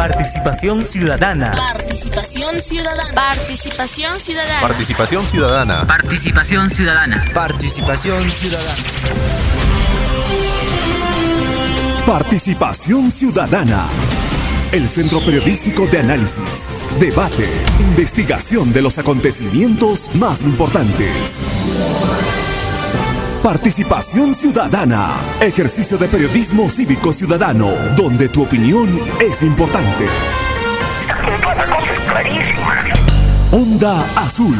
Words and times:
Participación 0.00 0.86
ciudadana. 0.86 1.52
Participación 1.54 2.62
ciudadana. 2.62 3.12
Participación 3.14 4.18
ciudadana. 4.18 4.60
Participación 4.62 5.26
ciudadana. 5.26 5.86
Participación 5.86 6.70
ciudadana. 6.70 7.24
Participación 7.34 8.30
ciudadana. 8.30 8.74
Participación 12.06 13.12
ciudadana. 13.12 13.84
El 14.72 14.88
centro 14.88 15.20
periodístico 15.20 15.86
de 15.86 15.98
análisis, 15.98 16.70
debate, 16.98 17.50
investigación 17.78 18.72
de 18.72 18.80
los 18.80 18.96
acontecimientos 18.96 20.08
más 20.14 20.40
importantes. 20.44 21.42
Participación 23.42 24.34
ciudadana. 24.34 25.16
Ejercicio 25.40 25.96
de 25.96 26.08
periodismo 26.08 26.68
cívico 26.68 27.10
ciudadano, 27.10 27.70
donde 27.96 28.28
tu 28.28 28.42
opinión 28.42 29.00
es 29.18 29.42
importante. 29.42 30.04
Onda 33.50 34.04
Azul. 34.16 34.56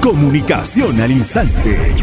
Comunicación 0.00 1.00
al 1.00 1.10
instante. 1.10 1.94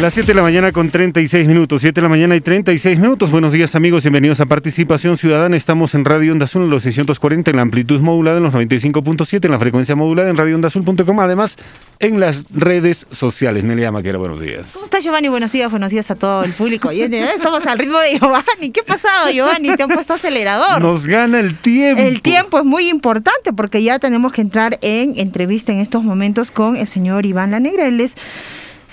Las 0.00 0.14
7 0.14 0.28
de 0.28 0.34
la 0.34 0.40
mañana 0.40 0.72
con 0.72 0.90
36 0.90 1.46
minutos, 1.46 1.82
7 1.82 2.00
de 2.00 2.02
la 2.02 2.08
mañana 2.08 2.34
y 2.34 2.40
36 2.40 2.98
minutos. 2.98 3.30
Buenos 3.30 3.52
días 3.52 3.74
amigos, 3.74 4.02
bienvenidos 4.02 4.40
a 4.40 4.46
Participación 4.46 5.18
Ciudadana. 5.18 5.58
Estamos 5.58 5.94
en 5.94 6.06
Radio 6.06 6.32
Onda 6.32 6.44
Azul 6.44 6.62
en 6.62 6.70
los 6.70 6.84
640, 6.84 7.50
en 7.50 7.56
la 7.56 7.62
amplitud 7.62 8.00
modulada 8.00 8.38
en 8.38 8.42
los 8.44 8.54
95.7, 8.54 9.44
en 9.44 9.50
la 9.50 9.58
frecuencia 9.58 9.94
modulada 9.94 10.30
en 10.30 10.38
radioondazul.com, 10.38 11.20
además 11.20 11.58
en 11.98 12.18
las 12.18 12.46
redes 12.48 13.08
sociales. 13.10 13.62
Nelia 13.62 13.92
Maquera, 13.92 14.16
buenos 14.16 14.40
días. 14.40 14.70
¿Cómo 14.72 14.86
estás 14.86 15.04
Giovanni? 15.04 15.28
Buenos 15.28 15.52
días, 15.52 15.70
buenos 15.70 15.90
días 15.90 16.10
a 16.10 16.14
todo 16.14 16.44
el 16.44 16.52
público. 16.54 16.88
Oye, 16.88 17.04
Estamos 17.34 17.66
al 17.66 17.78
ritmo 17.78 17.98
de 17.98 18.18
Giovanni. 18.18 18.70
¿Qué 18.72 18.80
ha 18.80 18.84
pasado 18.84 19.30
Giovanni? 19.30 19.76
Te 19.76 19.82
han 19.82 19.90
puesto 19.90 20.14
acelerador. 20.14 20.80
Nos 20.80 21.06
gana 21.06 21.40
el 21.40 21.58
tiempo. 21.58 22.00
El 22.00 22.22
tiempo 22.22 22.58
es 22.58 22.64
muy 22.64 22.88
importante 22.88 23.52
porque 23.52 23.82
ya 23.82 23.98
tenemos 23.98 24.32
que 24.32 24.40
entrar 24.40 24.78
en 24.80 25.18
entrevista 25.18 25.72
en 25.72 25.80
estos 25.80 26.04
momentos 26.04 26.50
con 26.50 26.76
el 26.76 26.88
señor 26.88 27.26
Iván 27.26 27.50
Lanegra. 27.50 27.84
Él 27.84 28.00
es 28.00 28.16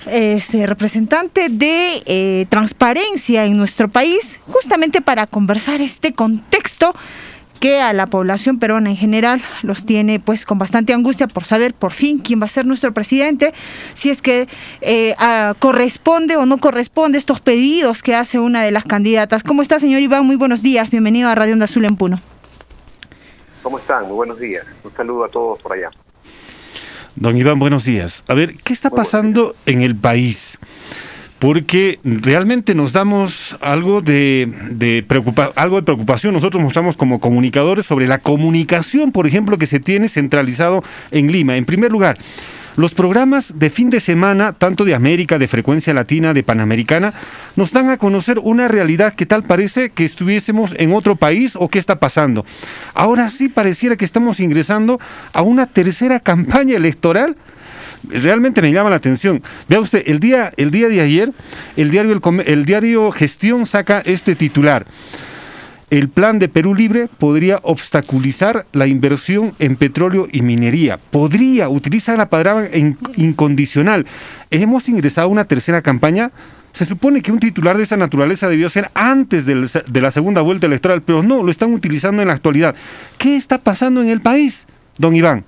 este, 0.10 0.66
representante 0.66 1.50
de 1.50 2.04
eh, 2.06 2.46
transparencia 2.50 3.46
en 3.46 3.58
nuestro 3.58 3.88
país, 3.88 4.40
justamente 4.48 5.02
para 5.02 5.28
conversar 5.28 5.82
este 5.82 6.14
contexto 6.14 6.94
que 7.60 7.80
a 7.80 7.92
la 7.94 8.06
población 8.06 8.60
peruana 8.60 8.90
en 8.90 8.98
general 8.98 9.42
los 9.64 9.86
tiene 9.86 10.20
pues 10.20 10.46
con 10.46 10.60
bastante 10.60 10.94
angustia 10.94 11.28
por 11.28 11.44
saber 11.44 11.74
por 11.74 11.92
fin 11.92 12.20
quién 12.20 12.40
va 12.40 12.46
a 12.46 12.50
ser 12.50 12.66
nuestro 12.66 12.94
presidente, 12.94 13.54
si 13.96 14.10
es 14.10 14.22
que 14.22 14.48
eh, 14.82 15.16
corresponde 15.60 16.38
o 16.38 16.46
no 16.46 16.60
corresponde 16.60 17.18
estos 17.18 17.42
pedidos 17.42 18.04
que 18.04 18.16
hace 18.16 18.40
una 18.40 18.64
de 18.64 18.72
las 18.72 18.86
candidatas. 18.86 19.44
¿Cómo 19.44 19.62
está, 19.62 19.80
señor 19.80 20.02
Iván? 20.02 20.26
Muy 20.26 20.36
buenos 20.36 20.62
días, 20.62 20.90
bienvenido 20.90 21.30
a 21.30 21.36
Radio 21.36 21.54
Onda 21.54 21.66
Azul 21.66 21.86
en 21.86 21.96
Puno. 21.96 22.20
¿Cómo 23.64 23.80
están? 23.80 24.04
Muy 24.06 24.16
buenos 24.16 24.40
días. 24.40 24.66
Un 24.84 24.94
saludo 24.96 25.26
a 25.26 25.30
todos 25.30 25.60
por 25.62 25.74
allá. 25.74 25.90
Don 27.20 27.36
Iván, 27.36 27.58
buenos 27.58 27.84
días. 27.84 28.24
A 28.28 28.36
ver, 28.36 28.54
¿qué 28.64 28.74
está 28.74 28.92
pasando 28.92 29.56
en 29.66 29.82
el 29.82 29.96
país? 29.96 30.60
Porque 31.40 32.00
realmente 32.04 32.76
nos 32.76 32.94
damos 32.94 33.58
algo 33.60 34.02
de, 34.02 34.48
de 34.70 35.04
algo 35.56 35.78
de 35.78 35.84
preocupación. 35.84 36.36
Nosotros 36.36 36.62
mostramos 36.62 36.96
como 36.96 37.20
comunicadores 37.20 37.88
sobre 37.88 38.06
la 38.06 38.20
comunicación, 38.20 39.12
por 39.12 39.26
ejemplo, 39.26 39.58
que 39.58 39.66
se 39.66 39.80
tiene 39.80 40.10
centralizado 40.10 40.84
en 41.10 41.32
Lima. 41.32 41.58
En 41.58 41.66
primer 41.66 41.92
lugar, 41.92 42.20
los 42.78 42.94
programas 42.94 43.54
de 43.56 43.72
fin 43.72 43.90
de 43.90 44.00
semana, 44.00 44.54
tanto 44.54 44.86
de 44.86 44.94
América, 44.94 45.40
de 45.40 45.48
frecuencia 45.48 45.96
latina, 45.96 46.34
de 46.34 46.44
Panamericana, 46.44 47.14
nos 47.56 47.72
dan 47.72 47.90
a 47.90 47.98
conocer 47.98 48.40
una 48.40 48.68
realidad 48.68 49.16
que 49.16 49.26
tal 49.26 49.44
parece 49.44 49.90
que 49.90 50.06
estuviésemos 50.06 50.76
en 50.78 50.94
otro 50.94 51.16
país 51.16 51.56
o 51.56 51.70
qué 51.70 51.80
está 51.80 51.96
pasando. 51.98 52.46
Ahora 52.94 53.30
sí 53.30 53.50
pareciera 53.50 53.96
que 53.96 54.06
estamos 54.06 54.40
ingresando 54.40 55.00
a 55.34 55.42
una 55.42 55.66
tercera 55.66 56.20
campaña 56.22 56.78
electoral 56.78 57.36
realmente 58.10 58.62
me 58.62 58.72
llama 58.72 58.92
la 58.92 58.98
atención. 58.98 59.42
Vea 59.68 59.80
usted, 59.80 60.04
el 60.06 60.20
día, 60.20 60.54
el 60.56 60.70
día 60.70 60.88
de 60.88 61.02
ayer, 61.02 61.34
el 61.76 61.90
diario, 61.90 62.14
el, 62.14 62.44
el 62.46 62.66
diario 62.66 63.12
Gestión 63.12 63.66
saca 63.66 64.02
este 64.06 64.36
titular 64.36 64.86
el 65.90 66.10
plan 66.10 66.38
de 66.38 66.50
Perú 66.50 66.76
Libre 66.76 67.08
podría 67.18 67.60
obstaculizar 67.64 68.66
la 68.74 68.88
inversión 68.88 69.54
en 69.60 69.76
petróleo 69.78 70.28
y 70.32 70.42
minería. 70.42 70.98
Podría, 70.98 71.70
utilizar 71.70 72.18
la 72.18 72.30
palabra 72.30 72.70
incondicional. 73.16 74.06
Hemos 74.52 74.90
ingresado 74.90 75.28
a 75.28 75.32
una 75.32 75.46
tercera 75.46 75.82
campaña. 75.82 76.32
Se 76.74 76.86
supone 76.86 77.22
que 77.22 77.32
un 77.32 77.40
titular 77.40 77.78
de 77.78 77.84
esa 77.84 77.98
naturaleza 77.98 78.50
debió 78.50 78.70
ser 78.70 78.92
antes 78.94 79.46
de 79.46 80.02
la 80.02 80.12
segunda 80.12 80.42
vuelta 80.42 80.68
electoral, 80.68 81.02
pero 81.02 81.24
no, 81.24 81.42
lo 81.42 81.52
están 81.52 81.74
utilizando 81.74 82.22
en 82.22 82.28
la 82.28 82.34
actualidad. 82.34 82.76
¿Qué 83.18 83.38
está 83.38 83.58
pasando 83.58 84.02
en 84.02 84.10
el 84.10 84.22
país, 84.22 84.68
don 84.98 85.16
Iván? 85.16 85.46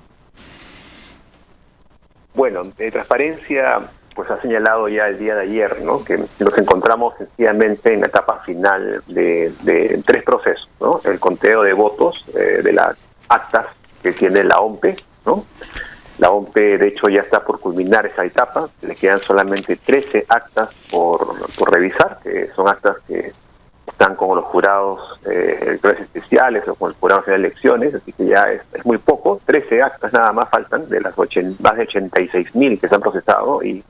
Bueno, 2.34 2.64
de 2.78 2.90
transparencia 2.90 3.90
pues 4.20 4.32
ha 4.32 4.42
señalado 4.42 4.90
ya 4.90 5.08
el 5.08 5.18
día 5.18 5.34
de 5.34 5.44
ayer, 5.44 5.82
¿no? 5.82 6.04
Que 6.04 6.18
nos 6.18 6.58
encontramos 6.58 7.14
sencillamente 7.18 7.94
en 7.94 8.02
la 8.02 8.08
etapa 8.08 8.42
final 8.46 9.02
de, 9.08 10.04
tres 10.06 10.24
procesos, 10.24 10.68
¿no? 10.82 11.00
El 11.06 11.22
conteo 11.22 11.64
de 11.64 11.72
votos 11.72 12.26
eh, 12.36 12.60
de 12.62 12.74
las 12.74 12.98
actas 13.30 13.68
que 14.04 14.12
tiene 14.12 14.44
la 14.44 14.60
OMPE, 14.60 14.98
¿no? 15.26 15.46
La 16.18 16.32
OMPE, 16.32 16.80
de 16.80 16.88
hecho, 16.90 17.08
ya 17.08 17.22
está 17.22 17.46
por 17.46 17.62
culminar 17.62 18.08
esa 18.08 18.26
etapa. 18.26 18.68
Le 18.82 18.94
quedan 18.94 19.20
solamente 19.20 19.78
13 19.78 20.26
actas 20.28 20.70
por, 20.92 21.38
revisar, 21.72 22.20
que 22.22 22.50
son 22.58 22.68
actas 22.68 22.98
que 23.08 23.32
están 23.88 24.18
con 24.18 24.36
los 24.36 24.44
jurados 24.48 25.00
eh, 25.32 25.60
electorales 25.62 26.04
especiales 26.14 26.68
o 26.68 26.76
con 26.76 26.92
el 26.92 26.98
jurado 26.98 27.24
de 27.26 27.36
elecciones, 27.36 27.96
así 27.96 28.12
que 28.12 28.26
ya 28.26 28.52
es, 28.52 28.64
muy 28.84 28.98
poco. 28.98 29.40
13 29.46 29.82
actas 29.82 30.12
nada 30.12 30.34
más 30.34 30.50
faltan 30.50 30.90
de 30.90 31.00
las 31.00 31.18
más 31.18 31.78
de 31.78 31.84
86 31.84 32.54
mil 32.54 32.78
que 32.78 32.90
se 32.90 32.96
han 32.96 33.00
procesado 33.00 33.64
y 33.64 33.82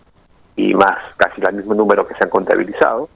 y 0.60 0.74
más 0.74 0.98
casi 1.16 1.42
el 1.42 1.56
mismo 1.56 1.74
número 1.74 2.06
que 2.06 2.16
se 2.16 2.26
han 2.26 2.30
contabilizado. 2.30 3.08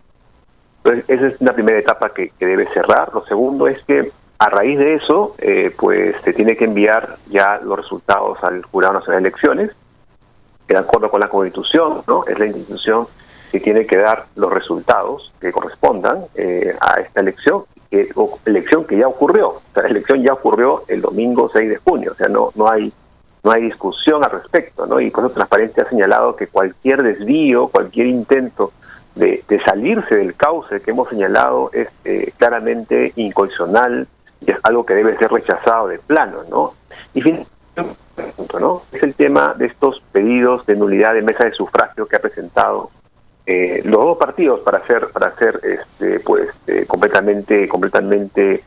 Entonces, 0.77 1.05
esa 1.09 1.27
es 1.27 1.41
una 1.41 1.53
primera 1.53 1.77
etapa 1.77 2.09
que, 2.13 2.31
debe 2.39 2.67
cerrar. 2.73 3.13
Lo 3.13 3.25
segundo 3.25 3.67
es 3.67 3.83
que 3.83 4.11
a 4.39 4.49
raíz 4.49 4.79
de 4.79 4.95
eso, 4.95 5.35
eh, 5.39 5.73
pues 5.77 6.15
se 6.23 6.33
tiene 6.33 6.55
que 6.55 6.65
enviar 6.65 7.17
ya 7.29 7.59
los 7.61 7.77
resultados 7.77 8.41
al 8.43 8.63
Jurado 8.63 8.93
Nacional 8.93 9.23
de 9.23 9.29
Elecciones, 9.29 9.71
de 10.67 10.77
acuerdo 10.77 11.11
con 11.11 11.19
la 11.19 11.27
Constitución, 11.27 12.03
¿no? 12.07 12.25
Es 12.25 12.39
la 12.39 12.45
institución 12.45 13.07
que 13.51 13.59
tiene 13.59 13.85
que 13.85 13.97
dar 13.97 14.25
los 14.35 14.51
resultados 14.51 15.31
que 15.39 15.51
correspondan 15.51 16.25
eh, 16.35 16.75
a 16.79 17.01
esta 17.01 17.21
elección, 17.21 17.63
que, 17.91 18.09
elección 18.45 18.85
que 18.85 18.97
ya 18.97 19.07
ocurrió. 19.07 19.49
O 19.49 19.61
sea, 19.73 19.83
la 19.83 19.89
elección 19.89 20.23
ya 20.23 20.33
ocurrió 20.33 20.83
el 20.87 21.01
domingo 21.01 21.49
6 21.53 21.69
de 21.69 21.77
junio, 21.77 22.13
o 22.13 22.15
sea, 22.15 22.29
no, 22.29 22.51
no 22.55 22.69
hay 22.69 22.91
no 23.43 23.51
hay 23.51 23.63
discusión 23.63 24.23
al 24.23 24.31
respecto, 24.31 24.85
¿no? 24.85 24.99
Y 25.01 25.11
por 25.11 25.25
eso 25.25 25.33
Transparencia 25.33 25.83
ha 25.83 25.89
señalado 25.89 26.35
que 26.35 26.47
cualquier 26.47 27.03
desvío, 27.03 27.67
cualquier 27.67 28.07
intento 28.07 28.71
de, 29.15 29.43
salirse 29.65 30.15
del 30.15 30.35
cauce 30.35 30.81
que 30.81 30.91
hemos 30.91 31.09
señalado 31.09 31.69
es 31.73 31.87
eh, 32.05 32.31
claramente 32.37 33.13
incondicional 33.15 34.07
y 34.41 34.51
es 34.51 34.57
algo 34.63 34.85
que 34.85 34.95
debe 34.95 35.17
ser 35.17 35.31
rechazado 35.31 35.87
de 35.87 35.99
plano, 35.99 36.43
¿no? 36.49 36.73
Y 37.13 37.21
fin, 37.21 37.45
¿no? 38.59 38.83
Es 38.91 39.03
el 39.03 39.13
tema 39.13 39.53
de 39.57 39.67
estos 39.67 40.01
pedidos 40.11 40.65
de 40.65 40.75
nulidad 40.75 41.13
de 41.13 41.21
mesa 41.21 41.43
de 41.43 41.51
sufragio 41.51 42.07
que 42.07 42.15
ha 42.15 42.19
presentado 42.19 42.91
eh, 43.45 43.81
los 43.83 44.03
dos 44.03 44.17
partidos 44.17 44.61
para 44.61 44.85
ser 44.87 45.09
para 45.09 45.35
ser 45.35 45.59
este 45.63 46.21
pues 46.21 46.49
eh, 46.65 46.85
completamente 46.87 47.67
completamente 47.67 48.63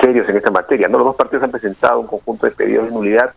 serios 0.00 0.28
en 0.28 0.36
esta 0.36 0.50
materia 0.50 0.88
no 0.88 0.98
los 0.98 1.06
dos 1.06 1.16
partidos 1.16 1.44
han 1.44 1.52
presentado 1.52 2.00
un 2.00 2.08
conjunto 2.08 2.46
de 2.46 2.52
pedidos 2.52 2.86
de 2.86 2.90
nulidad 2.90 3.32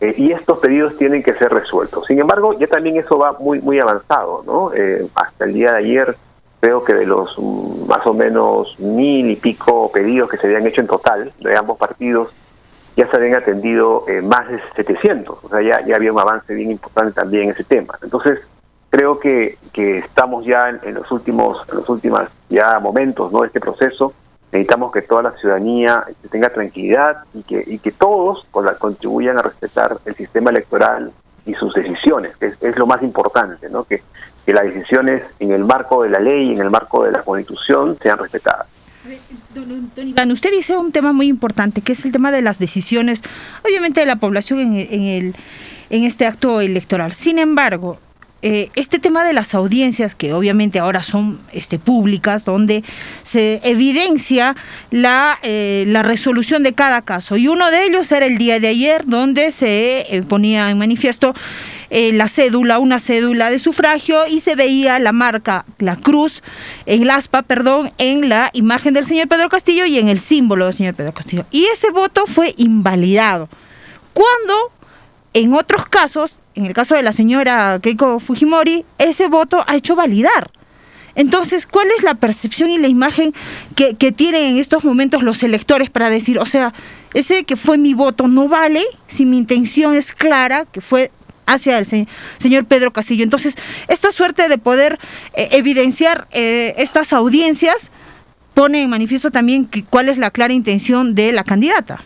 eh, 0.00 0.14
y 0.16 0.32
estos 0.32 0.58
pedidos 0.58 0.96
tienen 0.98 1.22
que 1.22 1.34
ser 1.34 1.52
resueltos. 1.52 2.06
Sin 2.06 2.18
embargo, 2.18 2.58
ya 2.58 2.66
también 2.66 2.96
eso 2.96 3.18
va 3.18 3.32
muy 3.32 3.60
muy 3.60 3.80
avanzado, 3.80 4.42
¿no? 4.46 4.72
Eh, 4.74 5.06
hasta 5.14 5.44
el 5.44 5.54
día 5.54 5.72
de 5.72 5.78
ayer 5.78 6.16
creo 6.60 6.84
que 6.84 6.94
de 6.94 7.06
los 7.06 7.38
mm, 7.38 7.86
más 7.86 8.06
o 8.06 8.12
menos 8.12 8.78
mil 8.78 9.30
y 9.30 9.36
pico 9.36 9.90
pedidos 9.92 10.28
que 10.28 10.36
se 10.36 10.46
habían 10.46 10.66
hecho 10.66 10.80
en 10.80 10.86
total 10.86 11.32
de 11.40 11.56
ambos 11.56 11.78
partidos, 11.78 12.30
ya 12.96 13.10
se 13.10 13.16
habían 13.16 13.34
atendido 13.34 14.04
eh, 14.08 14.22
más 14.22 14.48
de 14.48 14.60
700, 14.74 15.44
o 15.44 15.48
sea, 15.48 15.62
ya, 15.62 15.84
ya 15.86 15.96
había 15.96 16.12
un 16.12 16.18
avance 16.18 16.52
bien 16.54 16.70
importante 16.70 17.12
también 17.12 17.44
en 17.44 17.50
ese 17.50 17.64
tema. 17.64 17.98
Entonces, 18.02 18.40
creo 18.90 19.18
que, 19.18 19.58
que 19.72 19.98
estamos 19.98 20.44
ya 20.46 20.70
en, 20.82 20.94
los 20.94 21.10
últimos 21.10 21.62
en 21.68 21.76
los 21.76 21.88
últimos 21.88 22.22
ya 22.48 22.78
momentos 22.80 23.30
¿no? 23.32 23.40
de 23.40 23.48
este 23.48 23.60
proceso 23.60 24.12
necesitamos 24.56 24.92
que 24.92 25.02
toda 25.02 25.22
la 25.22 25.32
ciudadanía 25.32 26.04
tenga 26.30 26.48
tranquilidad 26.48 27.24
y 27.34 27.42
que, 27.42 27.62
y 27.66 27.78
que 27.78 27.92
todos 27.92 28.46
contribuyan 28.78 29.38
a 29.38 29.42
respetar 29.42 29.98
el 30.04 30.16
sistema 30.16 30.50
electoral 30.50 31.12
y 31.44 31.54
sus 31.54 31.74
decisiones, 31.74 32.36
que 32.38 32.54
es, 32.60 32.76
lo 32.76 32.86
más 32.86 33.02
importante, 33.02 33.68
¿no? 33.68 33.84
que, 33.84 34.02
que 34.44 34.52
las 34.52 34.64
decisiones 34.64 35.22
en 35.38 35.52
el 35.52 35.64
marco 35.64 36.02
de 36.02 36.10
la 36.10 36.18
ley, 36.18 36.52
en 36.52 36.58
el 36.58 36.70
marco 36.70 37.04
de 37.04 37.12
la 37.12 37.22
constitución, 37.22 37.96
sean 38.02 38.18
respetadas. 38.18 38.66
Don, 39.54 39.90
Iván, 39.96 40.32
usted 40.32 40.50
dice 40.50 40.76
un 40.76 40.90
tema 40.90 41.12
muy 41.12 41.28
importante, 41.28 41.80
que 41.80 41.92
es 41.92 42.04
el 42.04 42.10
tema 42.10 42.32
de 42.32 42.42
las 42.42 42.58
decisiones, 42.58 43.22
obviamente 43.64 44.00
de 44.00 44.06
la 44.06 44.16
población 44.16 44.58
en, 44.58 44.74
en, 44.74 45.02
el, 45.02 45.36
en 45.90 46.04
este 46.04 46.26
acto 46.26 46.60
electoral. 46.60 47.12
Sin 47.12 47.38
embargo, 47.38 47.98
eh, 48.48 48.70
este 48.76 49.00
tema 49.00 49.24
de 49.24 49.32
las 49.32 49.54
audiencias, 49.54 50.14
que 50.14 50.32
obviamente 50.32 50.78
ahora 50.78 51.02
son 51.02 51.40
este, 51.50 51.80
públicas, 51.80 52.44
donde 52.44 52.84
se 53.24 53.60
evidencia 53.64 54.54
la, 54.92 55.40
eh, 55.42 55.82
la 55.88 56.04
resolución 56.04 56.62
de 56.62 56.72
cada 56.72 57.02
caso. 57.02 57.36
Y 57.36 57.48
uno 57.48 57.72
de 57.72 57.86
ellos 57.86 58.12
era 58.12 58.24
el 58.24 58.38
día 58.38 58.60
de 58.60 58.68
ayer, 58.68 59.04
donde 59.04 59.50
se 59.50 60.06
eh, 60.14 60.22
ponía 60.22 60.70
en 60.70 60.78
manifiesto 60.78 61.34
la 61.90 62.28
cédula, 62.28 62.78
una 62.78 62.98
cédula 62.98 63.50
de 63.50 63.58
sufragio 63.58 64.26
y 64.26 64.40
se 64.40 64.54
veía 64.54 64.98
la 64.98 65.12
marca, 65.12 65.64
la 65.78 65.96
cruz, 65.96 66.42
en 66.84 67.08
aspa, 67.10 67.42
perdón, 67.42 67.92
en 67.98 68.28
la 68.28 68.50
imagen 68.52 68.92
del 68.92 69.04
señor 69.04 69.28
Pedro 69.28 69.48
Castillo 69.48 69.86
y 69.86 69.98
en 69.98 70.08
el 70.08 70.20
símbolo 70.20 70.66
del 70.66 70.74
señor 70.74 70.94
Pedro 70.94 71.14
Castillo. 71.14 71.46
Y 71.50 71.64
ese 71.66 71.90
voto 71.90 72.26
fue 72.26 72.54
invalidado. 72.58 73.48
Cuando 74.12 74.72
en 75.32 75.54
otros 75.54 75.86
casos, 75.86 76.38
en 76.56 76.64
el 76.64 76.72
caso 76.72 76.94
de 76.94 77.02
la 77.02 77.12
señora 77.12 77.78
Keiko 77.82 78.18
Fujimori, 78.18 78.84
ese 78.98 79.28
voto 79.28 79.62
ha 79.66 79.76
hecho 79.76 79.94
validar. 79.94 80.50
Entonces, 81.14 81.66
¿cuál 81.66 81.88
es 81.96 82.02
la 82.02 82.14
percepción 82.14 82.70
y 82.70 82.78
la 82.78 82.88
imagen 82.88 83.32
que, 83.74 83.94
tienen 84.12 84.44
en 84.44 84.56
estos 84.58 84.84
momentos 84.84 85.22
los 85.22 85.42
electores 85.42 85.90
para 85.90 86.10
decir, 86.10 86.38
o 86.38 86.46
sea, 86.46 86.74
ese 87.14 87.44
que 87.44 87.56
fue 87.56 87.78
mi 87.78 87.94
voto 87.94 88.26
no 88.26 88.48
vale 88.48 88.84
si 89.06 89.24
mi 89.24 89.38
intención 89.38 89.94
es 89.94 90.12
clara, 90.12 90.66
que 90.66 90.80
fue 90.80 91.10
hacia 91.46 91.78
el 91.78 91.86
señor 92.38 92.64
Pedro 92.66 92.90
Castillo? 92.90 93.22
Entonces, 93.22 93.54
esta 93.88 94.12
suerte 94.12 94.48
de 94.48 94.58
poder 94.58 94.98
eh, 95.32 95.48
evidenciar 95.52 96.26
eh, 96.32 96.74
estas 96.76 97.14
audiencias 97.14 97.90
pone 98.52 98.82
en 98.82 98.90
manifiesto 98.90 99.30
también 99.30 99.66
que, 99.66 99.84
cuál 99.84 100.08
es 100.10 100.18
la 100.18 100.30
clara 100.30 100.52
intención 100.52 101.14
de 101.14 101.32
la 101.32 101.44
candidata. 101.44 102.02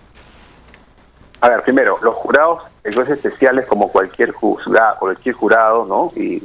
A 1.41 1.49
ver, 1.49 1.63
primero, 1.63 1.99
los 2.03 2.15
jurados, 2.15 2.63
jueces 2.83 3.25
especiales 3.25 3.67
como 3.67 3.89
cualquier 3.89 4.33
juzgado, 4.33 4.99
cualquier 4.99 5.35
jurado, 5.35 5.85
¿no? 5.85 6.13
Y, 6.17 6.41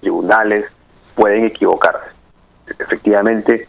tribunales 0.00 0.66
pueden 1.14 1.44
equivocarse. 1.44 2.10
Efectivamente, 2.78 3.66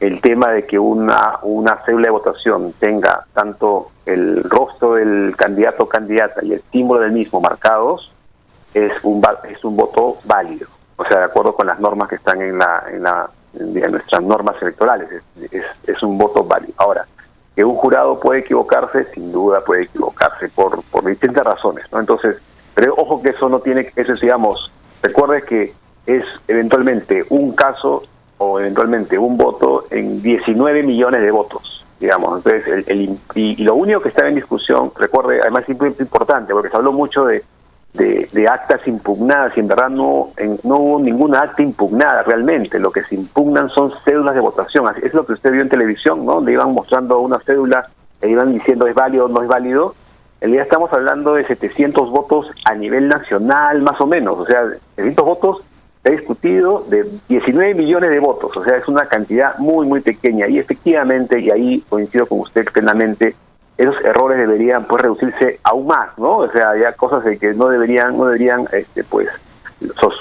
el 0.00 0.20
tema 0.20 0.50
de 0.52 0.66
que 0.66 0.78
una 0.78 1.38
una 1.42 1.82
de 1.86 2.10
votación 2.10 2.74
tenga 2.78 3.24
tanto 3.32 3.90
el 4.04 4.44
rostro 4.44 4.94
del 4.94 5.34
candidato 5.36 5.84
o 5.84 5.88
candidata 5.88 6.44
y 6.44 6.52
el 6.52 6.62
símbolo 6.70 7.00
del 7.00 7.12
mismo 7.12 7.40
marcados 7.40 8.12
es 8.74 8.92
un 9.02 9.22
es 9.50 9.64
un 9.64 9.76
voto 9.76 10.18
válido. 10.24 10.66
O 10.96 11.04
sea, 11.04 11.18
de 11.18 11.24
acuerdo 11.24 11.54
con 11.54 11.66
las 11.66 11.80
normas 11.80 12.08
que 12.08 12.16
están 12.16 12.40
en 12.42 12.58
la 12.58 12.84
en 12.90 13.02
la 13.02 13.30
en 13.58 13.92
nuestras 13.92 14.22
normas 14.22 14.56
electorales, 14.60 15.08
es, 15.50 15.64
es 15.86 16.02
un 16.02 16.18
voto 16.18 16.44
válido. 16.44 16.74
Ahora, 16.76 17.06
que 17.56 17.64
un 17.64 17.74
jurado 17.74 18.20
puede 18.20 18.40
equivocarse, 18.40 19.06
sin 19.14 19.32
duda 19.32 19.64
puede 19.64 19.84
equivocarse 19.84 20.50
por, 20.50 20.82
por 20.84 21.06
distintas 21.06 21.44
razones, 21.44 21.90
¿no? 21.90 21.98
Entonces, 21.98 22.36
pero 22.74 22.94
ojo 22.94 23.22
que 23.22 23.30
eso 23.30 23.48
no 23.48 23.60
tiene, 23.60 23.90
eso 23.96 24.12
es, 24.12 24.20
digamos, 24.20 24.70
recuerde 25.02 25.42
que 25.42 25.72
es 26.04 26.24
eventualmente 26.46 27.24
un 27.30 27.52
caso 27.52 28.02
o 28.36 28.60
eventualmente 28.60 29.18
un 29.18 29.38
voto 29.38 29.86
en 29.90 30.20
19 30.20 30.82
millones 30.82 31.22
de 31.22 31.30
votos, 31.30 31.86
digamos. 31.98 32.36
Entonces, 32.36 32.84
el, 32.86 33.18
y, 33.34 33.64
lo 33.64 33.74
único 33.74 34.00
que 34.00 34.10
está 34.10 34.28
en 34.28 34.34
discusión, 34.34 34.92
recuerde, 34.94 35.40
además 35.40 35.64
es 35.66 36.00
importante, 36.00 36.52
porque 36.52 36.68
se 36.68 36.76
habló 36.76 36.92
mucho 36.92 37.24
de 37.24 37.42
de, 37.96 38.48
actas 38.48 38.86
impugnadas 38.86 39.56
y 39.56 39.60
en 39.60 39.68
verdad 39.68 39.88
no, 39.88 40.30
no 40.62 40.76
hubo 40.76 41.00
ninguna 41.00 41.40
acta 41.40 41.62
impugnada 41.62 42.22
realmente. 42.22 42.78
Lo 42.78 42.90
que 42.90 43.04
se 43.04 43.14
impugnan 43.14 43.68
son 43.70 43.92
cédulas 44.04 44.34
de 44.34 44.40
votación. 44.40 44.86
Es 45.02 45.14
lo 45.14 45.26
que 45.26 45.32
usted 45.32 45.52
vio 45.52 45.62
en 45.62 45.68
televisión, 45.68 46.24
¿no? 46.24 46.40
Le 46.40 46.52
iban 46.52 46.72
mostrando 46.72 47.18
una 47.20 47.38
cédula 47.40 47.88
e 48.20 48.28
iban 48.28 48.52
diciendo 48.52 48.86
es 48.86 48.94
válido 48.94 49.26
o 49.26 49.28
no 49.28 49.42
es 49.42 49.48
válido. 49.48 49.94
El 50.40 50.52
día 50.52 50.62
estamos 50.62 50.92
hablando 50.92 51.34
de 51.34 51.46
700 51.46 52.10
votos 52.10 52.50
a 52.64 52.74
nivel 52.74 53.08
nacional, 53.08 53.82
más 53.82 54.00
o 54.00 54.06
menos. 54.06 54.38
O 54.38 54.46
sea, 54.46 54.64
700 54.96 55.24
votos 55.24 55.62
se 56.02 56.10
ha 56.10 56.12
discutido 56.12 56.84
de 56.88 57.10
19 57.28 57.74
millones 57.74 58.10
de 58.10 58.20
votos. 58.20 58.56
O 58.56 58.62
sea, 58.62 58.76
es 58.76 58.86
una 58.86 59.08
cantidad 59.08 59.56
muy, 59.58 59.86
muy 59.86 60.00
pequeña. 60.00 60.46
Y 60.46 60.58
efectivamente, 60.58 61.40
y 61.40 61.50
ahí 61.50 61.84
coincido 61.88 62.26
con 62.26 62.40
usted 62.40 62.66
plenamente, 62.66 63.34
esos 63.78 63.96
errores 64.04 64.38
deberían 64.38 64.86
pues 64.86 65.02
reducirse 65.02 65.60
aún 65.62 65.86
más, 65.86 66.16
¿no? 66.18 66.38
O 66.38 66.50
sea, 66.50 66.76
ya 66.76 66.92
cosas 66.92 67.24
de 67.24 67.38
que 67.38 67.52
no 67.54 67.68
deberían, 67.68 68.16
no 68.16 68.26
deberían, 68.26 68.66
este, 68.72 69.04
pues 69.04 69.28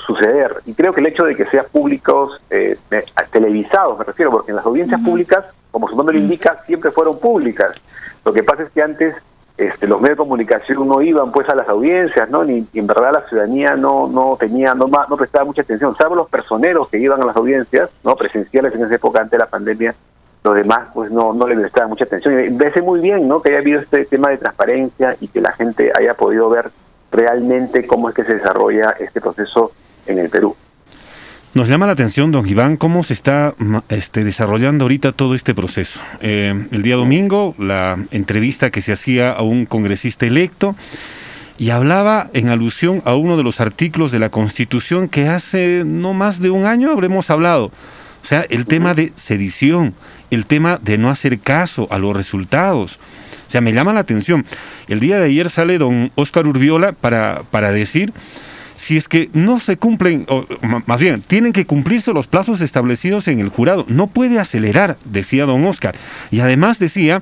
suceder. 0.05 0.61
Y 0.65 0.73
creo 0.73 0.93
que 0.93 1.01
el 1.01 1.07
hecho 1.07 1.23
de 1.23 1.35
que 1.35 1.45
sean 1.45 1.65
públicos, 1.71 2.39
eh, 2.49 2.77
televisados, 3.31 3.97
me 3.97 4.03
refiero, 4.03 4.31
porque 4.31 4.51
en 4.51 4.57
las 4.57 4.65
audiencias 4.65 5.01
públicas, 5.01 5.45
como 5.71 5.87
su 5.87 5.95
nombre 5.95 6.15
lo 6.15 6.21
indica, 6.21 6.61
siempre 6.65 6.91
fueron 6.91 7.19
públicas. 7.19 7.71
Lo 8.23 8.33
que 8.33 8.43
pasa 8.43 8.63
es 8.63 8.71
que 8.71 8.81
antes 8.81 9.15
este, 9.57 9.87
los 9.87 10.01
medios 10.01 10.17
de 10.17 10.23
comunicación 10.23 10.87
no 10.87 11.01
iban 11.01 11.31
pues 11.31 11.47
a 11.47 11.55
las 11.55 11.69
audiencias, 11.69 12.29
¿no? 12.29 12.43
Ni 12.43 12.67
en 12.73 12.87
verdad 12.87 13.13
la 13.13 13.27
ciudadanía 13.29 13.75
no 13.75 14.07
no 14.07 14.35
tenía 14.37 14.75
no 14.75 14.87
no 14.87 15.17
prestaba 15.17 15.45
mucha 15.45 15.61
atención, 15.61 15.95
salvo 15.95 16.15
los 16.15 16.29
personeros 16.29 16.89
que 16.89 16.97
iban 16.97 17.21
a 17.21 17.25
las 17.25 17.37
audiencias, 17.37 17.89
¿no? 18.03 18.17
Presenciales 18.17 18.73
en 18.73 18.83
esa 18.83 18.95
época 18.95 19.21
antes 19.21 19.31
de 19.31 19.37
la 19.37 19.49
pandemia 19.49 19.95
los 20.45 20.55
demás 20.55 20.89
pues 20.93 21.11
no, 21.11 21.33
no 21.33 21.47
le 21.47 21.55
prestaba 21.55 21.87
mucha 21.87 22.05
atención. 22.05 22.39
Y 22.39 22.51
me 22.51 22.81
muy 22.81 23.01
bien 23.01 23.27
¿no? 23.27 23.41
que 23.41 23.49
haya 23.49 23.59
habido 23.59 23.81
este 23.81 24.05
tema 24.05 24.29
de 24.29 24.37
transparencia 24.37 25.17
y 25.19 25.27
que 25.27 25.41
la 25.41 25.51
gente 25.53 25.91
haya 25.97 26.13
podido 26.13 26.49
ver 26.49 26.69
realmente 27.11 27.87
cómo 27.87 28.09
es 28.09 28.15
que 28.15 28.23
se 28.23 28.35
desarrolla 28.35 28.95
este 28.99 29.19
proceso 29.19 29.71
en 30.05 30.19
el 30.19 30.29
Perú. 30.29 30.55
Nos 31.55 31.69
llama 31.69 31.85
la 31.87 31.93
atención, 31.93 32.31
don 32.31 32.47
Iván, 32.47 32.75
cómo 32.77 33.03
se 33.03 33.13
está 33.13 33.55
este, 33.89 34.23
desarrollando 34.23 34.83
ahorita 34.83 35.13
todo 35.13 35.35
este 35.35 35.55
proceso. 35.55 35.99
Eh, 36.21 36.67
el 36.71 36.83
día 36.83 36.95
domingo, 36.95 37.55
la 37.57 37.97
entrevista 38.11 38.69
que 38.69 38.81
se 38.81 38.91
hacía 38.91 39.29
a 39.29 39.41
un 39.41 39.65
congresista 39.65 40.25
electo 40.25 40.75
y 41.57 41.69
hablaba 41.69 42.29
en 42.33 42.49
alusión 42.49 43.01
a 43.05 43.15
uno 43.15 43.37
de 43.37 43.43
los 43.43 43.61
artículos 43.61 44.11
de 44.11 44.19
la 44.19 44.29
Constitución 44.29 45.07
que 45.07 45.29
hace 45.29 45.83
no 45.85 46.13
más 46.13 46.41
de 46.41 46.49
un 46.49 46.65
año 46.65 46.91
habremos 46.91 47.29
hablado. 47.29 47.71
O 48.25 48.27
sea, 48.27 48.43
el 48.49 48.65
tema 48.65 48.95
de 48.95 49.13
sedición, 49.15 49.93
el 50.31 50.47
tema 50.47 50.79
de 50.81 50.97
no 50.97 51.11
hacer 51.11 51.37
caso 51.37 51.87
a 51.91 51.99
los 51.99 52.17
resultados. 52.17 52.97
O 53.47 53.51
sea, 53.51 53.61
me 53.61 53.71
llama 53.71 53.93
la 53.93 53.99
atención. 53.99 54.43
El 54.87 54.99
día 54.99 55.19
de 55.19 55.25
ayer 55.25 55.51
sale 55.51 55.77
don 55.77 56.11
Oscar 56.15 56.47
Urbiola 56.47 56.93
para, 56.93 57.43
para 57.51 57.71
decir 57.71 58.13
si 58.77 58.97
es 58.97 59.07
que 59.07 59.29
no 59.33 59.59
se 59.59 59.77
cumplen, 59.77 60.25
o 60.27 60.47
más 60.87 60.99
bien, 60.99 61.21
tienen 61.21 61.53
que 61.53 61.67
cumplirse 61.67 62.13
los 62.13 62.25
plazos 62.25 62.61
establecidos 62.61 63.27
en 63.27 63.39
el 63.39 63.49
jurado. 63.49 63.85
No 63.89 64.07
puede 64.07 64.39
acelerar, 64.39 64.97
decía 65.05 65.45
don 65.45 65.63
Oscar. 65.63 65.93
Y 66.31 66.39
además 66.39 66.79
decía, 66.79 67.21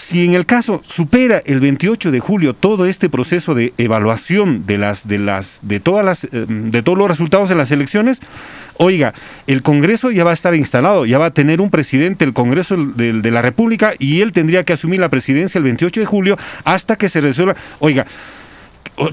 si 0.00 0.24
en 0.24 0.34
el 0.34 0.46
caso 0.46 0.82
supera 0.86 1.42
el 1.44 1.60
28 1.60 2.10
de 2.10 2.20
julio 2.20 2.54
todo 2.54 2.86
este 2.86 3.10
proceso 3.10 3.54
de 3.54 3.74
evaluación 3.76 4.64
de 4.64 4.78
las 4.78 5.06
de 5.06 5.18
las 5.18 5.60
de 5.62 5.78
todas 5.78 6.04
las 6.04 6.24
eh, 6.24 6.28
de 6.48 6.82
todos 6.82 6.96
los 6.96 7.06
resultados 7.06 7.50
de 7.50 7.54
las 7.54 7.70
elecciones, 7.70 8.20
oiga, 8.78 9.12
el 9.46 9.60
Congreso 9.62 10.10
ya 10.10 10.24
va 10.24 10.30
a 10.30 10.34
estar 10.34 10.54
instalado, 10.54 11.04
ya 11.04 11.18
va 11.18 11.26
a 11.26 11.30
tener 11.32 11.60
un 11.60 11.68
presidente 11.68 12.24
el 12.24 12.32
Congreso 12.32 12.76
de, 12.76 13.12
de 13.12 13.30
la 13.30 13.42
República 13.42 13.92
y 13.98 14.22
él 14.22 14.32
tendría 14.32 14.64
que 14.64 14.72
asumir 14.72 15.00
la 15.00 15.10
presidencia 15.10 15.58
el 15.58 15.64
28 15.64 16.00
de 16.00 16.06
julio 16.06 16.38
hasta 16.64 16.96
que 16.96 17.10
se 17.10 17.20
resuelva. 17.20 17.54
Oiga, 17.78 18.06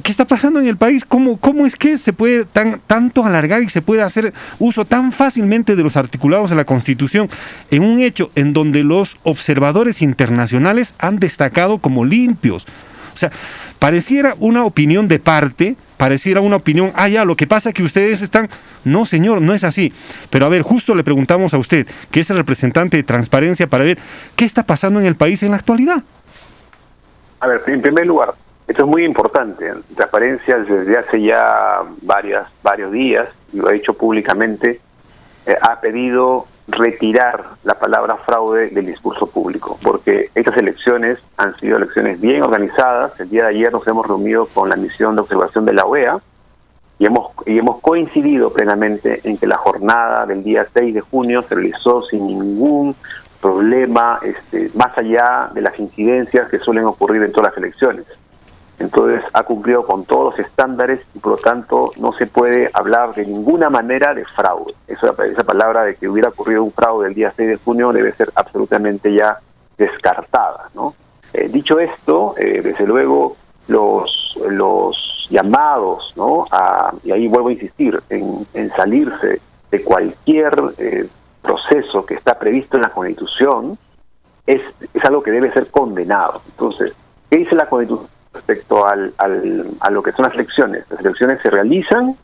¿Qué 0.04 0.12
está 0.12 0.26
pasando 0.26 0.60
en 0.60 0.68
el 0.68 0.76
país? 0.76 1.06
¿Cómo, 1.06 1.38
cómo 1.38 1.66
es 1.66 1.76
que 1.76 1.98
se 1.98 2.12
puede 2.12 2.44
tan, 2.44 2.82
tanto 2.88 3.24
alargar 3.24 3.64
y 3.64 3.70
se 3.70 3.82
puede 3.82 4.02
hacer 4.02 4.34
uso 4.60 4.84
tan 4.84 5.14
fácilmente 5.14 5.76
de 5.76 5.84
los 5.84 5.96
articulados 5.96 6.50
de 6.50 6.58
la 6.58 6.66
Constitución 6.66 7.30
en 7.72 7.84
un 7.84 8.00
hecho 8.00 8.30
en 8.36 8.52
donde 8.52 8.84
los 8.84 9.18
observadores 9.24 10.02
internacionales 10.02 10.94
han 11.00 11.20
destacado 11.20 11.78
como 11.78 12.04
limpios? 12.04 12.68
O 13.14 13.18
sea, 13.18 13.32
pareciera 13.80 14.36
una 14.40 14.66
opinión 14.66 15.08
de 15.08 15.20
parte, 15.20 15.78
pareciera 15.96 16.42
una 16.42 16.58
opinión, 16.58 16.92
ah, 16.96 17.08
ya, 17.08 17.24
lo 17.24 17.36
que 17.36 17.48
pasa 17.48 17.70
es 17.70 17.76
que 17.76 17.84
ustedes 17.84 18.22
están... 18.22 18.50
No, 18.84 19.06
señor, 19.06 19.42
no 19.42 19.54
es 19.54 19.64
así. 19.64 19.94
Pero 20.30 20.46
a 20.46 20.50
ver, 20.50 20.64
justo 20.64 20.96
le 20.96 21.04
preguntamos 21.04 21.54
a 21.54 21.58
usted, 21.58 21.88
que 22.12 22.20
es 22.20 22.30
el 22.30 22.38
representante 22.38 22.98
de 22.98 23.04
transparencia, 23.04 23.68
para 23.68 23.86
ver 23.86 23.98
qué 24.36 24.46
está 24.46 24.66
pasando 24.66 25.00
en 25.00 25.06
el 25.06 25.16
país 25.16 25.44
en 25.44 25.52
la 25.52 25.58
actualidad. 25.58 26.04
A 27.40 27.48
ver, 27.48 27.64
en 27.68 27.82
primer 27.82 28.06
lugar, 28.06 28.34
esto 28.68 28.84
es 28.84 28.88
muy 28.88 29.04
importante. 29.06 29.74
Transparencia 29.96 30.58
desde 30.60 30.98
hace 30.98 31.22
ya 31.22 31.84
varias, 32.02 32.48
varios 32.62 32.92
días, 32.92 33.30
y 33.54 33.58
lo 33.58 33.70
ha 33.70 33.72
dicho 33.72 33.94
públicamente, 33.94 34.82
eh, 35.46 35.58
ha 35.62 35.80
pedido 35.80 36.46
retirar 36.68 37.46
la 37.64 37.80
palabra 37.80 38.18
fraude 38.18 38.70
del 38.70 38.86
discurso 38.86 39.28
público, 39.28 39.78
porque 39.82 40.32
estas 40.36 40.58
elecciones 40.58 41.18
han 41.38 41.56
sido 41.60 41.78
elecciones 41.78 42.20
bien 42.20 42.44
organizadas. 42.44 43.18
El 43.22 43.30
día 43.30 43.44
de 43.44 43.50
ayer 43.52 43.72
nos 43.72 43.88
hemos 43.88 44.06
reunido 44.06 44.48
con 44.48 44.70
la 44.70 44.76
misión 44.76 45.16
de 45.16 45.22
observación 45.22 45.66
de 45.66 45.72
la 45.72 45.86
OEA 45.86 46.20
y 47.00 47.06
hemos, 47.06 47.32
y 47.46 47.58
hemos 47.58 47.80
coincidido 47.80 48.52
plenamente 48.52 49.22
en 49.24 49.38
que 49.38 49.48
la 49.48 49.58
jornada 49.58 50.26
del 50.26 50.44
día 50.44 50.68
6 50.74 50.94
de 50.94 51.02
junio 51.02 51.42
se 51.48 51.56
realizó 51.56 52.02
sin 52.04 52.28
ningún 52.28 52.96
problema, 53.40 54.20
este, 54.24 54.70
más 54.74 54.98
allá 54.98 55.52
de 55.54 55.62
las 55.62 55.80
incidencias 55.80 56.50
que 56.50 56.60
suelen 56.60 56.84
ocurrir 56.84 57.24
en 57.24 57.32
todas 57.32 57.52
las 57.52 57.58
elecciones. 57.58 58.06
Entonces 58.80 59.24
ha 59.34 59.44
cumplido 59.44 59.86
con 59.86 60.06
todos 60.06 60.38
los 60.38 60.48
estándares 60.48 61.02
y 61.16 61.20
por 61.20 61.34
lo 61.34 61.38
tanto 61.38 61.92
no 62.00 62.14
se 62.14 62.28
puede 62.28 62.70
hablar 62.74 63.16
de 63.16 63.26
ninguna 63.26 63.70
manera 63.70 64.14
de 64.14 64.24
fraude. 64.26 64.74
Esa, 64.88 65.14
palabra 65.14 65.84
de 65.84 65.96
que 65.96 66.08
hubiera 66.08 66.30
ocurrido 66.30 66.64
un 66.64 66.72
fraude 66.72 67.08
el 67.08 67.16
día 67.16 67.34
6 67.36 67.50
de 67.50 67.56
junio 67.58 67.92
debe 67.92 68.14
ser 68.14 68.32
absolutamente 68.36 69.14
ya 69.14 69.40
descartada. 69.78 70.70
¿no? 70.76 70.94
Eh, 71.34 71.50
dicho 71.50 71.80
esto, 71.80 72.36
eh, 72.38 72.62
desde 72.64 72.86
luego 72.86 73.36
los, 73.68 74.38
los 74.48 75.28
llamados, 75.30 76.14
¿no? 76.16 76.46
A, 76.52 76.94
y 77.04 77.12
ahí 77.12 77.28
vuelvo 77.28 77.50
a 77.50 77.54
insistir, 77.54 78.02
en, 78.10 78.48
en 78.54 78.70
salirse 78.76 79.42
de 79.72 79.84
cualquier 79.84 80.54
eh, 80.78 81.08
proceso 81.42 82.06
que 82.06 82.14
está 82.14 82.38
previsto 82.38 82.78
en 82.78 82.84
la 82.84 82.90
Constitución, 82.90 83.78
es, 84.46 84.62
es 84.94 85.04
algo 85.04 85.22
que 85.22 85.32
debe 85.32 85.52
ser 85.52 85.68
condenado. 85.68 86.42
Entonces, 86.48 86.94
¿qué 87.30 87.38
dice 87.38 87.56
la 87.56 87.68
Constitución 87.68 88.17
respecto 88.38 88.86
al, 88.86 89.14
al, 89.18 89.72
a 89.80 89.92
lo 89.92 90.02
que 90.02 90.12
son 90.14 90.26
las 90.26 90.34
elecciones? 90.34 90.86
Las 90.90 91.02
elecciones 91.02 91.42
se 91.42 91.50
realizan 91.50 92.16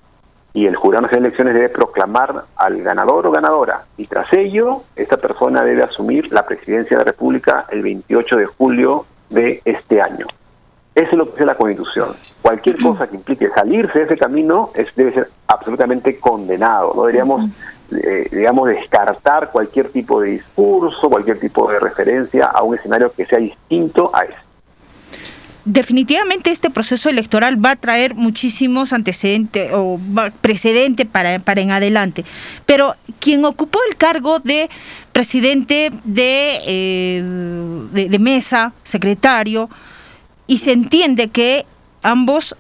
y 0.54 0.68
el 0.68 0.76
jurado 0.76 1.08
de 1.08 1.18
elecciones 1.18 1.56
debe 1.56 1.70
proclamar 1.70 2.46
al 2.56 2.82
ganador 2.84 3.26
o 3.28 3.32
ganadora. 3.32 3.86
Y 3.98 4.06
tras 4.06 4.32
ello, 4.34 4.84
esta 4.96 5.18
persona 5.18 5.64
debe 5.64 5.84
asumir 5.84 6.32
la 6.32 6.46
presidencia 6.46 6.98
de 6.98 7.04
la 7.04 7.12
República 7.12 7.66
el 7.72 7.82
28 7.82 8.38
de 8.38 8.46
julio 8.46 9.06
de 9.30 9.62
este 9.66 10.02
año. 10.02 10.28
Eso 10.94 11.10
es 11.10 11.18
lo 11.18 11.26
que 11.26 11.32
dice 11.32 11.46
la 11.46 11.56
Constitución. 11.56 12.10
Cualquier 12.44 12.78
cosa 12.78 13.08
que 13.08 13.16
implique 13.16 13.50
salirse 13.50 13.98
de 13.98 14.06
ese 14.06 14.18
camino 14.18 14.70
es, 14.76 14.88
debe 14.96 15.14
ser 15.14 15.30
absolutamente 15.48 16.20
condenado. 16.20 16.94
No 16.96 17.02
deberíamos, 17.02 17.50
eh, 17.92 18.28
digamos, 18.32 18.70
descartar 18.70 19.52
cualquier 19.52 19.90
tipo 19.90 20.22
de 20.22 20.30
discurso, 20.30 21.10
cualquier 21.10 21.40
tipo 21.40 21.72
de 21.72 21.80
referencia 21.80 22.46
a 22.46 22.62
un 22.62 22.76
escenario 22.76 23.12
que 23.12 23.26
sea 23.26 23.40
distinto 23.40 24.12
a 24.14 24.26
ese 24.26 24.43
definitivamente 25.66 26.52
este 26.52 26.70
proceso 26.70 27.10
electoral 27.10 27.64
va 27.64 27.72
a 27.72 27.76
traer 27.76 28.16
muchísimos 28.16 28.92
antecedentes 28.92 29.72
o 29.74 30.00
precedente 30.42 31.06
para, 31.06 31.40
para 31.40 31.62
en 31.62 31.72
adelante. 31.72 32.26
Pero 32.66 32.96
quien 33.20 33.46
ocupó 33.46 33.80
el 33.90 33.96
cargo 33.96 34.40
de 34.40 34.70
presidente 35.12 35.92
de, 36.04 36.60
eh, 36.66 37.24
de, 37.92 38.20
mesa, 38.20 38.74
secretario, 38.84 39.70
y 40.48 40.58
se 40.58 40.74
entiende 40.74 41.30
que 41.30 41.66
ambos 42.02 42.56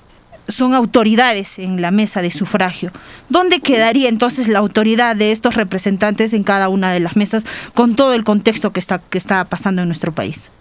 son 0.47 0.73
autoridades 0.73 1.59
en 1.59 1.81
la 1.81 1.91
mesa 1.91 2.21
de 2.21 2.31
sufragio. 2.31 2.91
¿Dónde 3.29 3.59
quedaría 3.59 4.09
entonces 4.09 4.47
la 4.47 4.59
autoridad 4.59 5.15
de 5.15 5.31
estos 5.31 5.55
representantes 5.55 6.33
en 6.33 6.43
cada 6.43 6.69
una 6.69 6.91
de 6.91 6.99
las 6.99 7.15
mesas 7.15 7.45
con 7.73 7.95
todo 7.95 8.13
el 8.13 8.23
contexto 8.23 8.71
que 8.71 8.79
está, 8.79 8.99
que 8.99 9.17
está 9.17 9.43
pasando 9.45 9.81
en 9.81 9.87
nuestro 9.87 10.13
país? 10.13 10.51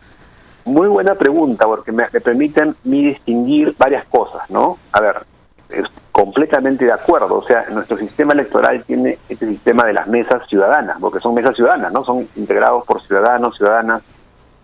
Muy 0.64 0.88
buena 0.88 1.14
pregunta, 1.16 1.66
porque 1.66 1.90
me, 1.90 2.04
permiten 2.08 2.76
mi 2.84 3.04
distinguir 3.04 3.74
varias 3.76 4.04
cosas, 4.06 4.48
¿no? 4.48 4.78
A 4.92 5.00
ver, 5.00 5.26
completamente 6.12 6.84
de 6.84 6.92
acuerdo, 6.92 7.38
o 7.38 7.42
sea, 7.42 7.66
nuestro 7.70 7.96
sistema 7.96 8.32
electoral 8.32 8.84
tiene 8.84 9.18
este 9.28 9.46
sistema 9.46 9.84
de 9.84 9.94
las 9.94 10.06
mesas 10.06 10.46
ciudadanas, 10.48 10.98
porque 11.00 11.18
son 11.18 11.34
mesas 11.34 11.56
ciudadanas, 11.56 11.92
¿no? 11.92 12.04
Son 12.04 12.28
integrados 12.36 12.84
por 12.84 13.02
ciudadanos, 13.02 13.56
ciudadanas, 13.56 14.02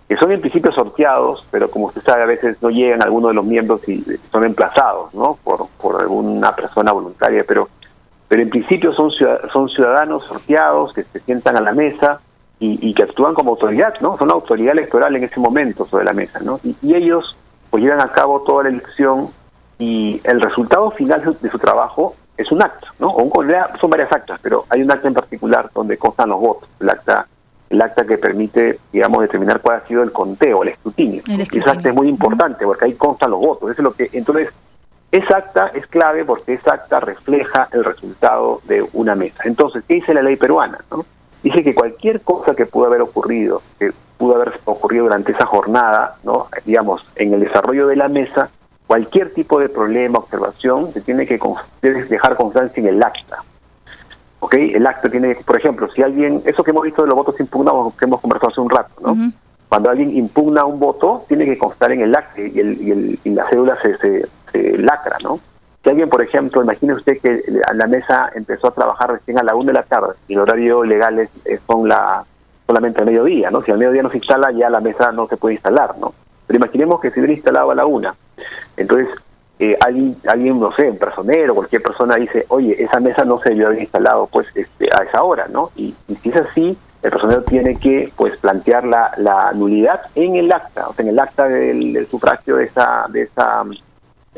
que 0.09 0.17
son 0.17 0.31
en 0.31 0.41
principio 0.41 0.71
sorteados, 0.73 1.45
pero 1.51 1.71
como 1.71 1.87
usted 1.87 2.03
sabe, 2.03 2.23
a 2.23 2.27
veces 2.27 2.57
no 2.63 2.71
llegan 2.71 3.03
algunos 3.03 3.31
de 3.31 3.35
los 3.35 3.45
miembros 3.45 3.87
y 3.89 4.05
son 4.31 4.45
emplazados, 4.45 5.13
¿no? 5.15 5.39
Por, 5.43 5.67
por 5.81 6.01
alguna 6.01 6.55
persona 6.55 6.93
voluntaria, 6.93 7.45
pero, 7.47 7.69
pero 8.29 8.43
en 8.43 8.51
principio 8.51 8.93
son, 8.93 9.11
son 9.53 9.69
ciudadanos 9.69 10.25
sorteados 10.27 10.93
que 10.93 11.03
se 11.05 11.21
sientan 11.21 11.57
a 11.57 11.61
la 11.61 11.73
mesa 11.73 12.21
y, 12.61 12.93
que 12.95 13.05
actúan 13.05 13.35
como 13.35 13.51
autoridad, 13.51 13.95
¿no? 14.01 14.19
Son 14.19 14.31
autoridad 14.31 14.73
electoral 14.73 15.15
en 15.15 15.25
ese 15.25 15.39
momento 15.39 15.87
sobre 15.87 16.05
la 16.05 16.13
mesa, 16.13 16.41
¿no? 16.41 16.61
Y, 16.65 16.95
ellos 16.95 17.37
pues 17.71 17.85
llevan 17.85 18.01
a 18.01 18.13
cabo 18.13 18.43
toda 18.43 18.65
la 18.65 18.71
elección 18.71 19.29
y 19.79 20.21
el 20.25 20.41
resultado 20.41 20.91
final 20.93 21.37
de 21.41 21.51
su 21.51 21.59
trabajo 21.59 22.17
es 22.37 22.51
un 22.51 22.63
acto, 22.63 22.89
¿no? 22.99 23.09
O 23.09 23.23
un, 23.23 23.55
son 23.81 23.91
varias 23.91 24.13
actas, 24.13 24.41
pero 24.43 24.65
hay 24.71 24.83
un 24.83 24.91
acta 24.91 25.07
en 25.07 25.15
particular 25.15 25.71
donde 25.75 25.97
constan 25.99 26.31
los 26.31 26.41
votos, 26.41 26.69
el 26.81 26.91
acta 26.91 27.27
el 27.71 27.83
acta 27.83 28.07
que 28.07 28.17
permite, 28.17 28.79
digamos, 28.93 29.21
determinar 29.21 29.61
cuál 29.61 29.83
ha 29.83 29.87
sido 29.87 30.03
el 30.03 30.11
conteo, 30.11 30.63
el 30.63 30.71
escrutinio. 30.71 31.23
El 31.29 31.43
Ese 31.43 31.59
acta 31.71 31.91
es 31.91 31.95
muy 31.95 32.09
importante 32.09 32.65
porque 32.65 32.87
ahí 32.87 32.95
constan 32.95 33.31
los 33.31 33.41
votos. 33.41 33.71
Eso 33.71 33.83
es 33.83 33.85
lo 33.85 33.93
que, 33.93 34.09
entonces, 34.13 34.49
esa 35.13 35.39
acta 35.39 35.71
es 35.75 35.87
clave 35.87 36.25
porque 36.25 36.55
esa 36.55 36.75
acta 36.75 37.01
refleja 37.01 37.69
el 37.73 37.85
resultado 37.85 38.63
de 38.65 38.87
una 38.95 39.15
mesa. 39.15 39.43
Entonces, 39.45 39.85
¿qué 39.87 39.95
dice 39.95 40.15
la 40.15 40.23
ley 40.23 40.37
peruana? 40.37 40.79
¿no? 40.91 41.05
Dice 41.43 41.63
que 41.63 41.75
cualquier 41.75 42.21
cosa 42.23 42.55
que 42.55 42.67
pudo 42.67 42.87
haber 42.87 43.03
ocurrido, 43.03 43.63
que 43.79 43.93
pudo 44.17 44.35
haber 44.37 44.61
ocurrido 44.65 45.05
durante 45.05 45.33
esa 45.33 45.47
jornada, 45.47 46.17
¿no? 46.25 46.49
digamos, 46.65 47.05
en 47.17 47.35
el 47.35 47.41
desarrollo 47.41 47.87
de 47.87 47.97
la 47.97 48.09
mesa, 48.09 48.51
cualquier 48.87 49.33
tipo 49.35 49.61
de 49.61 49.69
problema, 49.69 50.19
observación, 50.19 50.93
se 50.93 51.01
tiene 51.01 51.27
que 51.27 51.39
dejar 51.83 52.37
constancia 52.37 52.81
en 52.81 52.89
el 52.89 53.03
acta. 53.03 53.45
¿Ok? 54.41 54.55
El 54.55 54.87
acta 54.87 55.11
tiene, 55.11 55.35
por 55.37 55.57
ejemplo, 55.57 55.89
si 55.93 56.03
alguien, 56.03 56.43
eso 56.45 56.63
que 56.63 56.71
hemos 56.71 56.85
visto 56.85 57.03
de 57.03 57.09
los 57.09 57.17
votos 57.17 57.39
impugnados, 57.41 57.95
que 57.95 58.05
hemos 58.05 58.21
conversado 58.21 58.51
hace 58.51 58.61
un 58.61 58.71
rato, 58.71 58.93
¿no? 59.01 59.33
Cuando 59.69 59.91
alguien 59.91 60.17
impugna 60.17 60.65
un 60.65 60.81
voto, 60.81 61.25
tiene 61.29 61.45
que 61.45 61.59
constar 61.59 61.93
en 61.93 62.01
el 62.01 62.15
acta 62.15 62.41
y, 62.41 62.59
el, 62.59 62.81
y, 62.81 62.91
el, 62.91 63.19
y 63.25 63.31
la 63.31 63.47
cédula 63.51 63.77
se, 63.83 64.27
se 64.53 64.79
lacra, 64.79 65.19
¿no? 65.23 65.41
Si 65.89 65.93
alguien, 65.93 66.11
por 66.11 66.21
ejemplo, 66.21 66.63
imagine 66.63 66.93
usted 66.93 67.19
que 67.19 67.43
la 67.73 67.87
mesa 67.87 68.31
empezó 68.35 68.67
a 68.69 68.75
trabajar 68.75 69.11
recién 69.11 69.39
a 69.39 69.43
la 69.43 69.55
una 69.55 69.69
de 69.69 69.79
la 69.79 69.85
tarde 69.85 70.17
y 70.29 70.35
el 70.35 70.41
horario 70.41 70.85
legal 70.85 71.19
es, 71.19 71.31
son 71.67 71.89
la, 71.89 72.27
solamente 72.67 73.01
al 73.01 73.07
mediodía, 73.07 73.51
¿no? 73.51 73.63
Si 73.63 73.71
al 73.71 73.79
mediodía 73.79 74.03
no 74.03 74.11
se 74.11 74.19
instala, 74.19 74.53
ya 74.53 74.69
la 74.69 74.81
mesa 74.81 75.13
no 75.13 75.27
se 75.29 75.39
puede 75.39 75.55
instalar, 75.55 75.97
¿no? 75.99 76.13
Pero 76.47 76.59
imaginemos 76.59 77.01
que 77.01 77.11
se 77.11 77.21
hubiera 77.21 77.33
instalado 77.33 77.71
a 77.71 77.75
la 77.75 77.87
una. 77.87 78.15
Entonces, 78.77 79.09
eh, 79.61 79.79
alguien, 79.81 80.15
alguien, 80.27 80.61
no 80.61 80.75
sé, 80.75 80.91
un 80.91 80.99
personero, 80.99 81.55
cualquier 81.55 81.81
persona 81.81 82.17
dice, 82.17 82.45
oye, 82.49 82.77
esa 82.83 83.01
mesa 83.01 83.25
no 83.25 83.41
se 83.41 83.49
debió 83.49 83.69
haber 83.69 83.81
instalado 83.81 84.27
pues 84.27 84.47
este, 84.55 84.91
a 84.95 85.05
esa 85.05 85.23
hora, 85.23 85.47
¿no? 85.49 85.71
Y, 85.75 85.95
si 86.23 86.29
es 86.29 86.37
así, 86.37 86.77
el 87.03 87.11
personero 87.11 87.45
tiene 87.45 87.79
que 87.79 88.13
pues 88.15 88.37
plantear 88.37 88.85
la, 88.85 89.13
la 89.17 89.53
nulidad 89.55 90.03
en 90.15 90.37
el 90.37 90.53
acta, 90.53 90.87
o 90.87 90.93
sea, 90.93 91.03
en 91.03 91.13
el 91.13 91.19
acta 91.19 91.49
del, 91.49 91.95
del 91.95 92.07
sufragio 92.09 92.57
de 92.57 92.65
esa, 92.65 93.07
de 93.09 93.23
esa 93.23 93.65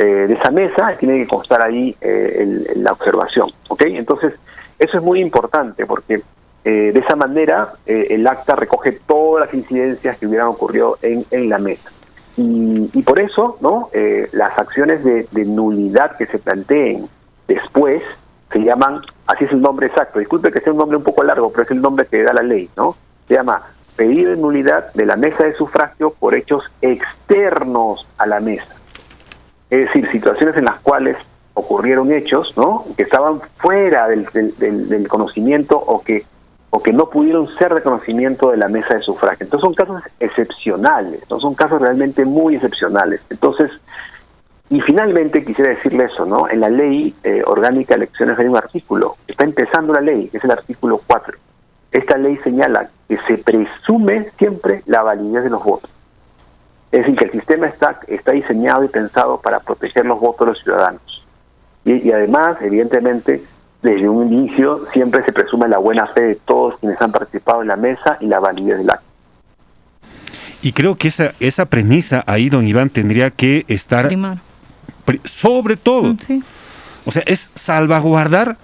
eh, 0.00 0.28
de 0.28 0.32
esa 0.32 0.50
mesa 0.50 0.96
tiene 0.98 1.18
que 1.18 1.26
constar 1.26 1.60
ahí 1.62 1.94
eh, 2.00 2.72
la 2.76 2.92
observación. 2.92 3.50
¿ok? 3.68 3.82
Entonces, 3.82 4.32
eso 4.78 4.96
es 4.96 5.02
muy 5.02 5.20
importante 5.20 5.84
porque 5.84 6.22
eh, 6.64 6.90
de 6.94 7.00
esa 7.00 7.16
manera 7.16 7.74
el 7.84 8.26
acta 8.26 8.56
recoge 8.56 8.92
todas 8.92 9.44
las 9.44 9.54
incidencias 9.54 10.16
que 10.16 10.26
hubieran 10.26 10.48
ocurrido 10.48 10.96
en, 11.02 11.26
en 11.30 11.50
la 11.50 11.58
mesa. 11.58 11.90
Y, 12.38 12.88
y, 12.94 13.02
por 13.02 13.20
eso, 13.20 13.58
¿no? 13.60 13.90
las 14.32 14.58
acciones 14.58 15.04
de, 15.04 15.26
de, 15.32 15.44
nulidad 15.44 16.16
que 16.16 16.24
se 16.26 16.38
planteen 16.38 17.06
después 17.46 18.02
se 18.50 18.60
llaman, 18.60 19.02
así 19.26 19.44
es 19.44 19.52
el 19.52 19.60
nombre 19.60 19.88
exacto, 19.88 20.18
disculpe 20.18 20.50
que 20.50 20.62
sea 20.62 20.72
un 20.72 20.78
nombre 20.78 20.96
un 20.96 21.04
poco 21.04 21.22
largo, 21.22 21.50
pero 21.50 21.64
es 21.64 21.70
el 21.72 21.82
nombre 21.82 22.06
que 22.06 22.22
da 22.22 22.32
la 22.32 22.42
ley, 22.42 22.70
¿no? 22.74 22.96
Se 23.28 23.34
llama 23.34 23.62
pedido 23.96 24.30
de 24.30 24.38
nulidad 24.38 24.94
de 24.94 25.04
la 25.04 25.16
mesa 25.16 25.44
de 25.44 25.52
sufragio 25.54 26.14
por 26.18 26.34
hechos 26.34 26.64
externos 26.80 28.06
a 28.16 28.26
la 28.26 28.40
mesa 28.40 28.79
es 29.70 29.86
decir, 29.86 30.10
situaciones 30.10 30.56
en 30.56 30.64
las 30.64 30.80
cuales 30.80 31.16
ocurrieron 31.54 32.12
hechos, 32.12 32.56
¿no? 32.56 32.84
Que 32.96 33.04
estaban 33.04 33.40
fuera 33.56 34.08
del, 34.08 34.26
del, 34.58 35.08
conocimiento 35.08 35.78
o 35.78 36.02
que 36.02 36.24
o 36.72 36.80
que 36.80 36.92
no 36.92 37.10
pudieron 37.10 37.48
ser 37.58 37.74
de 37.74 37.82
conocimiento 37.82 38.52
de 38.52 38.56
la 38.56 38.68
mesa 38.68 38.94
de 38.94 39.00
sufragio. 39.00 39.44
Entonces 39.44 39.64
son 39.64 39.74
casos 39.74 40.02
excepcionales, 40.20 41.20
son 41.26 41.54
casos 41.56 41.82
realmente 41.82 42.24
muy 42.24 42.54
excepcionales. 42.54 43.20
Entonces, 43.28 43.72
y 44.68 44.80
finalmente 44.82 45.44
quisiera 45.44 45.70
decirle 45.70 46.04
eso, 46.04 46.24
¿no? 46.24 46.48
En 46.48 46.60
la 46.60 46.70
ley 46.70 47.12
eh, 47.24 47.42
orgánica 47.44 47.94
de 47.94 48.04
elecciones 48.04 48.38
hay 48.38 48.46
un 48.46 48.56
artículo, 48.56 49.16
está 49.26 49.42
empezando 49.42 49.92
la 49.92 50.00
ley, 50.00 50.28
que 50.28 50.38
es 50.38 50.44
el 50.44 50.52
artículo 50.52 51.00
4. 51.08 51.36
Esta 51.90 52.16
ley 52.16 52.36
señala 52.44 52.88
que 53.08 53.18
se 53.26 53.38
presume 53.38 54.30
siempre 54.38 54.84
la 54.86 55.02
validez 55.02 55.42
de 55.42 55.50
los 55.50 55.64
votos. 55.64 55.90
Es 56.92 57.00
decir, 57.00 57.16
que 57.16 57.24
el 57.26 57.32
sistema 57.32 57.66
está, 57.66 58.00
está 58.08 58.32
diseñado 58.32 58.84
y 58.84 58.88
pensado 58.88 59.40
para 59.40 59.60
proteger 59.60 60.06
los 60.06 60.18
votos 60.18 60.46
de 60.46 60.52
los 60.52 60.62
ciudadanos. 60.62 61.26
Y, 61.84 62.10
además, 62.12 62.56
evidentemente, 62.60 63.42
desde 63.82 64.08
un 64.08 64.32
inicio 64.32 64.86
siempre 64.92 65.24
se 65.24 65.32
presume 65.32 65.68
la 65.68 65.78
buena 65.78 66.06
fe 66.08 66.20
de 66.20 66.34
todos 66.34 66.78
quienes 66.78 67.00
han 67.00 67.12
participado 67.12 67.62
en 67.62 67.68
la 67.68 67.76
mesa 67.76 68.18
y 68.20 68.26
la 68.26 68.40
validez 68.40 68.78
del 68.78 68.90
acto. 68.90 69.04
Y 70.62 70.72
creo 70.72 70.96
que 70.96 71.08
esa, 71.08 71.32
esa 71.40 71.64
premisa 71.64 72.22
ahí, 72.26 72.50
don 72.50 72.66
Iván, 72.66 72.90
tendría 72.90 73.30
que 73.30 73.64
estar 73.68 74.10
sobre 75.24 75.76
todo. 75.76 76.12
Mm, 76.12 76.42
o 77.06 77.10
sea, 77.12 77.22
es 77.24 77.50
salvaguardar 77.54 78.58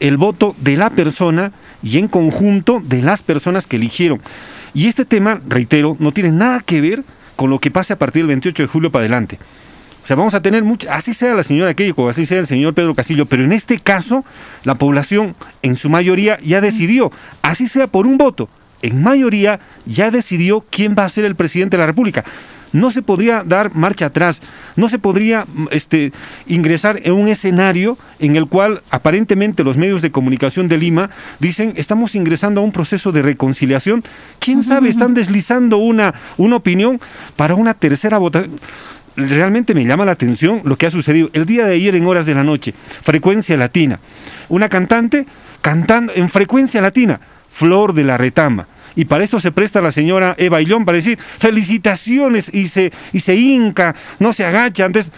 el 0.00 0.16
voto 0.16 0.54
de 0.58 0.76
la 0.76 0.90
persona 0.90 1.52
y 1.82 1.98
en 1.98 2.08
conjunto 2.08 2.80
de 2.82 3.02
las 3.02 3.22
personas 3.22 3.66
que 3.66 3.76
eligieron. 3.76 4.20
Y 4.74 4.88
este 4.88 5.04
tema, 5.04 5.40
reitero, 5.46 5.96
no 6.00 6.12
tiene 6.12 6.32
nada 6.32 6.60
que 6.60 6.80
ver 6.80 7.04
con 7.36 7.50
lo 7.50 7.58
que 7.58 7.70
pase 7.70 7.92
a 7.92 7.98
partir 7.98 8.22
del 8.22 8.28
28 8.28 8.62
de 8.62 8.66
julio 8.66 8.90
para 8.90 9.02
adelante. 9.02 9.38
O 10.02 10.06
sea, 10.06 10.16
vamos 10.16 10.34
a 10.34 10.42
tener 10.42 10.62
mucho, 10.62 10.88
así 10.90 11.14
sea 11.14 11.34
la 11.34 11.42
señora 11.42 11.74
Keiko, 11.74 12.08
así 12.08 12.26
sea 12.26 12.38
el 12.38 12.46
señor 12.46 12.74
Pedro 12.74 12.94
Castillo, 12.94 13.26
pero 13.26 13.42
en 13.42 13.52
este 13.52 13.80
caso 13.80 14.24
la 14.62 14.76
población 14.76 15.34
en 15.62 15.74
su 15.74 15.88
mayoría 15.88 16.38
ya 16.42 16.60
decidió, 16.60 17.10
así 17.42 17.66
sea 17.66 17.88
por 17.88 18.06
un 18.06 18.16
voto, 18.16 18.48
en 18.82 19.02
mayoría 19.02 19.58
ya 19.84 20.12
decidió 20.12 20.64
quién 20.70 20.94
va 20.96 21.04
a 21.04 21.08
ser 21.08 21.24
el 21.24 21.34
presidente 21.34 21.76
de 21.76 21.80
la 21.80 21.86
República 21.86 22.24
no 22.76 22.90
se 22.90 23.02
podría 23.02 23.42
dar 23.44 23.74
marcha 23.74 24.06
atrás, 24.06 24.42
no 24.76 24.88
se 24.88 24.98
podría 24.98 25.46
este, 25.70 26.12
ingresar 26.46 27.00
en 27.02 27.14
un 27.14 27.28
escenario 27.28 27.98
en 28.18 28.36
el 28.36 28.46
cual 28.46 28.82
aparentemente 28.90 29.64
los 29.64 29.76
medios 29.76 30.02
de 30.02 30.10
comunicación 30.10 30.68
de 30.68 30.76
Lima 30.76 31.10
dicen 31.40 31.72
estamos 31.76 32.14
ingresando 32.14 32.60
a 32.60 32.64
un 32.64 32.72
proceso 32.72 33.12
de 33.12 33.22
reconciliación. 33.22 34.04
¿Quién 34.38 34.62
sabe? 34.62 34.88
Están 34.88 35.14
deslizando 35.14 35.78
una, 35.78 36.14
una 36.36 36.56
opinión 36.56 37.00
para 37.36 37.54
una 37.54 37.74
tercera 37.74 38.18
votación. 38.18 38.60
realmente 39.16 39.74
me 39.74 39.84
llama 39.84 40.04
la 40.04 40.12
atención 40.12 40.60
lo 40.64 40.76
que 40.76 40.86
ha 40.86 40.90
sucedido 40.90 41.30
el 41.32 41.46
día 41.46 41.66
de 41.66 41.74
ayer 41.74 41.94
en 41.96 42.06
horas 42.06 42.26
de 42.26 42.34
la 42.34 42.44
noche. 42.44 42.74
Frecuencia 43.02 43.56
latina. 43.56 43.98
Una 44.48 44.68
cantante 44.68 45.26
cantando 45.62 46.12
en 46.14 46.28
frecuencia 46.28 46.80
latina, 46.80 47.20
Flor 47.50 47.94
de 47.94 48.04
la 48.04 48.18
Retama. 48.18 48.68
Y 48.96 49.04
para 49.04 49.22
eso 49.24 49.38
se 49.40 49.52
presta 49.52 49.80
la 49.80 49.92
señora 49.92 50.34
Eva 50.38 50.60
Illón 50.60 50.84
para 50.84 50.96
decir 50.96 51.18
felicitaciones 51.20 52.50
y 52.52 52.68
se, 52.68 52.92
y 53.12 53.20
se 53.20 53.36
hinca, 53.36 53.94
no 54.18 54.32
se 54.32 54.44
agacha 54.44 54.84
antes. 54.86 55.08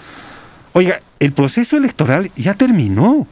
Oiga, 0.72 1.00
el 1.20 1.32
proceso 1.32 1.76
electoral 1.76 2.30
ya 2.36 2.54
terminó. 2.54 3.26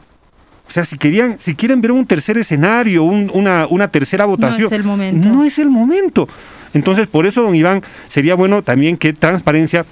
O 0.66 0.70
sea, 0.70 0.84
si 0.84 0.98
querían, 0.98 1.38
si 1.38 1.54
quieren 1.54 1.80
ver 1.80 1.92
un 1.92 2.06
tercer 2.06 2.38
escenario, 2.38 3.04
un- 3.04 3.30
una, 3.34 3.66
una 3.68 3.88
tercera 3.88 4.24
votación, 4.24 4.62
No 4.70 4.74
es 4.74 4.80
el 4.80 4.84
momento. 4.84 5.28
no 5.28 5.44
es 5.44 5.58
el 5.58 5.68
momento. 5.68 6.28
Entonces, 6.74 7.06
por 7.06 7.26
eso, 7.26 7.42
don 7.42 7.54
Iván, 7.54 7.82
sería 8.08 8.34
bueno 8.34 8.62
también 8.62 8.96
que 8.96 9.12
Transparencia 9.12 9.84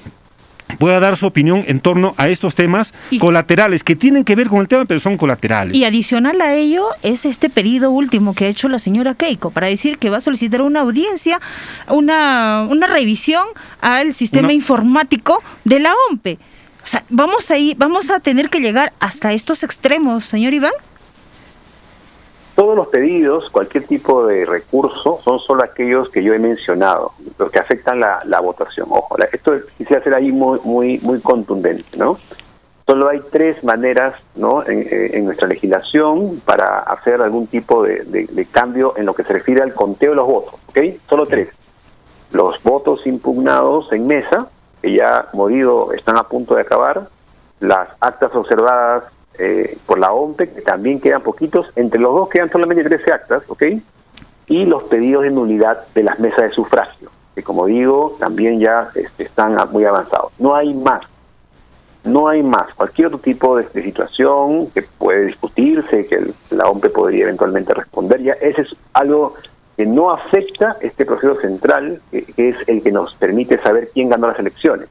pueda 0.75 1.01
dar 1.01 1.17
su 1.17 1.27
opinión 1.27 1.65
en 1.67 1.81
torno 1.81 2.15
a 2.19 2.29
estos 2.29 2.55
temas 2.55 2.93
Y- 3.11 3.19
colaterales, 3.19 3.83
que 3.85 3.97
tienen 3.97 4.25
que 4.25 4.35
ver 4.37 4.49
con 4.49 4.61
el 4.61 4.69
tema, 4.69 4.85
pero 4.85 5.01
son 5.01 5.17
colaterales. 5.17 5.75
Y 5.75 5.85
adicional 5.85 6.41
a 6.41 6.55
ello 6.55 6.87
es 7.03 7.25
este 7.25 7.49
pedido 7.51 7.91
último 7.91 8.35
que 8.35 8.47
ha 8.47 8.49
hecho 8.49 8.69
la 8.69 8.79
señora 8.79 9.15
Keiko 9.15 9.51
para 9.51 9.67
decir 9.69 9.99
que 9.99 10.11
va 10.11 10.19
a 10.19 10.21
solicitar 10.21 10.63
una 10.63 10.81
audiencia, 10.81 11.41
una, 11.89 12.67
una 12.69 12.87
revisión 12.87 13.45
al 13.81 14.15
sistema 14.15 14.47
Una- 14.49 14.55
informático 14.55 15.43
de 15.65 15.81
la 15.81 15.95
OMPE. 16.11 16.39
O 16.83 16.87
sea, 16.87 17.03
vamos 17.09 17.51
a, 17.51 17.57
ir- 17.57 17.77
vamos 17.79 18.11
a 18.11 18.21
tener 18.21 18.51
que 18.51 18.61
llegar 18.61 18.93
hasta 19.01 19.33
estos 19.33 19.63
extremos, 19.63 20.25
señor 20.27 20.53
Iván. 20.55 20.73
Todos 22.55 22.77
los 22.77 22.87
pedidos, 22.89 23.51
cualquier 23.51 23.85
tipo 23.85 24.27
de 24.27 24.45
recurso, 24.47 25.19
son 25.25 25.41
solo 25.41 25.65
aquellos 25.65 26.09
que 26.11 26.23
yo 26.23 26.35
he 26.35 26.39
mencionado, 26.39 27.13
los 27.37 27.51
que 27.51 27.59
afectan 27.59 27.99
la, 27.99 28.23
votación. 28.41 28.87
Ojo, 28.91 29.17
esto 29.33 29.55
es- 29.55 29.65
quisiera 29.73 30.03
ser 30.05 30.15
ahí 30.15 30.31
muy, 30.31 30.61
muy, 30.63 30.99
muy 31.03 31.21
contundente, 31.21 31.85
¿no? 31.99 32.17
Solo 32.87 33.09
hay 33.09 33.21
tres 33.33 33.65
maneras, 33.65 34.15
¿no? 34.37 34.63
En, 34.65 34.87
eh, 34.89 35.21
nuestra 35.23 35.49
legislación 35.49 36.41
para 36.45 36.79
hacer 36.81 37.21
algún 37.23 37.47
tipo 37.49 37.83
de, 37.83 38.05
de- 38.05 38.27
de 38.31 38.45
cambio 38.45 38.95
en 38.97 39.07
lo 39.07 39.15
que 39.15 39.25
se 39.25 39.33
refiere 39.33 39.61
al 39.63 39.75
conteo 39.75 40.11
de 40.11 40.17
los 40.17 40.27
votos, 40.27 40.55
¿ok? 40.69 40.79
Solo 41.09 41.25
tres. 41.25 41.49
Los 42.31 42.63
votos 42.63 43.05
impugnados 43.07 43.91
en 43.93 44.07
mesa, 44.07 44.47
que 44.83 44.93
ya 44.95 45.27
morido 45.33 45.93
están 45.93 46.19
a 46.19 46.25
punto 46.25 46.55
de 46.55 46.61
acabar, 46.61 47.09
las 47.61 47.89
actas 48.01 48.35
observadas 48.35 49.05
eh, 49.39 49.79
por 49.87 49.99
la 49.99 50.13
OMPE, 50.13 50.51
que 50.51 50.61
también 50.61 51.01
quedan 51.01 51.23
poquitos, 51.23 51.67
entre 51.77 52.01
los 52.01 52.15
dos 52.15 52.29
quedan 52.29 52.51
solamente 52.51 52.85
13 52.85 53.13
actas, 53.13 53.43
¿ok? 53.49 53.65
Y 54.47 54.65
los 54.65 54.85
pedidos 54.85 55.25
de 55.25 55.31
nulidad 55.31 55.87
de 55.95 56.05
las 56.05 56.19
mesas 56.21 56.43
de 56.43 56.51
sufragio, 56.51 57.11
que 57.35 57.43
como 57.43 57.67
digo, 57.67 58.17
también 58.21 58.61
ya 58.61 58.91
este, 58.95 59.25
están 59.25 59.57
muy 59.73 59.85
avanzados. 59.85 60.33
No 60.39 60.55
hay 60.55 60.73
más, 60.73 61.03
no 62.05 62.29
hay 62.29 62.43
más. 62.43 62.73
Cualquier 62.75 63.09
otro 63.09 63.19
tipo 63.19 63.57
de, 63.57 63.67
situación 63.83 64.71
que 64.71 64.83
puede 64.83 65.27
discutirse, 65.27 66.07
que 66.07 66.33
la 66.51 66.69
OMPE 66.69 66.91
podría 66.91 67.25
eventualmente 67.25 67.75
responder, 67.75 68.23
ya 68.23 68.33
ese 68.35 68.63
es 68.63 68.77
algo 68.93 69.35
que 69.77 69.87
no 69.87 70.13
afecta 70.13 70.77
este 70.81 71.05
proceso 71.05 71.41
central, 71.41 72.01
que 72.13 72.25
es 72.37 72.57
el 72.69 72.83
que 72.83 72.93
nos 72.93 73.15
permite 73.17 73.61
saber 73.63 73.91
quién 73.93 74.11
ganó 74.11 74.29
las 74.29 74.39
elecciones 74.39 74.89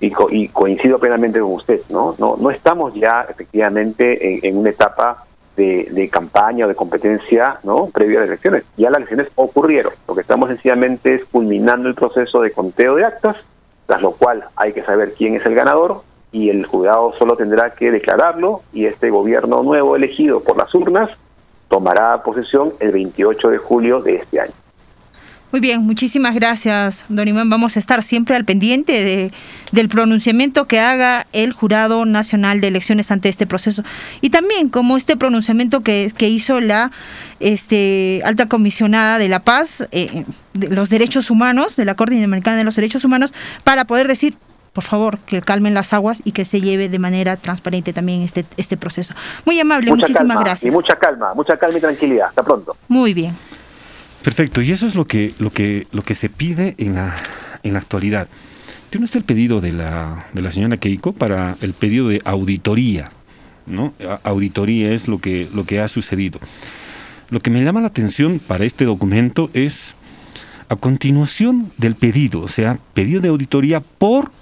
y, 0.00 0.10
co- 0.10 0.28
y 0.30 0.48
coincido 0.48 0.98
plenamente 0.98 1.40
con 1.40 1.52
usted, 1.52 1.80
¿no? 1.88 2.14
No, 2.18 2.36
no 2.38 2.50
estamos 2.50 2.94
ya 2.94 3.26
efectivamente 3.28 4.46
en, 4.46 4.56
una 4.58 4.70
etapa 4.70 5.24
de, 5.56 5.88
de 5.90 6.08
campaña 6.10 6.66
o 6.66 6.68
de 6.68 6.74
competencia, 6.74 7.58
¿no? 7.64 7.86
Previa 7.86 8.18
a 8.18 8.20
las 8.22 8.28
elecciones. 8.28 8.64
Ya 8.76 8.90
las 8.90 8.98
elecciones 8.98 9.28
ocurrieron. 9.36 9.92
Lo 10.06 10.14
que 10.14 10.20
estamos 10.20 10.48
sencillamente 10.50 11.14
es 11.14 11.24
culminando 11.24 11.88
el 11.88 11.94
proceso 11.94 12.42
de 12.42 12.50
conteo 12.52 12.94
de 12.96 13.04
actas, 13.06 13.36
tras 13.86 14.02
lo 14.02 14.12
cual 14.12 14.44
hay 14.56 14.72
que 14.72 14.82
saber 14.82 15.14
quién 15.14 15.36
es 15.36 15.46
el 15.46 15.54
ganador 15.54 16.02
y 16.32 16.50
el 16.50 16.66
juzgado 16.66 17.14
solo 17.18 17.36
tendrá 17.36 17.70
que 17.74 17.90
declararlo 17.90 18.62
y 18.72 18.84
este 18.86 19.08
gobierno 19.10 19.62
nuevo 19.62 19.96
elegido 19.96 20.40
por 20.40 20.58
las 20.58 20.74
urnas 20.74 21.08
tomará 21.68 22.22
posesión 22.22 22.74
el 22.80 22.92
28 22.92 23.48
de 23.48 23.58
julio 23.58 24.02
de 24.02 24.16
este 24.16 24.40
año. 24.40 24.52
Muy 25.52 25.60
bien, 25.60 25.82
muchísimas 25.82 26.34
gracias, 26.34 27.04
don 27.08 27.26
Iván. 27.26 27.48
Vamos 27.48 27.76
a 27.76 27.78
estar 27.78 28.02
siempre 28.02 28.34
al 28.34 28.44
pendiente 28.44 29.04
de, 29.04 29.32
del 29.70 29.88
pronunciamiento 29.88 30.66
que 30.66 30.80
haga 30.80 31.26
el 31.32 31.52
Jurado 31.52 32.04
Nacional 32.04 32.60
de 32.60 32.68
Elecciones 32.68 33.10
ante 33.12 33.28
este 33.28 33.46
proceso. 33.46 33.84
Y 34.20 34.30
también 34.30 34.68
como 34.68 34.96
este 34.96 35.16
pronunciamiento 35.16 35.82
que, 35.82 36.12
que 36.16 36.28
hizo 36.28 36.60
la 36.60 36.90
este, 37.38 38.22
alta 38.24 38.46
comisionada 38.46 39.18
de 39.18 39.28
la 39.28 39.40
paz, 39.40 39.88
eh, 39.92 40.24
de 40.52 40.68
los 40.68 40.90
derechos 40.90 41.30
humanos, 41.30 41.76
de 41.76 41.84
la 41.84 41.94
Corte 41.94 42.14
Interamericana 42.14 42.56
de 42.56 42.64
los 42.64 42.74
Derechos 42.74 43.04
Humanos, 43.04 43.32
para 43.62 43.84
poder 43.84 44.08
decir, 44.08 44.36
por 44.72 44.84
favor, 44.84 45.18
que 45.20 45.40
calmen 45.40 45.74
las 45.74 45.92
aguas 45.94 46.20
y 46.24 46.32
que 46.32 46.44
se 46.44 46.60
lleve 46.60 46.88
de 46.88 46.98
manera 46.98 47.36
transparente 47.36 47.92
también 47.92 48.22
este, 48.22 48.44
este 48.56 48.76
proceso. 48.76 49.14
Muy 49.44 49.58
amable, 49.60 49.90
Mucha 49.90 50.02
muchísimas 50.02 50.28
calma 50.28 50.44
gracias. 50.44 50.72
y 50.72 50.76
mucha 50.76 50.96
calma, 50.96 51.32
mucha 51.34 51.56
calma 51.56 51.78
y 51.78 51.80
tranquilidad. 51.80 52.26
Hasta 52.28 52.42
pronto. 52.42 52.76
Muy 52.88 53.14
bien. 53.14 53.34
Perfecto, 54.26 54.60
y 54.60 54.72
eso 54.72 54.88
es 54.88 54.96
lo 54.96 55.04
que, 55.04 55.34
lo 55.38 55.52
que, 55.52 55.86
lo 55.92 56.02
que 56.02 56.16
se 56.16 56.28
pide 56.28 56.74
en 56.78 56.96
la, 56.96 57.14
en 57.62 57.74
la 57.74 57.78
actualidad. 57.78 58.26
¿Tiene 58.90 59.04
usted 59.04 59.20
el 59.20 59.24
pedido 59.24 59.60
de 59.60 59.72
la, 59.72 60.26
de 60.32 60.42
la 60.42 60.50
señora 60.50 60.78
Keiko 60.78 61.12
para 61.12 61.56
el 61.60 61.74
pedido 61.74 62.08
de 62.08 62.20
auditoría? 62.24 63.12
¿no? 63.66 63.94
Auditoría 64.24 64.92
es 64.92 65.06
lo 65.06 65.20
que, 65.20 65.48
lo 65.54 65.64
que 65.64 65.78
ha 65.78 65.86
sucedido. 65.86 66.40
Lo 67.30 67.38
que 67.38 67.50
me 67.50 67.62
llama 67.62 67.80
la 67.80 67.86
atención 67.86 68.40
para 68.40 68.64
este 68.64 68.84
documento 68.84 69.48
es, 69.54 69.94
a 70.68 70.74
continuación 70.74 71.70
del 71.78 71.94
pedido, 71.94 72.40
o 72.40 72.48
sea, 72.48 72.80
pedido 72.94 73.20
de 73.20 73.28
auditoría 73.28 73.78
por, 73.78 74.32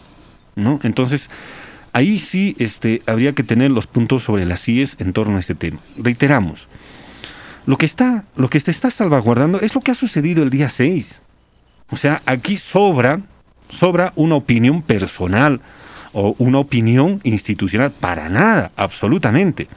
¿no? 0.57 0.81
Entonces, 0.83 1.29
ahí 1.93 2.19
sí 2.19 2.57
este, 2.59 3.03
habría 3.05 3.35
que 3.35 3.43
tener 3.43 3.71
los 3.71 3.87
puntos 3.87 4.23
sobre 4.23 4.47
las 4.47 4.67
IES 4.67 4.97
en 4.99 5.13
torno 5.13 5.37
a 5.37 5.41
este 5.41 5.55
tema. 5.55 5.81
Reiteramos, 5.99 6.69
lo 7.67 7.79
que 7.79 7.87
está, 7.87 8.25
lo 8.37 8.49
que 8.49 8.61
se 8.61 8.71
está 8.71 8.91
salvaguardando 8.91 9.61
es 9.61 9.75
lo 9.75 9.81
que 9.81 9.91
ha 9.91 9.95
sucedido 9.95 10.43
el 10.43 10.51
día 10.51 10.69
6. 10.69 11.23
O 11.91 11.97
sea, 11.97 12.23
aquí 12.27 12.57
sobra, 12.57 13.21
sobra 13.71 14.13
una 14.17 14.35
opinión 14.35 14.83
personal 14.83 15.61
o 16.13 16.35
una 16.39 16.59
opinión 16.59 17.21
institucional. 17.25 17.93
Para 17.93 18.29
nada, 18.29 18.71
absolutamente. 18.77 19.69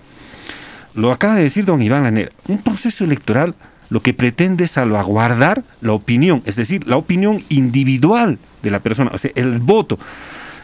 Lo 0.93 1.12
acaba 1.12 1.36
de 1.36 1.43
decir 1.43 1.65
don 1.65 1.82
Iván 1.82 2.04
Lanera. 2.04 2.32
Un 2.47 2.60
proceso 2.60 3.04
electoral 3.04 3.56
lo 3.89 4.02
que 4.02 4.13
pretende 4.13 4.65
es 4.65 4.71
salvaguardar 4.71 5.63
la 5.80 5.93
opinión, 5.93 6.41
es 6.45 6.58
decir, 6.58 6.86
la 6.88 6.97
opinión 6.97 7.43
individual 7.50 8.38
de 8.62 8.71
la 8.71 8.80
persona, 8.80 9.12
o 9.13 9.17
sea, 9.17 9.32
el 9.36 9.60
voto. 9.60 9.97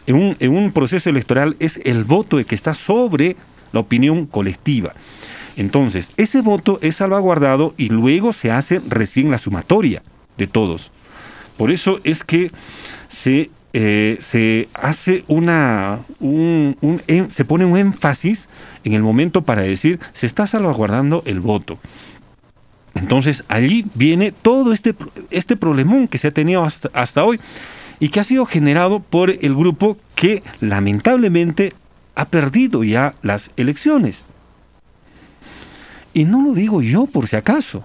En 0.06 0.16
un, 0.16 0.36
en 0.40 0.54
un 0.54 0.72
proceso 0.72 1.08
electoral 1.08 1.56
es 1.58 1.80
el 1.84 2.04
voto 2.04 2.38
el 2.38 2.44
que 2.44 2.54
está 2.54 2.74
sobre 2.74 3.36
la 3.72 3.80
opinión 3.80 4.26
colectiva. 4.26 4.92
Entonces, 5.56 6.10
ese 6.16 6.40
voto 6.40 6.78
es 6.82 6.96
salvaguardado 6.96 7.74
y 7.76 7.88
luego 7.88 8.32
se 8.32 8.50
hace 8.50 8.80
recién 8.88 9.30
la 9.30 9.38
sumatoria 9.38 10.02
de 10.36 10.46
todos. 10.46 10.90
Por 11.56 11.70
eso 11.70 12.00
es 12.02 12.24
que 12.24 12.50
se, 13.08 13.50
eh, 13.72 14.16
se 14.20 14.68
hace 14.74 15.24
una, 15.28 16.00
un, 16.18 16.76
em- 17.06 17.30
se 17.30 17.44
pone 17.44 17.64
un 17.64 17.76
énfasis 17.76 18.48
en 18.82 18.94
el 18.94 19.02
momento 19.02 19.42
para 19.42 19.62
decir 19.62 20.00
se 20.12 20.26
está 20.26 20.46
salvaguardando 20.46 21.22
el 21.26 21.40
voto. 21.40 21.78
Entonces 22.94 23.44
allí 23.48 23.86
viene 23.94 24.32
todo 24.32 24.72
este, 24.72 24.94
este 25.30 25.56
problemón 25.56 26.08
que 26.08 26.18
se 26.18 26.28
ha 26.28 26.30
tenido 26.32 26.64
hasta, 26.64 26.90
hasta 26.92 27.24
hoy 27.24 27.40
y 28.00 28.08
que 28.08 28.20
ha 28.20 28.24
sido 28.24 28.46
generado 28.46 29.00
por 29.00 29.30
el 29.30 29.54
grupo 29.54 29.96
que 30.14 30.42
lamentablemente 30.60 31.72
ha 32.16 32.24
perdido 32.26 32.84
ya 32.84 33.14
las 33.22 33.50
elecciones. 33.56 34.24
Y 36.14 36.24
no 36.24 36.42
lo 36.42 36.54
digo 36.54 36.80
yo 36.80 37.06
por 37.06 37.26
si 37.26 37.36
acaso. 37.36 37.84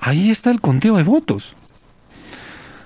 Ahí 0.00 0.30
está 0.30 0.50
el 0.50 0.60
conteo 0.60 0.96
de 0.96 1.02
votos. 1.02 1.56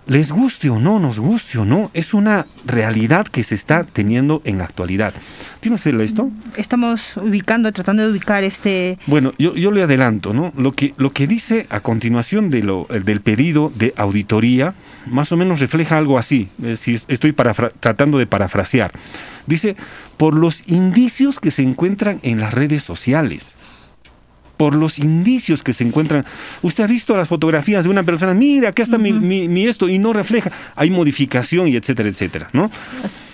Les 0.07 0.31
guste 0.33 0.69
o 0.69 0.79
no, 0.79 0.99
nos 0.99 1.19
guste 1.19 1.57
o 1.57 1.65
no, 1.65 1.91
es 1.95 2.13
una 2.13 2.45
realidad 2.67 3.27
que 3.27 3.43
se 3.43 3.55
está 3.55 3.85
teniendo 3.85 4.43
en 4.45 4.59
la 4.59 4.65
actualidad. 4.65 5.15
¿Tiene 5.61 5.77
usted 5.77 5.99
esto? 6.01 6.31
Estamos 6.59 7.17
ubicando, 7.17 7.73
tratando 7.73 8.03
de 8.03 8.11
ubicar 8.11 8.45
este... 8.45 8.99
Bueno, 9.07 9.33
yo, 9.39 9.55
yo 9.55 9.71
le 9.71 9.83
adelanto, 9.83 10.35
¿no? 10.35 10.53
Lo 10.59 10.73
que, 10.73 10.93
lo 10.99 11.09
que 11.11 11.27
dice 11.27 11.67
a 11.71 11.81
continuación 11.81 12.51
de 12.51 12.63
lo, 12.63 12.87
el 12.91 13.05
del 13.05 13.23
pedido 13.23 13.73
de 13.75 13.95
auditoría, 13.97 14.75
más 15.07 15.33
o 15.33 15.39
menos 15.39 15.61
refleja 15.61 15.97
algo 15.97 16.19
así, 16.19 16.49
eh, 16.63 16.77
si 16.77 16.95
es- 16.97 17.07
estoy 17.09 17.33
parafra- 17.33 17.73
tratando 17.81 18.19
de 18.19 18.27
parafrasear. 18.27 18.93
Dice, 19.47 19.75
por 20.19 20.35
los 20.35 20.69
indicios 20.69 21.41
que 21.41 21.51
se 21.51 21.63
encuentran 21.63 22.21
en 22.23 22.41
las 22.41 22.53
redes 22.53 22.83
sociales. 22.83 23.54
Por 24.57 24.77
los 24.77 24.99
indicios 24.99 25.63
que 25.65 25.73
se 25.73 25.83
encuentran. 25.85 26.25
Usted 26.63 26.85
ha 26.85 26.87
visto 26.87 27.17
las 27.17 27.27
fotografías 27.29 27.83
de 27.85 27.91
una 27.91 28.05
persona, 28.05 28.35
mira, 28.35 28.69
acá 28.69 28.83
está 28.85 28.99
mi, 28.99 29.13
mi- 29.13 29.49
mi 29.49 29.67
esto, 29.67 29.89
y 29.89 29.99
no 29.99 30.13
refleja. 30.13 30.53
Hay 30.77 30.91
modificación 30.91 31.67
y 31.69 31.77
etcétera, 31.77 32.09
etcétera, 32.09 32.49
¿no? 32.53 32.71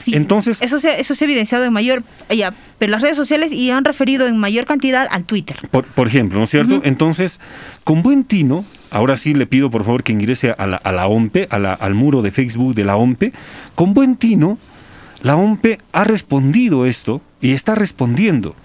Sí, 0.03 0.15
Entonces- 0.15 0.63
Eso 0.63 0.81
se, 0.81 0.99
eso 1.01 1.15
se 1.15 1.25
ha 1.25 1.27
evidenciado 1.27 1.65
en 1.65 1.73
mayor... 1.75 2.03
Ya, 2.35 2.55
pero 2.79 2.91
las 2.93 3.03
redes 3.03 3.19
sociales 3.19 3.53
y 3.53 3.71
han 3.71 3.85
referido 3.85 4.27
en 4.27 4.39
mayor 4.39 4.65
cantidad 4.65 5.07
al 5.11 5.25
Twitter. 5.25 5.57
Por, 5.71 5.85
por 5.85 6.09
ejemplo, 6.09 6.39
¿no 6.39 6.45
es 6.45 6.51
cierto? 6.51 6.81
Entonces, 6.85 7.39
con 7.85 8.03
buen 8.03 8.25
tino, 8.25 8.65
ahora 8.91 9.17
sí 9.19 9.35
le 9.35 9.47
pido 9.47 9.69
por 9.71 9.85
favor 9.85 10.03
que 10.03 10.13
ingrese 10.13 10.55
a 10.57 10.67
la, 10.67 10.77
a 10.79 10.91
la 10.91 11.07
OMPE, 11.07 11.49
a 11.51 11.59
la- 11.59 11.75
al 11.75 11.95
muro 11.95 12.23
de 12.23 12.31
Facebook 12.31 12.75
de 12.75 12.85
la 12.87 12.97
OMPE, 12.97 13.33
con 13.75 13.93
buen 13.93 14.17
tino 14.17 14.57
la 15.23 15.37
OMPE 15.37 15.79
ha 15.93 16.05
respondido 16.05 16.87
esto 16.87 17.21
y 17.43 17.53
está 17.53 17.75
respondiendo. 17.75 18.57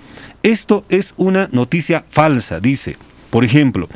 Esto 0.45 0.85
es 0.89 1.13
una 1.17 1.49
noticia 1.51 2.05
falsa, 2.07 2.59
dice. 2.59 2.97
Por 3.31 3.43
ejemplo, 3.43 3.89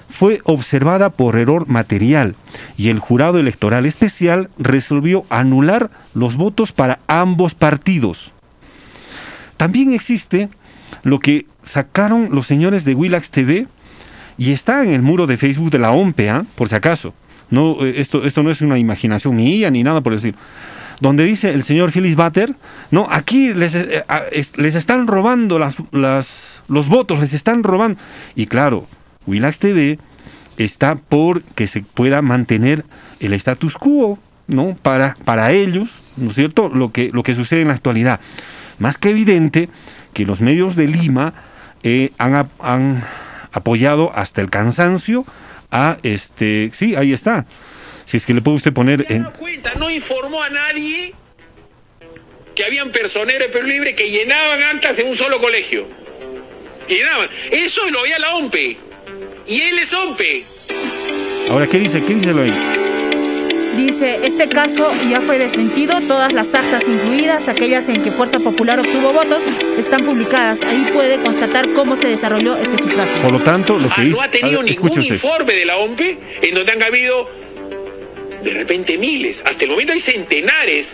fue 0.10 0.42
observada 0.44 1.12
por 1.12 1.38
error 1.38 1.70
material 1.70 2.36
y 2.76 2.90
el 2.90 3.00
jurado 3.00 3.40
electoral 3.40 3.86
especial 3.86 4.50
resolvió 4.58 5.24
anular 5.30 5.90
los 6.14 6.36
votos 6.36 6.74
para 6.74 7.00
ambos 7.08 7.56
partidos. 7.56 8.34
También 9.56 9.94
existe 9.94 10.50
lo 11.04 11.20
que 11.20 11.46
sacaron 11.64 12.28
los 12.34 12.46
señores 12.46 12.84
de 12.84 12.94
Willax 12.94 13.32
TV 13.32 13.68
y 14.38 14.52
está 14.52 14.84
en 14.84 14.90
el 14.90 15.02
muro 15.02 15.28
de 15.28 15.38
Facebook 15.38 15.72
de 15.72 15.80
la 15.80 15.92
OMPE, 15.92 16.30
¿ah? 16.30 16.44
por 16.56 16.68
si 16.68 16.76
acaso. 16.76 17.14
No, 17.50 17.86
eh, 17.86 18.02
esto, 18.02 18.26
esto 18.26 18.44
no 18.44 18.52
es 18.52 18.62
una 18.62 18.78
imaginación 18.78 19.38
mía 19.38 19.72
ni 19.72 19.82
nada 19.82 20.02
por 20.02 20.12
decir. 20.12 20.36
Donde 21.00 21.24
dice 21.24 21.52
el 21.54 21.64
señor 21.64 21.92
Phyllis 21.92 22.16
Butter, 22.16 22.56
no, 22.92 23.08
aquí 23.10 23.54
les, 23.54 23.74
eh, 23.76 24.04
les 24.56 24.76
están 24.76 25.08
robando 25.08 25.58
las, 25.58 25.78
las- 25.92 26.62
los 26.68 26.88
votos, 26.90 27.20
les 27.22 27.34
están 27.34 27.64
robando. 27.64 28.00
Y 28.36 28.48
claro, 28.48 28.86
Willax 29.26 29.60
TV 29.60 29.98
está 30.58 30.96
por 30.96 31.42
que 31.42 31.68
se 31.68 31.82
pueda 31.82 32.22
mantener 32.22 32.84
el 33.22 33.32
status 33.34 33.76
quo, 33.78 34.20
¿no? 34.48 34.76
Para, 34.82 35.16
para 35.24 35.52
ellos, 35.54 36.02
¿no 36.18 36.30
es 36.32 36.36
cierto? 36.36 36.68
Lo 36.70 36.92
que, 36.92 37.12
lo 37.14 37.24
que 37.24 37.34
sucede 37.34 37.62
en 37.62 37.70
la 37.70 37.76
actualidad. 37.76 38.20
Más 38.78 38.98
que 38.98 39.10
evidente 39.10 39.70
que 40.14 40.26
los 40.26 40.42
medios 40.42 40.76
de 40.76 40.88
Lima 40.88 41.34
eh, 41.84 42.12
han, 42.18 42.50
han 42.62 43.04
apoyado 43.54 44.12
hasta 44.16 44.42
el 44.42 44.50
cansancio 44.50 45.26
a 45.72 45.98
este. 46.04 46.72
Sí, 46.74 46.96
ahí 46.96 47.14
está. 47.14 47.46
Si 48.10 48.18
es 48.18 48.26
que 48.26 48.34
le 48.34 48.42
puede 48.42 48.58
usted 48.58 48.74
poner 48.74 49.06
en. 49.10 49.22
no 49.22 49.34
cuenta, 49.34 49.72
no 49.78 49.88
informó 49.88 50.42
a 50.42 50.50
nadie 50.50 51.14
que 52.56 52.66
habían 52.66 52.90
personeros 52.92 53.40
de 53.48 53.50
Perú 53.50 53.68
Libre 53.68 53.94
que 53.94 54.10
llenaban 54.10 54.64
actas 54.64 54.98
de 54.98 55.04
un 55.04 55.16
solo 55.16 55.40
colegio. 55.40 55.86
Llenaban. 56.88 57.30
Eso 57.52 57.88
lo 57.92 58.02
veía 58.02 58.18
la 58.18 58.34
OMPE. 58.34 58.78
Y 59.48 59.62
él 59.62 59.78
es 59.78 59.94
OMPE. 59.94 60.42
Ahora, 61.52 61.68
¿qué 61.68 61.78
dice? 61.78 62.04
¿Qué 62.04 62.16
dice 62.16 62.34
lo 62.34 62.42
ahí? 62.42 63.76
Dice, 63.78 64.22
este 64.24 64.50
caso 64.50 64.92
ya 65.08 65.22
fue 65.22 65.38
desmentido, 65.38 66.02
todas 66.08 66.34
las 66.34 66.56
actas 66.56 66.88
incluidas, 66.88 67.48
aquellas 67.48 67.88
en 67.90 68.02
que 68.02 68.12
Fuerza 68.12 68.40
Popular 68.40 68.80
obtuvo 68.80 69.14
votos, 69.14 69.44
están 69.78 70.04
publicadas. 70.04 70.64
Ahí 70.64 70.90
puede 70.92 71.20
constatar 71.22 71.72
cómo 71.74 71.96
se 71.96 72.08
desarrolló 72.08 72.58
este 72.58 72.76
sufragio. 72.82 73.22
Por 73.22 73.32
lo 73.34 73.40
tanto, 73.42 73.78
lo 73.78 73.88
que 73.88 73.94
Ah, 73.98 74.04
dice. 74.04 74.18
no 74.18 74.22
ha 74.24 74.32
tenido 74.32 74.62
ver, 74.62 74.72
escuche 74.72 75.00
ningún 75.00 75.14
usted. 75.16 75.28
informe 75.30 75.54
de 75.54 75.66
la 75.66 75.78
OMPE 75.78 76.18
en 76.42 76.56
donde 76.56 76.72
han 76.72 76.82
habido 76.82 77.30
de 78.44 78.52
repente 78.52 78.98
miles. 78.98 79.42
Hasta 79.46 79.64
el 79.64 79.72
momento 79.72 79.94
hay 79.94 80.00
centenares 80.00 80.88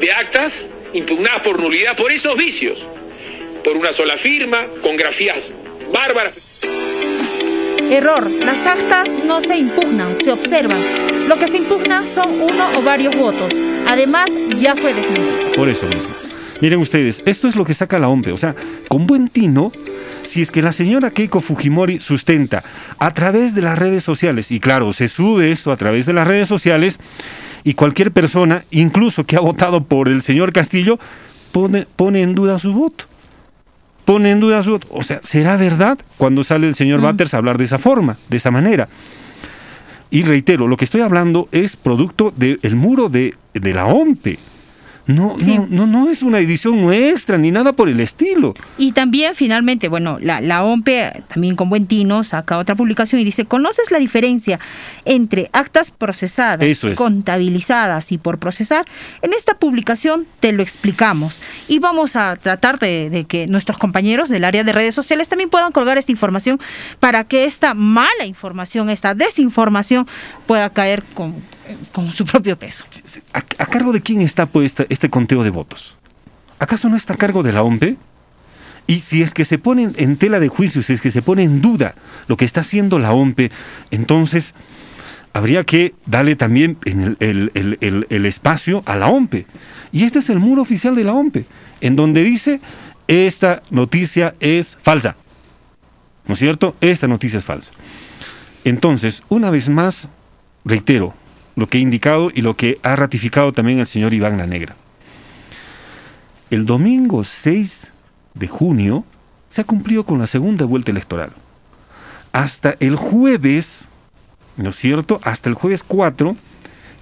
de 0.00 0.12
actas 0.12 0.52
impugnadas 0.92 1.40
por 1.40 1.60
nulidad 1.60 1.96
por 1.96 2.12
esos 2.12 2.36
vicios. 2.36 2.84
Por 3.64 3.76
una 3.76 3.92
sola 3.92 4.16
firma, 4.16 4.66
con 4.82 4.96
grafías 4.96 5.38
bárbaras. 5.92 6.60
Error, 7.90 8.30
las 8.30 8.66
actas 8.66 9.10
no 9.24 9.40
se 9.40 9.56
impugnan, 9.56 10.16
se 10.22 10.30
observan. 10.30 11.28
Lo 11.28 11.38
que 11.38 11.46
se 11.46 11.56
impugna 11.56 12.02
son 12.02 12.40
uno 12.40 12.78
o 12.78 12.82
varios 12.82 13.14
votos. 13.16 13.52
Además, 13.86 14.30
ya 14.56 14.76
fue 14.76 14.92
desmentido. 14.92 15.52
Por 15.52 15.68
eso 15.68 15.86
mismo. 15.86 16.27
Miren 16.60 16.80
ustedes, 16.80 17.22
esto 17.24 17.46
es 17.46 17.54
lo 17.54 17.64
que 17.64 17.74
saca 17.74 17.98
la 17.98 18.08
OMPE. 18.08 18.32
O 18.32 18.36
sea, 18.36 18.54
con 18.88 19.06
buen 19.06 19.28
tino, 19.28 19.70
si 20.24 20.42
es 20.42 20.50
que 20.50 20.62
la 20.62 20.72
señora 20.72 21.10
Keiko 21.10 21.40
Fujimori 21.40 22.00
sustenta 22.00 22.64
a 22.98 23.14
través 23.14 23.54
de 23.54 23.62
las 23.62 23.78
redes 23.78 24.02
sociales, 24.02 24.50
y 24.50 24.58
claro, 24.58 24.92
se 24.92 25.08
sube 25.08 25.52
esto 25.52 25.70
a 25.70 25.76
través 25.76 26.06
de 26.06 26.12
las 26.12 26.26
redes 26.26 26.48
sociales, 26.48 26.98
y 27.62 27.74
cualquier 27.74 28.12
persona, 28.12 28.64
incluso 28.70 29.24
que 29.24 29.36
ha 29.36 29.40
votado 29.40 29.84
por 29.84 30.08
el 30.08 30.22
señor 30.22 30.52
Castillo, 30.52 30.98
pone, 31.52 31.86
pone 31.96 32.22
en 32.22 32.34
duda 32.34 32.58
su 32.58 32.72
voto. 32.72 33.04
Pone 34.04 34.30
en 34.30 34.40
duda 34.40 34.62
su 34.62 34.72
voto. 34.72 34.88
O 34.90 35.02
sea, 35.02 35.20
¿será 35.22 35.56
verdad 35.56 35.98
cuando 36.16 36.42
sale 36.42 36.66
el 36.66 36.74
señor 36.74 37.00
Batters 37.00 37.34
a 37.34 37.36
hablar 37.36 37.58
de 37.58 37.64
esa 37.64 37.78
forma, 37.78 38.16
de 38.28 38.36
esa 38.38 38.50
manera? 38.50 38.88
Y 40.10 40.22
reitero, 40.22 40.66
lo 40.66 40.76
que 40.76 40.86
estoy 40.86 41.02
hablando 41.02 41.48
es 41.52 41.76
producto 41.76 42.32
del 42.34 42.74
muro 42.74 43.10
de, 43.10 43.34
de 43.52 43.74
la 43.74 43.86
OMPE. 43.86 44.38
No, 45.08 45.36
Sí. 45.38 45.56
no, 45.56 45.66
no, 45.68 45.86
no 45.86 46.10
es 46.10 46.22
una 46.22 46.38
edición 46.38 46.80
nuestra 46.80 47.38
ni 47.38 47.50
nada 47.50 47.72
por 47.72 47.88
el 47.88 47.98
estilo. 47.98 48.54
Y 48.76 48.92
también, 48.92 49.34
finalmente, 49.34 49.88
bueno, 49.88 50.18
la, 50.20 50.40
la 50.42 50.62
OMPE, 50.62 51.24
también 51.28 51.56
con 51.56 51.70
buen 51.70 51.86
tino, 51.86 52.22
saca 52.24 52.58
otra 52.58 52.74
publicación 52.74 53.18
y 53.20 53.24
dice, 53.24 53.46
¿conoces 53.46 53.90
la 53.90 53.98
diferencia 53.98 54.60
entre 55.06 55.48
actas 55.54 55.90
procesadas, 55.90 56.60
Eso 56.68 56.88
es. 56.88 56.96
contabilizadas 56.98 58.12
y 58.12 58.18
por 58.18 58.38
procesar? 58.38 58.84
En 59.22 59.32
esta 59.32 59.54
publicación 59.58 60.26
te 60.40 60.52
lo 60.52 60.62
explicamos 60.62 61.40
y 61.68 61.78
vamos 61.78 62.14
a 62.14 62.36
tratar 62.36 62.78
de, 62.78 63.08
de 63.10 63.24
que 63.24 63.46
nuestros 63.46 63.78
compañeros 63.78 64.28
del 64.28 64.44
área 64.44 64.62
de 64.62 64.72
redes 64.72 64.94
sociales 64.94 65.28
también 65.28 65.48
puedan 65.48 65.72
colgar 65.72 65.96
esta 65.96 66.12
información 66.12 66.60
para 67.00 67.24
que 67.24 67.44
esta 67.44 67.72
mala 67.72 68.26
información, 68.26 68.90
esta 68.90 69.14
desinformación 69.14 70.06
pueda 70.46 70.68
caer 70.70 71.02
con, 71.14 71.34
con 71.92 72.10
su 72.12 72.24
propio 72.24 72.56
peso. 72.58 72.84
¿A, 73.32 73.42
cargo 73.66 73.92
de 73.92 74.00
quién 74.00 74.20
está 74.20 74.46
pues, 74.46 74.66
este, 74.72 74.86
este 74.88 75.08
conteo 75.10 75.42
de 75.42 75.50
votos? 75.50 75.94
¿Acaso 76.58 76.88
no 76.88 76.96
está 76.96 77.14
a 77.14 77.16
cargo 77.16 77.42
de 77.42 77.52
la 77.52 77.62
OMPE? 77.62 77.96
Y 78.86 79.00
si 79.00 79.22
es 79.22 79.34
que 79.34 79.44
se 79.44 79.58
pone 79.58 79.90
en- 79.96 80.16
tela 80.16 80.40
de 80.40 80.48
juicio, 80.48 80.82
si 80.82 80.92
es 80.94 81.00
que 81.00 81.10
se 81.10 81.20
pone 81.22 81.42
en 81.44 81.60
duda 81.60 81.94
lo 82.26 82.36
que 82.36 82.44
está 82.44 82.62
haciendo 82.62 82.98
la 82.98 83.12
OMPE, 83.12 83.50
entonces 83.90 84.54
habría 85.34 85.64
que 85.64 85.94
darle 86.06 86.36
también 86.36 86.78
el, 86.86 87.16
el- 87.20 88.26
espacio 88.26 88.82
a 88.86 88.96
la 88.96 89.08
OMPE. 89.08 89.46
Y 89.92 90.04
este 90.04 90.20
es 90.20 90.30
el 90.30 90.38
muro 90.40 90.62
oficial 90.62 90.94
de 90.96 91.04
la 91.04 91.12
OMPE, 91.12 91.44
en 91.82 91.96
donde 91.96 92.22
dice, 92.24 92.60
esta 93.06 93.62
noticia 93.70 94.34
es 94.40 94.78
falsa. 94.82 95.16
¿No 96.26 96.32
es 96.34 96.40
cierto? 96.40 96.74
Esta 96.80 97.06
noticia 97.08 97.38
es 97.38 97.44
falsa. 97.44 97.72
Entonces, 98.64 99.22
una 99.28 99.50
vez 99.50 99.68
más, 99.68 100.08
reitero 100.64 101.14
lo 101.58 101.68
que 101.68 101.78
he 101.78 101.80
indicado 101.80 102.30
y 102.32 102.42
lo 102.42 102.54
que 102.54 102.78
ha 102.84 102.94
ratificado 102.94 103.52
también 103.52 103.80
el 103.80 103.86
señor 103.88 104.14
Iván 104.14 104.38
La 104.38 104.46
Negra. 104.46 104.76
El 106.50 106.66
domingo 106.66 107.24
6 107.24 107.90
de 108.34 108.46
junio 108.46 109.04
se 109.48 109.62
ha 109.62 109.64
cumplido 109.64 110.04
con 110.04 110.20
la 110.20 110.28
segunda 110.28 110.66
vuelta 110.66 110.92
electoral. 110.92 111.32
Hasta 112.30 112.76
el 112.78 112.94
jueves, 112.94 113.88
¿no 114.56 114.68
es 114.68 114.76
cierto? 114.76 115.18
Hasta 115.24 115.48
el 115.48 115.56
jueves 115.56 115.82
4, 115.82 116.36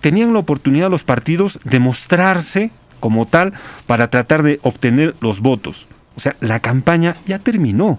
tenían 0.01 0.33
la 0.33 0.39
oportunidad 0.39 0.91
los 0.91 1.05
partidos 1.05 1.61
de 1.65 1.79
mostrarse 1.79 2.71
como 2.99 3.27
tal 3.27 3.53
para 3.87 4.09
tratar 4.09 4.43
de 4.43 4.59
obtener 4.63 5.15
los 5.21 5.41
votos. 5.41 5.87
O 6.17 6.21
sea, 6.21 6.35
la 6.41 6.61
campaña 6.61 7.19
ya 7.27 7.39
terminó. 7.41 7.99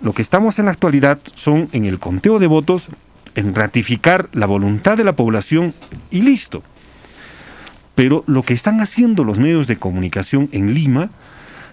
Lo 0.00 0.12
que 0.12 0.22
estamos 0.22 0.60
en 0.60 0.66
la 0.66 0.70
actualidad 0.70 1.18
son 1.34 1.68
en 1.72 1.86
el 1.86 1.98
conteo 1.98 2.38
de 2.38 2.46
votos, 2.46 2.88
en 3.34 3.54
ratificar 3.54 4.28
la 4.32 4.46
voluntad 4.46 4.96
de 4.96 5.04
la 5.04 5.14
población 5.14 5.74
y 6.10 6.22
listo. 6.22 6.62
Pero 7.94 8.24
lo 8.26 8.42
que 8.42 8.54
están 8.54 8.80
haciendo 8.80 9.24
los 9.24 9.38
medios 9.38 9.66
de 9.66 9.76
comunicación 9.76 10.48
en 10.52 10.74
Lima 10.74 11.10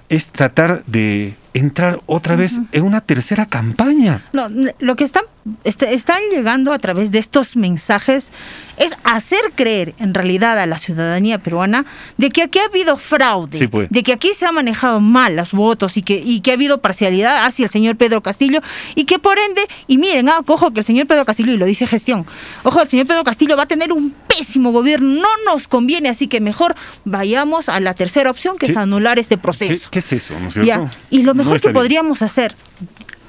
es 0.10 0.28
tratar 0.28 0.84
de 0.86 1.36
entrar 1.54 2.02
otra 2.08 2.36
vez 2.36 2.60
en 2.72 2.84
una 2.84 3.02
tercera 3.02 3.46
campaña. 3.46 4.26
No, 4.34 4.48
lo 4.80 4.96
que 4.96 5.04
están, 5.04 5.24
este- 5.64 5.94
están 5.94 6.22
llegando 6.32 6.74
a 6.74 6.80
través 6.80 7.12
de 7.12 7.20
estos 7.20 7.56
mensajes 7.56 8.32
es 8.78 8.92
hacer 9.04 9.40
creer 9.56 9.94
en 10.00 10.14
realidad 10.14 10.58
a 10.58 10.66
la 10.66 10.78
ciudadanía 10.78 11.38
peruana 11.38 11.86
de 12.18 12.30
que 12.30 12.42
aquí 12.44 12.60
ha 12.60 12.66
habido 12.66 12.98
fraude, 12.98 13.58
Sí, 13.58 13.68
pues. 13.68 13.90
de 13.90 14.04
que 14.04 14.14
aquí 14.14 14.32
se 14.34 14.46
han 14.46 14.56
manejado 14.56 15.02
mal 15.02 15.36
los 15.36 15.52
votos 15.52 15.98
y 15.98 16.02
que, 16.02 16.22
y 16.24 16.40
que 16.42 16.52
ha 16.52 16.54
habido 16.54 16.78
parcialidad 16.80 17.46
hacia 17.46 17.66
el 17.66 17.70
señor 17.72 17.98
Pedro 17.98 18.22
Castillo 18.22 18.62
y 18.96 19.04
que 19.04 19.20
por 19.20 19.38
ende, 19.38 19.62
y 19.88 19.98
miren, 19.98 20.30
ah, 20.30 20.40
ojo 20.48 20.72
que 20.72 20.80
el 20.80 20.86
señor 20.86 21.08
Pedro 21.08 21.26
Castillo, 21.26 21.52
y 21.54 21.58
lo 21.58 21.66
dice 21.66 21.88
gestión, 21.88 22.26
ojo, 22.64 22.82
el 22.82 22.88
señor 22.88 23.06
Pedro 23.08 23.24
Castillo 23.24 23.58
va 23.58 23.64
a 23.64 23.68
tener 23.68 23.92
un 23.92 24.14
pésimo 24.28 24.72
gobierno, 24.72 25.10
no 25.22 25.28
nos 25.52 25.68
conviene, 25.68 26.08
así 26.10 26.28
que 26.28 26.40
mejor 26.40 26.76
vayamos 27.04 27.68
a 27.68 27.80
la 27.82 27.94
tercera 27.94 28.30
opción 28.32 28.58
que 28.58 28.68
¿Qué? 28.68 28.72
es 28.72 28.78
anular 28.78 29.20
este 29.20 29.36
¿Qué, 29.36 29.42
proceso. 29.42 29.90
qué 29.92 30.00
es 30.00 30.14
eso? 30.14 30.40
¿No 30.40 30.48
es 30.48 30.54
cierto? 30.54 30.68
Ya, 30.68 30.90
Y 31.10 31.24
lo 31.24 31.34
mejor 31.34 31.60
que 31.60 31.70
podríamos 31.72 32.22
hacer 32.22 32.56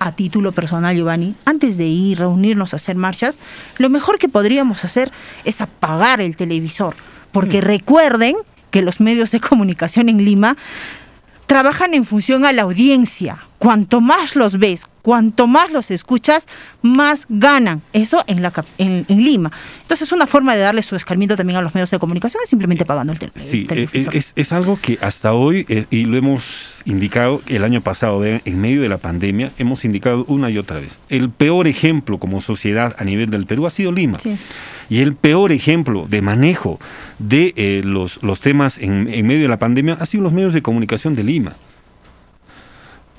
a 0.00 0.12
título 0.12 0.52
personal, 0.52 0.96
Giovanni, 0.96 1.34
antes 1.44 1.76
de 1.76 1.84
ir, 1.84 2.18
reunirnos 2.18 2.72
a 2.72 2.76
hacer 2.76 2.96
marchas, 2.96 3.38
lo 3.78 3.90
mejor 3.90 4.18
que 4.18 4.30
podríamos 4.30 4.82
hacer 4.84 5.12
es 5.44 5.60
apagar 5.60 6.20
el 6.22 6.36
televisor. 6.36 6.96
Porque 7.32 7.60
recuerden 7.60 8.36
que 8.70 8.82
los 8.82 8.98
medios 8.98 9.30
de 9.30 9.40
comunicación 9.40 10.08
en 10.08 10.24
Lima 10.24 10.56
trabajan 11.46 11.94
en 11.94 12.06
función 12.06 12.46
a 12.46 12.52
la 12.52 12.62
audiencia. 12.62 13.44
Cuanto 13.60 14.00
más 14.00 14.36
los 14.36 14.58
ves, 14.58 14.86
cuanto 15.02 15.46
más 15.46 15.70
los 15.70 15.90
escuchas, 15.90 16.46
más 16.80 17.26
ganan. 17.28 17.82
Eso 17.92 18.24
en, 18.26 18.40
la, 18.40 18.52
en, 18.78 19.04
Lima. 19.06 19.52
Entonces 19.82 20.08
es 20.08 20.12
una 20.12 20.26
forma 20.26 20.56
de 20.56 20.62
darle 20.62 20.80
su 20.80 20.96
escarmiento 20.96 21.36
también 21.36 21.58
a 21.58 21.62
los 21.62 21.74
medios 21.74 21.90
de 21.90 21.98
comunicación, 21.98 22.42
simplemente 22.46 22.86
pagando 22.86 23.12
el, 23.12 23.18
teléfono. 23.18 23.44
sí, 23.44 23.66
eh, 23.70 23.86
es, 23.92 24.32
es, 24.34 24.52
algo 24.54 24.78
que 24.80 24.98
hasta 25.02 25.34
hoy, 25.34 25.66
eh, 25.68 25.84
y 25.90 26.04
lo 26.04 26.16
hemos 26.16 26.82
indicado 26.86 27.42
el 27.48 27.62
año 27.62 27.82
pasado, 27.82 28.24
en 28.24 28.60
medio 28.60 28.80
de 28.80 28.88
la 28.88 28.96
pandemia, 28.96 29.52
hemos 29.58 29.84
indicado 29.84 30.24
una 30.26 30.48
y 30.48 30.56
otra 30.56 30.80
vez. 30.80 30.98
El 31.10 31.28
peor 31.28 31.66
ejemplo 31.66 32.16
como 32.16 32.40
sociedad 32.40 32.96
a 32.98 33.04
nivel 33.04 33.28
del 33.28 33.44
Perú 33.44 33.66
ha 33.66 33.70
sido 33.70 33.92
Lima. 33.92 34.16
Y 34.88 35.02
el 35.02 35.14
peor 35.14 35.52
ejemplo 35.52 36.06
de 36.08 36.22
manejo 36.22 36.80
de 37.18 37.52
eh, 37.56 37.82
los, 37.84 38.22
los 38.22 38.40
temas 38.40 38.78
en, 38.78 39.06
en 39.12 39.26
medio 39.26 39.42
de 39.42 39.48
la 39.48 39.58
pandemia 39.58 39.98
ha 40.00 40.06
sido 40.06 40.24
los 40.24 40.32
medios 40.32 40.54
de 40.54 40.62
comunicación 40.62 41.14
de 41.14 41.24
Lima. 41.24 41.52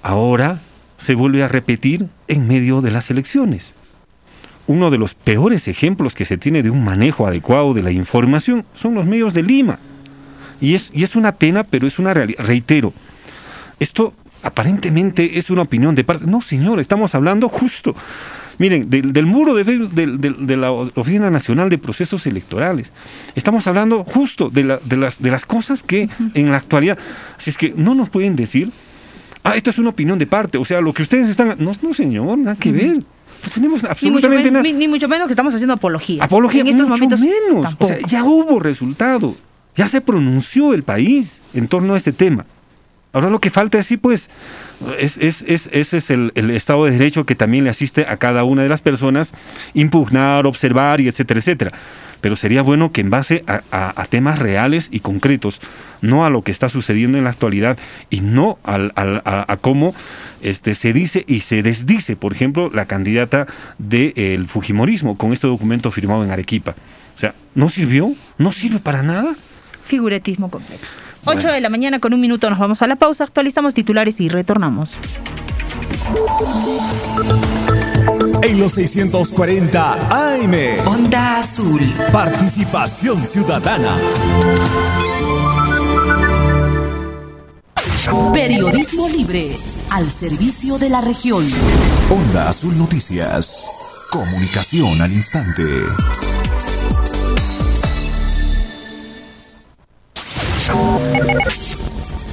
Ahora 0.04 0.60
se 0.98 1.16
vuelve 1.16 1.44
a 1.44 1.48
repetir 1.48 2.08
en 2.28 2.48
medio 2.48 2.82
de 2.82 2.92
las 2.92 3.10
elecciones. 3.10 3.74
Uno 4.68 4.92
de 4.92 4.98
los 4.98 5.16
peores 5.16 5.68
ejemplos 5.68 6.16
que 6.16 6.26
se 6.26 6.38
tiene 6.38 6.64
de 6.64 6.70
un 6.70 6.84
manejo 6.84 7.28
adecuado 7.28 7.74
de 7.74 7.84
la 7.84 7.92
información 7.92 8.66
son 8.74 8.94
los 8.94 9.06
medios 9.06 9.34
de 9.34 9.44
Lima. 9.44 9.80
Y 10.60 10.76
es, 10.76 10.92
y 10.94 11.04
es 11.04 11.16
una 11.16 11.34
pena, 11.34 11.64
pero 11.64 11.88
es 11.88 11.98
una 11.98 12.14
realidad. 12.14 12.44
Reitero, 12.46 12.94
esto 13.80 14.14
aparentemente 14.44 15.40
es 15.40 15.50
una 15.50 15.64
opinión 15.64 15.96
de 15.96 16.04
parte. 16.04 16.26
No, 16.28 16.42
señor, 16.42 16.80
estamos 16.80 17.16
hablando 17.16 17.50
justo. 17.50 17.96
Miren, 18.60 18.92
del, 18.92 19.26
muro 19.26 19.56
de, 19.56 19.64
de, 19.64 20.58
la 20.58 20.72
Oficina 20.72 21.32
Nacional 21.32 21.70
de 21.70 21.80
Procesos 21.80 22.28
Electorales. 22.28 22.92
Estamos 23.34 23.66
hablando 23.66 24.04
justo 24.04 24.50
de, 24.50 24.78
de, 24.84 24.98
las, 24.98 25.20
de 25.20 25.32
las 25.32 25.46
cosas 25.46 25.82
que 25.82 26.10
en 26.36 26.52
la 26.52 26.58
actualidad. 26.58 27.00
Así 27.38 27.50
es 27.50 27.58
que 27.58 27.74
no 27.76 27.96
nos 27.96 28.10
pueden 28.10 28.36
decir 28.36 28.72
ah, 29.44 29.56
esto 29.56 29.70
es 29.70 29.80
una 29.80 29.90
opinión 29.90 30.20
de 30.20 30.28
parte, 30.28 30.58
o 30.58 30.66
sea, 30.66 30.82
lo 30.82 30.94
que 30.94 31.04
ustedes 31.04 31.30
están... 31.30 31.56
No, 31.60 31.72
no 31.82 31.94
señor, 31.94 32.38
nada 32.38 32.56
que 32.56 32.72
ver. 32.72 32.98
No 32.98 33.50
tenemos 33.54 33.84
absolutamente 33.84 34.52
nada. 34.52 34.64
Ni, 34.64 34.88
mucho 34.88 35.08
menos 35.08 35.28
que 35.28 35.34
estamos 35.34 35.54
haciendo 35.54 35.74
apología. 35.74 36.24
Apología, 36.24 36.62
en 36.62 36.78
mucho 36.78 37.18
menos. 37.18 37.76
O 37.80 37.88
sea, 37.88 37.98
ya 38.08 38.24
hubo 38.24 38.60
resultado. 38.60 39.36
Ya 39.76 39.88
se 39.88 40.02
pronunció 40.02 40.74
el 40.74 40.84
país 40.84 41.42
en 41.54 41.68
torno 41.68 41.96
a 41.96 41.98
este 41.98 42.12
tema. 42.12 42.46
Ahora 43.14 43.30
lo 43.30 43.40
que 43.40 43.50
falta 43.50 43.80
es 43.80 43.88
sí, 43.88 43.98
pues, 43.98 44.30
es, 45.00 45.18
es, 45.18 45.44
es, 45.48 45.70
ese 45.74 45.98
es 45.98 46.10
el, 46.10 46.32
el, 46.36 46.52
Estado 46.52 46.86
de 46.86 46.92
Derecho 46.92 47.26
que 47.26 47.36
también 47.36 47.66
le 47.66 47.70
asiste 47.70 48.06
a 48.08 48.18
cada 48.18 48.46
una 48.46 48.64
de 48.64 48.70
las 48.70 48.82
personas, 48.82 49.34
impugnar, 49.74 50.46
observar 50.46 51.02
y 51.02 51.08
etcétera, 51.10 51.40
etcétera 51.40 51.74
pero 52.22 52.36
sería 52.36 52.62
bueno 52.62 52.92
que 52.92 53.02
en 53.02 53.10
base 53.10 53.44
a, 53.48 54.06
temas 54.10 54.40
reales 54.40 54.88
y 54.92 55.00
concretos, 55.00 55.60
no 56.02 56.26
a 56.26 56.30
lo 56.30 56.42
que 56.42 56.52
está 56.52 56.70
sucediendo 56.70 57.18
en 57.18 57.24
la 57.24 57.30
actualidad 57.30 57.78
y 58.10 58.22
no 58.22 58.58
a, 58.64 59.58
cómo 59.62 59.94
este, 60.42 60.76
se 60.76 60.94
dice 60.94 61.24
y 61.28 61.42
se 61.42 61.64
desdice, 61.64 62.16
por 62.16 62.34
ejemplo, 62.34 62.70
la 62.74 62.86
candidata 62.86 63.48
del 63.78 64.48
Fujimorismo 64.48 65.18
con 65.18 65.34
este 65.34 65.48
documento 65.48 65.92
firmado 65.92 66.24
en 66.24 66.32
Arequipa. 66.32 66.76
O 67.16 67.20
sea, 67.20 67.34
¿no 67.56 67.70
sirvió? 67.70 68.12
¿No 68.38 68.52
sirve 68.52 68.80
para 68.80 69.04
nada? 69.04 69.36
Figuretismo 69.86 70.50
completo. 70.50 70.86
8 71.26 71.50
de 71.50 71.62
la 71.62 71.70
mañana 71.70 72.00
con 72.00 72.14
un 72.14 72.22
minuto 72.22 72.50
nos 72.50 72.58
vamos 72.58 72.82
a 72.82 72.88
la 72.88 72.96
pausa, 72.96 73.26
actualizamos 73.26 73.76
titulares 73.76 74.20
y 74.20 74.30
retornamos 74.30 74.98
en 78.44 78.60
los 78.60 78.74
640 78.74 79.94
AM. 80.10 80.88
Onda 80.88 81.40
Azul. 81.40 81.82
Participación 82.12 83.26
ciudadana. 83.26 83.98
Periodismo 88.34 89.08
libre 89.08 89.56
al 89.92 90.10
servicio 90.10 90.80
de 90.80 90.90
la 90.90 91.02
región. 91.02 91.48
Onda 92.10 92.50
Azul 92.50 92.76
Noticias. 92.76 93.68
Comunicación 94.12 95.00
al 95.02 95.12
instante. 95.12 95.64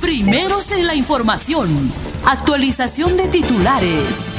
Primeros 0.01 0.71
en 0.73 0.87
la 0.87 0.95
información. 0.95 1.93
Actualización 2.25 3.19
de 3.19 3.29
titulares. 3.29 4.38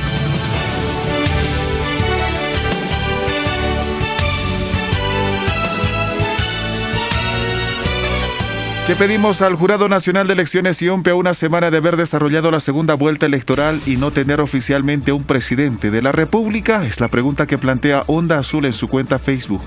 Le 8.89 8.95
pedimos 8.95 9.43
al 9.43 9.53
Jurado 9.53 9.87
Nacional 9.87 10.25
de 10.25 10.33
Elecciones 10.33 10.81
IOMPE 10.81 11.11
a 11.11 11.15
una 11.15 11.35
semana 11.35 11.69
de 11.69 11.77
haber 11.77 11.95
desarrollado 11.95 12.49
la 12.49 12.59
segunda 12.59 12.95
vuelta 12.95 13.27
electoral 13.27 13.79
y 13.85 13.97
no 13.97 14.09
tener 14.09 14.41
oficialmente 14.41 15.11
un 15.11 15.25
presidente 15.25 15.91
de 15.91 16.01
la 16.01 16.11
República? 16.11 16.83
Es 16.87 16.99
la 16.99 17.07
pregunta 17.07 17.45
que 17.45 17.59
plantea 17.59 18.03
Onda 18.07 18.39
Azul 18.39 18.65
en 18.65 18.73
su 18.73 18.87
cuenta 18.87 19.19
Facebook. 19.19 19.61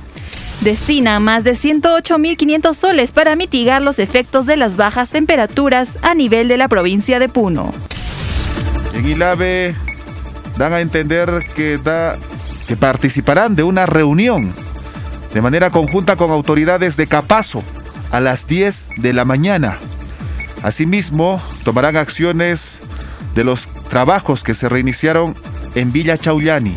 Destina 0.60 1.20
más 1.20 1.44
de 1.44 1.56
108.500 1.56 2.74
soles 2.74 3.12
para 3.12 3.36
mitigar 3.36 3.80
los 3.80 4.00
efectos 4.00 4.44
de 4.44 4.56
las 4.56 4.76
bajas 4.76 5.08
temperaturas 5.10 5.88
a 6.02 6.16
nivel 6.16 6.48
de 6.48 6.56
la 6.56 6.66
provincia 6.66 7.20
de 7.20 7.28
Puno. 7.28 7.72
En 8.92 9.08
Ilave 9.08 9.76
dan 10.58 10.72
a 10.72 10.80
entender 10.80 11.30
que, 11.54 11.78
da, 11.78 12.18
que 12.66 12.76
participarán 12.76 13.54
de 13.54 13.62
una 13.62 13.86
reunión 13.86 14.52
de 15.32 15.40
manera 15.40 15.70
conjunta 15.70 16.16
con 16.16 16.32
autoridades 16.32 16.96
de 16.96 17.06
Capazo 17.06 17.62
a 18.12 18.20
las 18.20 18.46
10 18.46 18.90
de 18.98 19.12
la 19.12 19.24
mañana. 19.24 19.78
Asimismo, 20.62 21.42
tomarán 21.64 21.96
acciones 21.96 22.80
de 23.34 23.42
los 23.42 23.66
trabajos 23.90 24.44
que 24.44 24.54
se 24.54 24.68
reiniciaron 24.68 25.34
en 25.74 25.92
Villa 25.92 26.16
Chaullani. 26.16 26.76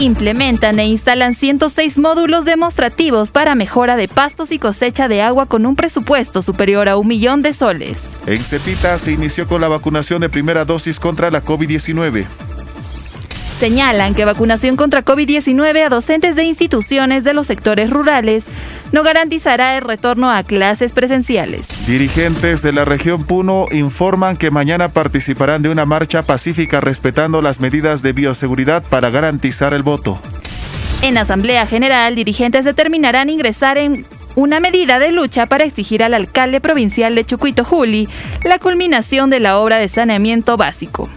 Implementan 0.00 0.80
e 0.80 0.86
instalan 0.86 1.36
106 1.36 1.98
módulos 1.98 2.44
demostrativos 2.44 3.30
para 3.30 3.54
mejora 3.54 3.94
de 3.96 4.08
pastos 4.08 4.50
y 4.50 4.58
cosecha 4.58 5.06
de 5.06 5.22
agua 5.22 5.46
con 5.46 5.66
un 5.66 5.76
presupuesto 5.76 6.42
superior 6.42 6.88
a 6.88 6.96
un 6.96 7.06
millón 7.06 7.42
de 7.42 7.54
soles. 7.54 7.96
En 8.26 8.38
Cepita 8.38 8.98
se 8.98 9.12
inició 9.12 9.46
con 9.46 9.60
la 9.60 9.68
vacunación 9.68 10.20
de 10.20 10.28
primera 10.28 10.64
dosis 10.64 10.98
contra 10.98 11.30
la 11.30 11.44
COVID-19. 11.44 12.26
Señalan 13.60 14.14
que 14.14 14.24
vacunación 14.24 14.74
contra 14.74 15.04
COVID-19 15.04 15.86
a 15.86 15.88
docentes 15.88 16.34
de 16.34 16.42
instituciones 16.42 17.22
de 17.22 17.34
los 17.34 17.46
sectores 17.46 17.88
rurales 17.88 18.44
no 18.92 19.02
garantizará 19.02 19.76
el 19.76 19.82
retorno 19.82 20.30
a 20.30 20.42
clases 20.42 20.92
presenciales. 20.92 21.66
Dirigentes 21.86 22.62
de 22.62 22.72
la 22.72 22.84
región 22.84 23.24
Puno 23.24 23.66
informan 23.72 24.36
que 24.36 24.50
mañana 24.50 24.88
participarán 24.88 25.62
de 25.62 25.68
una 25.68 25.86
marcha 25.86 26.22
pacífica 26.22 26.80
respetando 26.80 27.42
las 27.42 27.60
medidas 27.60 28.02
de 28.02 28.12
bioseguridad 28.12 28.82
para 28.82 29.10
garantizar 29.10 29.74
el 29.74 29.82
voto. 29.82 30.18
En 31.02 31.18
Asamblea 31.18 31.66
General, 31.66 32.14
dirigentes 32.14 32.64
determinarán 32.64 33.28
ingresar 33.28 33.76
en 33.78 34.06
una 34.36 34.60
medida 34.60 34.98
de 34.98 35.12
lucha 35.12 35.46
para 35.46 35.64
exigir 35.64 36.02
al 36.02 36.14
alcalde 36.14 36.60
provincial 36.60 37.14
de 37.14 37.24
Chucuito 37.24 37.64
Juli 37.64 38.08
la 38.42 38.58
culminación 38.58 39.30
de 39.30 39.40
la 39.40 39.58
obra 39.58 39.78
de 39.78 39.88
saneamiento 39.88 40.56
básico. 40.56 41.08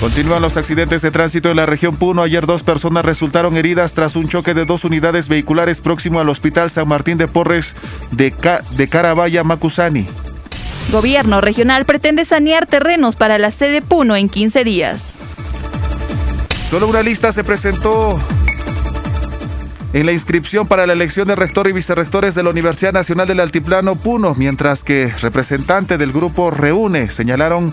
Continúan 0.00 0.42
los 0.42 0.56
accidentes 0.56 1.02
de 1.02 1.10
tránsito 1.10 1.50
en 1.50 1.56
la 1.56 1.66
región 1.66 1.96
Puno. 1.96 2.22
Ayer 2.22 2.46
dos 2.46 2.62
personas 2.62 3.04
resultaron 3.04 3.56
heridas 3.56 3.94
tras 3.94 4.16
un 4.16 4.28
choque 4.28 4.52
de 4.52 4.64
dos 4.64 4.84
unidades 4.84 5.28
vehiculares 5.28 5.80
próximo 5.80 6.20
al 6.20 6.28
Hospital 6.28 6.68
San 6.70 6.88
Martín 6.88 7.16
de 7.16 7.28
Porres 7.28 7.74
de, 8.10 8.34
de 8.76 8.88
Carabaya, 8.88 9.44
Macusani. 9.44 10.06
Gobierno 10.90 11.40
regional 11.40 11.86
pretende 11.86 12.24
sanear 12.24 12.66
terrenos 12.66 13.16
para 13.16 13.38
la 13.38 13.50
sede 13.50 13.80
Puno 13.82 14.16
en 14.16 14.28
15 14.28 14.64
días. 14.64 15.02
Solo 16.68 16.88
una 16.88 17.02
lista 17.02 17.32
se 17.32 17.44
presentó 17.44 18.20
en 19.92 20.06
la 20.06 20.12
inscripción 20.12 20.66
para 20.66 20.86
la 20.86 20.92
elección 20.92 21.28
de 21.28 21.36
rector 21.36 21.68
y 21.68 21.72
vicerrectores 21.72 22.34
de 22.34 22.42
la 22.42 22.50
Universidad 22.50 22.92
Nacional 22.92 23.28
del 23.28 23.38
Altiplano 23.38 23.94
Puno, 23.94 24.34
mientras 24.34 24.82
que 24.82 25.12
representantes 25.20 25.98
del 25.98 26.12
grupo 26.12 26.50
Reúne 26.50 27.10
señalaron 27.10 27.72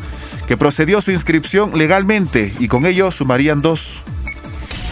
que 0.51 0.57
procedió 0.57 0.97
a 0.97 1.01
su 1.01 1.11
inscripción 1.11 1.77
legalmente 1.77 2.53
y 2.59 2.67
con 2.67 2.85
ello 2.85 3.09
sumarían 3.09 3.61
dos. 3.61 4.01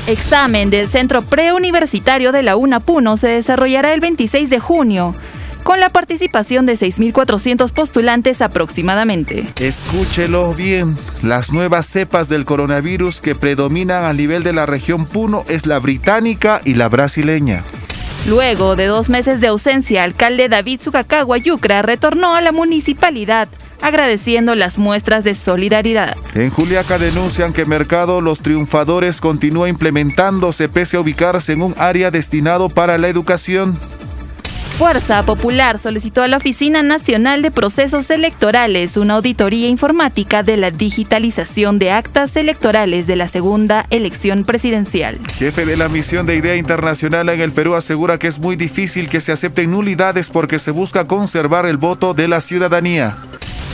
Examen 0.08 0.70
del 0.70 0.88
Centro 0.88 1.22
Preuniversitario 1.22 2.32
de 2.32 2.44
la 2.44 2.56
UNA 2.56 2.80
Puno 2.80 3.18
se 3.18 3.28
desarrollará 3.28 3.94
el 3.94 4.00
26 4.00 4.50
de 4.50 4.60
junio 4.62 5.14
con 5.64 5.82
la 5.82 5.90
participación 5.90 6.66
de 6.66 6.80
6.400 6.80 7.74
postulantes 7.74 8.42
aproximadamente. 8.42 9.48
Escúchelo 9.60 10.54
bien, 10.54 10.96
las 11.24 11.52
nuevas 11.52 11.88
cepas 11.88 12.30
del 12.30 12.46
coronavirus 12.46 13.20
que 13.20 13.36
predominan 13.36 14.06
a 14.06 14.14
nivel 14.14 14.44
de 14.44 14.54
la 14.54 14.66
región 14.66 15.06
Puno 15.06 15.44
es 15.50 15.66
la 15.66 15.80
británica 15.80 16.62
y 16.64 16.76
la 16.76 16.88
brasileña. 16.88 17.66
Luego 18.30 18.78
de 18.78 18.86
dos 18.86 19.10
meses 19.10 19.42
de 19.42 19.48
ausencia, 19.48 20.04
alcalde 20.04 20.48
David 20.48 20.80
Sukakawa 20.80 21.38
Yucra 21.38 21.82
retornó 21.82 22.34
a 22.34 22.40
la 22.40 22.54
municipalidad 22.54 23.50
agradeciendo 23.82 24.56
las 24.56 24.78
muestras 24.78 25.24
de 25.24 25.36
solidaridad. 25.36 26.16
En 26.36 26.50
Juliaca 26.50 26.98
denuncian 26.98 27.54
que 27.54 27.66
Mercado 27.66 28.22
Los 28.22 28.42
Triunfadores 28.42 29.22
continúa 29.22 29.70
implementándose 29.70 30.70
pese 30.70 30.98
a 30.98 31.02
ubicarse 31.02 31.54
en 31.54 31.62
un 31.62 31.76
área 31.78 32.12
destinado 32.12 32.70
para 32.70 32.98
la 32.98 33.08
educación. 33.08 33.78
Fuerza 34.80 35.24
Popular 35.24 35.78
solicitó 35.78 36.24
a 36.24 36.30
la 36.30 36.38
Oficina 36.38 36.82
Nacional 36.82 37.42
de 37.42 37.52
Procesos 37.52 38.10
Electorales 38.10 38.96
una 38.96 39.16
auditoría 39.16 39.68
informática 39.68 40.42
de 40.42 40.56
la 40.56 40.72
digitalización 40.72 41.80
de 41.80 41.92
actas 41.92 42.38
electorales 42.38 43.06
de 43.06 43.18
la 43.18 43.28
segunda 43.28 43.86
elección 43.90 44.46
presidencial. 44.46 45.20
Jefe 45.38 45.66
de 45.66 45.76
la 45.76 45.90
misión 45.90 46.26
de 46.26 46.38
Idea 46.38 46.56
Internacional 46.56 47.28
en 47.28 47.42
el 47.42 47.52
Perú 47.52 47.76
asegura 47.76 48.18
que 48.20 48.28
es 48.28 48.40
muy 48.40 48.56
difícil 48.56 49.10
que 49.10 49.20
se 49.20 49.34
acepten 49.34 49.72
nulidades 49.72 50.30
porque 50.30 50.60
se 50.60 50.72
busca 50.72 51.08
conservar 51.08 51.66
el 51.66 51.76
voto 51.76 52.14
de 52.14 52.30
la 52.30 52.40
ciudadanía. 52.40 53.18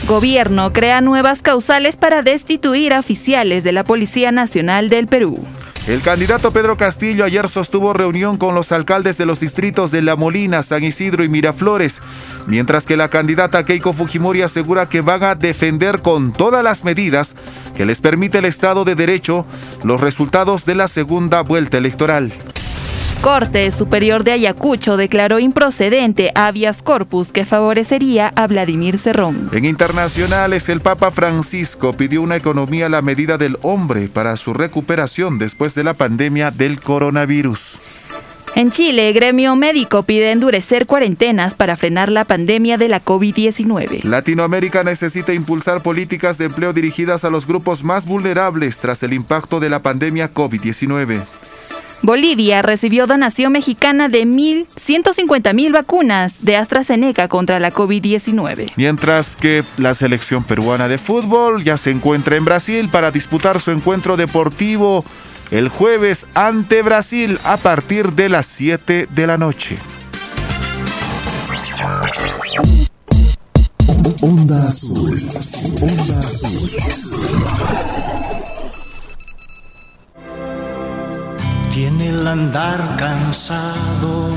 Gobierno 0.04 0.72
crea 0.72 1.00
nuevas 1.00 1.42
causales 1.42 1.96
para 1.96 2.22
destituir 2.22 2.94
a 2.94 3.00
oficiales 3.00 3.64
de 3.64 3.72
la 3.72 3.82
Policía 3.82 4.30
Nacional 4.30 4.88
del 4.88 5.08
Perú. 5.08 5.44
El 5.88 6.00
candidato 6.00 6.52
Pedro 6.52 6.76
Castillo 6.76 7.24
ayer 7.24 7.48
sostuvo 7.48 7.92
reunión 7.92 8.38
con 8.38 8.56
los 8.56 8.72
alcaldes 8.72 9.18
de 9.18 9.26
los 9.26 9.38
distritos 9.38 9.92
de 9.92 10.02
La 10.02 10.16
Molina, 10.16 10.64
San 10.64 10.82
Isidro 10.82 11.22
y 11.22 11.28
Miraflores, 11.28 12.00
mientras 12.46 12.86
que 12.86 12.96
la 12.96 13.08
candidata 13.08 13.64
Keiko 13.64 13.92
Fujimori 13.92 14.42
asegura 14.42 14.88
que 14.88 15.00
van 15.00 15.22
a 15.22 15.36
defender 15.36 16.02
con 16.02 16.32
todas 16.32 16.64
las 16.64 16.82
medidas 16.82 17.36
que 17.76 17.86
les 17.86 18.00
permite 18.00 18.38
el 18.38 18.46
Estado 18.46 18.84
de 18.84 18.96
Derecho 18.96 19.46
los 19.84 20.00
resultados 20.00 20.66
de 20.66 20.74
la 20.74 20.88
segunda 20.88 21.42
vuelta 21.42 21.78
electoral. 21.78 22.32
Corte 23.20 23.70
Superior 23.72 24.22
de 24.24 24.32
Ayacucho 24.32 24.96
declaró 24.96 25.38
improcedente 25.38 26.30
habeas 26.34 26.82
corpus 26.82 27.32
que 27.32 27.44
favorecería 27.44 28.32
a 28.36 28.46
Vladimir 28.46 28.98
Cerrón. 28.98 29.50
En 29.52 29.64
internacionales, 29.64 30.68
el 30.68 30.80
Papa 30.80 31.10
Francisco 31.10 31.92
pidió 31.94 32.22
una 32.22 32.36
economía 32.36 32.86
a 32.86 32.88
la 32.88 33.02
medida 33.02 33.36
del 33.38 33.58
hombre 33.62 34.08
para 34.08 34.36
su 34.36 34.54
recuperación 34.54 35.38
después 35.38 35.74
de 35.74 35.84
la 35.84 35.94
pandemia 35.94 36.50
del 36.50 36.80
coronavirus. 36.80 37.80
En 38.56 38.70
Chile, 38.70 39.12
gremio 39.12 39.54
médico 39.54 40.02
pide 40.02 40.32
endurecer 40.32 40.86
cuarentenas 40.86 41.54
para 41.54 41.76
frenar 41.76 42.10
la 42.10 42.24
pandemia 42.24 42.78
de 42.78 42.88
la 42.88 43.04
COVID-19. 43.04 44.04
Latinoamérica 44.04 44.82
necesita 44.82 45.34
impulsar 45.34 45.82
políticas 45.82 46.38
de 46.38 46.46
empleo 46.46 46.72
dirigidas 46.72 47.24
a 47.26 47.30
los 47.30 47.46
grupos 47.46 47.84
más 47.84 48.06
vulnerables 48.06 48.78
tras 48.78 49.02
el 49.02 49.12
impacto 49.12 49.60
de 49.60 49.68
la 49.68 49.82
pandemia 49.82 50.32
COVID-19. 50.32 51.20
Bolivia 52.02 52.62
recibió 52.62 53.06
donación 53.06 53.52
mexicana 53.52 54.08
de 54.08 54.24
1.150.000 54.24 55.72
vacunas 55.72 56.44
de 56.44 56.56
AstraZeneca 56.56 57.28
contra 57.28 57.58
la 57.58 57.72
COVID-19. 57.72 58.72
Mientras 58.76 59.36
que 59.36 59.64
la 59.76 59.94
selección 59.94 60.44
peruana 60.44 60.88
de 60.88 60.98
fútbol 60.98 61.64
ya 61.64 61.76
se 61.76 61.90
encuentra 61.90 62.36
en 62.36 62.44
Brasil 62.44 62.88
para 62.90 63.10
disputar 63.10 63.60
su 63.60 63.70
encuentro 63.70 64.16
deportivo 64.16 65.04
el 65.50 65.68
jueves 65.68 66.26
ante 66.34 66.82
Brasil 66.82 67.38
a 67.44 67.56
partir 67.56 68.12
de 68.12 68.28
las 68.28 68.46
7 68.46 69.08
de 69.10 69.26
la 69.26 69.36
noche. 69.36 69.78
Onda 74.22 74.68
Azul. 74.68 75.28
Onda 75.80 76.18
Azul. 76.18 76.70
Tiene 81.76 82.08
el 82.08 82.26
andar 82.26 82.96
cansado. 82.96 84.30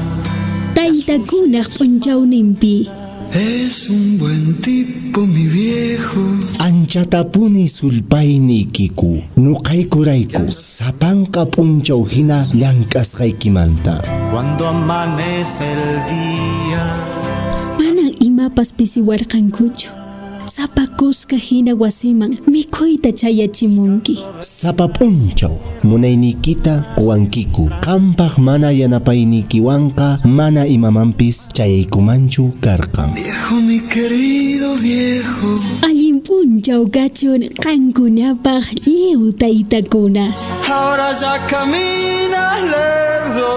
Taytakunaq 0.75 1.69
p'unchawnimpi. 1.77 2.89
Es 3.33 3.87
un 3.89 4.17
buen 4.19 4.59
tipo, 4.59 5.21
mi 5.21 5.47
viejo. 5.47 6.19
Anchatapuni 6.59 7.69
sulpaynikiku, 7.69 9.23
nuqaykurayku, 9.37 10.51
sapanka 10.51 11.45
punchaw 11.45 12.03
hina 12.11 12.49
llank'asqaykimanta. 12.51 14.01
Cuando 14.33 14.67
amanece 14.67 15.65
el 15.77 15.85
día. 16.11 16.91
Manan 17.79 18.11
imapas 18.19 18.73
pisiwarqankuchu. 18.73 19.98
Sapakusqa 20.59 21.37
hina 21.37 21.75
wasiman 21.75 22.37
mikhuyta 22.47 23.11
chayachimunki. 23.11 24.19
Sapa 24.39 24.87
punchaw, 24.87 25.55
munaynikita 25.83 26.83
quwankiku. 26.95 27.69
Qampaq 27.79 28.37
mana 28.37 28.71
yanapaynikiwanqa 28.71 30.19
mana 30.25 30.67
imamampis 30.67 31.47
chayaykumanchu 31.53 32.51
karqan. 32.59 33.15
Viejo, 33.15 33.61
mi 33.63 33.79
querido 33.79 34.75
viejo. 34.75 35.55
Allin 35.81 36.19
punchaw 36.19 36.83
kachun 36.91 37.47
qankunapaq 37.63 38.83
lliw 38.83 39.31
taytakuna. 39.31 40.35
Ahora 40.67 41.15
ya 41.21 41.39
caminas 41.47 42.59
lerdo. 42.67 43.51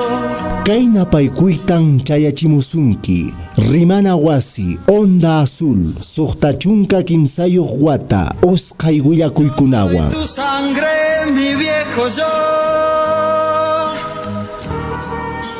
Kayna 0.62 1.04
paykuytan 1.04 1.98
chayachimusunki. 2.04 3.34
Rimana 3.70 4.16
wasi, 4.16 4.78
onda 4.88 5.40
azul, 5.40 5.94
suqtachunka 6.00 7.02
kimsayuq 7.02 7.70
wata, 7.80 8.34
osqay 8.42 9.00
willakuykunawan. 9.00 10.10
Tu 10.10 10.26
sangre, 10.26 11.26
mi 11.26 11.54
viejo 11.54 12.08
yo. 12.08 12.32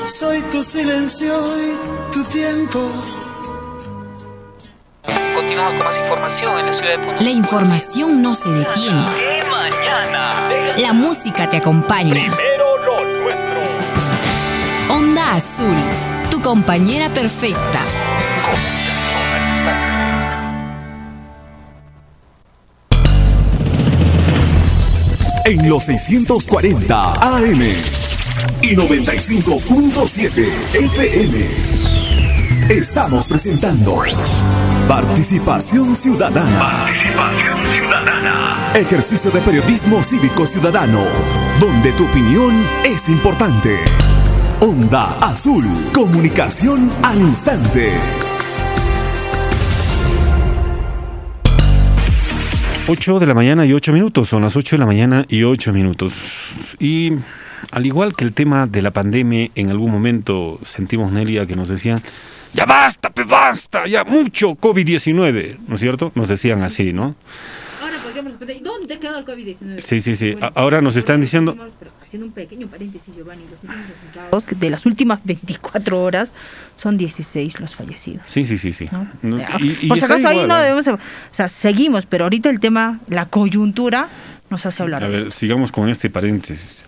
Soy 0.07 0.43
tu 0.51 0.63
silencio 0.63 1.35
y 1.59 2.13
tu 2.13 2.25
tiempo. 2.25 2.81
Continuamos 5.35 5.75
con 5.75 5.85
más 5.85 5.99
información 5.99 6.59
en 6.59 6.67
la 6.67 6.73
ciudad 6.73 6.91
de 6.91 6.99
Puno. 6.99 7.21
La 7.21 7.31
información 7.31 8.23
no 8.23 8.35
se 8.35 8.51
detiene. 8.51 9.07
La 10.79 10.93
música 10.93 11.49
te 11.49 11.59
acompaña. 11.59 12.35
Onda 14.91 15.35
Azul, 15.35 15.75
compañera 16.43 17.09
perfecta. 17.09 17.81
En 25.45 25.69
los 25.69 25.85
640 25.85 27.13
AM 27.13 27.61
y 28.63 28.77
95.7 28.77 30.49
FM. 30.75 31.73
Estamos 32.71 33.27
presentando 33.27 34.03
Participación 34.89 35.97
Ciudadana. 35.97 36.59
Participación 36.59 37.65
ciudadana. 37.65 38.73
Ejercicio 38.75 39.31
de 39.31 39.41
periodismo 39.41 40.03
cívico 40.03 40.47
ciudadano, 40.47 41.05
donde 41.61 41.93
tu 41.93 42.05
opinión 42.07 42.67
es 42.85 43.09
importante. 43.09 43.79
Onda 44.63 45.19
Azul, 45.19 45.65
comunicación 45.93 46.89
al 47.03 47.19
instante. 47.19 47.91
Ocho 52.87 53.19
de 53.19 53.27
la 53.27 53.35
mañana 53.35 53.67
y 53.67 53.73
ocho 53.73 53.93
minutos, 53.93 54.29
son 54.29 54.43
las 54.43 54.55
8 54.57 54.77
de 54.77 54.81
la 54.81 54.87
mañana 54.87 55.25
y 55.29 55.43
ocho 55.43 55.73
minutos. 55.73 56.13
Y 56.79 57.13
al 57.73 57.87
igual 57.87 58.15
que 58.15 58.25
el 58.25 58.33
tema 58.33 58.67
de 58.67 58.83
la 58.83 58.93
pandemia, 58.93 59.51
en 59.57 59.71
algún 59.71 59.91
momento 59.91 60.59
sentimos, 60.65 61.11
Nelia, 61.13 61.45
que 61.47 61.57
nos 61.57 61.69
decían, 61.69 62.01
ya 62.55 62.65
basta, 62.65 63.11
pe 63.11 63.25
basta, 63.25 63.87
ya 63.89 64.05
mucho 64.05 64.51
COVID-19, 64.51 65.59
¿no 65.67 65.75
es 65.75 65.81
cierto? 65.81 66.13
Nos 66.15 66.29
decían 66.29 66.63
así, 66.63 66.93
¿no? 66.93 67.15
Ahora 67.81 67.97
podríamos 68.03 68.33
responder, 68.33 68.63
¿dónde 68.63 68.99
quedó 69.01 69.19
el 69.19 69.25
COVID-19? 69.25 69.81
Sí, 69.81 70.01
sí, 70.01 70.15
sí. 70.15 70.35
A- 70.41 70.53
Ahora 70.55 70.81
nos 70.81 70.95
están 70.97 71.21
diciendo... 71.21 71.57
Haciendo 72.13 72.27
un 72.27 72.33
pequeño 72.35 72.67
paréntesis, 72.67 73.15
Giovanni, 73.17 73.41
los 73.45 73.55
últimos 73.63 73.89
resultados 73.89 74.61
de 74.61 74.69
las 74.69 74.85
últimas 74.85 75.21
24 75.25 76.03
horas 76.03 76.35
son 76.77 76.99
16 76.99 77.59
los 77.59 77.75
fallecidos. 77.75 78.21
Sí, 78.27 78.45
sí, 78.45 78.59
sí, 78.59 78.75
sí. 78.75 78.87
No, 79.23 79.39
y- 79.59 79.79
y 79.81 79.89
Por 79.89 79.97
si 79.99 80.05
acaso 80.05 80.29
ahí 80.29 80.35
igual, 80.35 80.49
no 80.49 80.55
¿ah? 80.57 80.61
debemos, 80.61 80.87
o 80.89 80.99
sea, 81.31 81.49
seguimos, 81.49 82.05
pero 82.05 82.25
ahorita 82.25 82.51
el 82.51 82.61
tema, 82.61 83.01
la 83.09 83.25
coyuntura, 83.31 84.09
nos 84.51 84.67
hace 84.67 84.83
hablar 84.83 85.03
A 85.03 85.07
de 85.07 85.13
ver, 85.13 85.21
esto. 85.21 85.31
sigamos 85.31 85.73
con 85.73 85.89
este 85.89 86.11
paréntesis. 86.11 86.85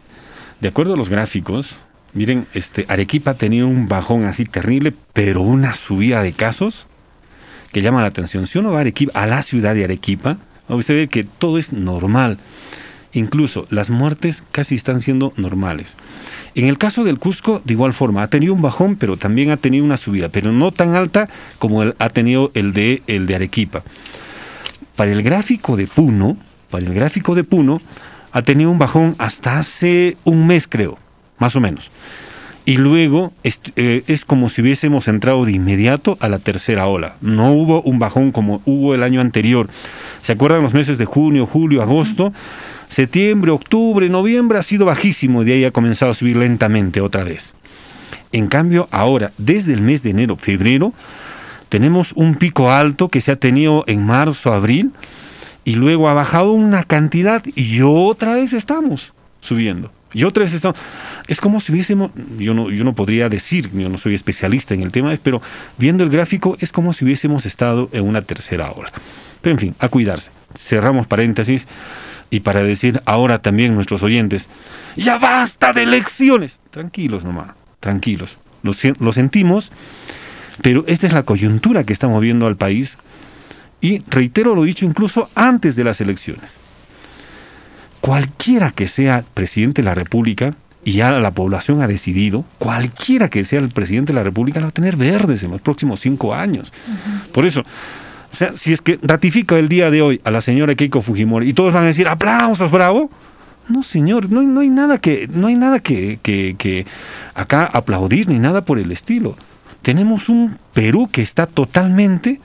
De 0.61 0.69
acuerdo 0.69 0.93
a 0.93 0.97
los 0.99 1.09
gráficos, 1.09 1.75
miren, 2.13 2.47
este 2.53 2.85
Arequipa 2.91 3.31
ha 3.31 3.35
tenido 3.35 3.67
un 3.67 3.89
bajón 3.89 4.27
así 4.27 4.45
terrible, 4.45 4.93
pero 5.15 5.41
una 5.41 5.73
subida 5.73 6.23
de 6.23 6.35
casos 6.35 6.87
que 7.73 7.81
llama 7.81 8.03
la 8.03 8.09
atención. 8.09 8.47
Si 8.47 8.59
uno 8.59 8.73
va 8.73 8.77
a 8.77 8.81
Arequipa, 8.83 9.19
a 9.19 9.27
la 9.27 9.41
ciudad 9.41 9.75
de 9.75 9.85
Arequipa, 9.85 10.33
va 10.71 10.75
a 10.75 10.77
usted 10.77 10.95
ver 10.95 11.09
que 11.09 11.25
todo 11.25 11.57
es 11.57 11.73
normal. 11.73 12.37
Incluso 13.15 13.65
las 13.71 13.91
muertes 13.91 14.43
casi 14.51 14.75
están 14.75 15.01
siendo 15.01 15.33
normales. 15.37 15.97
En 16.57 16.67
el 16.67 16.79
caso 16.79 17.05
del 17.05 17.19
Cusco, 17.19 17.63
de 17.65 17.73
igual 17.73 17.93
forma, 17.93 18.23
ha 18.23 18.29
tenido 18.29 18.53
un 18.53 18.63
bajón, 18.63 18.97
pero 18.97 19.17
también 19.17 19.51
ha 19.51 19.57
tenido 19.57 19.85
una 19.85 19.97
subida, 19.97 20.29
pero 20.29 20.53
no 20.53 20.73
tan 20.73 20.97
alta 20.97 21.29
como 21.59 21.83
ha 21.83 22.09
tenido 22.11 22.51
el 22.55 22.73
de, 22.73 23.03
el 23.07 23.27
de 23.27 23.37
Arequipa. 23.37 23.83
Para 24.97 25.13
el 25.13 25.23
gráfico 25.23 25.77
de 25.77 25.87
Puno, 25.87 26.37
para 26.71 26.85
el 26.85 26.93
gráfico 26.93 27.35
de 27.35 27.45
Puno, 27.45 27.81
ha 28.33 28.43
tenido 28.43 28.71
un 28.71 28.79
bajón 28.79 29.15
hasta 29.19 29.59
hace 29.59 30.17
un 30.25 30.47
mes, 30.47 30.67
creo, 30.67 30.99
más 31.39 31.55
o 31.55 31.61
menos. 31.61 31.91
Y 32.67 32.79
luego 32.79 33.33
eh, 33.45 34.03
es 34.07 34.25
como 34.25 34.49
si 34.49 34.63
hubiésemos 34.63 35.07
entrado 35.07 35.45
de 35.45 35.53
inmediato 35.53 36.17
a 36.21 36.29
la 36.29 36.39
tercera 36.39 36.87
ola. 36.87 37.17
No 37.21 37.53
hubo 37.53 37.83
un 37.83 37.99
bajón 37.99 38.33
como 38.33 38.63
hubo 38.65 38.95
el 38.95 39.03
año 39.03 39.21
anterior. 39.21 39.69
¿Se 40.23 40.33
acuerdan 40.33 40.63
los 40.63 40.73
meses 40.73 40.97
de 40.97 41.05
junio, 41.05 41.45
julio, 41.47 41.83
agosto? 41.83 42.33
Septiembre, 42.95 43.51
octubre, 43.51 44.09
noviembre 44.09 44.57
ha 44.57 44.63
sido 44.63 44.87
bajísimo 44.87 45.43
y 45.43 45.47
de 45.47 45.53
ahí 45.55 45.65
ha 45.65 45.73
comenzado 45.73 46.13
a 46.13 46.15
subir 46.15 46.37
lentamente 46.37 47.01
otra 47.01 47.25
vez. 47.25 47.57
En 48.31 48.47
cambio, 48.47 48.87
ahora, 48.93 49.33
desde 49.37 49.75
el 49.75 49.83
mes 49.83 50.05
de 50.05 50.11
enero, 50.11 50.37
febrero, 50.37 50.93
tenemos 51.71 52.13
un 52.13 52.37
pico 52.37 52.71
alto 52.71 53.09
que 53.09 53.21
se 53.21 53.33
ha 53.33 53.37
tenido 53.37 53.83
en 53.89 54.07
marzo, 54.07 54.53
abril, 54.53 54.93
y 55.65 55.75
luego 55.75 56.09
ha 56.09 56.15
bajado 56.15 56.53
una 56.53 56.85
cantidad 56.85 57.43
y 57.57 57.81
otra 57.83 58.37
vez 58.37 58.53
estamos 58.53 59.13
subiendo. 59.41 59.91
Y 60.13 60.23
otra 60.23 60.45
vez 60.45 60.55
estamos. 60.55 60.79
Es 61.27 61.41
como 61.41 61.59
si 61.59 61.73
hubiésemos. 61.73 62.13
Yo 62.39 62.55
no, 62.55 62.71
yo 62.71 62.85
no 62.85 62.95
podría 62.95 63.29
decir, 63.29 63.71
yo 63.75 63.89
no 63.89 63.99
soy 63.99 64.15
especialista 64.15 64.73
en 64.73 64.83
el 64.83 64.93
tema, 64.93 65.13
pero 65.21 65.43
viendo 65.79 66.05
el 66.05 66.11
gráfico 66.11 66.57
es 66.61 66.71
como 66.71 66.93
si 66.93 67.05
hubiésemos 67.05 67.45
estado 67.45 67.89
en 67.91 68.05
una 68.05 68.23
tercera 68.23 68.71
ola. 68.71 68.93
Pero 69.41 69.55
en 69.55 69.59
fin, 69.59 69.75
a 69.81 69.89
cuidarse. 69.89 70.31
Cerramos 70.55 71.09
paréntesis 71.09 71.67
y 72.35 72.41
para 72.41 72.65
decir 72.65 73.01
ahora 73.05 73.39
también 73.39 73.77
nuestros 73.77 74.03
oyentes: 74.03 74.49
¡Ya 74.97 75.19
basta 75.19 75.73
de 75.73 75.85
elecciones! 75.85 76.59
Tranquilos 76.73 77.25
nomás, 77.25 77.51
tranquilos. 77.79 78.39
Lo, 78.63 79.13
sentimos, 79.13 79.71
pero 80.61 80.85
esta 80.89 81.07
es 81.07 81.13
la 81.13 81.23
coyuntura 81.23 81.85
que 81.85 81.93
está 81.93 82.09
moviendo 82.09 82.49
al 82.49 82.57
país. 82.57 82.99
Y 83.81 84.03
reitero 84.09 84.57
lo 84.57 84.65
dicho 84.65 84.85
incluso 84.85 85.31
antes 85.37 85.77
de 85.77 85.85
las 85.85 86.01
elecciones 86.01 86.51
cualquiera 88.01 88.71
que 88.71 88.87
sea 88.87 89.25
presidente 89.33 89.81
de 89.81 89.87
la 89.87 89.95
República, 89.95 90.55
y 90.85 90.93
ya 90.93 91.11
la 91.13 91.31
población 91.31 91.81
ha 91.81 91.87
decidido, 91.87 92.45
cualquiera 92.59 93.31
que 93.31 93.45
sea 93.45 93.61
el 93.61 93.71
presidente 93.71 94.13
de 94.13 94.19
la 94.19 94.25
República 94.25 94.61
la 94.61 94.67
va 94.67 94.71
a 94.71 94.73
tener 94.73 94.97
verdes 94.97 95.43
en 95.43 95.53
los 95.53 95.63
próximos 95.63 96.01
cinco 96.01 96.35
años. 96.35 96.71
Por 97.33 97.47
eso, 97.47 97.63
o 98.35 98.37
sea, 98.37 98.57
si 98.57 98.73
es 98.73 98.81
que 98.83 98.99
ratifica 99.01 99.57
el 99.61 99.69
día 99.69 99.93
de 99.93 100.03
hoy 100.03 100.21
a 100.25 100.33
la 100.33 100.41
señora 100.41 100.75
Keiko 100.75 101.01
Fujimori 101.03 101.49
y 101.49 101.53
todos 101.53 101.73
van 101.73 101.85
a 101.85 101.87
decir 101.87 102.09
aplausos, 102.09 102.69
bravo. 102.69 103.09
No, 103.69 103.85
señor, 103.85 104.29
no, 104.29 104.43
no 104.43 104.59
hay 104.59 104.71
nada 104.71 104.99
que, 104.99 105.29
no 105.33 105.47
hay 105.47 105.55
nada 105.55 105.79
que, 105.79 106.19
que, 106.21 106.57
que 106.59 106.85
acá 107.35 107.63
aplaudir 107.73 108.29
ni 108.29 108.41
nada 108.41 108.65
por 108.65 108.81
el 108.81 108.91
estilo. 108.91 109.37
Tenemos 109.83 110.29
un 110.29 110.59
Perú 110.73 111.09
que 111.13 111.23
está 111.23 111.47
totalmente, 111.47 112.41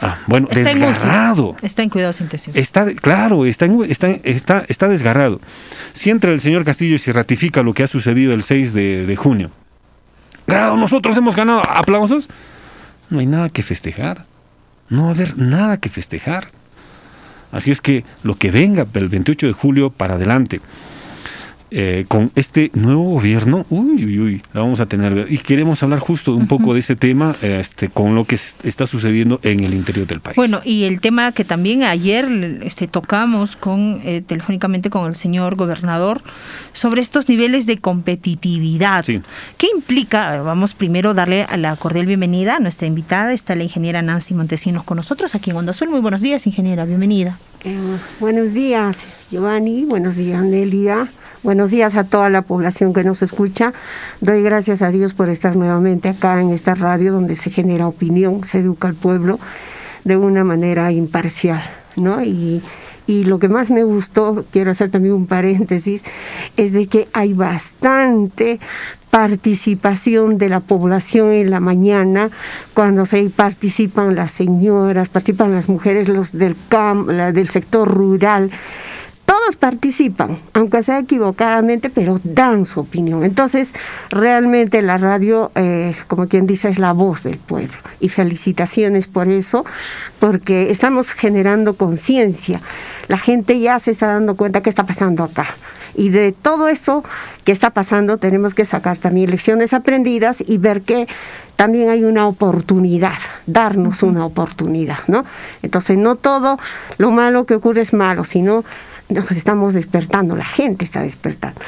ah, 0.00 0.18
bueno, 0.26 0.48
Está 0.50 0.74
desgarrado. 0.74 1.54
Está 1.62 1.84
en 1.84 1.90
cuidados 1.90 2.20
intensivos. 2.20 2.56
Está, 2.56 2.92
claro, 2.94 3.46
está, 3.46 3.66
en- 3.66 3.84
está, 3.88 4.08
está, 4.24 4.64
está 4.68 4.88
desgarrado. 4.88 5.40
Si 5.92 6.10
entra 6.10 6.32
el 6.32 6.40
señor 6.40 6.64
Castillo 6.64 6.96
y 6.96 6.98
se 6.98 7.12
ratifica 7.12 7.62
lo 7.62 7.72
que 7.74 7.84
ha 7.84 7.86
sucedido 7.86 8.34
el 8.34 8.42
6 8.42 8.72
de, 8.74 9.06
de 9.06 9.16
junio, 9.16 9.50
grado, 10.48 10.76
nosotros 10.76 11.16
hemos 11.16 11.36
ganado, 11.36 11.62
aplausos, 11.68 12.28
no 13.08 13.20
hay 13.20 13.26
nada 13.26 13.48
que 13.48 13.62
festejar. 13.62 14.24
No 14.88 15.04
va 15.04 15.08
a 15.08 15.12
haber 15.12 15.38
nada 15.38 15.76
que 15.78 15.88
festejar. 15.88 16.48
Así 17.52 17.70
es 17.70 17.80
que 17.80 18.04
lo 18.22 18.36
que 18.36 18.50
venga 18.50 18.84
del 18.84 19.08
28 19.08 19.46
de 19.46 19.52
julio 19.52 19.90
para 19.90 20.14
adelante, 20.14 20.60
eh, 21.76 22.04
con 22.06 22.30
este 22.36 22.70
nuevo 22.74 23.02
gobierno, 23.02 23.66
uy, 23.68 24.04
uy, 24.04 24.20
uy, 24.20 24.42
la 24.52 24.60
vamos 24.60 24.78
a 24.78 24.86
tener. 24.86 25.26
Y 25.28 25.38
queremos 25.38 25.82
hablar 25.82 25.98
justo 25.98 26.32
un 26.32 26.46
poco 26.46 26.72
de 26.72 26.78
ese 26.78 26.94
tema, 26.94 27.34
eh, 27.42 27.58
este, 27.60 27.88
con 27.88 28.14
lo 28.14 28.24
que 28.24 28.36
está 28.62 28.86
sucediendo 28.86 29.40
en 29.42 29.64
el 29.64 29.74
interior 29.74 30.06
del 30.06 30.20
país. 30.20 30.36
Bueno, 30.36 30.60
y 30.64 30.84
el 30.84 31.00
tema 31.00 31.32
que 31.32 31.44
también 31.44 31.82
ayer 31.82 32.60
este, 32.62 32.86
tocamos 32.86 33.56
con 33.56 34.00
eh, 34.04 34.22
telefónicamente 34.24 34.88
con 34.88 35.08
el 35.08 35.16
señor 35.16 35.56
gobernador 35.56 36.22
sobre 36.74 37.02
estos 37.02 37.28
niveles 37.28 37.66
de 37.66 37.78
competitividad. 37.78 39.04
¿Qué 39.04 39.66
implica? 39.74 40.42
Vamos 40.42 40.74
primero 40.74 41.10
a 41.10 41.14
darle 41.14 41.42
a 41.42 41.56
la 41.56 41.74
cordial 41.74 42.06
bienvenida 42.06 42.54
a 42.54 42.60
nuestra 42.60 42.86
invitada. 42.86 43.32
Está 43.32 43.56
la 43.56 43.64
ingeniera 43.64 44.00
Nancy 44.00 44.32
Montesinos 44.32 44.84
con 44.84 44.98
nosotros 44.98 45.34
aquí 45.34 45.50
en 45.50 45.56
Onda 45.56 45.72
Azul. 45.72 45.90
Muy 45.90 46.00
buenos 46.00 46.22
días, 46.22 46.46
ingeniera. 46.46 46.84
Bienvenida. 46.84 47.36
Eh, 47.64 47.76
buenos 48.20 48.52
días, 48.52 48.96
Giovanni. 49.28 49.84
Buenos 49.86 50.14
días, 50.14 50.40
Nelia. 50.44 51.08
Buenos 51.44 51.70
días 51.70 51.94
a 51.94 52.04
toda 52.04 52.30
la 52.30 52.40
población 52.40 52.94
que 52.94 53.04
nos 53.04 53.20
escucha. 53.20 53.74
Doy 54.22 54.42
gracias 54.42 54.80
a 54.80 54.88
Dios 54.88 55.12
por 55.12 55.28
estar 55.28 55.56
nuevamente 55.56 56.08
acá 56.08 56.40
en 56.40 56.48
esta 56.48 56.74
radio 56.74 57.12
donde 57.12 57.36
se 57.36 57.50
genera 57.50 57.86
opinión, 57.86 58.42
se 58.44 58.60
educa 58.60 58.88
al 58.88 58.94
pueblo 58.94 59.38
de 60.04 60.16
una 60.16 60.42
manera 60.42 60.90
imparcial, 60.90 61.62
¿no? 61.96 62.22
Y, 62.22 62.62
lo 63.06 63.38
que 63.38 63.50
más 63.50 63.70
me 63.70 63.84
gustó, 63.84 64.46
quiero 64.52 64.70
hacer 64.70 64.90
también 64.90 65.14
un 65.14 65.26
paréntesis, 65.26 66.02
es 66.56 66.72
de 66.72 66.86
que 66.86 67.08
hay 67.12 67.34
bastante 67.34 68.58
participación 69.10 70.38
de 70.38 70.48
la 70.48 70.60
población 70.60 71.30
en 71.30 71.50
la 71.50 71.60
mañana, 71.60 72.30
cuando 72.72 73.04
se 73.04 73.22
participan 73.28 74.14
las 74.14 74.32
señoras, 74.32 75.10
participan 75.10 75.52
las 75.52 75.68
mujeres, 75.68 76.08
los 76.08 76.32
del 76.32 76.56
camp, 76.70 77.06
del 77.10 77.50
sector 77.50 77.86
rural, 77.86 78.50
todos 79.44 79.56
participan, 79.56 80.38
aunque 80.54 80.82
sea 80.82 81.00
equivocadamente, 81.00 81.90
pero 81.90 82.18
dan 82.24 82.64
su 82.64 82.80
opinión. 82.80 83.24
Entonces, 83.24 83.74
realmente 84.08 84.80
la 84.80 84.96
radio, 84.96 85.50
eh, 85.54 85.94
como 86.06 86.28
quien 86.28 86.46
dice, 86.46 86.70
es 86.70 86.78
la 86.78 86.92
voz 86.92 87.24
del 87.24 87.36
pueblo. 87.36 87.74
Y 88.00 88.08
felicitaciones 88.08 89.06
por 89.06 89.28
eso, 89.28 89.66
porque 90.18 90.70
estamos 90.70 91.10
generando 91.10 91.74
conciencia. 91.74 92.60
La 93.08 93.18
gente 93.18 93.60
ya 93.60 93.78
se 93.78 93.90
está 93.90 94.06
dando 94.06 94.34
cuenta 94.34 94.62
qué 94.62 94.70
está 94.70 94.84
pasando 94.84 95.24
acá. 95.24 95.46
Y 95.94 96.08
de 96.08 96.32
todo 96.32 96.68
esto 96.68 97.04
que 97.44 97.52
está 97.52 97.70
pasando 97.70 98.16
tenemos 98.16 98.54
que 98.54 98.64
sacar 98.64 98.96
también 98.96 99.30
lecciones 99.30 99.72
aprendidas 99.72 100.42
y 100.44 100.58
ver 100.58 100.80
que 100.82 101.06
también 101.56 101.88
hay 101.88 102.02
una 102.02 102.26
oportunidad, 102.26 103.18
darnos 103.46 104.02
una 104.02 104.26
oportunidad, 104.26 104.98
¿no? 105.06 105.24
Entonces 105.62 105.96
no 105.96 106.16
todo 106.16 106.58
lo 106.98 107.12
malo 107.12 107.44
que 107.44 107.54
ocurre 107.54 107.82
es 107.82 107.92
malo, 107.92 108.24
sino 108.24 108.64
nos 109.14 109.30
estamos 109.32 109.72
despertando, 109.74 110.36
la 110.36 110.44
gente 110.44 110.84
está 110.84 111.00
despertando. 111.02 111.60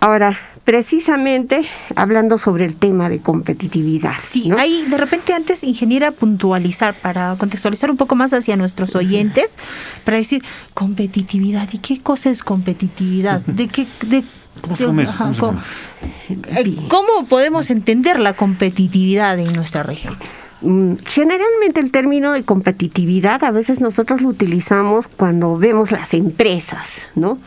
Ahora, 0.00 0.36
precisamente 0.64 1.62
hablando 1.96 2.38
sobre 2.38 2.64
el 2.64 2.74
tema 2.76 3.08
de 3.08 3.18
competitividad. 3.18 4.12
Sí, 4.30 4.50
ahí 4.56 4.84
de 4.88 4.96
repente 4.96 5.32
antes, 5.32 5.64
ingeniera, 5.64 6.12
puntualizar, 6.12 6.94
para 6.94 7.34
contextualizar 7.36 7.90
un 7.90 7.96
poco 7.96 8.14
más 8.14 8.32
hacia 8.32 8.56
nuestros 8.56 8.94
oyentes, 8.94 9.56
para 10.04 10.18
decir 10.18 10.44
competitividad. 10.74 11.68
¿Y 11.72 11.78
qué 11.78 12.00
cosa 12.00 12.30
es 12.30 12.42
competitividad? 12.42 13.40
¿De 13.40 13.66
qué, 13.68 13.86
de, 14.02 14.22
¿Cómo 14.60 14.76
se 14.76 14.84
de- 14.84 14.86
come 14.88 15.02
eso? 15.02 15.12
ajá, 15.12 15.24
¿Cómo 15.24 15.34
se 15.34 15.40
cómo- 15.40 15.60
eh, 16.58 16.76
¿Cómo 16.88 17.26
podemos 17.28 17.70
entender 17.70 18.20
la 18.20 18.34
competitividad 18.34 19.38
en 19.38 19.52
nuestra 19.52 19.82
región? 19.82 20.16
Mm, 20.60 20.94
Generalmente 21.06 21.80
el 21.80 21.90
término 21.90 22.32
de 22.32 22.42
competitividad 22.42 23.44
a 23.44 23.50
veces 23.50 23.80
nosotros 23.80 24.22
lo 24.22 24.28
utilizamos 24.28 25.08
cuando 25.08 25.56
vemos 25.56 25.92
las 25.92 26.14
empresas, 26.14 27.00
¿no? 27.14 27.38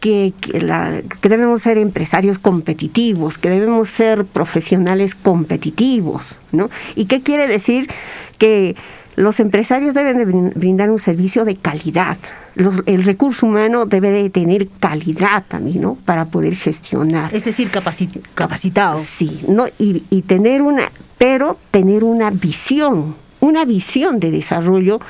Que, 0.00 0.32
que 0.40 1.28
debemos 1.28 1.62
ser 1.62 1.76
empresarios 1.76 2.38
competitivos, 2.38 3.36
que 3.36 3.50
debemos 3.50 3.90
ser 3.90 4.24
profesionales 4.24 5.14
competitivos, 5.14 6.36
¿no? 6.52 6.70
¿Y 6.96 7.04
qué 7.04 7.20
quiere 7.20 7.46
decir? 7.46 7.90
Que 8.38 8.76
los 9.16 9.40
empresarios 9.40 9.94
deben 9.94 10.18
de 10.18 10.26
brin- 10.26 10.52
brindar 10.54 10.90
un 10.90 10.98
servicio 10.98 11.44
de 11.44 11.56
calidad. 11.56 12.16
Los- 12.54 12.82
el 12.86 13.04
recurso 13.04 13.46
humano 13.46 13.84
debe 13.86 14.10
de 14.10 14.30
tener 14.30 14.68
calidad 14.80 15.44
también, 15.48 15.82
¿no? 15.82 15.96
Para 16.04 16.24
poder 16.26 16.56
gestionar. 16.56 17.34
Es 17.34 17.44
decir, 17.44 17.70
capacitado. 17.70 19.00
Sí, 19.04 19.40
¿no? 19.48 19.66
Y, 19.78 20.04
y 20.10 20.22
tener 20.22 20.62
una, 20.62 20.90
pero 21.18 21.58
tener 21.70 22.04
una 22.04 22.30
visión, 22.30 23.14
una 23.40 23.64
visión 23.64 24.20
de 24.20 24.30
desarrollo. 24.30 25.00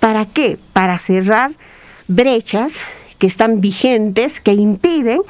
¿Para 0.00 0.26
qué? 0.26 0.58
Para 0.72 0.98
cerrar 0.98 1.52
brechas 2.08 2.74
que 3.18 3.26
están 3.26 3.60
vigentes, 3.60 4.40
que 4.40 4.52
impiden 4.52 5.22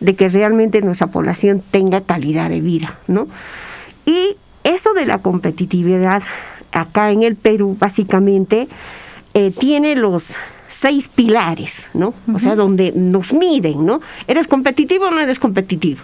de 0.00 0.14
que 0.14 0.28
realmente 0.28 0.80
nuestra 0.80 1.08
población 1.08 1.62
tenga 1.70 2.00
calidad 2.00 2.48
de 2.48 2.60
vida, 2.60 2.94
¿no? 3.08 3.26
Y 4.06 4.36
eso 4.62 4.92
de 4.94 5.04
la 5.06 5.18
competitividad 5.18 6.22
acá 6.74 7.10
en 7.10 7.22
el 7.22 7.36
Perú, 7.36 7.76
básicamente, 7.78 8.68
eh, 9.32 9.52
tiene 9.58 9.94
los 9.94 10.34
seis 10.68 11.08
pilares, 11.08 11.86
¿no? 11.94 12.12
O 12.34 12.38
sea, 12.38 12.56
donde 12.56 12.92
nos 12.92 13.32
miden, 13.32 13.86
¿no? 13.86 14.00
¿Eres 14.26 14.48
competitivo 14.48 15.06
o 15.06 15.10
no 15.10 15.20
eres 15.20 15.38
competitivo? 15.38 16.02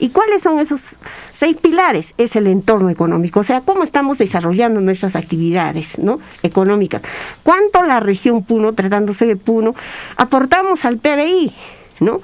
¿Y 0.00 0.08
cuáles 0.08 0.42
son 0.42 0.58
esos 0.58 0.96
seis 1.32 1.56
pilares? 1.58 2.14
Es 2.16 2.34
el 2.34 2.46
entorno 2.46 2.90
económico, 2.90 3.40
o 3.40 3.44
sea, 3.44 3.60
cómo 3.60 3.82
estamos 3.82 4.18
desarrollando 4.18 4.80
nuestras 4.80 5.14
actividades 5.14 5.98
¿no? 5.98 6.20
económicas. 6.42 7.02
¿Cuánto 7.42 7.82
la 7.82 8.00
región 8.00 8.42
Puno, 8.42 8.72
tratándose 8.72 9.26
de 9.26 9.36
Puno, 9.36 9.74
aportamos 10.16 10.84
al 10.84 10.96
PBI? 10.98 11.52
¿no? 12.00 12.20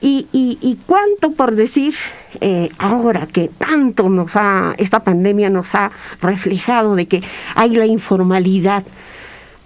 Y, 0.00 0.26
y, 0.32 0.58
y 0.62 0.78
cuánto 0.86 1.32
por 1.32 1.54
decir, 1.54 1.94
eh, 2.40 2.70
ahora 2.78 3.26
que 3.26 3.48
tanto 3.48 4.08
nos 4.08 4.36
ha, 4.36 4.74
esta 4.78 5.00
pandemia 5.00 5.50
nos 5.50 5.74
ha 5.74 5.90
reflejado 6.22 6.94
de 6.94 7.06
que 7.06 7.22
hay 7.54 7.70
la 7.70 7.86
informalidad, 7.86 8.84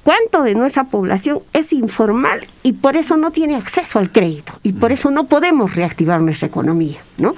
cuánto 0.03 0.43
de 0.43 0.55
nuestra 0.55 0.85
población 0.85 1.41
es 1.53 1.73
informal 1.73 2.47
y 2.63 2.73
por 2.73 2.97
eso 2.97 3.17
no 3.17 3.31
tiene 3.31 3.55
acceso 3.55 3.99
al 3.99 4.11
crédito 4.11 4.55
y 4.63 4.73
por 4.73 4.93
eso 4.93 5.11
no 5.11 5.25
podemos 5.25 5.77
reactivar 5.77 6.21
nuestra 6.21 6.49
economía, 6.49 6.99
¿no? 7.19 7.35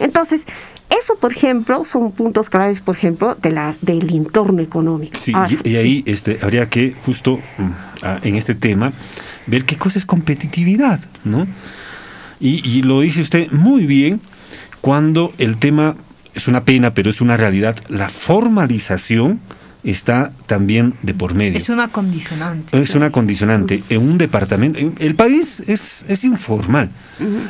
Entonces, 0.00 0.44
eso, 0.90 1.16
por 1.16 1.32
ejemplo, 1.32 1.84
son 1.84 2.12
puntos 2.12 2.50
claves, 2.50 2.80
por 2.80 2.96
ejemplo, 2.96 3.36
de 3.40 3.50
la, 3.50 3.74
del 3.80 4.14
entorno 4.14 4.62
económico. 4.62 5.18
Sí, 5.18 5.32
Ahora, 5.34 5.56
y, 5.64 5.76
ahí 5.76 6.04
este, 6.06 6.38
habría 6.42 6.68
que, 6.68 6.94
justo 7.04 7.38
mm, 7.58 8.26
en 8.26 8.36
este 8.36 8.54
tema, 8.54 8.92
ver 9.46 9.64
qué 9.64 9.76
cosa 9.76 9.98
es 9.98 10.06
competitividad, 10.06 11.00
¿no? 11.24 11.46
Y, 12.44 12.60
y 12.68 12.82
lo 12.82 13.00
dice 13.00 13.20
usted 13.22 13.50
muy 13.52 13.86
bien, 13.86 14.20
cuando 14.80 15.32
el 15.38 15.56
tema 15.56 15.96
es 16.34 16.46
una 16.48 16.64
pena, 16.64 16.92
pero 16.94 17.10
es 17.10 17.20
una 17.20 17.36
realidad, 17.36 17.76
la 17.88 18.08
formalización 18.08 19.40
está 19.82 20.32
también 20.46 20.94
de 21.02 21.12
por 21.14 21.34
medio. 21.34 21.58
Es 21.58 21.68
una 21.68 21.88
condicionante. 21.88 22.80
Es 22.80 22.94
una 22.94 23.10
condicionante. 23.10 23.82
En 23.90 24.00
un 24.00 24.16
departamento, 24.18 24.78
en- 24.78 24.94
el 24.98 25.14
país 25.14 25.62
es, 25.66 26.04
es 26.08 26.24
informal. 26.24 26.88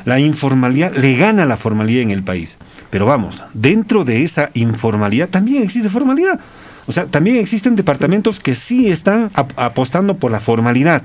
La 0.05 0.19
informalidad 0.19 0.93
le 0.97 1.17
gana 1.17 1.47
la 1.47 1.57
formalidad 1.57 2.03
en 2.03 2.11
el 2.11 2.23
país. 2.23 2.57
Pero 2.91 3.07
vamos, 3.07 3.43
dentro 3.55 4.05
de 4.05 4.23
esa 4.25 4.51
informalidad 4.55 5.29
también 5.29 5.63
existe 5.63 5.89
formalidad. 5.89 6.39
O 6.87 6.93
sea, 6.93 7.07
también 7.07 7.37
existen 7.37 7.77
departamentos 7.77 8.41
que 8.41 8.55
sí 8.55 8.89
están 8.89 9.31
ap- 9.35 9.53
apostando 9.57 10.17
por 10.17 10.31
la 10.31 10.41
formalidad. 10.41 11.03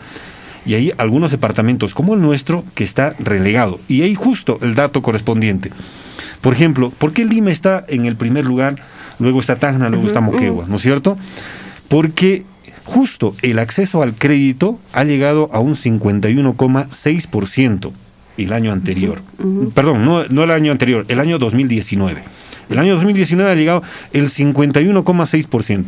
Y 0.66 0.76
hay 0.76 0.92
algunos 0.98 1.32
departamentos 1.32 1.94
como 1.94 2.14
el 2.14 2.22
nuestro 2.22 2.64
que 2.76 2.84
está 2.84 3.16
relegado. 3.20 3.80
Y 3.88 4.02
hay 4.02 4.16
justo 4.16 4.60
el 4.62 4.76
dato 4.76 5.02
correspondiente. 5.02 5.72
Por 6.42 6.54
ejemplo, 6.54 6.92
¿por 6.92 7.14
qué 7.14 7.26
Lima 7.26 7.52
está 7.52 7.84
en 7.88 8.06
el 8.06 8.16
primer 8.16 8.46
lugar? 8.46 8.78
Luego 9.20 9.40
está 9.40 9.58
Tacna, 9.58 9.90
luego 9.90 10.08
está 10.08 10.22
Moquegua, 10.22 10.66
¿no 10.68 10.78
es 10.78 10.82
cierto? 10.82 11.18
Porque 11.90 12.46
justo 12.86 13.36
el 13.42 13.60
acceso 13.60 14.02
al 14.02 14.16
crédito 14.16 14.80
ha 14.94 15.04
llegado 15.04 15.50
a 15.52 15.60
un 15.60 15.76
51,6% 15.76 17.92
el 18.38 18.54
año 18.54 18.72
anterior. 18.72 19.22
Perdón, 19.74 20.06
no, 20.06 20.24
no 20.26 20.44
el 20.44 20.52
año 20.52 20.72
anterior, 20.72 21.04
el 21.10 21.20
año 21.20 21.40
2019. 21.40 22.24
El 22.70 22.80
año 22.80 22.94
2019 22.96 23.52
ha 23.52 23.56
llegado 23.56 23.84
el 24.14 24.30
51,6%. 24.30 25.86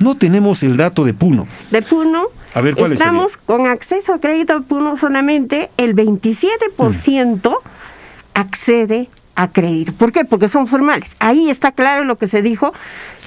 No 0.00 0.16
tenemos 0.16 0.62
el 0.62 0.76
dato 0.76 1.04
de 1.04 1.14
Puno. 1.14 1.46
De 1.70 1.82
Puno, 1.82 2.26
A 2.54 2.60
ver, 2.60 2.74
¿cuáles 2.74 3.00
estamos 3.00 3.36
con 3.36 3.66
acceso 3.66 4.14
a 4.14 4.20
crédito 4.20 4.54
de 4.54 4.60
Puno 4.62 4.96
solamente 4.96 5.70
el 5.76 5.94
27% 5.94 7.56
accede 8.34 9.08
a 9.36 9.48
crédito. 9.48 9.92
¿Por 9.92 10.12
qué? 10.12 10.24
Porque 10.24 10.48
son 10.48 10.66
formales. 10.66 11.14
Ahí 11.20 11.50
está 11.50 11.70
claro 11.72 12.04
lo 12.04 12.16
que 12.16 12.26
se 12.26 12.42
dijo. 12.42 12.72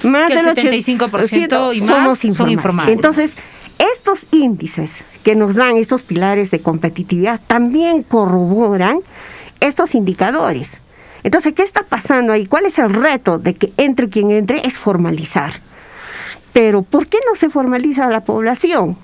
Más 0.02 0.30
Que 0.30 0.38
el 0.40 0.54
del 0.54 0.56
75% 0.56 1.76
y 1.76 1.80
más 1.80 2.18
somos 2.18 2.36
son 2.36 2.50
informales. 2.50 2.94
Entonces, 2.94 3.34
estos 3.78 4.26
índices 4.32 5.02
que 5.22 5.34
nos 5.34 5.54
dan 5.54 5.76
estos 5.76 6.02
pilares 6.02 6.50
de 6.50 6.60
competitividad 6.60 7.40
también 7.46 8.02
corroboran 8.02 8.98
estos 9.60 9.94
indicadores. 9.94 10.80
Entonces, 11.22 11.54
¿qué 11.54 11.62
está 11.62 11.82
pasando 11.82 12.32
ahí? 12.32 12.46
¿Cuál 12.46 12.66
es 12.66 12.78
el 12.78 12.90
reto 12.90 13.38
de 13.38 13.54
que 13.54 13.72
entre 13.76 14.08
quien 14.08 14.30
entre? 14.30 14.66
Es 14.66 14.78
formalizar. 14.78 15.54
Pero 16.52 16.82
¿por 16.82 17.06
qué 17.06 17.18
no 17.26 17.34
se 17.34 17.50
formaliza 17.50 18.08
la 18.08 18.20
población? 18.20 18.96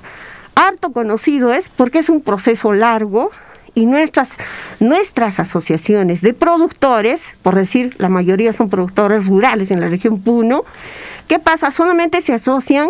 Harto 0.54 0.92
conocido 0.92 1.52
es 1.52 1.68
porque 1.68 1.98
es 1.98 2.08
un 2.08 2.22
proceso 2.22 2.72
largo 2.72 3.30
y 3.74 3.84
nuestras, 3.84 4.32
nuestras 4.80 5.38
asociaciones 5.38 6.22
de 6.22 6.32
productores, 6.32 7.34
por 7.42 7.54
decir, 7.54 7.94
la 7.98 8.08
mayoría 8.08 8.52
son 8.54 8.70
productores 8.70 9.26
rurales 9.26 9.70
en 9.70 9.80
la 9.80 9.88
región 9.88 10.22
Puno, 10.22 10.64
¿qué 11.28 11.38
pasa? 11.38 11.70
Solamente 11.70 12.22
se 12.22 12.32
asocian 12.32 12.88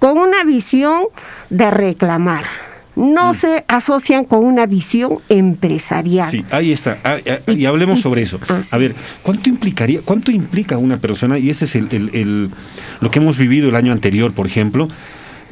con 0.00 0.18
una 0.18 0.42
visión 0.42 1.04
de 1.48 1.70
reclamar. 1.70 2.69
No 3.00 3.34
se 3.34 3.64
asocian 3.68 4.24
con 4.24 4.44
una 4.44 4.66
visión 4.66 5.18
empresarial. 5.28 6.28
Sí, 6.28 6.44
ahí 6.50 6.72
está. 6.72 6.98
Ah, 7.04 7.16
ah, 7.26 7.50
y 7.52 7.64
hablemos 7.64 8.00
sobre 8.00 8.22
eso. 8.22 8.38
A 8.70 8.78
ver, 8.78 8.94
¿cuánto 9.22 9.48
implicaría, 9.48 10.00
cuánto 10.04 10.30
implica 10.30 10.76
una 10.78 10.98
persona? 10.98 11.38
Y 11.38 11.50
ese 11.50 11.64
es 11.64 11.74
el, 11.76 11.88
el- 11.92 12.10
el- 12.14 12.50
lo 13.00 13.10
que 13.10 13.18
hemos 13.18 13.38
vivido 13.38 13.68
el 13.68 13.74
año 13.76 13.92
anterior, 13.92 14.32
por 14.32 14.46
ejemplo, 14.46 14.88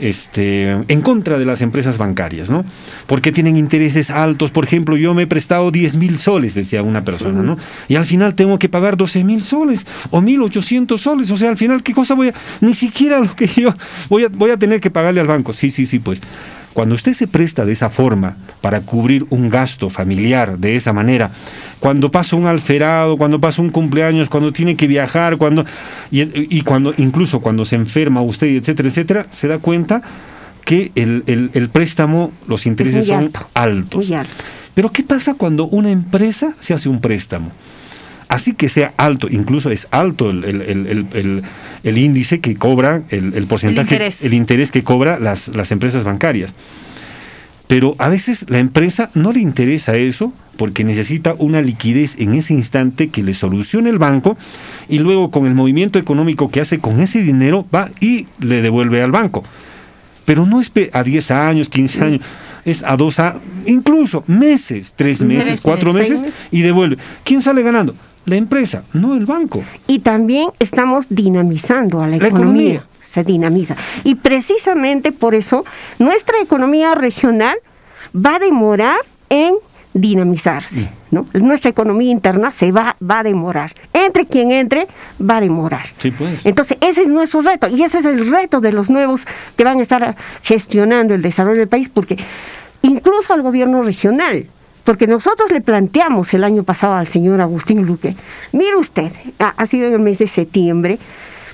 este, 0.01 0.71
en 0.71 1.01
contra 1.01 1.39
de 1.39 1.45
las 1.45 1.61
empresas 1.61 1.99
bancarias, 1.99 2.51
¿no? 2.51 2.65
Porque 3.07 3.33
tienen 3.33 3.57
intereses 3.57 4.11
altos. 4.11 4.51
Por 4.53 4.65
ejemplo, 4.65 4.97
yo 4.97 5.13
me 5.15 5.23
he 5.23 5.27
prestado 5.27 5.71
10 5.73 5.97
mil 5.97 6.19
soles, 6.19 6.55
decía 6.55 6.83
una 6.83 7.03
persona, 7.05 7.43
¿no? 7.43 7.57
Y 7.89 7.97
al 7.97 8.05
final 8.05 8.35
tengo 8.35 8.59
que 8.61 8.69
pagar 8.69 8.97
12 8.97 9.25
mil 9.25 9.43
soles 9.43 9.87
o 10.11 10.21
1.800 10.21 10.99
soles. 10.99 11.31
O 11.33 11.37
sea, 11.37 11.49
al 11.51 11.57
final, 11.57 11.83
¿qué 11.83 11.95
cosa 11.95 12.15
voy 12.15 12.29
a...? 12.29 12.35
Ni 12.61 12.75
siquiera 12.75 13.19
lo 13.19 13.35
que 13.35 13.49
yo 13.49 13.75
voy 14.09 14.25
a, 14.25 14.29
voy 14.29 14.51
a 14.53 14.57
tener 14.57 14.81
que 14.81 14.91
pagarle 14.91 15.21
al 15.21 15.27
banco. 15.27 15.53
Sí, 15.53 15.71
sí, 15.71 15.85
sí, 15.87 15.99
pues. 15.99 16.21
Cuando 16.75 16.95
usted 16.95 17.15
se 17.15 17.27
presta 17.27 17.65
de 17.65 17.73
esa 17.73 17.89
forma 17.91 18.37
para 18.61 18.81
cubrir 18.83 19.27
un 19.31 19.49
gasto 19.49 19.91
familiar 19.91 20.59
de 20.59 20.77
esa 20.77 20.93
manera, 20.93 21.31
cuando 21.81 22.11
pasa 22.11 22.37
un 22.37 22.47
alferado, 22.47 23.17
cuando 23.17 23.41
pasa 23.41 23.63
un 23.63 23.71
cumpleaños, 23.71 24.29
cuando 24.29 24.53
tiene 24.53 24.77
que 24.77 24.87
viajar, 24.87 25.37
cuando 25.39 25.65
y, 26.11 26.23
y 26.57 26.61
cuando 26.63 26.95
incluso 26.99 27.41
cuando 27.41 27.65
se 27.65 27.77
enferma 27.77 28.21
usted, 28.23 28.49
etcétera, 28.49 28.89
etcétera, 28.89 29.27
se 29.31 29.49
da 29.49 29.59
cuenta 29.59 30.03
que 30.65 30.93
el, 30.95 31.25
el- 31.27 31.51
el 31.55 31.69
préstamo, 31.71 32.31
los 32.47 32.67
intereses 32.67 33.07
son 33.07 33.25
alto, 33.25 33.41
altos. 33.55 34.07
muy 34.09 34.17
alto. 34.17 34.33
Pero 34.75 34.91
¿qué 34.93 35.03
pasa 35.03 35.35
cuando 35.35 35.67
una 35.67 35.91
empresa 35.91 36.53
se 36.61 36.75
hace 36.75 36.89
un 36.89 37.01
préstamo? 37.01 37.51
Así 38.29 38.53
que 38.53 38.69
sea 38.69 38.93
alto, 38.99 39.29
incluso 39.31 39.71
es 39.71 39.89
alto 39.91 40.29
el, 40.31 40.45
el- 40.45 41.43
el- 41.83 41.99
índice 41.99 42.41
que 42.41 42.57
cobra, 42.57 43.03
el, 43.09 43.47
porcentaje, 43.47 43.95
interés. 43.95 44.23
el 44.25 44.35
interés 44.35 44.71
que 44.71 44.83
cobra 44.83 45.19
las, 45.19 45.49
las 45.49 45.71
empresas 45.73 46.05
bancarias. 46.05 46.53
Pero 47.67 47.95
a 47.99 48.09
veces 48.09 48.47
la 48.49 48.59
empresa 48.59 49.11
no 49.15 49.33
le 49.33 49.41
interesa 49.41 49.95
eso 49.97 50.33
porque 50.57 50.85
necesita 50.85 51.35
una 51.39 51.61
liquidez 51.63 52.17
en 52.19 52.35
ese 52.35 52.55
instante 52.55 53.09
que 53.09 53.23
le 53.23 53.35
solucione 53.35 53.91
el 53.91 53.99
banco 53.99 54.37
y 54.89 54.99
luego 54.99 55.31
con 55.31 55.47
el 55.47 55.55
movimiento 55.55 55.99
económico 55.99 56.51
que 56.51 56.61
hace 56.61 56.79
con 56.79 57.01
ese 57.01 57.23
dinero 57.23 57.67
va 57.75 57.91
y 58.01 58.27
le 58.41 58.63
devuelve 58.63 59.03
al 59.03 59.11
banco. 59.13 59.45
Pero 60.25 60.47
no 60.47 60.61
es 60.61 60.71
a 60.93 61.03
10 61.03 61.31
años, 61.31 61.69
15 61.69 62.01
años, 62.03 62.21
es 62.65 62.83
a 62.83 62.97
dos 62.97 63.19
a 63.19 63.37
incluso 63.67 64.25
meses, 64.27 64.93
tres 64.97 65.21
meses, 65.23 65.47
Meses, 65.47 65.61
cuatro 65.63 65.93
seis 65.95 66.09
meses 66.11 66.21
meses. 66.25 66.39
y 66.51 66.61
devuelve. 66.63 66.99
¿Quién 67.25 67.41
sale 67.43 67.63
ganando? 67.63 67.95
La 68.29 68.37
empresa, 68.37 68.83
no 68.93 69.15
el 69.15 69.27
banco. 69.27 69.63
y 69.87 70.01
también 70.01 70.51
estamos 70.59 71.07
dinamizando 71.09 72.01
a 72.01 72.07
la, 72.07 72.17
La 72.19 72.29
economía. 72.29 72.75
economía. 72.75 72.85
Se 73.03 73.25
dinamiza. 73.25 73.75
Y 74.05 74.17
precisamente 74.17 75.13
por 75.13 75.35
eso 75.35 75.65
nuestra 75.99 76.41
economía 76.43 76.95
regional 76.95 77.57
va 78.15 78.37
a 78.37 78.39
demorar 78.39 78.99
en 79.31 79.55
dinamizarse. 79.95 80.89
¿no? 81.11 81.27
Nuestra 81.33 81.71
economía 81.71 82.11
interna 82.11 82.51
se 82.51 82.71
va, 82.71 82.97
va 83.03 83.21
a 83.21 83.23
demorar. 83.23 83.73
Entre 83.95 84.27
quien 84.27 84.51
entre, 84.51 84.87
va 85.19 85.39
a 85.39 85.41
demorar. 85.41 85.87
Sí, 85.97 86.11
pues. 86.11 86.45
Entonces, 86.45 86.77
ese 86.83 87.03
es 87.03 87.09
nuestro 87.09 87.41
reto 87.41 87.67
y 87.69 87.83
ese 87.83 87.99
es 87.99 88.05
el 88.05 88.31
reto 88.31 88.61
de 88.61 88.73
los 88.73 88.91
nuevos 88.91 89.27
que 89.57 89.65
van 89.65 89.79
a 89.79 89.83
estar 89.83 90.15
gestionando 90.43 91.15
el 91.15 91.23
desarrollo 91.23 91.61
del 91.61 91.69
país, 91.69 91.89
porque 91.89 92.19
incluso 92.83 93.33
al 93.33 93.41
gobierno 93.43 93.83
regional, 93.83 94.45
porque 94.89 95.07
nosotros 95.07 95.51
le 95.51 95.61
planteamos 95.61 96.33
el 96.33 96.45
año 96.45 96.63
pasado 96.63 96.95
al 96.95 97.07
señor 97.07 97.43
Agustín 97.43 97.85
Luque, 97.85 98.17
mire 98.53 98.75
usted, 98.77 99.13
ha, 99.39 99.67
sido 99.67 99.87
en 99.87 99.93
el 99.93 100.01
mes 100.01 100.17
de 100.17 100.27
septiembre, 100.27 100.99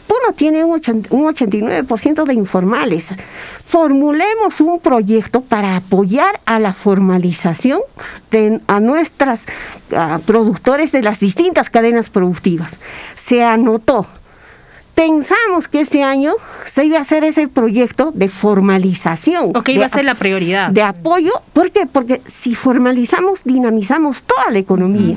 Puno 0.07 0.37
tiene 0.37 0.63
un, 0.63 0.71
ochenta- 0.79 1.09
un 1.11 1.25
89% 1.25 2.25
de 2.27 2.35
informales. 2.35 3.09
Formulemos 3.67 4.61
un 4.61 4.79
proyecto 4.79 5.41
para 5.41 5.75
apoyar 5.75 6.39
a 6.47 6.61
la 6.61 6.75
formalización 6.75 7.81
de, 8.31 8.61
a 8.69 8.79
nuestras 8.79 9.47
productores 10.27 10.93
de 10.93 11.03
las 11.03 11.19
distintas 11.19 11.71
cadenas 11.71 12.11
productivas. 12.11 12.79
Se 13.17 13.43
anotó. 13.43 14.07
Pensamos 14.95 15.67
que 15.67 15.81
este 15.81 16.03
año 16.03 16.35
se 16.67 16.85
iba 16.85 16.99
a 16.99 17.01
hacer 17.01 17.25
ese 17.25 17.49
proyecto 17.49 18.13
de 18.15 18.29
formalización. 18.29 19.51
O 19.55 19.63
que 19.63 19.73
iba 19.73 19.81
de 19.81 19.87
a 19.87 19.89
ser 19.89 20.05
la 20.05 20.15
prioridad. 20.15 20.71
de 20.71 20.83
apoyo. 20.83 21.33
¿Por 21.53 21.73
qué? 21.73 21.87
Porque 21.91 22.21
si 22.27 22.55
formalizamos, 22.55 23.43
dinamizamos 23.45 24.23
toda 24.23 24.51
la 24.51 24.59
economía. 24.59 25.17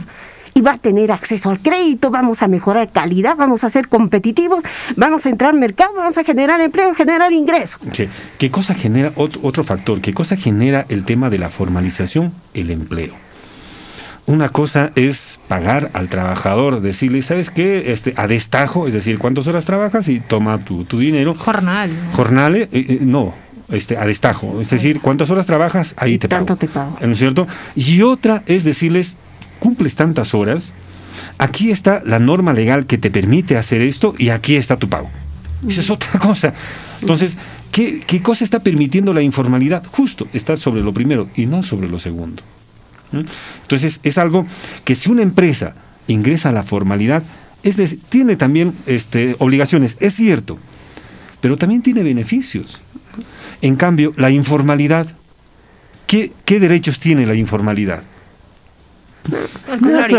Y 0.55 0.61
va 0.61 0.71
a 0.71 0.77
tener 0.79 1.11
acceso 1.11 1.51
al 1.51 1.59
crédito, 1.59 2.09
vamos 2.09 2.41
a 2.41 2.47
mejorar 2.47 2.89
calidad, 2.91 3.35
vamos 3.35 3.63
a 3.63 3.69
ser 3.69 3.87
competitivos, 3.87 4.63
vamos 4.95 5.27
a 5.27 5.29
entrar 5.29 5.51
al 5.51 5.59
mercado, 5.59 5.91
vamos 5.95 6.17
a 6.17 6.23
generar 6.23 6.59
empleo, 6.59 6.95
generar 6.95 7.31
ingresos. 7.31 7.79
¿Qué, 7.93 8.09
qué 8.39 8.49
cosa 8.49 8.73
genera, 8.73 9.11
otro, 9.15 9.39
otro 9.43 9.63
factor, 9.63 10.01
qué 10.01 10.15
cosa 10.15 10.35
genera 10.35 10.87
el 10.89 11.05
tema 11.05 11.29
de 11.29 11.37
la 11.37 11.49
formalización? 11.49 12.33
El 12.55 12.71
empleo. 12.71 13.26
Una 14.27 14.49
cosa 14.49 14.91
es 14.95 15.39
pagar 15.47 15.89
al 15.93 16.09
trabajador, 16.09 16.81
decirle, 16.81 17.21
¿sabes 17.21 17.49
qué? 17.49 17.93
Este, 17.93 18.13
a 18.17 18.27
destajo, 18.27 18.85
es 18.85 18.93
decir, 18.93 19.19
¿cuántas 19.19 19.47
horas 19.47 19.63
trabajas? 19.63 20.09
Y 20.09 20.19
toma 20.19 20.57
tu, 20.57 20.83
tu 20.83 20.99
dinero. 20.99 21.33
Jornal. 21.33 21.89
Jornales, 22.11 22.67
eh, 22.73 22.85
eh, 22.89 22.97
no, 23.01 23.33
este, 23.69 23.97
a 23.97 24.05
destajo. 24.05 24.59
Es 24.59 24.69
decir, 24.69 24.99
¿cuántas 24.99 25.29
horas 25.29 25.45
trabajas? 25.45 25.93
Ahí 25.95 26.17
te 26.17 26.27
Tanto 26.27 26.57
pago. 26.57 26.59
te 26.59 26.67
pago. 26.67 26.97
¿No 27.01 27.13
es 27.13 27.19
cierto? 27.19 27.47
Y 27.73 28.01
otra 28.01 28.43
es 28.47 28.65
decirles, 28.65 29.15
cumples 29.59 29.95
tantas 29.95 30.33
horas, 30.33 30.73
aquí 31.37 31.71
está 31.71 32.01
la 32.05 32.19
norma 32.19 32.51
legal 32.51 32.85
que 32.85 32.97
te 32.97 33.09
permite 33.09 33.55
hacer 33.55 33.81
esto 33.81 34.13
y 34.17 34.27
aquí 34.27 34.57
está 34.57 34.75
tu 34.75 34.89
pago. 34.89 35.09
Esa 35.65 35.79
es 35.79 35.89
otra 35.89 36.19
cosa. 36.19 36.53
Entonces, 36.99 37.37
¿qué, 37.71 38.01
qué 38.05 38.21
cosa 38.21 38.43
está 38.43 38.59
permitiendo 38.59 39.13
la 39.13 39.21
informalidad? 39.21 39.85
Justo, 39.89 40.27
estar 40.33 40.57
sobre 40.57 40.81
lo 40.81 40.91
primero 40.91 41.29
y 41.37 41.45
no 41.45 41.63
sobre 41.63 41.87
lo 41.87 41.97
segundo. 41.97 42.43
Entonces, 43.11 43.99
es 44.03 44.17
algo 44.17 44.45
que 44.83 44.95
si 44.95 45.09
una 45.09 45.21
empresa 45.21 45.73
ingresa 46.07 46.49
a 46.49 46.51
la 46.51 46.63
formalidad, 46.63 47.23
es 47.63 47.77
tiene 48.09 48.35
también 48.35 48.73
este, 48.85 49.35
obligaciones, 49.39 49.97
es 49.99 50.15
cierto, 50.15 50.57
pero 51.41 51.57
también 51.57 51.81
tiene 51.81 52.03
beneficios. 52.03 52.81
En 53.61 53.75
cambio, 53.75 54.13
la 54.17 54.29
informalidad, 54.29 55.07
¿qué, 56.05 56.31
qué 56.45 56.59
derechos 56.59 56.99
tiene 56.99 57.25
la 57.25 57.35
informalidad? 57.35 58.03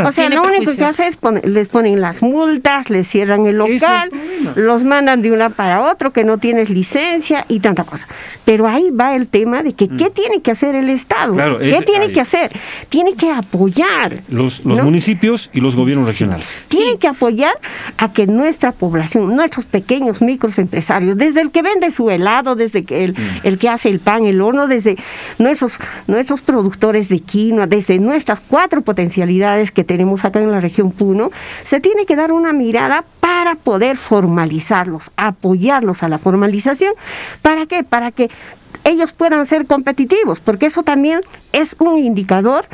O 0.07 0.13
sea, 0.13 0.29
lo 0.29 0.43
único 0.43 0.75
que 0.75 0.85
hace 0.85 1.07
es 1.07 1.17
poner- 1.17 1.47
les 1.47 1.69
ponen 1.69 2.01
las 2.01 2.23
multas, 2.23 2.91
les 2.91 3.09
cierran 3.09 3.47
el 3.47 3.57
local, 3.59 4.11
los 4.57 4.85
mandan 4.85 5.23
de 5.23 5.33
un 5.33 5.39
lado 5.39 5.55
para 5.55 5.83
otro, 5.91 6.13
que 6.13 6.25
no 6.25 6.39
tienes 6.39 6.71
licencia 6.71 7.45
y 7.49 7.61
tanta 7.61 7.85
cosa. 7.85 8.07
Pero 8.45 8.67
ahí 8.67 8.91
va 8.91 9.15
el 9.15 9.27
tema 9.29 9.63
de 9.63 9.73
que 9.75 9.89
qué 9.89 10.11
tiene 10.11 10.41
que 10.43 10.51
hacer 10.51 10.75
el 10.75 10.89
Estado, 10.91 11.33
Mm. 11.33 11.37
Claro, 11.37 11.59
qué 11.59 11.71
ese- 11.71 11.83
tiene 11.85 12.05
ahí. 12.07 12.13
que 12.13 12.21
hacer, 12.21 12.51
tiene 12.89 13.15
que 13.15 13.31
apoyar. 13.31 14.23
Los, 14.29 14.65
los 14.65 14.79
¿no? 14.79 14.85
municipios 14.85 15.51
y 15.53 15.61
los 15.61 15.77
gobiernos 15.77 16.07
regionales. 16.07 16.47
Tienen 16.69 16.99
que 16.99 17.09
apoyar 17.09 17.55
a 17.99 18.13
que 18.13 18.27
nuestra 18.27 18.73
población, 18.73 19.35
nuestros 19.35 19.65
pequeños 19.67 20.23
microempresarios, 20.23 21.17
desde 21.17 21.41
el 21.41 21.51
que 21.51 21.63
vende 21.63 21.91
su 21.91 22.11
helado, 22.11 22.55
desde 22.57 22.85
que 22.85 23.05
el, 23.05 23.15
el 23.43 23.59
que 23.59 23.69
hace 23.69 23.89
el 23.89 24.01
pan, 24.01 24.27
el 24.27 24.41
horno, 24.41 24.67
desde 24.67 24.97
nuestros, 25.39 25.73
nuestros 26.07 26.41
productores 26.41 27.09
de 27.09 27.21
quinoa, 27.21 27.67
desde 27.67 27.99
nuestras 27.99 28.41
cuatro 28.41 28.83
potencialidades 28.99 29.71
que 29.71 29.85
tenemos 29.85 30.25
acá 30.25 30.41
en 30.41 30.51
la 30.51 30.59
región 30.59 30.91
Puno, 30.91 31.31
se 31.63 31.79
tiene 31.79 32.05
que 32.05 32.17
dar 32.17 32.33
una 32.33 32.53
mirada 32.53 33.05
para 33.21 33.55
poder 33.55 33.97
formalizarlos, 33.97 35.13
apoyarlos 35.17 36.03
a 36.03 36.09
la 36.09 36.19
formalización. 36.19 36.95
¿Para 37.41 37.67
qué? 37.67 37.85
Para 37.85 38.11
que 38.11 38.29
ellos 38.83 39.13
puedan 39.13 39.47
ser 39.47 39.67
competitivos, 39.67 40.41
porque 40.41 40.67
eso 40.67 40.83
también 40.83 41.21
es 41.53 41.77
un 41.79 41.97
indicador. 41.97 42.67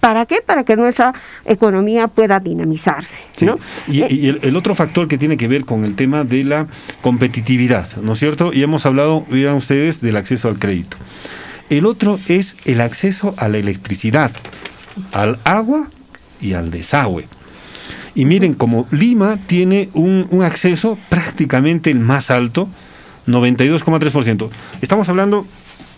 ¿Para 0.00 0.26
qué? 0.26 0.38
Para 0.44 0.64
que 0.64 0.74
nuestra 0.74 1.14
economía 1.44 2.08
pueda 2.08 2.40
dinamizarse. 2.40 3.18
Sí. 3.36 3.46
¿no? 3.46 3.60
Y, 3.86 4.02
y 4.12 4.28
el, 4.28 4.40
el 4.42 4.56
otro 4.56 4.74
factor 4.74 5.06
que 5.06 5.16
tiene 5.16 5.36
que 5.36 5.46
ver 5.46 5.64
con 5.64 5.84
el 5.84 5.94
tema 5.94 6.24
de 6.24 6.42
la 6.42 6.66
competitividad, 7.02 7.88
¿no 8.02 8.14
es 8.14 8.18
cierto? 8.18 8.52
Y 8.52 8.64
hemos 8.64 8.84
hablado, 8.84 9.24
vieran 9.30 9.54
ustedes, 9.54 10.00
del 10.00 10.16
acceso 10.16 10.48
al 10.48 10.58
crédito. 10.58 10.96
El 11.70 11.86
otro 11.86 12.18
es 12.28 12.56
el 12.64 12.80
acceso 12.80 13.34
a 13.36 13.48
la 13.48 13.58
electricidad, 13.58 14.32
al 15.12 15.38
agua 15.44 15.88
y 16.40 16.52
al 16.54 16.70
desagüe. 16.70 17.26
Y 18.14 18.24
miren, 18.24 18.54
como 18.54 18.86
Lima 18.90 19.38
tiene 19.46 19.90
un, 19.94 20.26
un 20.30 20.42
acceso 20.42 20.98
prácticamente 21.08 21.90
el 21.90 22.00
más 22.00 22.30
alto, 22.30 22.68
92,3%. 23.26 24.48
Estamos 24.80 25.08
hablando 25.08 25.46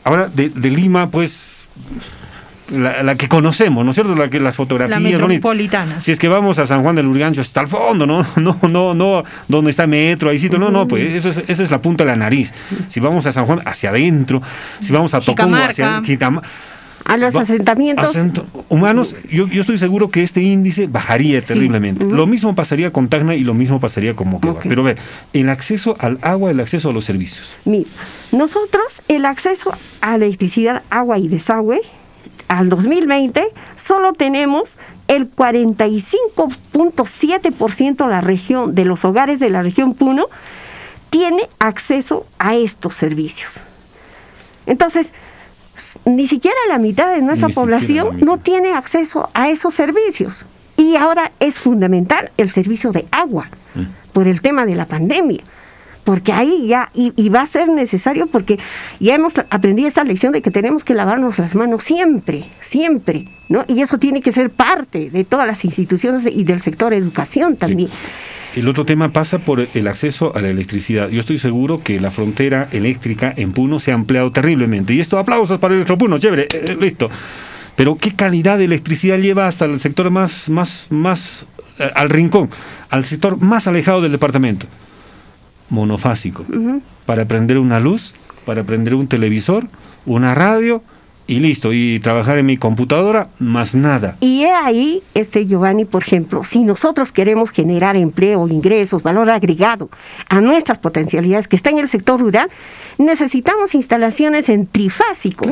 ahora 0.05 0.29
de, 0.29 0.51
de 0.51 0.71
Lima, 0.71 1.11
pues 1.11 1.69
la, 2.71 3.03
la 3.03 3.15
que 3.17 3.29
conocemos, 3.29 3.85
¿no 3.85 3.91
es 3.91 3.95
cierto? 3.95 4.15
La 4.15 4.31
que 4.31 4.41
las 4.41 4.57
fotografías. 4.57 5.01
La 5.01 5.09
metropolitana. 5.09 6.01
Si 6.01 6.13
es 6.13 6.19
que 6.19 6.29
vamos 6.29 6.59
a 6.59 6.67
San 6.67 6.83
Juan 6.83 6.97
del 6.97 7.07
Urgancho, 7.07 7.41
está 7.41 7.61
al 7.61 7.69
fondo, 7.69 8.07
¿no? 8.07 8.25
No, 8.37 8.59
no, 8.63 8.95
no, 8.95 9.25
donde 9.49 9.71
está 9.71 9.87
metro, 9.87 10.31
ahí 10.31 10.39
sí, 10.39 10.49
no, 10.49 10.71
no, 10.71 10.89
pues 10.89 11.13
eso 11.13 11.31
es, 11.31 11.43
eso 11.49 11.63
es 11.63 11.71
la 11.71 11.81
punta 11.83 12.05
de 12.05 12.11
la 12.11 12.17
nariz. 12.17 12.53
Si 12.89 13.01
vamos 13.01 13.27
a 13.27 13.33
San 13.33 13.47
Juan, 13.47 13.61
hacia 13.65 13.91
adentro, 13.91 14.43
si 14.81 14.93
vamos 14.93 15.15
a 15.15 15.21
Tocongo, 15.21 15.57
hacia 15.57 16.03
Jicamarca. 16.03 16.49
A 17.13 17.17
los 17.17 17.35
Va- 17.37 17.41
asentamientos. 17.43 18.15
humanos, 18.69 19.15
yo, 19.31 19.49
yo 19.49 19.61
estoy 19.63 19.79
seguro 19.79 20.11
que 20.11 20.23
este 20.23 20.43
índice 20.43 20.87
bajaría 20.87 21.41
terriblemente. 21.41 22.05
Lo 22.05 22.27
mismo 22.27 22.55
pasaría 22.55 22.93
con 22.93 23.09
Tacna 23.09 23.35
y 23.35 23.41
lo 23.41 23.55
mismo 23.55 23.81
pasaría 23.81 24.15
con 24.15 24.29
Moquegua. 24.31 24.61
Pero 24.63 24.83
ve, 24.85 24.97
el 25.33 25.49
acceso 25.49 25.97
al 25.99 26.19
agua, 26.23 26.51
el 26.51 26.61
acceso 26.61 26.91
a 26.91 26.93
los 26.93 27.05
servicios. 27.05 27.57
Mira, 27.65 27.91
nosotros 28.33 29.03
el 29.09 29.25
acceso 29.25 29.73
a 30.01 30.15
electricidad, 30.15 30.83
agua 30.91 31.19
y 31.19 31.27
desagüe 31.29 31.81
al 32.49 32.69
2020 32.69 33.45
solo 33.77 34.13
tenemos 34.13 34.77
el 35.09 35.31
45.7% 35.31 38.05
de 38.05 38.11
la 38.11 38.21
región 38.21 38.75
de 38.75 38.85
los 38.85 39.05
hogares 39.05 39.41
de 39.41 39.51
la 39.51 39.63
región 39.63 39.95
Puno 39.95 40.27
tiene 41.11 41.49
acceso 41.59 42.27
a 42.39 42.55
estos 42.55 42.95
servicios. 42.95 43.55
Entonces, 44.67 45.13
ni 46.05 46.27
siquiera 46.27 46.57
la 46.69 46.79
mitad 46.79 47.15
de 47.15 47.23
nuestra 47.23 47.49
Ni 47.49 47.55
población 47.55 48.21
no 48.21 48.39
tiene 48.39 48.75
acceso 48.75 49.29
a 49.35 49.49
esos 49.51 49.75
servicios. 49.75 50.45
Y 50.77 50.97
ahora 50.97 51.33
es 51.41 51.59
fundamental 51.59 52.31
el 52.37 52.51
servicio 52.51 52.93
de 52.93 53.07
agua 53.11 53.49
por 54.13 54.29
el 54.29 54.41
tema 54.41 54.67
de 54.67 54.75
la 54.75 54.87
pandemia. 54.87 55.43
Porque 56.05 56.33
ahí 56.33 56.67
ya, 56.67 56.91
y, 56.95 57.13
y 57.15 57.29
va 57.29 57.43
a 57.43 57.47
ser 57.47 57.69
necesario 57.69 58.27
porque 58.27 58.59
ya 58.99 59.15
hemos 59.15 59.35
aprendido 59.51 59.87
esa 59.87 60.03
lección 60.03 60.33
de 60.33 60.41
que 60.41 60.51
tenemos 60.51 60.83
que 60.83 60.95
lavarnos 60.95 61.39
las 61.39 61.55
manos 61.55 61.85
siempre, 61.85 62.47
siempre, 62.63 63.29
¿no? 63.51 63.65
Y 63.69 63.83
eso 63.83 63.99
tiene 63.99 64.23
que 64.23 64.33
ser 64.33 64.51
parte 64.51 65.11
de 65.11 65.25
todas 65.25 65.47
las 65.47 65.65
instituciones 65.65 66.25
y 66.27 66.45
del 66.45 66.63
sector 66.63 66.95
educación 66.95 67.57
también. 67.57 67.91
El 68.57 68.69
otro 68.69 68.85
tema 68.85 69.11
pasa 69.13 69.39
por 69.39 69.69
el 69.73 69.87
acceso 69.87 70.35
a 70.35 70.41
la 70.41 70.49
electricidad. 70.49 71.09
Yo 71.09 71.21
estoy 71.21 71.39
seguro 71.39 71.79
que 71.79 72.01
la 72.01 72.11
frontera 72.11 72.69
eléctrica 72.73 73.33
en 73.37 73.53
Puno 73.53 73.79
se 73.79 73.93
ha 73.93 73.95
ampliado 73.95 74.33
terriblemente. 74.33 74.93
Y 74.93 75.01
esto, 75.01 75.19
aplausos 75.19 75.61
para 75.61 75.75
Electropuno, 75.75 76.19
chévere, 76.19 76.43
eh, 76.43 76.65
eh, 76.67 76.77
listo. 76.81 77.09
Pero 77.77 77.95
¿qué 77.95 78.13
calidad 78.13 78.59
de 78.59 78.65
electricidad 78.65 79.19
lleva 79.19 79.47
hasta 79.47 79.67
el 79.67 79.79
sector 79.79 80.11
más, 80.11 80.49
más, 80.49 80.89
más, 80.91 81.45
eh, 81.79 81.91
al 81.95 82.11
rincón, 82.11 82.51
al 82.91 83.05
sector 83.05 83.41
más 83.41 83.69
alejado 83.69 84.03
del 84.03 84.13
departamento? 84.13 84.67
Monofásico. 85.69 86.45
Para 87.07 87.27
prender 87.27 87.57
una 87.59 87.79
luz, 87.79 88.13
para 88.45 88.65
prender 88.65 88.97
un 88.97 89.07
televisor, 89.07 89.69
una 90.07 90.35
radio 90.35 90.83
y 91.31 91.39
listo. 91.39 91.73
Y 91.73 92.01
trabajar 92.01 92.39
en 92.39 92.47
mi 92.47 92.57
computadora, 92.57 93.29
más 93.39 93.75
nada. 93.75 94.17
Y 94.21 94.43
he 94.43 94.53
ahí, 94.53 95.03
este 95.15 95.47
Giovanni, 95.47 95.85
por 95.85 96.03
ejemplo, 96.03 96.43
si 96.43 96.65
nosotros 96.65 97.13
queremos 97.13 97.51
generar 97.51 97.95
empleo, 97.97 98.49
ingresos, 98.49 99.03
valor 99.03 99.31
agregado 99.31 99.91
a 100.29 100.41
nuestras 100.41 100.79
potencialidades 100.79 101.47
que 101.47 101.55
está 101.55 101.71
en 101.71 101.79
el 101.79 101.89
sector 101.89 102.21
rural, 102.21 102.51
necesitamos 102.99 103.77
instalaciones 103.77 104.49
en 104.49 104.67
trifásico. 104.67 105.47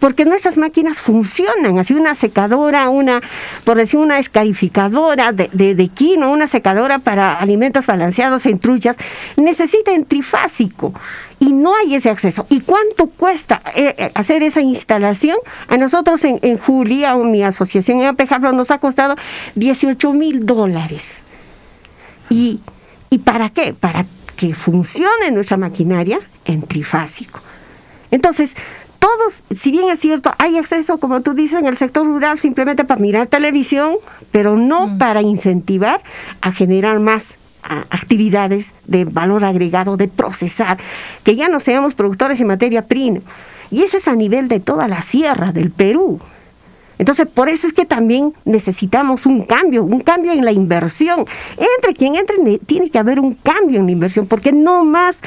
Porque 0.00 0.24
nuestras 0.24 0.56
máquinas 0.56 0.98
funcionan, 0.98 1.78
así 1.78 1.92
una 1.92 2.14
secadora, 2.14 2.88
una, 2.88 3.20
por 3.64 3.76
decir, 3.76 4.00
una 4.00 4.18
escarificadora 4.18 5.32
de, 5.32 5.50
de, 5.52 5.74
de 5.74 5.88
quino, 5.88 6.32
una 6.32 6.46
secadora 6.46 7.00
para 7.00 7.34
alimentos 7.34 7.84
balanceados 7.84 8.46
en 8.46 8.58
truchas, 8.58 8.96
necesita 9.36 9.92
en 9.92 10.06
trifásico 10.06 10.94
y 11.40 11.52
no 11.52 11.74
hay 11.76 11.94
ese 11.94 12.10
acceso. 12.10 12.46
¿Y 12.48 12.60
cuánto 12.60 13.06
cuesta 13.06 13.62
eh, 13.74 13.94
eh, 13.96 14.10
hacer 14.14 14.42
esa 14.42 14.60
instalación? 14.60 15.36
A 15.68 15.76
nosotros 15.76 16.24
en, 16.24 16.38
en 16.42 16.58
Julia, 16.58 17.16
o 17.16 17.24
mi 17.24 17.42
asociación 17.42 18.00
en 18.00 18.06
Apejabro, 18.06 18.52
nos 18.52 18.70
ha 18.70 18.78
costado 18.78 19.14
18 19.54 20.12
mil 20.12 20.46
dólares. 20.46 21.20
¿Y, 22.30 22.60
¿Y 23.10 23.18
para 23.18 23.50
qué? 23.50 23.72
Para 23.72 24.06
que 24.36 24.54
funcione 24.54 25.30
nuestra 25.32 25.56
maquinaria 25.56 26.20
en 26.44 26.62
trifásico. 26.62 27.40
Entonces, 28.10 28.54
todos, 28.98 29.44
si 29.50 29.70
bien 29.70 29.90
es 29.90 30.00
cierto, 30.00 30.32
hay 30.38 30.56
acceso, 30.58 30.98
como 30.98 31.20
tú 31.20 31.34
dices, 31.34 31.60
en 31.60 31.66
el 31.66 31.76
sector 31.76 32.04
rural 32.04 32.38
simplemente 32.38 32.84
para 32.84 33.00
mirar 33.00 33.26
televisión, 33.26 33.96
pero 34.32 34.56
no 34.56 34.98
para 34.98 35.22
incentivar 35.22 36.02
a 36.40 36.52
generar 36.52 36.98
más 36.98 37.34
a- 37.68 37.84
actividades 37.90 38.70
de 38.86 39.04
valor 39.04 39.44
agregado, 39.44 39.96
de 39.96 40.08
procesar, 40.08 40.78
que 41.24 41.36
ya 41.36 41.48
no 41.48 41.60
seamos 41.60 41.94
productores 41.94 42.38
de 42.38 42.44
materia 42.44 42.82
prima. 42.82 43.20
Y 43.70 43.82
eso 43.82 43.96
es 43.98 44.08
a 44.08 44.14
nivel 44.14 44.48
de 44.48 44.60
toda 44.60 44.88
la 44.88 45.02
sierra 45.02 45.52
del 45.52 45.70
Perú. 45.70 46.20
Entonces, 46.98 47.28
por 47.32 47.48
eso 47.48 47.66
es 47.68 47.72
que 47.72 47.84
también 47.84 48.32
necesitamos 48.44 49.24
un 49.26 49.44
cambio, 49.44 49.84
un 49.84 50.00
cambio 50.00 50.32
en 50.32 50.44
la 50.44 50.50
inversión. 50.50 51.26
Entre 51.76 51.94
quien 51.94 52.16
entre, 52.16 52.38
ne- 52.38 52.58
tiene 52.58 52.90
que 52.90 52.98
haber 52.98 53.20
un 53.20 53.34
cambio 53.34 53.78
en 53.78 53.86
la 53.86 53.92
inversión, 53.92 54.26
porque 54.26 54.50
no 54.52 54.84
más 54.84 55.20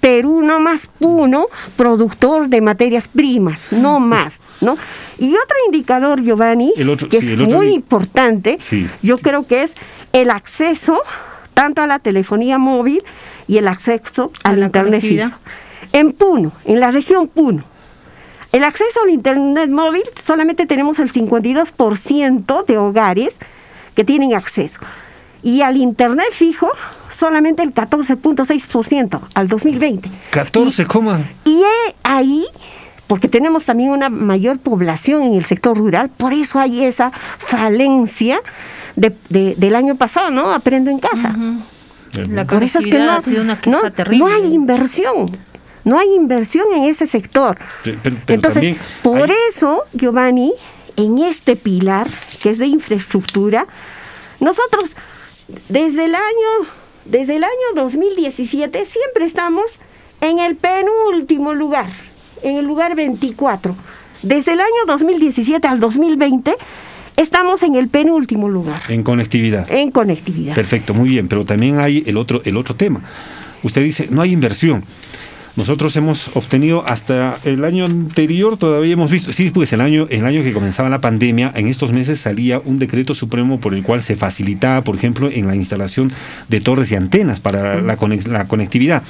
Perú, 0.00 0.40
no 0.40 0.60
más 0.60 0.86
Puno, 0.98 1.46
productor 1.76 2.48
de 2.48 2.60
materias 2.62 3.06
primas, 3.08 3.66
no 3.70 4.00
más, 4.00 4.40
¿no? 4.62 4.78
Y 5.18 5.28
otro 5.34 5.56
indicador, 5.66 6.22
Giovanni, 6.22 6.72
otro- 6.88 7.08
que 7.08 7.20
sí, 7.20 7.32
es 7.32 7.38
muy 7.52 7.68
importante, 7.70 8.56
Sí. 8.60 8.86
yo 9.02 9.18
creo 9.18 9.46
que 9.46 9.64
es 9.64 9.74
el 10.14 10.30
acceso 10.30 11.02
tanto 11.54 11.82
a 11.82 11.86
la 11.86 11.98
telefonía 11.98 12.58
móvil 12.58 13.02
y 13.46 13.58
el 13.58 13.68
acceso 13.68 14.32
al 14.42 14.62
internet 14.62 15.00
fijo. 15.00 15.30
En 15.92 16.12
Puno, 16.12 16.52
en 16.64 16.80
la 16.80 16.90
región 16.90 17.28
Puno, 17.28 17.64
el 18.52 18.64
acceso 18.64 19.00
al 19.04 19.10
Internet 19.10 19.70
móvil 19.70 20.02
solamente 20.20 20.66
tenemos 20.66 20.98
el 20.98 21.12
52% 21.12 22.66
de 22.66 22.78
hogares 22.78 23.38
que 23.94 24.04
tienen 24.04 24.34
acceso. 24.34 24.80
Y 25.42 25.62
al 25.62 25.76
Internet 25.76 26.26
fijo 26.32 26.68
solamente 27.10 27.62
el 27.62 27.72
14.6% 27.72 29.20
al 29.34 29.48
2020. 29.48 30.10
14, 30.30 30.86
coma. 30.86 31.20
Y 31.44 31.62
he 31.62 31.94
ahí, 32.02 32.44
porque 33.06 33.28
tenemos 33.28 33.64
también 33.64 33.90
una 33.90 34.08
mayor 34.08 34.58
población 34.58 35.22
en 35.22 35.34
el 35.34 35.44
sector 35.44 35.78
rural, 35.78 36.08
por 36.08 36.34
eso 36.34 36.58
hay 36.58 36.84
esa 36.84 37.12
falencia 37.38 38.40
de- 38.96 39.14
de- 39.28 39.54
del 39.56 39.74
año 39.74 39.96
pasado, 39.96 40.30
¿no? 40.30 40.52
Aprendo 40.52 40.90
en 40.90 40.98
casa. 40.98 41.34
La 42.28 42.44
Por 42.44 42.62
eso 42.64 42.80
es 42.80 42.86
que 42.86 42.98
no, 42.98 43.12
ha 43.12 43.20
sido 43.20 43.42
una 43.42 43.60
queja 43.60 43.82
no, 43.82 43.90
terrible. 43.92 44.18
no 44.18 44.26
hay 44.26 44.52
inversión. 44.52 45.26
No 45.84 45.98
hay 45.98 46.14
inversión 46.14 46.66
en 46.74 46.84
ese 46.84 47.06
sector. 47.06 47.56
Pero- 47.84 47.98
pero- 48.02 48.16
pero 48.26 48.34
Entonces, 48.36 48.76
por 49.02 49.30
eso, 49.48 49.84
Giovanni, 49.92 50.52
en 50.96 51.18
este 51.18 51.56
pilar 51.56 52.08
que 52.42 52.50
es 52.50 52.58
de 52.58 52.66
infraestructura, 52.66 53.66
nosotros 54.40 54.94
desde 55.68 56.04
el 56.04 56.14
año 56.14 56.68
desde 57.06 57.36
el 57.36 57.44
año 57.44 57.50
2017 57.74 58.84
siempre 58.84 59.24
estamos 59.24 59.64
en 60.20 60.38
el 60.38 60.54
penúltimo 60.56 61.54
lugar, 61.54 61.86
en 62.42 62.56
el 62.58 62.64
lugar 62.66 62.94
24. 62.94 63.74
Desde 64.22 64.52
el 64.52 64.60
año 64.60 64.68
2017 64.86 65.66
al 65.66 65.80
2020 65.80 66.54
estamos 67.20 67.62
en 67.62 67.74
el 67.74 67.88
penúltimo 67.88 68.48
lugar 68.48 68.80
En 68.88 69.02
conectividad. 69.02 69.70
en 69.70 69.90
conectividad. 69.90 70.54
Perfecto, 70.54 70.94
muy 70.94 71.08
bien, 71.08 71.28
pero 71.28 71.44
también 71.44 71.78
hay 71.78 72.02
el 72.06 72.16
otro, 72.16 72.42
el 72.44 72.56
otro 72.56 72.74
tema. 72.74 73.00
Usted 73.62 73.82
dice, 73.82 74.08
no 74.10 74.22
hay 74.22 74.32
inversión. 74.32 74.82
Nosotros 75.56 75.94
hemos 75.96 76.34
obtenido 76.36 76.84
hasta 76.86 77.36
el 77.44 77.64
año 77.64 77.84
anterior, 77.84 78.56
todavía 78.56 78.92
hemos 78.92 79.10
visto, 79.10 79.32
sí, 79.32 79.50
pues 79.50 79.72
el 79.72 79.80
año, 79.80 80.06
el 80.08 80.24
año 80.24 80.42
que 80.42 80.52
comenzaba 80.52 80.88
la 80.88 81.00
pandemia, 81.00 81.52
en 81.54 81.66
estos 81.66 81.92
meses 81.92 82.20
salía 82.20 82.60
un 82.64 82.78
decreto 82.78 83.14
supremo 83.14 83.60
por 83.60 83.74
el 83.74 83.82
cual 83.82 84.00
se 84.00 84.14
facilitaba, 84.16 84.82
por 84.82 84.94
ejemplo, 84.94 85.28
en 85.30 85.48
la 85.48 85.56
instalación 85.56 86.12
de 86.48 86.60
torres 86.60 86.92
y 86.92 86.94
antenas 86.94 87.40
para 87.40 87.80
la, 87.82 87.98
la 88.28 88.46
conectividad. 88.46 89.02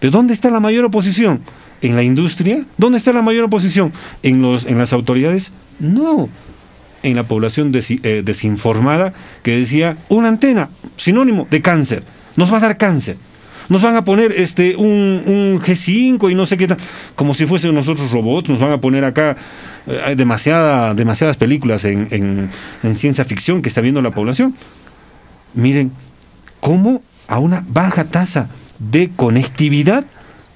Pero 0.00 0.10
¿dónde 0.10 0.32
está 0.32 0.50
la 0.50 0.58
mayor 0.58 0.86
oposición? 0.86 1.40
¿En 1.82 1.94
la 1.94 2.02
industria? 2.02 2.64
¿Dónde 2.78 2.98
está 2.98 3.12
la 3.12 3.22
mayor 3.22 3.44
oposición? 3.44 3.92
¿En, 4.22 4.40
los, 4.42 4.64
en 4.64 4.78
las 4.78 4.92
autoridades? 4.92 5.52
No. 5.78 6.28
En 7.02 7.14
la 7.14 7.22
población 7.22 7.72
eh, 7.74 8.22
desinformada 8.24 9.12
que 9.42 9.56
decía, 9.56 9.96
una 10.08 10.28
antena, 10.28 10.68
sinónimo 10.96 11.46
de 11.50 11.62
cáncer, 11.62 12.02
nos 12.36 12.52
va 12.52 12.58
a 12.58 12.60
dar 12.60 12.76
cáncer. 12.76 13.16
Nos 13.68 13.82
van 13.82 13.96
a 13.96 14.04
poner 14.04 14.32
este 14.32 14.76
un, 14.76 15.22
un 15.26 15.60
G5 15.60 16.30
y 16.30 16.34
no 16.34 16.46
sé 16.46 16.56
qué 16.56 16.66
tal, 16.66 16.78
como 17.14 17.34
si 17.34 17.46
fuesen 17.46 17.74
nosotros 17.74 18.10
robots, 18.10 18.48
nos 18.48 18.58
van 18.58 18.72
a 18.72 18.78
poner 18.78 19.04
acá 19.04 19.36
eh, 19.86 20.00
hay 20.04 20.14
demasiada, 20.14 20.94
demasiadas 20.94 21.36
películas 21.36 21.84
en 21.84 22.50
ciencia 22.96 23.24
ficción 23.24 23.60
que 23.60 23.68
está 23.68 23.82
viendo 23.82 24.00
la 24.00 24.10
población. 24.10 24.54
Miren, 25.54 25.92
cómo 26.60 27.02
a 27.26 27.38
una 27.38 27.62
baja 27.68 28.04
tasa 28.04 28.48
de 28.78 29.10
conectividad 29.14 30.04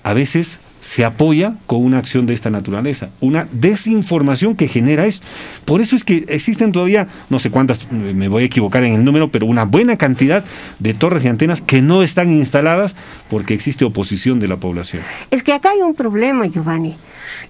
a 0.03 0.13
veces 0.15 0.59
se 0.95 1.07
apoya 1.07 1.55
con 1.67 1.83
una 1.83 1.97
acción 1.97 2.27
de 2.27 2.35
esta 2.35 2.51
naturaleza, 2.51 3.09
una 3.21 3.47
desinformación 3.51 4.55
que 4.57 4.69
genera 4.69 5.07
eso. 5.07 5.23
Por 5.65 5.81
eso 5.81 5.97
es 5.97 6.05
que 6.05 6.27
existen 6.29 6.71
todavía, 6.71 7.07
no 7.31 7.39
sé 7.39 7.51
cuántas, 7.51 7.91
me 7.91 8.29
voy 8.29 8.43
a 8.43 8.47
equivocar 8.47 8.85
en 8.85 8.95
el 8.95 9.03
número, 9.05 9.31
pero 9.31 9.47
una 9.47 9.65
buena 9.65 9.97
cantidad 9.97 10.45
de 10.81 10.93
torres 10.93 11.25
y 11.25 11.29
antenas 11.29 11.63
que 11.63 11.81
no 11.81 12.03
están 12.03 12.31
instaladas 12.31 12.95
porque 13.31 13.55
existe 13.55 13.87
oposición 13.87 14.39
de 14.39 14.49
la 14.49 14.57
población. 14.59 15.03
Es 15.31 15.43
que 15.43 15.55
acá 15.55 15.71
hay 15.71 15.81
un 15.81 15.95
problema, 15.95 16.47
Giovanni. 16.47 16.95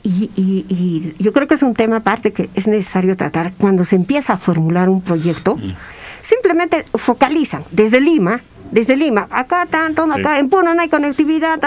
Y, 0.04 0.30
y- 0.36 0.64
y 0.68 1.14
yo 1.18 1.32
creo 1.32 1.48
que 1.48 1.54
es 1.54 1.62
un 1.64 1.74
tema 1.74 1.96
aparte 1.96 2.30
que 2.30 2.48
es 2.54 2.68
necesario 2.68 3.16
tratar 3.16 3.52
cuando 3.58 3.84
se 3.84 3.96
empieza 3.96 4.34
a 4.34 4.36
formular 4.36 4.88
un 4.88 5.00
proyecto. 5.00 5.58
Simplemente 6.20 6.84
focalizan 6.94 7.64
desde 7.72 8.00
Lima, 8.00 8.40
desde 8.72 8.96
Lima, 8.96 9.28
acá 9.30 9.66
tanto, 9.66 10.02
acá 10.10 10.38
en 10.40 10.48
Puno 10.50 10.74
no 10.74 10.82
hay 10.82 10.88
conectividad, 10.88 11.60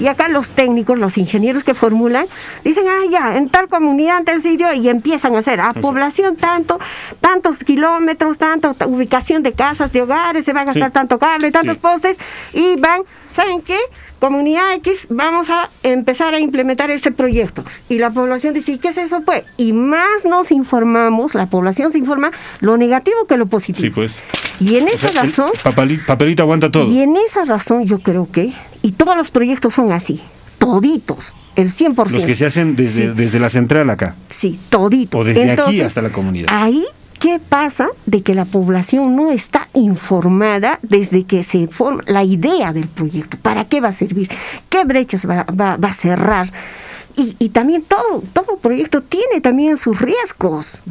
y 0.00 0.06
acá 0.06 0.28
los 0.28 0.50
técnicos, 0.50 0.98
los 0.98 1.18
ingenieros 1.18 1.64
que 1.64 1.74
formulan, 1.74 2.26
dicen, 2.64 2.84
ah, 2.88 3.02
ya, 3.10 3.36
en 3.36 3.48
tal 3.50 3.68
comunidad, 3.68 4.18
en 4.20 4.24
tal 4.24 4.40
sitio, 4.40 4.72
y 4.72 4.88
empiezan 4.88 5.34
a 5.36 5.40
hacer, 5.40 5.60
a 5.60 5.72
población 5.74 6.36
tanto, 6.36 6.78
tantos 7.20 7.58
kilómetros, 7.58 8.38
tanto, 8.38 8.72
ta- 8.74 8.86
ubicación 8.86 9.42
de 9.42 9.52
casas, 9.52 9.92
de 9.92 10.02
hogares, 10.02 10.44
se 10.44 10.52
va 10.52 10.62
a 10.62 10.64
gastar 10.64 10.88
Sí. 10.88 10.92
tanto 10.92 11.18
cable, 11.18 11.50
tantos 11.50 11.76
postes, 11.78 12.16
y 12.52 12.76
van, 12.76 13.02
¿saben 13.32 13.60
qué? 13.60 13.78
Comunidad 14.18 14.72
X, 14.76 15.06
vamos 15.10 15.50
a 15.50 15.68
empezar 15.82 16.34
a 16.34 16.40
implementar 16.40 16.90
este 16.90 17.12
proyecto. 17.12 17.64
Y 17.88 17.98
la 17.98 18.10
población 18.10 18.54
dice, 18.54 18.72
¿y 18.72 18.78
qué 18.78 18.88
es 18.88 18.96
eso? 18.98 19.20
Pues, 19.22 19.44
y 19.58 19.72
más 19.72 20.24
nos 20.28 20.50
informamos, 20.50 21.34
la 21.34 21.46
población 21.46 21.90
se 21.90 21.98
informa 21.98 22.30
lo 22.60 22.76
negativo 22.76 23.26
que 23.28 23.36
lo 23.36 23.46
positivo. 23.46 23.82
Sí, 23.82 23.90
pues. 23.90 24.20
Y 24.60 24.76
en 24.76 24.84
O 24.84 24.88
esa 24.88 25.08
sea, 25.08 25.22
razón, 25.22 25.50
papelito 26.06 26.42
aguanta 26.42 26.70
todo. 26.70 26.90
y 26.90 27.00
en 27.00 27.16
esa 27.16 27.44
razón 27.44 27.84
yo 27.84 27.98
creo 27.98 28.28
que, 28.30 28.52
y 28.82 28.92
todos 28.92 29.16
los 29.16 29.30
proyectos 29.30 29.74
son 29.74 29.92
así, 29.92 30.22
toditos, 30.58 31.34
el 31.56 31.70
100%. 31.70 32.10
Los 32.10 32.24
que 32.24 32.34
se 32.34 32.46
hacen 32.46 32.76
desde, 32.76 33.12
desde 33.12 33.38
la 33.40 33.50
central 33.50 33.90
acá. 33.90 34.14
Sí, 34.30 34.58
toditos. 34.70 35.20
O 35.20 35.24
desde 35.24 35.50
aquí 35.52 35.80
hasta 35.80 36.00
la 36.02 36.10
comunidad. 36.10 36.48
Ahí, 36.50 36.84
¿qué 37.24 37.40
pasa? 37.40 37.88
De 38.04 38.20
que 38.20 38.34
la 38.34 38.44
población 38.44 39.16
no 39.16 39.30
está 39.30 39.68
informada 39.72 40.78
desde 40.82 41.24
que 41.24 41.42
se 41.42 41.68
forma 41.68 42.02
la 42.06 42.22
idea 42.22 42.74
del 42.74 42.86
proyecto. 42.86 43.38
¿Para 43.40 43.64
qué 43.64 43.80
va 43.80 43.88
a 43.88 43.92
servir? 43.92 44.28
¿Qué 44.68 44.84
brechas 44.84 45.26
va, 45.26 45.78
a 45.80 45.92
cerrar? 45.94 46.52
Y, 47.16 47.34
y 47.38 47.48
también 47.48 47.80
todo, 47.80 48.22
todo 48.34 48.58
proyecto 48.58 49.00
tiene 49.00 49.40
también 49.40 49.78
sus 49.78 49.98
riesgos. 50.02 50.82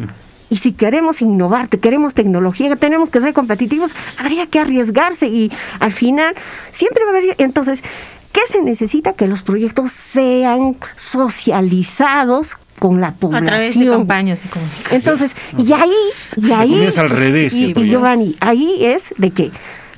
Y 0.49 0.57
si 0.57 0.71
queremos 0.71 1.21
innovar, 1.21 1.69
queremos 1.69 2.15
tecnología, 2.15 2.75
tenemos 2.77 3.11
que 3.11 3.21
ser 3.21 3.33
competitivos, 3.33 3.91
habría 4.17 4.47
que 4.47 4.57
arriesgarse 4.57 5.27
y 5.27 5.51
al 5.79 5.91
final 5.91 6.33
siempre 6.71 7.05
va 7.05 7.11
a 7.11 7.17
haber... 7.17 7.35
Entonces, 7.37 7.83
¿qué 8.31 8.41
se 8.47 8.59
necesita? 8.59 9.13
Que 9.13 9.27
los 9.27 9.43
proyectos 9.43 9.91
sean 9.91 10.77
socializados 10.95 12.57
con 12.83 12.99
la 12.99 13.07
A 13.07 13.11
población. 13.13 13.45
través 13.45 13.79
de 13.79 13.85
campañas 13.85 14.43
de 14.43 14.49
comunicación. 14.49 14.95
Entonces, 14.97 15.35
y 15.57 15.71
ahí, 15.71 15.89
y 16.35 16.51
ahí, 16.51 16.69
comienza 16.71 16.99
al 16.99 17.11
revés 17.11 17.53
y, 17.53 17.67
y. 17.67 17.73
Giovanni, 17.73 18.35
ahí 18.41 18.75
es 18.83 19.13
de 19.15 19.31
que 19.31 19.51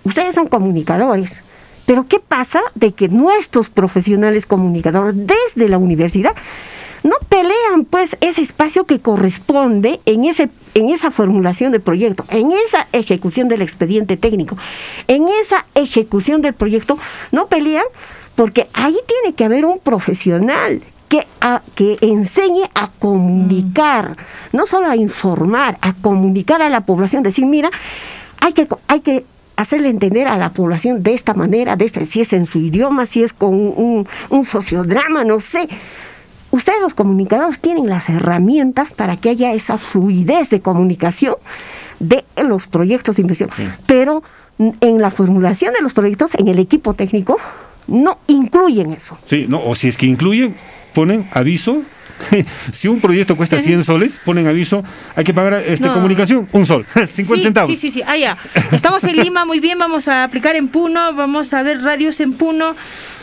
ustedes 0.03 0.36
son 0.36 0.47
comunicadores, 0.47 1.41
pero 1.88 2.05
¿qué 2.07 2.19
pasa 2.19 2.61
de 2.75 2.91
que 2.91 3.09
nuestros 3.09 3.71
profesionales 3.71 4.45
comunicadores 4.45 5.15
desde 5.15 5.67
la 5.67 5.79
universidad 5.79 6.33
no 7.01 7.15
pelean 7.27 7.86
pues 7.89 8.15
ese 8.21 8.43
espacio 8.43 8.83
que 8.83 8.99
corresponde 8.99 9.99
en 10.05 10.25
ese 10.25 10.49
en 10.75 10.91
esa 10.91 11.09
formulación 11.09 11.71
de 11.71 11.79
proyecto, 11.79 12.23
en 12.29 12.51
esa 12.51 12.88
ejecución 12.91 13.47
del 13.47 13.63
expediente 13.63 14.15
técnico, 14.15 14.57
en 15.07 15.25
esa 15.41 15.65
ejecución 15.73 16.43
del 16.43 16.53
proyecto, 16.53 16.99
no 17.31 17.47
pelean 17.47 17.86
porque 18.36 18.67
ahí 18.73 18.95
tiene 19.07 19.33
que 19.36 19.43
haber 19.43 19.65
un 19.65 19.79
profesional 19.79 20.83
que, 21.07 21.25
a- 21.41 21.61
que 21.75 21.97
enseñe 22.01 22.63
a 22.73 22.89
comunicar, 22.99 24.17
no 24.53 24.65
solo 24.65 24.89
a 24.89 24.95
informar, 24.95 25.77
a 25.81 25.93
comunicar 25.93 26.61
a 26.61 26.69
la 26.69 26.81
población, 26.81 27.23
decir, 27.23 27.45
mira, 27.45 27.69
hay 28.39 28.53
que, 28.53 28.67
hay 28.87 28.99
que 29.01 29.25
hacerle 29.55 29.89
entender 29.89 30.27
a 30.27 30.37
la 30.37 30.49
población 30.49 31.03
de 31.03 31.13
esta 31.13 31.33
manera, 31.33 31.75
de 31.75 31.85
esta, 31.85 32.03
si 32.05 32.21
es 32.21 32.33
en 32.33 32.45
su 32.45 32.59
idioma, 32.59 33.05
si 33.05 33.23
es 33.23 33.33
con 33.33 33.53
un, 33.53 34.07
un 34.29 34.43
sociodrama, 34.43 35.23
no 35.23 35.39
sé. 35.39 35.67
Ustedes 36.51 36.81
los 36.81 36.93
comunicadores 36.93 37.59
tienen 37.59 37.87
las 37.89 38.09
herramientas 38.09 38.91
para 38.91 39.17
que 39.17 39.29
haya 39.29 39.53
esa 39.53 39.77
fluidez 39.77 40.49
de 40.49 40.61
comunicación 40.61 41.35
de 41.99 42.23
los 42.41 42.67
proyectos 42.67 43.15
de 43.17 43.21
inversión. 43.23 43.49
Pero 43.85 44.23
en 44.79 45.01
la 45.01 45.11
formulación 45.11 45.73
de 45.73 45.81
los 45.81 45.93
proyectos, 45.93 46.33
en 46.35 46.47
el 46.47 46.59
equipo 46.59 46.93
técnico, 46.93 47.37
no 47.87 48.19
incluyen 48.27 48.91
eso. 48.93 49.17
Sí, 49.25 49.45
no, 49.47 49.61
o 49.65 49.75
si 49.75 49.87
es 49.89 49.97
que 49.97 50.05
incluyen, 50.05 50.55
ponen 50.95 51.29
aviso. 51.31 51.83
si 52.71 52.87
un 52.87 53.01
proyecto 53.01 53.35
cuesta 53.35 53.59
100 53.59 53.83
soles, 53.83 54.21
ponen 54.23 54.47
aviso, 54.47 54.85
hay 55.17 55.25
que 55.25 55.33
pagar 55.33 55.61
este, 55.67 55.85
No. 55.85 55.93
comunicación, 55.93 56.47
un 56.53 56.65
sol, 56.65 56.85
50 56.93 57.07
sí, 57.35 57.43
centavos. 57.43 57.69
Sí, 57.69 57.75
sí, 57.75 57.89
sí. 57.89 58.01
Ah, 58.07 58.15
ya. 58.15 58.37
Estamos 58.71 59.03
en 59.03 59.17
Lima, 59.17 59.43
muy 59.43 59.59
bien. 59.59 59.77
Vamos 59.77 60.07
a 60.07 60.23
aplicar 60.23 60.55
en 60.55 60.69
Puno. 60.69 61.13
Vamos 61.13 61.53
a 61.53 61.61
ver 61.61 61.81
radios 61.83 62.19
en 62.21 62.33
Puno. 62.33 62.73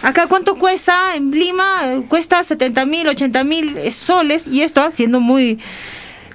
Acá, 0.02 0.26
¿cuánto 0.28 0.56
cuesta 0.56 1.16
en 1.16 1.30
Lima? 1.30 2.02
Cuesta 2.08 2.44
70 2.44 2.84
mil, 2.84 3.08
80 3.08 3.44
mil 3.44 3.92
soles. 3.92 4.46
Y 4.46 4.60
esto 4.62 4.90
siendo 4.90 5.20
muy. 5.20 5.58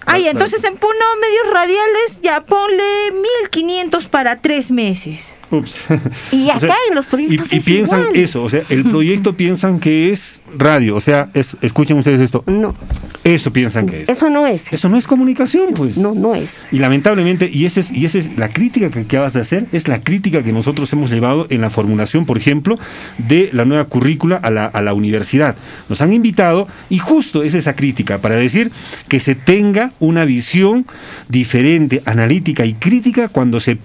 Ah, 0.08 0.18
ya. 0.18 0.32
Entonces 0.32 0.64
en 0.64 0.78
Puno, 0.78 1.06
medios 1.22 1.54
radiales, 1.54 2.22
ya 2.24 2.42
ponle 2.42 3.12
1500 3.52 4.08
para 4.08 4.38
tres 4.38 4.72
meses. 4.72 5.34
Ups. 5.52 5.78
Y 6.32 6.50
O 6.50 6.60
sea, 6.60 6.70
acá 6.70 6.76
en 6.90 6.96
los 6.96 7.06
proyectos 7.06 7.52
y, 7.52 7.56
y 7.56 7.58
es 7.60 7.64
piensan 7.64 8.00
igual. 8.02 8.16
eso, 8.18 8.44
o 8.44 8.50
sea, 8.50 8.62
el 8.70 8.84
proyecto 8.84 9.34
piensan 9.38 9.80
que 9.80 10.10
es 10.12 10.42
radio, 10.58 10.96
o 10.96 11.02
sea, 11.02 11.30
es- 11.34 11.56
escuchen 11.62 11.98
ustedes 11.98 12.20
esto. 12.22 12.44
No. 12.48 12.76
Eso 13.24 13.52
piensan 13.52 13.86
que 13.88 14.04
es. 14.04 14.10
Eso 14.10 14.30
no 14.30 14.48
es. 14.48 14.72
Eso 14.72 14.88
no 14.88 14.98
es 14.98 15.06
comunicación, 15.06 15.74
pues. 15.76 15.98
No, 15.98 16.14
no 16.16 16.34
es. 16.36 16.62
Y 16.72 16.80
lamentablemente, 16.80 17.50
y 17.52 17.66
esa 17.66 17.82
es, 17.82 17.92
y 17.92 18.06
esa 18.06 18.20
es 18.20 18.38
la 18.38 18.50
crítica 18.50 18.90
que 18.90 19.00
acabas 19.00 19.34
de 19.34 19.42
hacer, 19.42 19.66
es 19.74 19.88
la 19.90 20.00
crítica 20.02 20.44
que 20.44 20.54
nosotros 20.54 20.92
hemos 20.94 21.10
llevado 21.12 21.46
en 21.50 21.60
la 21.62 21.70
formulación, 21.70 22.26
por 22.26 22.38
ejemplo, 22.38 22.80
de 23.18 23.50
la 23.52 23.66
nueva 23.66 23.86
currícula 23.86 24.38
a 24.38 24.50
la, 24.50 24.66
a 24.66 24.82
la 24.82 24.94
universidad. 24.94 25.56
Nos 25.90 26.00
han 26.02 26.14
invitado, 26.14 26.68
y 26.90 27.00
justo 27.00 27.44
es 27.44 27.54
esa 27.54 27.76
crítica, 27.76 28.20
para 28.20 28.36
decir 28.36 28.72
que 29.10 29.20
se 29.20 29.36
tenga 29.36 29.92
una 30.00 30.24
visión 30.24 30.86
diferente, 31.28 32.02
analítica 32.06 32.66
y 32.66 32.74
crítica 32.74 33.28
cuando 33.28 33.60
se 33.60 33.78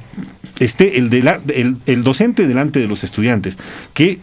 esté 0.60 0.98
el, 0.98 1.10
dela- 1.10 1.40
el, 1.48 1.76
el 1.86 2.04
docente 2.04 2.46
delante 2.46 2.78
de 2.78 2.86
los 2.86 3.02
estudiantes, 3.04 3.58
que 3.94 4.18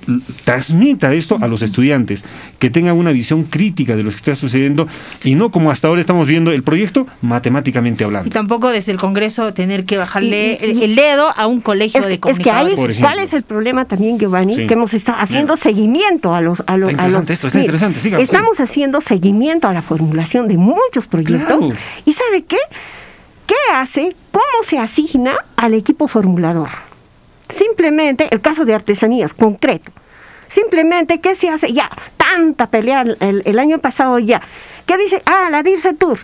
transmita 0.45 1.13
esto 1.13 1.37
a 1.41 1.47
los 1.47 1.61
estudiantes, 1.61 2.23
que 2.59 2.69
tengan 2.69 2.95
una 2.95 3.11
visión 3.11 3.43
crítica 3.43 3.95
de 3.95 4.03
lo 4.03 4.09
que 4.09 4.15
está 4.17 4.35
sucediendo 4.35 4.87
y 5.23 5.35
no 5.35 5.49
como 5.49 5.71
hasta 5.71 5.87
ahora 5.87 6.01
estamos 6.01 6.27
viendo 6.27 6.51
el 6.51 6.63
proyecto 6.63 7.07
matemáticamente 7.21 8.03
Y 8.03 8.05
hablando. 8.05 8.29
tampoco 8.29 8.69
desde 8.69 8.91
el 8.91 8.99
Congreso 8.99 9.53
tener 9.53 9.85
que 9.85 9.97
bajarle 9.97 10.57
Y- 10.61 10.65
y- 10.65 10.69
el, 10.71 10.83
el 10.83 10.95
dedo 10.95 11.29
a 11.35 11.47
un 11.47 11.61
colegio 11.61 11.99
Es 11.99 12.05
de 12.07 12.19
que, 12.19 12.29
es 12.29 12.39
que 12.39 12.51
ahí, 12.51 12.57
comunicadores. 12.75 12.97
¿cuál 12.99 13.19
es 13.19 13.33
el 13.33 13.43
problema 13.43 13.85
también, 13.85 14.17
Giovanni? 14.19 14.55
Sí. 14.55 14.67
Que 14.67 14.73
hemos 14.75 14.93
estado 14.93 15.17
haciendo 15.19 15.55
Bien. 15.55 15.63
seguimiento 15.63 16.33
a 16.35 16.41
los... 16.41 16.63
A 16.67 16.77
los 16.77 16.91
Está 16.91 17.03
a 17.03 17.07
los- 17.09 17.29
esto, 17.29 17.47
está 17.47 17.57
Mire, 17.59 17.65
interesante, 17.65 17.99
siga, 17.99 18.19
Estamos 18.19 18.59
haciendo 18.59 19.01
seguimiento 19.01 19.67
a 19.67 19.73
la 19.73 19.81
formulación 19.81 20.47
de 20.47 20.57
muchos 20.57 21.07
proyectos. 21.07 21.57
Claro. 21.65 21.73
¿Y 22.05 22.13
sabe 22.13 22.43
qué? 22.43 22.57
¿Qué 23.49 23.55
hace? 23.73 24.15
¿Cómo 24.31 24.61
se 24.61 24.77
asigna 24.77 25.39
al 25.57 25.73
equipo 25.73 26.07
formulador? 26.07 26.69
Simplemente, 27.49 28.27
el 28.29 28.41
caso 28.41 28.63
de 28.63 28.75
artesanías, 28.75 29.33
concreto. 29.33 29.91
Simplemente, 30.47 31.19
¿qué 31.19 31.33
se 31.33 31.49
hace? 31.49 31.73
Ya, 31.73 31.89
tanta 32.17 32.67
pelea 32.67 33.01
el, 33.01 33.57
año 33.57 33.79
pasado 33.79 34.19
ya. 34.19 34.43
¿Qué 34.85 34.99
dice? 34.99 35.23
Ah, 35.25 35.47
la 35.49 35.63
DIRSE 35.63 35.93
Tour. 35.93 36.19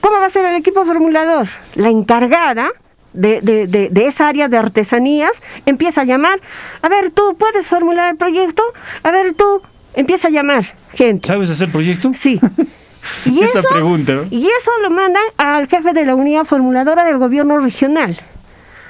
¿cómo 0.00 0.18
va 0.18 0.26
a 0.26 0.30
ser 0.30 0.46
el 0.46 0.56
equipo 0.56 0.84
formulador? 0.84 1.46
La 1.76 1.90
encargada 1.90 2.72
de, 3.12 3.40
de, 3.40 3.68
de, 3.68 3.88
de, 3.90 4.06
esa 4.08 4.26
área 4.26 4.48
de 4.48 4.56
artesanías 4.56 5.40
empieza 5.66 6.00
a 6.00 6.04
llamar, 6.04 6.40
a 6.82 6.88
ver, 6.88 7.12
tú 7.12 7.36
puedes 7.38 7.68
formular 7.68 8.10
el 8.10 8.16
proyecto, 8.16 8.64
a 9.04 9.12
ver, 9.12 9.34
tú 9.34 9.62
empieza 9.94 10.26
a 10.26 10.32
llamar 10.32 10.74
gente. 10.92 11.28
¿Sabes 11.28 11.50
hacer 11.50 11.70
proyecto? 11.70 12.10
Sí. 12.14 12.40
Y 13.26 13.40
Esa 13.44 13.60
eso, 13.60 13.68
pregunta. 13.68 14.24
y 14.30 14.46
eso 14.46 14.70
lo 14.82 14.90
mandan 14.90 15.22
al 15.38 15.66
jefe 15.68 15.92
de 15.92 16.04
la 16.04 16.14
unidad 16.14 16.44
formuladora 16.44 17.04
del 17.04 17.18
gobierno 17.18 17.58
regional. 17.58 18.20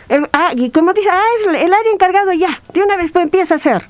El- 0.08 0.28
ah, 0.32 0.52
y 0.54 0.70
como 0.70 0.92
dice, 0.92 1.08
ah, 1.10 1.22
es 1.40 1.48
el, 1.48 1.54
el 1.56 1.72
área 1.72 1.92
encargado 1.92 2.32
ya, 2.32 2.60
de 2.72 2.82
una 2.82 2.96
vez 2.96 3.10
pues 3.12 3.24
empieza 3.24 3.54
a 3.54 3.56
hacer. 3.56 3.82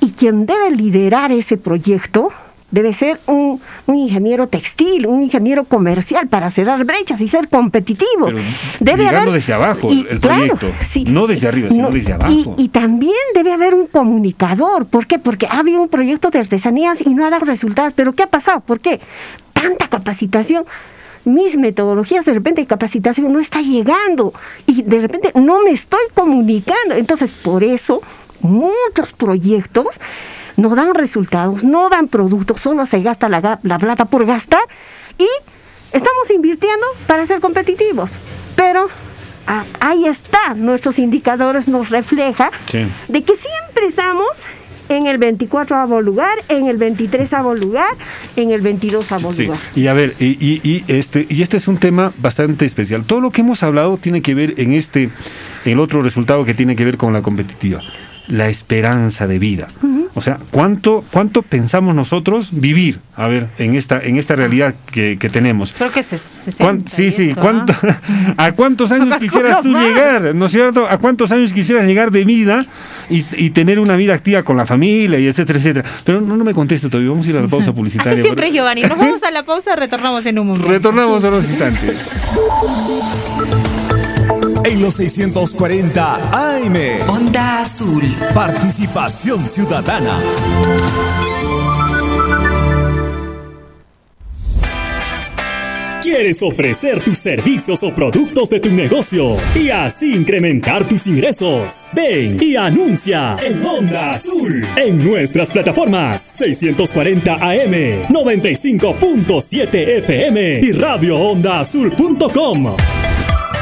Y 0.00 0.12
quien 0.12 0.46
debe 0.46 0.70
liderar 0.70 1.32
ese 1.32 1.56
proyecto 1.56 2.32
debe 2.70 2.92
ser 2.92 3.18
un, 3.26 3.60
un 3.86 3.96
ingeniero 3.96 4.46
textil, 4.46 5.06
un 5.06 5.22
ingeniero 5.22 5.64
comercial 5.64 6.28
para 6.28 6.50
cerrar 6.50 6.84
brechas 6.84 7.20
y 7.20 7.28
ser 7.28 7.48
competitivos. 7.48 8.34
Pero 8.34 8.38
debe 8.80 9.04
llegando 9.04 9.30
haber 9.30 9.32
desde 9.40 9.54
abajo 9.54 9.90
y, 9.90 10.06
el 10.08 10.20
claro, 10.20 10.54
proyecto. 10.56 10.84
sí. 10.84 11.04
no 11.04 11.26
desde 11.26 11.48
arriba, 11.48 11.70
sino 11.70 11.84
No, 11.88 11.90
desde 11.94 12.10
y- 12.10 12.12
abajo. 12.12 12.54
Y, 12.58 12.68
también 12.68 13.14
debe 13.34 13.52
haber 13.52 13.74
un 13.74 13.86
comunicador. 13.86 14.84
¿Por 14.86 15.06
qué? 15.06 15.18
Porque 15.18 15.46
ha 15.46 15.60
habido 15.60 15.80
un 15.80 15.88
proyecto 15.88 16.28
de 16.30 16.40
artesanías 16.40 17.00
y 17.00 17.14
no 17.14 17.24
ha 17.24 17.30
dado 17.30 17.46
resultados. 17.46 17.94
¿Pero 17.96 18.12
qué 18.12 18.24
ha 18.24 18.28
pasado? 18.28 18.60
¿Por 18.60 18.80
qué? 18.80 19.00
Tanta 19.54 19.88
capacitación. 19.88 20.64
Mis 21.24 21.56
metodologías 21.56 22.24
de 22.24 22.34
repente 22.34 22.60
de 22.60 22.66
capacitación 22.66 23.32
no 23.32 23.38
está 23.40 23.60
llegando 23.60 24.32
y 24.66 24.82
de 24.82 25.00
repente 25.00 25.32
no 25.34 25.62
me 25.62 25.70
estoy 25.70 26.00
comunicando. 26.14 26.94
Entonces, 26.94 27.30
por 27.30 27.64
eso 27.64 28.00
muchos 28.40 29.12
proyectos 29.16 30.00
no 30.58 30.74
dan 30.74 30.92
resultados, 30.94 31.64
no 31.64 31.88
dan 31.88 32.08
productos, 32.08 32.60
solo 32.60 32.84
se 32.84 33.00
gasta 33.00 33.28
la, 33.30 33.58
plata 33.78 34.04
por 34.04 34.26
gastar 34.26 34.60
y 35.16 35.26
estamos 35.92 36.30
invirtiendo 36.34 36.84
para 37.06 37.24
ser 37.24 37.40
competitivos. 37.40 38.12
Pero 38.56 38.88
ah, 39.46 39.64
ahí 39.80 40.04
está, 40.06 40.52
nuestros 40.54 40.98
indicadores 40.98 41.68
nos 41.68 41.88
refleja 41.88 42.50
Sí. 42.66 42.80
de 43.08 43.22
que 43.22 43.34
siempre 43.34 43.86
estamos 43.86 44.26
en 44.90 45.06
el 45.06 45.18
24 45.18 46.00
lugar, 46.02 46.38
en 46.48 46.66
el 46.66 46.76
23 46.78 47.30
lugar, 47.60 47.90
en 48.36 48.50
el 48.50 48.60
22 48.62 49.06
Sí, 49.34 49.44
lugar. 49.44 49.60
y 49.74 49.86
a 49.86 49.92
ver, 49.92 50.14
y, 50.18 50.26
y- 50.44 50.60
y 50.64 50.84
este, 50.88 51.26
y 51.28 51.42
este 51.42 51.58
es 51.58 51.68
un 51.68 51.76
tema 51.76 52.12
bastante 52.18 52.64
especial. 52.64 53.04
Todo 53.04 53.20
lo 53.20 53.30
que 53.30 53.42
hemos 53.42 53.62
hablado 53.62 53.98
tiene 53.98 54.22
que 54.22 54.34
ver 54.34 54.54
en 54.58 54.72
este, 54.72 55.04
en 55.04 55.72
el 55.72 55.78
otro 55.80 56.02
resultado 56.02 56.44
que 56.46 56.54
tiene 56.54 56.74
que 56.74 56.84
ver 56.86 56.96
con 56.96 57.12
la 57.12 57.20
competitiva, 57.22 57.80
la 58.28 58.48
esperanza 58.48 59.26
de 59.26 59.38
vida. 59.38 59.68
O 60.14 60.20
sea, 60.20 60.38
¿cuánto, 60.50 61.04
cuánto 61.12 61.42
pensamos 61.42 61.94
nosotros 61.94 62.48
vivir, 62.50 62.98
a 63.14 63.28
ver, 63.28 63.48
en 63.58 63.74
esta, 63.74 64.00
en 64.00 64.16
esta 64.16 64.34
realidad 64.36 64.74
que, 64.90 65.16
que 65.16 65.28
tenemos? 65.28 65.72
Creo 65.76 65.90
que 65.92 66.02
se, 66.02 66.18
¿Cuán- 66.58 66.84
sí, 66.88 67.10
sí. 67.10 67.34
¿cuánto- 67.34 67.74
¿A 68.36 68.52
cuántos 68.52 68.90
años 68.90 69.16
quisieras 69.20 69.62
tú 69.62 69.68
más. 69.68 69.86
llegar? 69.86 70.34
¿No 70.34 70.46
es 70.46 70.52
cierto? 70.52 70.88
¿A 70.88 70.98
cuántos 70.98 71.30
años 71.30 71.52
quisieras 71.52 71.86
llegar 71.86 72.10
de 72.10 72.24
vida 72.24 72.66
y, 73.08 73.24
y 73.36 73.50
tener 73.50 73.78
una 73.78 73.96
vida 73.96 74.14
activa 74.14 74.42
con 74.42 74.56
la 74.56 74.66
familia 74.66 75.18
y 75.20 75.26
etcétera, 75.26 75.58
etcétera? 75.58 75.88
Pero 76.04 76.20
no, 76.20 76.36
no 76.36 76.44
me 76.44 76.54
conteste 76.54 76.88
todavía. 76.88 77.10
Vamos 77.10 77.26
a 77.26 77.30
ir 77.30 77.36
a 77.36 77.42
la 77.42 77.48
pausa 77.48 77.72
publicitaria. 77.78 78.12
Así 78.14 78.22
siempre, 78.22 78.50
Giovanni. 78.50 78.82
Nos 78.82 78.98
vamos 78.98 79.22
a 79.22 79.30
la 79.30 79.44
pausa, 79.44 79.76
retornamos 79.76 80.26
en 80.26 80.38
un 80.38 80.48
momento. 80.48 80.68
Retornamos 80.68 81.22
a 81.24 81.28
unos 81.28 81.48
instantes. 81.48 81.96
En 84.64 84.82
los 84.82 84.94
640 84.96 86.14
AM. 86.32 86.76
Onda 87.08 87.62
Azul. 87.62 88.02
Participación 88.34 89.46
ciudadana. 89.46 90.18
¿Quieres 96.02 96.42
ofrecer 96.42 97.02
tus 97.04 97.18
servicios 97.18 97.82
o 97.82 97.94
productos 97.94 98.48
de 98.50 98.60
tu 98.60 98.72
negocio 98.72 99.36
y 99.54 99.68
así 99.68 100.14
incrementar 100.14 100.88
tus 100.88 101.06
ingresos? 101.06 101.90
Ven 101.94 102.38
y 102.40 102.56
anuncia 102.56 103.36
en 103.44 103.64
Onda 103.64 104.12
Azul 104.12 104.66
en 104.76 105.04
nuestras 105.04 105.50
plataformas 105.50 106.22
640 106.38 107.34
AM, 107.34 108.04
95.7 108.08 109.98
FM 109.98 110.60
y 110.62 110.72
radioondaazul.com. 110.72 112.76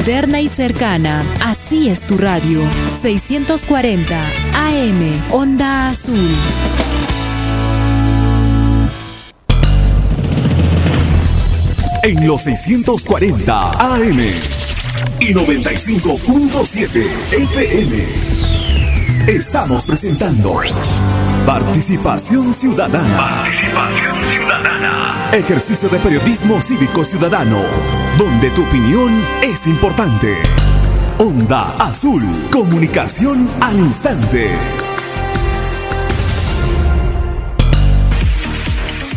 Moderna 0.00 0.40
y 0.40 0.48
cercana. 0.48 1.26
Así 1.44 1.90
es 1.90 2.00
tu 2.00 2.16
radio. 2.16 2.62
640 3.02 4.18
AM. 4.54 5.22
Onda 5.30 5.88
Azul. 5.88 6.34
En 12.02 12.26
los 12.26 12.40
640 12.44 13.70
AM 13.72 14.20
y 15.20 15.34
95.7 15.34 17.06
FM. 17.32 18.04
Estamos 19.30 19.84
presentando 19.84 20.62
Participación 21.44 22.54
Ciudadana. 22.54 23.44
Participación 23.44 24.22
ciudadana. 24.22 25.30
Ejercicio 25.32 25.88
de 25.88 25.98
periodismo 25.98 26.60
cívico 26.62 27.04
ciudadano, 27.04 27.60
donde 28.18 28.50
tu 28.50 28.62
opinión 28.64 29.22
es 29.42 29.66
importante. 29.66 30.36
Onda 31.18 31.76
Azul, 31.78 32.22
comunicación 32.50 33.48
al 33.60 33.78
instante. 33.78 34.89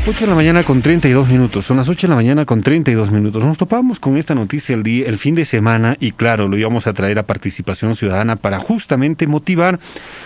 8 0.05 0.25
de 0.25 0.27
la 0.27 0.35
mañana 0.35 0.63
con 0.63 0.81
32 0.81 1.29
minutos. 1.29 1.65
Son 1.65 1.77
las 1.77 1.87
8 1.87 2.07
de 2.07 2.09
la 2.09 2.15
mañana 2.15 2.45
con 2.45 2.61
32 2.61 3.09
minutos. 3.09 3.45
Nos 3.45 3.57
topamos 3.57 4.01
con 4.01 4.17
esta 4.17 4.35
noticia 4.35 4.75
el, 4.75 4.83
día, 4.83 5.07
el 5.07 5.17
fin 5.17 5.33
de 5.33 5.45
semana 5.45 5.95
y 5.97 6.11
claro, 6.11 6.49
lo 6.49 6.57
íbamos 6.57 6.87
a 6.87 6.93
traer 6.93 7.19
a 7.19 7.23
participación 7.23 7.95
ciudadana 7.95 8.35
para 8.35 8.59
justamente 8.59 9.27
motivar 9.27 9.79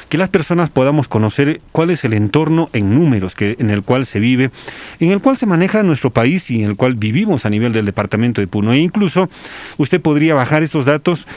que 0.09 0.17
las 0.17 0.29
personas 0.29 0.71
podamos 0.71 1.07
conocer 1.07 1.61
cuál 1.73 1.91
es 1.91 2.03
el 2.05 2.13
entorno 2.13 2.71
en 2.73 2.95
números 2.95 3.35
que, 3.35 3.55
en 3.59 3.69
el 3.69 3.83
cual 3.83 4.07
se 4.07 4.19
vive, 4.19 4.49
en 4.99 5.11
el 5.11 5.21
cual 5.21 5.37
se 5.37 5.45
maneja 5.45 5.83
nuestro 5.83 6.09
país 6.09 6.49
y 6.49 6.63
en 6.63 6.71
el 6.71 6.75
cual 6.75 6.95
vivimos 6.95 7.45
a 7.45 7.51
nivel 7.51 7.71
del 7.71 7.85
departamento 7.85 8.41
de 8.41 8.47
Puno. 8.47 8.73
E 8.73 8.79
incluso 8.79 9.29
usted 9.77 10.01
podría 10.01 10.33
bajar 10.33 10.63
estos 10.63 10.85
datos 10.85 11.27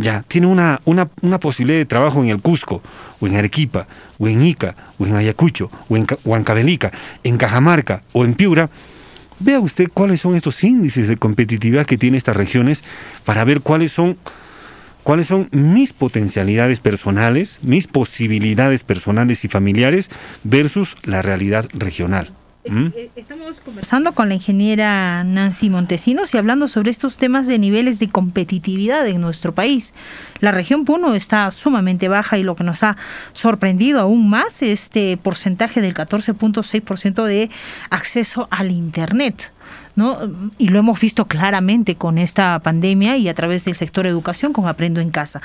ya, 0.00 0.24
tiene 0.26 0.46
una, 0.46 0.80
una, 0.86 1.38
posibilidad 1.40 1.78
de 1.78 1.84
trabajo 1.84 2.22
en 2.22 2.30
el 2.30 2.40
Cusco, 2.40 2.82
o 3.20 3.26
en 3.26 3.36
Arequipa, 3.36 3.86
o 4.18 4.28
en 4.28 4.40
Ica, 4.42 4.74
o 4.98 5.06
en 5.06 5.14
Ayacucho, 5.14 5.70
o 5.90 5.96
en 5.96 6.06
Ca- 6.06 6.16
Huancavelica, 6.24 6.90
en 7.22 7.36
Cajamarca 7.36 8.02
o 8.14 8.24
en 8.24 8.32
Piura, 8.32 8.70
vea 9.38 9.60
usted 9.60 9.88
cuáles 9.92 10.22
son 10.22 10.36
estos 10.36 10.64
índices 10.64 11.06
de 11.06 11.18
competitividad 11.18 11.84
que 11.84 11.98
tiene 11.98 12.16
estas 12.16 12.36
regiones 12.36 12.82
para 13.26 13.44
ver 13.44 13.60
cuáles 13.60 13.92
son 13.92 14.16
cuáles 15.02 15.26
son 15.26 15.48
mis 15.50 15.92
potencialidades 15.92 16.80
personales, 16.80 17.58
mis 17.62 17.86
posibilidades 17.86 18.84
personales 18.84 19.44
y 19.44 19.48
familiares 19.48 20.10
versus 20.44 20.94
la 21.04 21.22
realidad 21.22 21.66
regional. 21.72 22.32
¿Mm? 22.68 22.88
Estamos 23.16 23.60
conversando 23.60 24.12
con 24.12 24.28
la 24.28 24.34
ingeniera 24.34 25.24
Nancy 25.24 25.70
Montesinos 25.70 26.34
y 26.34 26.38
hablando 26.38 26.68
sobre 26.68 26.90
estos 26.90 27.16
temas 27.16 27.46
de 27.46 27.58
niveles 27.58 27.98
de 27.98 28.08
competitividad 28.08 29.06
en 29.08 29.22
nuestro 29.22 29.54
país. 29.54 29.94
La 30.40 30.52
región 30.52 30.84
Puno 30.84 31.14
está 31.14 31.50
sumamente 31.52 32.08
baja 32.08 32.36
y 32.36 32.42
lo 32.42 32.56
que 32.56 32.64
nos 32.64 32.82
ha 32.82 32.98
sorprendido 33.32 34.00
aún 34.00 34.28
más 34.28 34.62
es 34.62 34.80
este 34.90 35.16
porcentaje 35.16 35.80
del 35.80 35.94
14.6% 35.94 37.24
de 37.24 37.50
acceso 37.88 38.46
al 38.50 38.70
Internet. 38.70 39.50
¿no? 39.96 40.18
Y 40.58 40.68
lo 40.68 40.78
hemos 40.78 41.00
visto 41.00 41.26
claramente 41.26 41.94
con 41.94 42.18
esta 42.18 42.58
pandemia 42.58 43.16
y 43.16 43.28
a 43.28 43.34
través 43.34 43.64
del 43.64 43.74
sector 43.74 44.06
educación 44.06 44.52
con 44.52 44.68
Aprendo 44.68 45.00
en 45.00 45.10
Casa. 45.10 45.40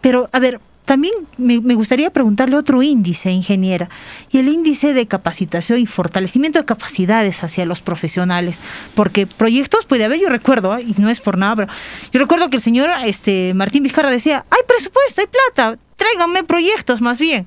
Pero, 0.00 0.28
a 0.32 0.38
ver, 0.38 0.58
también 0.88 1.12
me, 1.36 1.74
gustaría 1.74 2.08
preguntarle 2.08 2.56
otro 2.56 2.82
índice, 2.82 3.30
ingeniera, 3.30 3.90
y 4.32 4.38
el 4.38 4.48
índice 4.48 4.94
de 4.94 5.06
capacitación 5.06 5.78
y 5.78 5.84
fortalecimiento 5.84 6.58
de 6.58 6.64
capacidades 6.64 7.44
hacia 7.44 7.66
los 7.66 7.82
profesionales, 7.82 8.58
porque 8.94 9.26
proyectos 9.26 9.84
puede 9.84 10.06
haber, 10.06 10.18
yo 10.18 10.30
recuerdo, 10.30 10.78
¿eh? 10.78 10.86
y 10.88 10.98
no 10.98 11.10
es 11.10 11.20
por 11.20 11.36
nada, 11.36 11.56
pero 11.56 11.72
yo 12.10 12.20
recuerdo 12.20 12.48
que 12.48 12.56
el 12.56 12.62
señor 12.62 12.88
este, 13.04 13.52
Martín 13.52 13.82
Vizcarra 13.82 14.10
decía, 14.10 14.46
hay 14.48 14.62
presupuesto, 14.66 15.20
hay 15.20 15.26
plata, 15.26 15.78
tráiganme 15.96 16.42
proyectos 16.44 17.02
más 17.02 17.20
bien. 17.20 17.46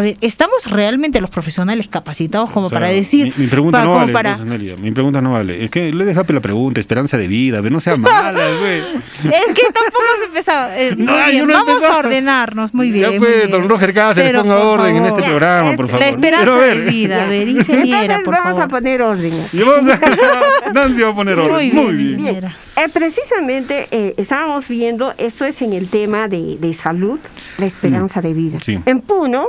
A 0.00 0.02
ver, 0.02 0.16
¿estamos 0.22 0.64
realmente 0.70 1.20
los 1.20 1.28
profesionales 1.30 1.86
capacitados 1.88 2.50
como 2.50 2.66
O 2.66 2.68
sea, 2.70 2.76
para 2.80 2.88
decir... 2.92 3.34
Mi, 3.36 3.44
mi 3.44 3.46
pregunta 3.50 3.78
para- 3.78 3.84
no 3.90 3.94
vale, 3.96 4.12
para- 4.12 4.30
entonces, 4.32 4.50
Nelia, 4.58 4.76
Mi 4.76 4.90
pregunta 4.92 5.20
no 5.20 5.32
vale. 5.32 5.62
Es 5.64 5.70
que 5.70 5.92
le 5.92 6.04
dejaste 6.06 6.32
la 6.32 6.40
pregunta, 6.40 6.80
esperanza 6.80 7.18
de 7.18 7.28
vida, 7.28 7.58
a 7.58 7.60
ver, 7.60 7.70
no 7.70 7.80
sea 7.80 7.96
mala, 7.98 8.32
güey. 8.58 8.78
Es 9.24 9.54
que 9.54 9.62
tampoco 9.64 10.04
se 10.18 10.24
empezaba. 10.24 10.78
eh, 10.78 10.94
No, 10.96 11.12
bien, 11.26 11.46
no 11.46 11.52
vamos 11.64 11.82
a 11.84 11.98
ordenarnos, 11.98 12.72
muy 12.72 12.90
bien. 12.90 13.12
Ya 13.12 13.18
pues, 13.18 13.36
bien. 13.36 13.50
don 13.50 13.68
Roger 13.68 13.92
Cáceres, 13.92 14.30
Pero, 14.30 14.42
ponga 14.42 14.58
orden 14.58 14.96
en 14.96 15.04
este 15.06 15.22
programa, 15.22 15.74
por 15.76 15.86
favor. 15.86 16.00
La 16.00 16.08
esperanza 16.08 16.44
Pero 16.46 16.56
a 16.56 16.60
ver. 16.60 16.78
de 16.84 16.90
vida, 16.90 17.24
a 17.24 17.26
ver, 17.26 17.48
ingeniera, 17.58 18.00
Entonces 18.00 18.24
por 18.24 18.34
vamos 18.34 18.56
favor. 18.56 18.62
a 18.62 18.68
poner 18.68 19.02
orden. 19.02 19.32
Y 19.52 19.62
vamos 19.62 19.90
a- 19.90 20.72
Nancy 20.72 21.02
va 21.02 21.10
a 21.10 21.14
poner 21.14 21.38
orden. 21.38 21.74
Muy 21.74 21.92
bien. 21.94 22.16
Bien. 22.22 22.44
Eh, 22.76 22.88
precisamente 22.92 23.86
eh, 23.90 24.14
estábamos 24.16 24.66
viendo, 24.68 25.12
esto 25.18 25.44
es 25.44 25.60
en 25.60 25.74
el 25.74 25.88
tema 25.90 26.28
de, 26.28 26.56
de 26.58 26.72
salud, 26.72 27.18
la 27.58 27.66
esperanza 27.66 28.22
de 28.22 28.32
vida. 28.32 28.58
sí. 28.60 28.78
En 28.86 29.00
Puno, 29.00 29.48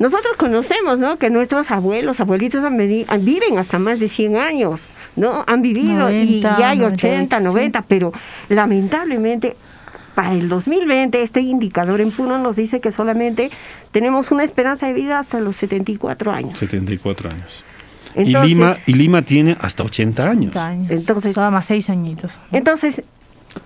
nosotros 0.00 0.32
conocemos 0.36 0.98
¿no? 0.98 1.16
que 1.18 1.30
nuestros 1.30 1.70
abuelos, 1.70 2.18
abuelitos 2.18 2.64
han 2.64 2.80
han- 2.80 3.24
viven 3.24 3.58
hasta 3.58 3.78
más 3.78 4.00
de 4.00 4.08
100 4.08 4.36
años, 4.36 4.80
¿no? 5.14 5.44
Han 5.46 5.62
vivido 5.62 5.94
90, 5.94 6.24
y 6.24 6.40
ya 6.60 6.70
hay 6.70 6.78
98, 6.78 7.06
80, 7.06 7.36
sí. 7.38 7.44
90, 7.44 7.82
pero 7.82 8.12
lamentablemente 8.48 9.56
para 10.14 10.32
el 10.32 10.48
2020 10.48 11.22
este 11.22 11.40
indicador 11.40 12.00
en 12.00 12.10
Puno 12.10 12.38
nos 12.38 12.56
dice 12.56 12.80
que 12.80 12.90
solamente 12.92 13.50
tenemos 13.92 14.30
una 14.30 14.42
esperanza 14.44 14.86
de 14.86 14.92
vida 14.94 15.18
hasta 15.18 15.38
los 15.40 15.56
74 15.56 16.32
años. 16.32 16.58
74 16.58 17.30
años. 17.30 17.64
Entonces- 18.14 18.50
y, 18.50 18.54
Lima, 18.54 18.76
y 18.86 18.92
Lima 18.94 19.22
tiene 19.22 19.56
hasta 19.60 19.84
80 19.84 20.28
años. 20.28 20.54
Entonces, 20.88 21.32
Todavía 21.34 21.52
más 21.52 21.66
seis 21.66 21.88
añitos. 21.90 22.32
Entonces, 22.50 23.02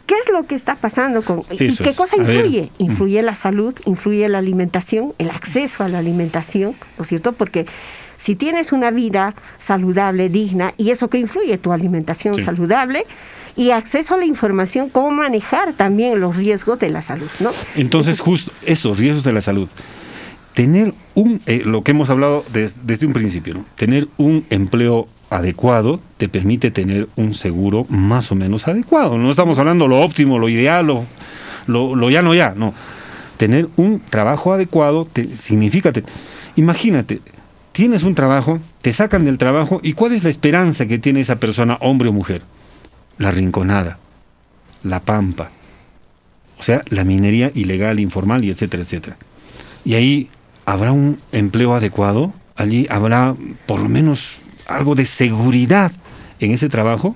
¿qué 0.06 0.14
es 0.24 0.30
lo 0.32 0.44
que 0.46 0.54
está 0.54 0.74
pasando 0.76 1.22
con 1.22 1.42
y 1.50 1.66
Eso 1.66 1.82
qué 1.84 1.90
es. 1.90 1.96
cosa 1.96 2.16
A 2.18 2.22
ver. 2.22 2.36
influye? 2.36 2.70
Influye 2.78 3.22
la 3.22 3.34
salud, 3.34 3.74
influye 3.86 4.28
la 4.28 4.38
alimentación, 4.38 5.12
el 5.18 5.30
acceso 5.30 5.84
a 5.84 5.88
la 5.88 5.98
alimentación, 5.98 6.74
¿no 6.98 7.02
es 7.02 7.08
cierto? 7.08 7.32
Porque 7.32 7.66
si 8.16 8.34
tienes 8.36 8.72
una 8.72 8.90
vida 8.90 9.34
saludable, 9.58 10.28
digna, 10.28 10.72
y 10.78 10.90
eso 10.90 11.08
que 11.08 11.18
influye 11.18 11.58
tu 11.58 11.72
alimentación 11.72 12.34
Sí. 12.36 12.44
saludable 12.44 13.04
y 13.56 13.70
acceso 13.70 14.14
a 14.14 14.18
la 14.18 14.24
información, 14.24 14.88
cómo 14.88 15.10
manejar 15.10 15.74
también 15.74 16.20
los 16.20 16.36
riesgos 16.36 16.78
de 16.78 16.90
la 16.90 17.02
salud, 17.02 17.28
¿no? 17.40 17.50
Entonces, 17.76 18.20
justo 18.20 18.50
esos 18.64 18.98
riesgos 18.98 19.24
de 19.24 19.32
la 19.32 19.40
salud. 19.40 19.68
Tener 20.54 20.94
un, 21.14 21.40
eh, 21.46 21.62
lo 21.64 21.82
que 21.82 21.90
hemos 21.90 22.10
hablado 22.10 22.44
des- 22.52 22.86
desde 22.86 23.06
un 23.06 23.12
principio, 23.12 23.54
¿no? 23.54 23.64
tener 23.76 24.06
un 24.18 24.44
empleo 24.50 25.08
adecuado 25.30 26.00
te 26.16 26.28
permite 26.28 26.70
tener 26.70 27.08
un 27.16 27.34
seguro 27.34 27.86
más 27.88 28.30
o 28.32 28.34
menos 28.34 28.68
adecuado. 28.68 29.18
No 29.18 29.30
estamos 29.30 29.58
hablando 29.58 29.86
lo 29.88 30.00
óptimo, 30.00 30.38
lo 30.38 30.48
ideal, 30.48 30.86
lo, 31.66 31.96
lo, 31.96 32.10
ya 32.10 32.22
no 32.22 32.34
ya, 32.34 32.54
no. 32.56 32.74
Tener 33.36 33.68
un 33.76 34.00
trabajo 34.10 34.52
adecuado 34.52 35.04
te, 35.04 35.36
significa, 35.36 35.92
te- 35.92 36.04
imagínate, 36.56 37.20
tienes 37.72 38.04
un 38.04 38.14
trabajo, 38.14 38.60
te 38.80 38.92
sacan 38.92 39.24
del 39.24 39.38
trabajo 39.38 39.80
y 39.82 39.92
¿cuál 39.94 40.12
es 40.12 40.22
la 40.24 40.30
esperanza 40.30 40.86
que 40.86 40.98
tiene 40.98 41.20
esa 41.20 41.36
persona, 41.36 41.76
hombre 41.80 42.08
o 42.10 42.12
mujer? 42.12 42.42
La 43.18 43.30
rinconada, 43.30 43.98
la 44.82 45.00
pampa, 45.00 45.50
o 46.58 46.62
sea, 46.62 46.82
la 46.88 47.04
minería 47.04 47.50
ilegal, 47.54 47.98
informal 47.98 48.44
y 48.44 48.50
etcétera, 48.50 48.84
etcétera. 48.84 49.16
Y 49.84 49.94
ahí 49.94 50.28
habrá 50.64 50.92
un 50.92 51.18
empleo 51.32 51.74
adecuado, 51.74 52.32
allí 52.56 52.86
habrá 52.88 53.34
por 53.66 53.80
lo 53.80 53.88
menos 53.88 54.36
algo 54.68 54.94
de 54.94 55.06
seguridad 55.06 55.92
en 56.40 56.52
ese 56.52 56.68
trabajo. 56.68 57.14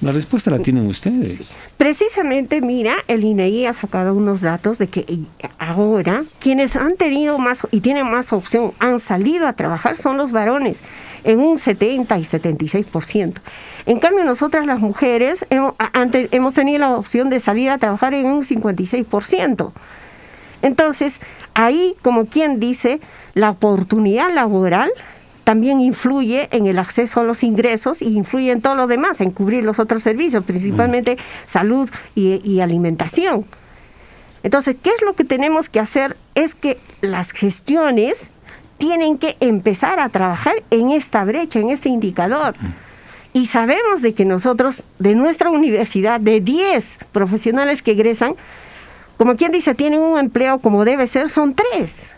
La 0.00 0.12
respuesta 0.12 0.50
la 0.50 0.58
tienen 0.58 0.86
ustedes. 0.86 1.50
Precisamente, 1.78 2.60
mira, 2.60 2.96
el 3.08 3.24
INEI 3.24 3.66
ha 3.66 3.72
sacado 3.72 4.12
unos 4.14 4.42
datos 4.42 4.76
de 4.78 4.88
que 4.88 5.00
eh, 5.08 5.18
ahora 5.58 6.24
quienes 6.40 6.76
han 6.76 6.96
tenido 6.96 7.38
más 7.38 7.66
y 7.70 7.80
tienen 7.80 8.10
más 8.10 8.32
opción, 8.32 8.72
han 8.80 8.98
salido 9.00 9.46
a 9.46 9.54
trabajar, 9.54 9.96
son 9.96 10.18
los 10.18 10.30
varones, 10.30 10.82
en 11.22 11.40
un 11.40 11.56
70 11.56 12.18
y 12.18 12.22
76%. 12.24 13.34
En 13.86 13.98
cambio, 13.98 14.24
nosotras 14.24 14.66
las 14.66 14.80
mujeres 14.80 15.46
ante- 15.92 16.28
hemos 16.32 16.52
tenido 16.54 16.80
la 16.80 16.90
opción 16.96 17.30
de 17.30 17.40
salir 17.40 17.70
a 17.70 17.78
trabajar 17.78 18.12
en 18.12 18.26
un 18.26 18.44
56%. 18.44 19.72
Entonces, 20.62 21.18
ahí, 21.54 21.94
como 22.02 22.26
quien 22.26 22.60
dice, 22.60 23.00
la 23.34 23.50
oportunidad 23.50 24.32
laboral 24.34 24.90
también 25.44 25.80
influye 25.80 26.48
en 26.50 26.66
el 26.66 26.78
acceso 26.78 27.20
a 27.20 27.24
los 27.24 27.42
ingresos 27.42 28.02
y 28.02 28.16
influye 28.16 28.50
en 28.50 28.62
todo 28.62 28.74
lo 28.74 28.86
demás, 28.86 29.20
en 29.20 29.30
cubrir 29.30 29.62
los 29.62 29.78
otros 29.78 30.02
servicios, 30.02 30.44
principalmente 30.44 31.18
salud 31.46 31.88
y, 32.14 32.40
y 32.48 32.60
alimentación. 32.60 33.44
Entonces, 34.42 34.76
¿qué 34.82 34.90
es 34.90 35.02
lo 35.02 35.14
que 35.14 35.24
tenemos 35.24 35.68
que 35.68 35.80
hacer? 35.80 36.16
Es 36.34 36.54
que 36.54 36.78
las 37.00 37.30
gestiones 37.32 38.28
tienen 38.78 39.18
que 39.18 39.36
empezar 39.40 40.00
a 40.00 40.08
trabajar 40.08 40.54
en 40.70 40.90
esta 40.90 41.24
brecha, 41.24 41.60
en 41.60 41.70
este 41.70 41.88
indicador. 41.88 42.54
Y 43.32 43.46
sabemos 43.46 44.00
de 44.00 44.12
que 44.14 44.24
nosotros, 44.24 44.84
de 44.98 45.14
nuestra 45.14 45.50
universidad, 45.50 46.20
de 46.20 46.40
10 46.40 46.98
profesionales 47.12 47.82
que 47.82 47.92
egresan, 47.92 48.34
como 49.16 49.36
quien 49.36 49.52
dice, 49.52 49.74
tienen 49.74 50.00
un 50.00 50.18
empleo 50.18 50.58
como 50.58 50.84
debe 50.84 51.06
ser, 51.06 51.28
son 51.28 51.54
tres. 51.54 52.10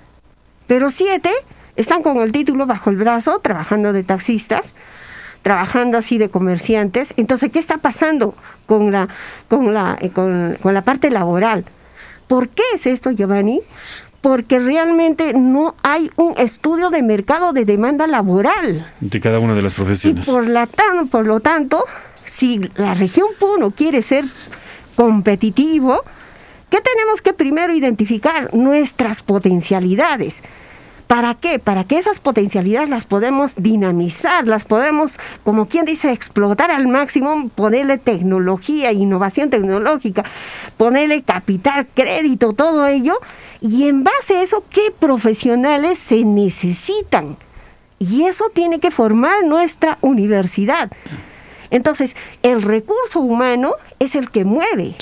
Pero 0.66 0.90
siete 0.90 1.30
están 1.76 2.02
con 2.02 2.18
el 2.18 2.32
título 2.32 2.66
bajo 2.66 2.90
el 2.90 2.96
brazo, 2.96 3.38
trabajando 3.40 3.92
de 3.92 4.02
taxistas, 4.02 4.74
trabajando 5.42 5.98
así 5.98 6.18
de 6.18 6.28
comerciantes. 6.28 7.14
Entonces, 7.16 7.50
¿qué 7.52 7.58
está 7.58 7.78
pasando 7.78 8.34
con 8.66 8.90
la, 8.92 9.08
con 9.48 9.72
la, 9.74 9.96
eh, 10.00 10.10
con, 10.10 10.56
con 10.62 10.74
la 10.74 10.82
parte 10.82 11.10
laboral? 11.10 11.64
¿Por 12.26 12.48
qué 12.48 12.62
es 12.74 12.86
esto, 12.86 13.10
Giovanni? 13.12 13.60
Porque 14.20 14.58
realmente 14.58 15.32
no 15.34 15.76
hay 15.84 16.10
un 16.16 16.34
estudio 16.36 16.90
de 16.90 17.02
mercado 17.02 17.52
de 17.52 17.64
demanda 17.64 18.08
laboral. 18.08 18.84
De 19.00 19.20
cada 19.20 19.38
una 19.38 19.54
de 19.54 19.62
las 19.62 19.72
Y 19.74 19.76
profesiones. 19.76 20.26
por, 20.26 20.46
la 20.48 20.66
tan- 20.66 21.06
por 21.08 21.26
lo 21.26 21.38
tanto, 21.38 21.84
si 22.24 22.68
la 22.74 22.94
región 22.94 23.28
Puno 23.38 23.70
quiere 23.70 24.02
ser 24.02 24.24
competitivo, 24.96 26.00
¿qué 26.70 26.80
tenemos 26.80 27.20
que 27.22 27.32
primero 27.32 27.72
identificar? 27.74 28.52
Nuestras 28.54 29.22
potencialidades. 29.22 30.42
¿Para 31.06 31.34
qué? 31.34 31.60
Para 31.60 31.84
que 31.84 31.98
esas 31.98 32.18
potencialidades 32.18 32.88
las 32.88 33.04
podemos 33.04 33.54
dinamizar, 33.56 34.46
las 34.46 34.64
podemos, 34.64 35.18
como 35.44 35.66
quien 35.66 35.84
dice, 35.84 36.10
explotar 36.10 36.72
al 36.72 36.88
máximo, 36.88 37.48
ponerle 37.54 37.98
tecnología, 37.98 38.90
innovación 38.90 39.48
tecnológica, 39.50 40.24
ponerle 40.76 41.22
capital, 41.22 41.86
crédito, 41.94 42.54
todo 42.54 42.86
ello, 42.88 43.18
y 43.60 43.86
en 43.86 44.02
base 44.02 44.36
a 44.36 44.42
eso, 44.42 44.64
¿qué 44.68 44.92
profesionales 44.98 46.00
se 46.00 46.24
necesitan? 46.24 47.36
Y 48.00 48.24
eso 48.24 48.50
tiene 48.52 48.80
que 48.80 48.90
formar 48.90 49.44
nuestra 49.44 49.98
universidad. 50.00 50.90
Entonces, 51.70 52.16
el 52.42 52.62
recurso 52.62 53.20
humano 53.20 53.74
es 53.98 54.14
el 54.16 54.30
que 54.30 54.44
mueve. 54.44 54.94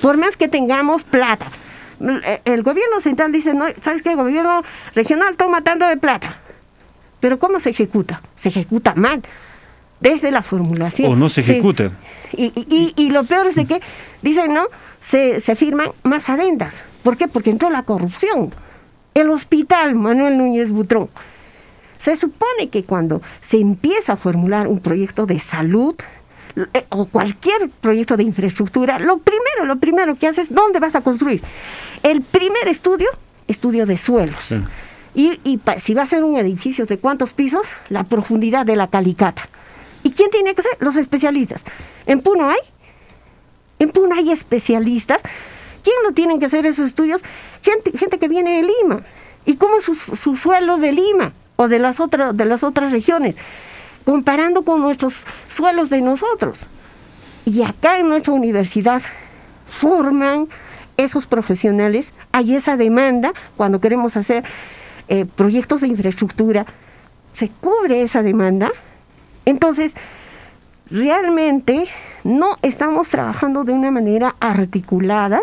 Por 0.00 0.16
más 0.16 0.36
que 0.36 0.48
tengamos 0.48 1.04
plata. 1.04 1.46
El- 2.00 2.22
El 2.44 2.62
gobierno 2.62 3.00
central 3.00 3.32
dice, 3.32 3.54
no, 3.54 3.66
¿sabes 3.80 4.02
qué? 4.02 4.10
El 4.10 4.16
gobierno 4.16 4.62
regional 4.94 5.36
toma 5.36 5.62
tanto 5.62 5.86
de 5.86 5.96
plata. 5.96 6.36
Pero 7.20 7.38
¿cómo 7.38 7.58
se 7.60 7.70
ejecuta? 7.70 8.20
Se 8.34 8.48
ejecuta 8.50 8.94
mal. 8.94 9.22
Desde 10.00 10.30
la 10.30 10.42
formulación. 10.42 11.10
O 11.12 11.16
no 11.16 11.28
se 11.28 11.40
ejecuta. 11.40 11.90
Y, 12.32 12.44
y- 12.54 12.66
y- 12.96 13.02
y 13.06 13.10
lo 13.10 13.24
peor 13.24 13.46
es 13.46 13.54
de 13.54 13.64
que, 13.64 13.80
dicen, 14.22 14.52
¿no? 14.52 14.64
Se, 15.00 15.40
se 15.40 15.56
firman 15.56 15.88
más 16.02 16.28
adendas. 16.28 16.82
¿Por 17.02 17.16
qué? 17.16 17.28
Porque 17.28 17.50
entró 17.50 17.70
la 17.70 17.82
corrupción. 17.84 18.52
El 19.14 19.30
hospital 19.30 19.94
Manuel 19.94 20.36
Núñez 20.36 20.70
Butrón. 20.70 21.08
Se 21.98 22.14
supone 22.16 22.68
que 22.70 22.84
cuando 22.84 23.22
se 23.40 23.56
empieza 23.58 24.12
a 24.12 24.16
formular 24.16 24.68
un 24.68 24.80
proyecto 24.80 25.24
de 25.24 25.38
salud 25.38 25.94
eh, 25.98 26.02
o 26.90 27.04
cualquier 27.06 27.68
proyecto 27.80 28.16
de 28.16 28.22
infraestructura, 28.22 28.98
lo 28.98 29.18
primero, 29.18 29.64
lo 29.64 29.76
primero 29.76 30.14
que 30.16 30.26
haces, 30.26 30.52
¿dónde 30.52 30.78
vas 30.80 30.94
a 30.94 31.00
construir? 31.02 31.42
El 32.02 32.22
primer 32.22 32.68
estudio, 32.68 33.08
estudio 33.48 33.84
de 33.86 33.96
suelos. 33.96 34.52
Y, 35.14 35.40
y 35.44 35.58
pa- 35.58 35.78
si 35.78 35.94
va 35.94 36.02
a 36.02 36.06
ser 36.06 36.24
un 36.24 36.36
edificio 36.36 36.86
de 36.86 36.98
cuántos 36.98 37.32
pisos, 37.32 37.66
la 37.88 38.04
profundidad 38.04 38.66
de 38.66 38.76
la 38.76 38.88
calicata. 38.88 39.48
¿Y 40.02 40.10
quién 40.12 40.30
tiene 40.30 40.54
que 40.54 40.62
ser? 40.62 40.72
Los 40.80 40.96
especialistas. 40.96 41.62
¿En 42.06 42.20
Puno 42.20 42.48
hay? 42.50 42.58
En 43.78 43.90
Puno 43.90 44.14
hay 44.14 44.30
especialistas. 44.30 45.20
¿Quién 45.82 45.96
lo 46.04 46.12
tienen 46.12 46.38
que 46.38 46.46
hacer 46.46 46.66
esos 46.66 46.86
estudios? 46.86 47.22
Gente, 47.62 47.96
gente 47.98 48.18
que 48.18 48.28
viene 48.28 48.56
de 48.56 48.62
Lima. 48.62 49.02
¿Y 49.44 49.56
cómo 49.56 49.76
es 49.78 49.84
su, 49.84 49.94
su 49.94 50.36
suelo 50.36 50.76
de 50.78 50.92
Lima 50.92 51.32
o 51.56 51.68
de 51.68 51.78
las, 51.78 52.00
otras 52.00 52.36
de 52.36 52.44
las 52.44 52.62
otras 52.64 52.92
regiones? 52.92 53.36
Comparando 54.06 54.62
con 54.62 54.80
nuestros 54.80 55.24
suelos 55.50 55.90
de 55.90 56.00
nosotros. 56.00 56.64
Y 57.44 57.62
acá 57.62 57.98
en 57.98 58.08
nuestra 58.08 58.32
universidad 58.32 59.02
forman 59.68 60.48
esos 60.96 61.26
profesionales, 61.26 62.12
hay 62.32 62.54
esa 62.54 62.76
demanda 62.76 63.34
cuando 63.56 63.80
queremos 63.80 64.16
hacer 64.16 64.44
eh, 65.08 65.26
proyectos 65.26 65.82
de 65.82 65.88
infraestructura, 65.88 66.66
se 67.32 67.48
cubre 67.48 68.00
esa 68.00 68.22
demanda. 68.22 68.70
Entonces, 69.44 69.94
realmente 70.90 71.88
no 72.24 72.56
estamos 72.62 73.08
trabajando 73.08 73.64
de 73.64 73.72
una 73.72 73.90
manera 73.90 74.36
articulada 74.40 75.40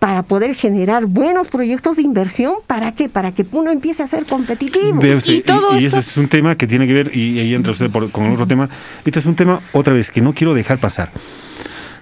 para 0.00 0.24
poder 0.24 0.56
generar 0.56 1.06
buenos 1.06 1.46
proyectos 1.48 1.96
de 1.96 2.02
inversión. 2.02 2.54
¿Para 2.66 2.90
qué? 2.92 3.08
Para 3.08 3.30
que 3.30 3.44
Puno 3.44 3.70
empiece 3.70 4.02
a 4.02 4.08
ser 4.08 4.24
competitivo. 4.24 4.98
Y 5.26 5.40
todo 5.42 5.78
y 5.78 5.84
esto... 5.84 5.98
ese 5.98 6.10
es 6.10 6.16
un 6.16 6.26
tema 6.26 6.56
que 6.56 6.66
tiene 6.66 6.86
que 6.88 6.92
ver, 6.92 7.16
y 7.16 7.38
ahí 7.38 7.54
entra 7.54 7.70
usted 7.70 7.88
por- 7.90 8.10
con 8.10 8.28
otro 8.32 8.46
tema. 8.48 8.68
Este 9.04 9.20
es 9.20 9.26
un 9.26 9.36
tema, 9.36 9.60
otra 9.72 9.92
vez, 9.92 10.10
que 10.10 10.20
no 10.20 10.32
quiero 10.32 10.54
dejar 10.54 10.78
pasar. 10.80 11.10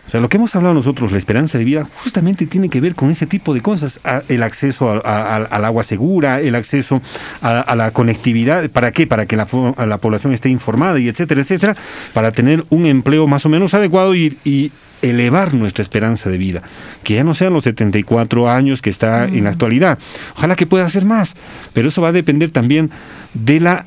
O 0.08 0.10
sea, 0.10 0.20
lo 0.22 0.30
que 0.30 0.38
hemos 0.38 0.56
hablado 0.56 0.72
nosotros, 0.72 1.12
la 1.12 1.18
esperanza 1.18 1.58
de 1.58 1.64
vida, 1.64 1.86
justamente 2.02 2.46
tiene 2.46 2.70
que 2.70 2.80
ver 2.80 2.94
con 2.94 3.10
ese 3.10 3.26
tipo 3.26 3.52
de 3.52 3.60
cosas. 3.60 4.00
A- 4.04 4.22
el 4.30 4.42
acceso 4.42 4.88
a- 4.88 5.02
a- 5.04 5.36
a- 5.36 5.44
al 5.44 5.64
agua 5.66 5.82
segura, 5.82 6.40
el 6.40 6.54
acceso 6.54 7.02
a, 7.42 7.60
a 7.60 7.76
la 7.76 7.90
conectividad. 7.90 8.70
¿Para 8.70 8.90
qué? 8.90 9.06
Para 9.06 9.26
que 9.26 9.36
la, 9.36 9.44
población 9.44 10.32
esté 10.32 10.48
informada 10.48 10.98
y 10.98 11.08
etcétera, 11.08 11.42
etcétera. 11.42 11.76
Para 12.14 12.32
tener 12.32 12.64
un 12.70 12.86
empleo 12.86 13.26
más 13.26 13.44
o 13.44 13.50
menos 13.50 13.74
adecuado 13.74 14.14
y, 14.14 14.38
y 14.46 14.72
elevar 15.02 15.52
nuestra 15.52 15.82
esperanza 15.82 16.30
de 16.30 16.38
vida. 16.38 16.62
Que 17.04 17.16
ya 17.16 17.22
no 17.22 17.34
sean 17.34 17.52
los 17.52 17.64
74 17.64 18.48
años 18.50 18.80
que 18.80 18.88
está 18.88 19.26
en 19.26 19.44
la 19.44 19.50
actualidad. 19.50 19.98
Ojalá 20.36 20.56
que 20.56 20.66
pueda 20.66 20.88
ser 20.88 21.04
más. 21.04 21.34
Pero 21.74 21.88
eso 21.90 22.00
va 22.00 22.08
a 22.08 22.12
depender 22.12 22.50
también 22.50 22.90
de 23.34 23.60
la 23.60 23.84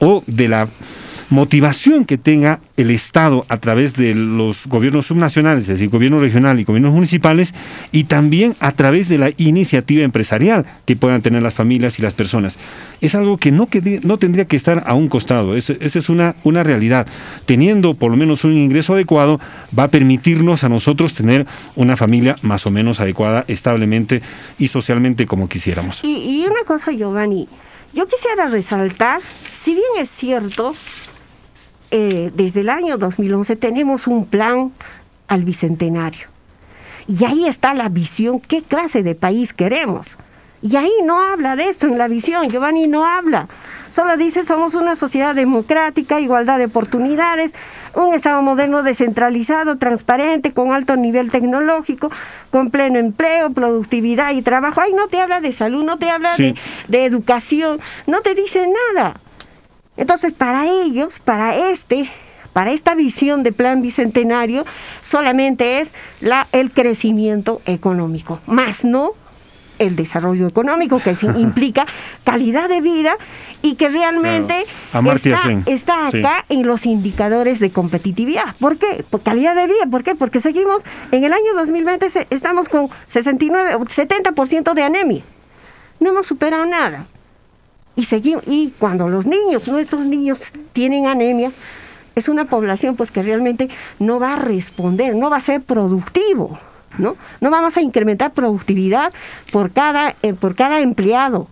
o 0.00 0.24
de 0.26 0.48
la 0.48 0.66
motivación 1.30 2.04
que 2.04 2.18
tenga 2.18 2.60
el 2.76 2.90
Estado 2.90 3.44
a 3.48 3.58
través 3.58 3.94
de 3.94 4.14
los 4.14 4.66
gobiernos 4.66 5.06
subnacionales, 5.06 5.62
es 5.62 5.68
decir, 5.68 5.88
gobierno 5.88 6.20
regional 6.20 6.60
y 6.60 6.64
gobiernos 6.64 6.92
municipales, 6.92 7.52
y 7.92 8.04
también 8.04 8.54
a 8.60 8.72
través 8.72 9.08
de 9.08 9.18
la 9.18 9.30
iniciativa 9.36 10.04
empresarial 10.04 10.66
que 10.84 10.96
puedan 10.96 11.22
tener 11.22 11.42
las 11.42 11.54
familias 11.54 11.98
y 11.98 12.02
las 12.02 12.14
personas. 12.14 12.58
Es 13.00 13.14
algo 13.14 13.38
que 13.38 13.52
no, 13.52 13.66
que, 13.66 14.00
no 14.02 14.18
tendría 14.18 14.46
que 14.46 14.56
estar 14.56 14.84
a 14.86 14.94
un 14.94 15.08
costado, 15.08 15.56
esa 15.56 15.74
es 15.80 16.08
una, 16.08 16.36
una 16.44 16.62
realidad. 16.62 17.06
Teniendo 17.44 17.94
por 17.94 18.10
lo 18.10 18.16
menos 18.16 18.44
un 18.44 18.52
ingreso 18.52 18.94
adecuado, 18.94 19.40
va 19.76 19.84
a 19.84 19.88
permitirnos 19.88 20.64
a 20.64 20.68
nosotros 20.68 21.14
tener 21.14 21.46
una 21.74 21.96
familia 21.96 22.36
más 22.42 22.66
o 22.66 22.70
menos 22.70 23.00
adecuada, 23.00 23.44
establemente 23.48 24.22
y 24.58 24.68
socialmente 24.68 25.26
como 25.26 25.48
quisiéramos. 25.48 26.00
Y, 26.02 26.42
y 26.42 26.46
una 26.46 26.64
cosa, 26.64 26.92
Giovanni, 26.92 27.48
yo 27.92 28.06
quisiera 28.06 28.46
resaltar, 28.46 29.20
si 29.54 29.72
bien 29.72 29.86
es 29.98 30.10
cierto, 30.10 30.74
eh, 31.98 32.30
desde 32.34 32.60
el 32.60 32.68
año 32.68 32.98
2011 32.98 33.56
tenemos 33.56 34.06
un 34.06 34.26
plan 34.26 34.70
al 35.28 35.44
bicentenario. 35.44 36.26
Y 37.08 37.24
ahí 37.24 37.46
está 37.46 37.72
la 37.72 37.88
visión, 37.88 38.38
qué 38.38 38.60
clase 38.62 39.02
de 39.02 39.14
país 39.14 39.54
queremos. 39.54 40.16
Y 40.60 40.76
ahí 40.76 40.92
no 41.04 41.20
habla 41.22 41.56
de 41.56 41.68
esto 41.70 41.86
en 41.86 41.96
la 41.96 42.06
visión, 42.08 42.50
Giovanni 42.50 42.86
no 42.86 43.06
habla. 43.06 43.48
Solo 43.88 44.18
dice 44.18 44.44
somos 44.44 44.74
una 44.74 44.94
sociedad 44.94 45.34
democrática, 45.34 46.20
igualdad 46.20 46.58
de 46.58 46.66
oportunidades, 46.66 47.54
un 47.94 48.12
Estado 48.12 48.42
moderno 48.42 48.82
descentralizado, 48.82 49.76
transparente, 49.78 50.52
con 50.52 50.72
alto 50.72 50.96
nivel 50.96 51.30
tecnológico, 51.30 52.10
con 52.50 52.70
pleno 52.70 52.98
empleo, 52.98 53.50
productividad 53.52 54.32
y 54.32 54.42
trabajo. 54.42 54.82
Ahí 54.82 54.92
no 54.92 55.08
te 55.08 55.18
habla 55.20 55.40
de 55.40 55.52
salud, 55.52 55.82
no 55.82 55.96
te 55.96 56.10
habla 56.10 56.34
Sí. 56.34 56.42
de, 56.42 56.54
de 56.88 57.04
educación, 57.06 57.80
no 58.06 58.20
te 58.20 58.34
dice 58.34 58.66
nada. 58.94 59.14
Entonces, 59.96 60.32
para 60.32 60.66
ellos, 60.66 61.18
para 61.18 61.56
este, 61.70 62.10
para 62.52 62.72
esta 62.72 62.94
visión 62.94 63.42
de 63.42 63.52
plan 63.52 63.82
bicentenario, 63.82 64.64
solamente 65.02 65.80
es 65.80 65.90
la, 66.20 66.46
el 66.52 66.70
crecimiento 66.70 67.60
económico, 67.66 68.40
más 68.46 68.84
no 68.84 69.10
el 69.78 69.94
desarrollo 69.94 70.46
económico, 70.46 71.00
que 71.00 71.14
implica 71.36 71.86
calidad 72.24 72.68
de 72.68 72.80
vida 72.80 73.16
y 73.62 73.74
que 73.74 73.88
realmente 73.90 74.64
Claro. 75.62 75.62
Está, 75.66 76.10
Sí. 76.10 76.18
acá 76.20 76.44
en 76.48 76.66
los 76.66 76.86
indicadores 76.86 77.58
de 77.60 77.70
competitividad. 77.70 78.54
¿Por 78.58 78.78
qué? 78.78 79.04
Por 79.10 79.22
calidad 79.22 79.54
de 79.54 79.66
vida. 79.66 79.86
¿Por 79.90 80.02
qué? 80.02 80.14
Porque 80.14 80.40
seguimos, 80.40 80.82
en 81.10 81.24
el 81.24 81.32
año 81.32 81.52
2020 81.56 82.08
se- 82.08 82.26
estamos 82.30 82.68
con 82.70 82.88
69, 83.06 83.74
o 83.74 83.80
70% 83.80 84.72
de 84.74 84.82
anemia. 84.82 85.22
No 86.00 86.10
hemos 86.10 86.26
superado 86.26 86.64
nada. 86.64 87.04
Y, 87.96 88.04
seguimos, 88.04 88.44
y 88.46 88.72
cuando 88.78 89.08
los 89.08 89.26
niños, 89.26 89.66
nuestros 89.68 90.06
niños, 90.06 90.42
tienen 90.72 91.06
anemia, 91.06 91.50
es 92.14 92.28
una 92.28 92.46
población 92.46 92.96
pues 92.96 93.10
que 93.10 93.22
realmente 93.22 93.68
no 93.98 94.20
va 94.20 94.34
a 94.34 94.36
responder, 94.36 95.14
no 95.14 95.30
va 95.30 95.36
a 95.36 95.40
ser 95.40 95.62
productivo, 95.62 96.58
¿no? 96.98 97.16
No 97.40 97.50
vamos 97.50 97.76
a 97.76 97.82
incrementar 97.82 98.32
productividad 98.32 99.12
por 99.52 99.70
cada, 99.70 100.16
eh, 100.22 100.32
por 100.32 100.54
cada 100.54 100.80
empleado. 100.80 101.48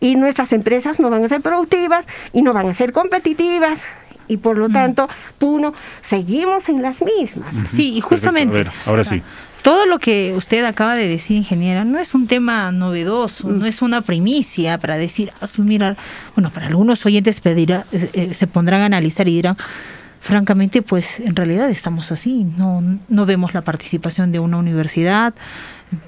Y 0.00 0.16
nuestras 0.16 0.52
empresas 0.52 0.98
no 0.98 1.10
van 1.10 1.24
a 1.24 1.28
ser 1.28 1.40
productivas 1.40 2.06
y 2.32 2.42
no 2.42 2.52
van 2.52 2.68
a 2.68 2.74
ser 2.74 2.92
competitivas. 2.92 3.82
Y 4.26 4.38
por 4.38 4.58
lo 4.58 4.68
tanto, 4.68 5.08
Puno, 5.38 5.74
seguimos 6.00 6.68
en 6.68 6.82
las 6.82 7.02
mismas. 7.02 7.54
Sí, 7.68 7.94
y 7.94 8.00
justamente. 8.00 8.54
A 8.54 8.58
ver, 8.58 8.72
ahora 8.86 9.04
sí. 9.04 9.22
Todo 9.62 9.86
lo 9.86 10.00
que 10.00 10.34
usted 10.36 10.64
acaba 10.64 10.96
de 10.96 11.06
decir, 11.06 11.36
ingeniera, 11.36 11.84
no 11.84 11.98
es 12.00 12.14
un 12.14 12.26
tema 12.26 12.72
novedoso, 12.72 13.48
no 13.48 13.64
es 13.66 13.80
una 13.80 14.00
primicia 14.00 14.76
para 14.78 14.96
decir, 14.96 15.32
asumir, 15.40 15.84
al- 15.84 15.96
bueno, 16.34 16.50
para 16.50 16.66
algunos 16.66 17.06
oyentes 17.06 17.38
pedirá, 17.40 17.84
eh, 17.92 18.10
eh, 18.12 18.34
se 18.34 18.48
pondrán 18.48 18.80
a 18.82 18.86
analizar 18.86 19.28
y 19.28 19.34
dirán, 19.36 19.56
francamente, 20.20 20.82
pues 20.82 21.20
en 21.20 21.36
realidad 21.36 21.70
estamos 21.70 22.10
así, 22.10 22.44
no, 22.56 22.82
no 23.08 23.24
vemos 23.26 23.54
la 23.54 23.60
participación 23.60 24.32
de 24.32 24.40
una 24.40 24.56
universidad, 24.56 25.32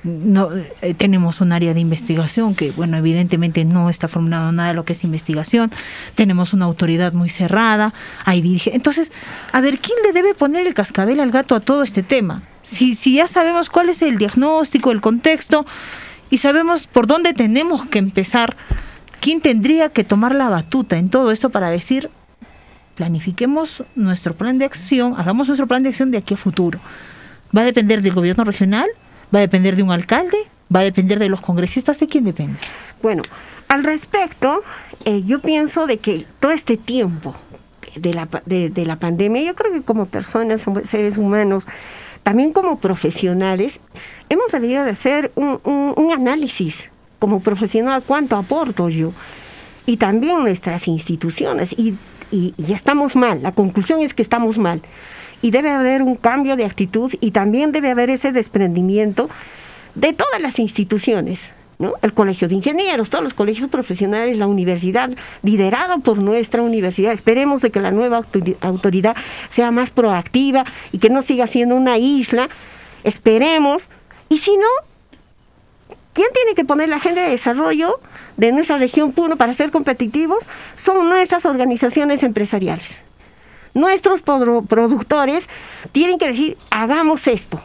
no 0.03 0.51
eh, 0.83 0.95
tenemos 0.95 1.41
un 1.41 1.53
área 1.53 1.75
de 1.75 1.81
investigación 1.81 2.55
que, 2.55 2.71
bueno, 2.71 2.97
evidentemente 2.97 3.65
no 3.65 3.91
está 3.91 4.09
formulado 4.09 4.51
nada 4.53 4.69
de 4.69 4.75
lo 4.75 4.85
que 4.85 4.93
es 4.95 5.05
investigación, 5.05 5.71
tenemos 6.15 6.53
una 6.53 6.65
autoridad 6.65 7.13
muy 7.13 7.29
cerrada, 7.29 7.93
hay 8.25 8.43
dirige- 8.43 8.71
Entonces, 8.75 9.13
a 9.53 9.61
ver, 9.61 9.79
¿quién 9.79 9.97
le 10.05 10.13
debe 10.13 10.35
poner 10.35 10.67
el 10.67 10.75
cascabel 10.75 11.21
al 11.21 11.31
gato 11.31 11.55
a 11.55 11.61
todo 11.61 11.83
este 11.83 12.03
tema? 12.03 12.43
Si, 12.63 12.95
si 12.95 13.15
ya 13.17 13.27
sabemos 13.27 13.69
cuál 13.71 13.89
es 13.89 14.03
el 14.03 14.19
diagnóstico, 14.19 14.91
el 14.91 15.01
contexto, 15.01 15.67
y 16.31 16.39
sabemos 16.39 16.87
por 16.87 17.07
dónde 17.07 17.35
tenemos 17.35 17.87
que 17.87 17.99
empezar, 17.99 18.57
¿quién 19.21 19.41
tendría 19.41 19.91
que 19.91 20.05
tomar 20.05 20.35
la 20.35 20.49
batuta 20.49 20.97
en 20.97 21.11
todo 21.11 21.31
esto 21.31 21.51
para 21.51 21.69
decir, 21.71 22.11
planifiquemos 22.95 23.83
nuestro 23.95 24.35
plan 24.35 24.59
de 24.59 24.65
acción, 24.65 25.15
hagamos 25.19 25.49
nuestro 25.49 25.67
plan 25.67 25.83
de 25.83 25.91
acción 25.91 26.11
de 26.11 26.19
aquí 26.19 26.35
a 26.35 26.37
futuro? 26.37 26.81
¿Va 27.57 27.61
a 27.63 27.65
depender 27.65 28.03
del 28.03 28.15
gobierno 28.15 28.45
regional? 28.45 28.89
¿Va 29.35 29.39
a 29.39 29.43
depender 29.43 29.75
de 29.77 29.83
un 29.83 29.91
alcalde? 29.91 30.37
¿Va 30.75 30.81
a 30.81 30.85
depender 30.85 31.19
de 31.19 31.29
los 31.29 31.41
congresistas? 31.41 31.99
¿De 31.99 32.07
quién 32.07 32.25
depende? 32.25 32.59
Bueno, 33.03 33.23
al 33.69 33.83
respecto, 33.83 34.63
eh, 35.05 35.23
yo 35.25 35.41
pienso 35.41 35.87
de 35.87 35.99
que 35.99 36.27
todo 36.41 36.53
este 36.53 36.77
tiempo 36.77 37.35
de 37.97 38.15
la, 38.15 38.29
de, 38.47 38.71
de 38.71 38.87
la 38.87 38.97
pandemia, 38.97 39.43
yo 39.43 39.55
creo 39.55 39.73
que 39.73 39.83
como 39.83 40.07
personas, 40.07 40.63
seres 40.85 41.17
humanos, 41.19 41.67
también 42.23 42.53
como 42.53 42.79
profesionales, 42.79 43.81
hemos 44.29 44.51
debido 44.53 44.85
de 44.85 44.91
hacer 44.91 45.31
un, 45.35 45.61
un- 45.65 46.13
análisis 46.13 46.91
como 47.19 47.41
profesional, 47.41 48.03
cuánto 48.07 48.37
aporto 48.37 48.89
yo, 48.89 49.13
y 49.87 49.97
también 49.99 50.39
nuestras 50.41 50.89
instituciones, 50.89 51.73
y, 51.73 51.95
y 52.31 52.55
estamos 52.73 53.15
mal, 53.17 53.43
la 53.43 53.53
conclusión 53.53 54.01
es 54.01 54.15
que 54.15 54.23
estamos 54.23 54.59
mal, 54.59 54.81
y 55.45 55.51
debe 55.51 55.71
haber 55.71 56.03
un 56.03 56.17
cambio 56.17 56.57
de 56.57 56.65
actitud 56.65 57.13
y 57.21 57.33
también 57.33 57.71
debe 57.71 57.91
haber 57.91 58.09
ese 58.09 58.33
desprendimiento 58.33 59.29
de 59.95 60.15
todas 60.15 60.41
las 60.41 60.59
instituciones. 60.59 61.39
El 62.01 62.15
Colegio 62.15 62.49
de 62.49 62.55
Ingenieros, 62.55 63.11
todos 63.11 63.23
los 63.23 63.35
colegios 63.35 63.69
profesionales, 63.69 64.39
la 64.39 64.47
universidad, 64.47 65.11
liderada 65.43 65.99
por 65.99 66.17
nuestra 66.17 66.63
universidad. 66.63 67.13
Esperemos 67.13 67.61
de 67.61 67.71
que 67.71 67.81
la 67.81 67.91
nueva 67.91 68.23
autori- 68.23 68.57
autoridad 68.63 69.17
sea 69.51 69.71
más 69.71 69.91
proactiva 69.91 70.65
y 70.93 70.99
que 70.99 71.11
no 71.11 71.21
siga 71.21 71.47
siendo 71.47 71.77
una 71.77 71.99
isla. 71.99 72.49
Esperemos. 73.03 73.83
Y 74.31 74.39
si 74.39 74.57
no, 74.57 74.71
¿quién 76.15 76.29
tiene 76.33 76.55
que 76.55 76.65
poner 76.65 76.89
la 76.89 76.97
agenda 76.97 77.21
de 77.21 77.29
desarrollo 77.29 78.01
de 78.39 78.51
nuestra 78.51 78.79
región 78.79 79.13
Puno 79.13 79.37
para 79.37 79.53
ser 79.53 79.71
competitivos? 79.71 80.49
Son 80.75 81.07
nuestras 81.11 81.45
organizaciones 81.45 82.23
empresariales. 82.23 83.04
Nuestros 83.75 84.23
productores 84.23 85.49
tienen 85.93 86.19
que 86.19 86.29
decir, 86.29 86.57
hagamos 86.71 87.27
esto, 87.27 87.61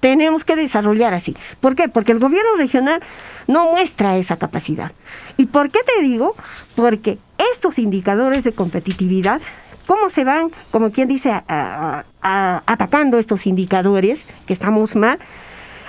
tenemos 0.00 0.44
que 0.44 0.56
desarrollar 0.56 1.12
así. 1.12 1.36
¿Por 1.60 1.74
qué? 1.74 1.88
Porque 1.88 2.12
el 2.12 2.20
gobierno 2.20 2.50
regional 2.56 3.02
no 3.48 3.70
muestra 3.72 4.16
esa 4.16 4.36
capacidad. 4.36 4.92
¿Y 5.36 5.46
por 5.46 5.70
qué 5.70 5.80
te 5.84 6.02
digo? 6.02 6.34
Porque 6.76 7.18
estos 7.52 7.78
indicadores 7.78 8.44
de 8.44 8.52
competitividad, 8.52 9.40
¿cómo 9.86 10.08
se 10.08 10.22
van, 10.24 10.50
como 10.70 10.90
quien 10.92 11.08
dice, 11.08 11.32
a- 11.32 11.44
a- 11.48 12.04
a- 12.22 12.62
atacando 12.66 13.18
estos 13.18 13.46
indicadores, 13.46 14.24
que 14.46 14.52
estamos 14.52 14.94
mal, 14.94 15.18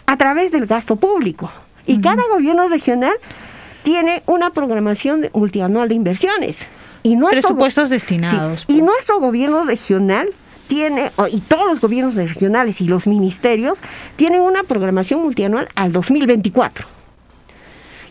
a 0.08 0.18
través 0.18 0.52
del 0.52 0.66
gasto 0.66 0.96
público? 0.96 1.52
Y 1.86 2.02
cada 2.02 2.24
gobierno 2.30 2.68
regional 2.68 3.14
tiene 3.84 4.24
una 4.26 4.50
programación 4.52 5.30
multianual 5.34 5.88
de 5.90 5.96
inversiones. 5.96 6.58
Y 7.04 7.16
nuestro 7.16 7.42
Presupuestos 7.42 7.90
destinados. 7.90 8.62
Sí, 8.68 8.74
Y 8.78 8.82
nuestro 8.82 9.20
gobierno 9.20 9.64
regional 9.64 10.28
tiene, 10.68 11.12
y 11.32 11.42
todos 11.42 11.68
los 11.68 11.82
gobiernos 11.82 12.16
regionales 12.16 12.80
y 12.80 12.86
los 12.86 13.08
ministerios 13.08 13.80
tienen 14.16 14.42
una 14.42 14.64
programación 14.64 15.22
multianual 15.22 15.68
al 15.76 15.92
2024. 15.92 16.86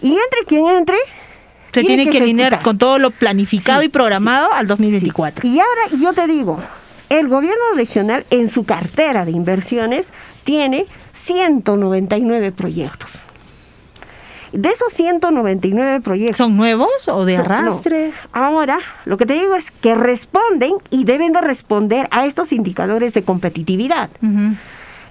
Y 0.02 0.08
entre 0.12 0.44
quien 0.46 0.66
entre, 0.66 0.96
Se 1.72 1.82
tiene 1.82 2.10
que 2.10 2.18
alinear 2.18 2.52
ejecutar. 2.52 2.64
con 2.64 2.78
todo 2.78 2.98
lo 2.98 3.10
planificado 3.12 3.80
Sí, 3.80 3.86
y 3.86 3.88
programado 3.90 4.52
al 4.52 4.66
2024. 4.66 5.46
Y 5.48 5.58
ahora 5.58 5.82
yo 6.00 6.12
te 6.12 6.26
digo, 6.26 6.58
el 7.08 7.28
gobierno 7.28 7.64
regional 7.76 8.24
en 8.30 8.48
su 8.48 8.64
cartera 8.64 9.24
de 9.24 9.30
inversiones 9.30 10.12
tiene 10.44 10.86
199 11.12 12.52
proyectos. 12.52 13.12
De 14.52 14.68
esos 14.70 14.92
199 14.92 16.00
proyectos... 16.00 16.38
¿Son 16.38 16.56
nuevos 16.56 17.08
o 17.08 17.24
de 17.24 17.36
no. 17.36 17.42
arrastre? 17.42 18.12
Ahora, 18.32 18.78
lo 19.04 19.16
que 19.16 19.26
te 19.26 19.34
digo 19.34 19.54
es 19.54 19.70
que 19.70 19.94
responden 19.94 20.74
y 20.90 21.04
deben 21.04 21.32
de 21.32 21.40
responder 21.40 22.08
a 22.10 22.26
estos 22.26 22.52
indicadores 22.52 23.14
de 23.14 23.22
competitividad. 23.22 24.10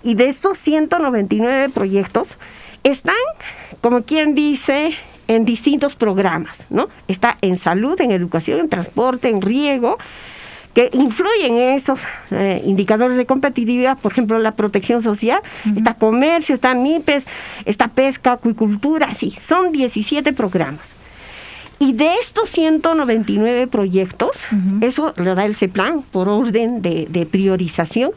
Y 0.03 0.15
de 0.15 0.29
estos 0.29 0.57
199 0.57 1.69
proyectos 1.69 2.35
están, 2.83 3.15
como 3.81 4.03
quien 4.03 4.35
dice, 4.35 4.95
en 5.27 5.45
distintos 5.45 5.95
programas, 5.95 6.65
¿no? 6.69 6.87
Está 7.07 7.37
en 7.41 7.55
salud, 7.57 7.99
en 8.01 8.11
educación, 8.11 8.59
en 8.61 8.69
transporte, 8.69 9.29
en 9.29 9.41
riego, 9.41 9.97
que 10.79 10.89
influyen 10.93 11.57
en 11.57 11.75
estos 11.75 12.03
eh, 12.31 12.61
indicadores 12.63 13.17
de 13.17 13.25
competitividad, 13.25 13.97
por 13.97 14.13
ejemplo, 14.13 14.39
la 14.39 14.51
protección 14.53 15.01
social, 15.01 15.41
está 15.75 15.95
comercio, 15.95 16.55
está 16.55 16.73
MIPES, 16.73 17.27
está 17.65 17.89
pesca, 17.89 18.31
acuicultura, 18.31 19.13
sí, 19.13 19.35
son 19.41 19.73
17 19.73 20.31
programas. 20.31 20.95
Y 21.79 21.91
de 21.91 22.15
estos 22.21 22.47
199 22.51 23.67
proyectos, 23.67 24.37
eso 24.79 25.13
lo 25.17 25.35
da 25.35 25.43
el 25.43 25.57
CEPLAN 25.57 26.01
por 26.01 26.29
orden 26.29 26.81
de, 26.81 27.07
de 27.09 27.25
priorización, 27.25 28.11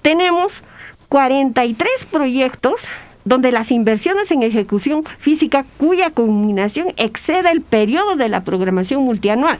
tenemos 0.00 0.62
43 1.08 2.06
proyectos 2.08 2.84
donde 3.24 3.50
las 3.50 3.72
inversiones 3.72 4.30
en 4.30 4.44
ejecución 4.44 5.02
física 5.18 5.64
cuya 5.78 6.10
culminación 6.10 6.92
excede 6.98 7.50
el 7.50 7.62
periodo 7.62 8.14
de 8.14 8.28
la 8.28 8.44
programación 8.44 9.02
multianual. 9.02 9.58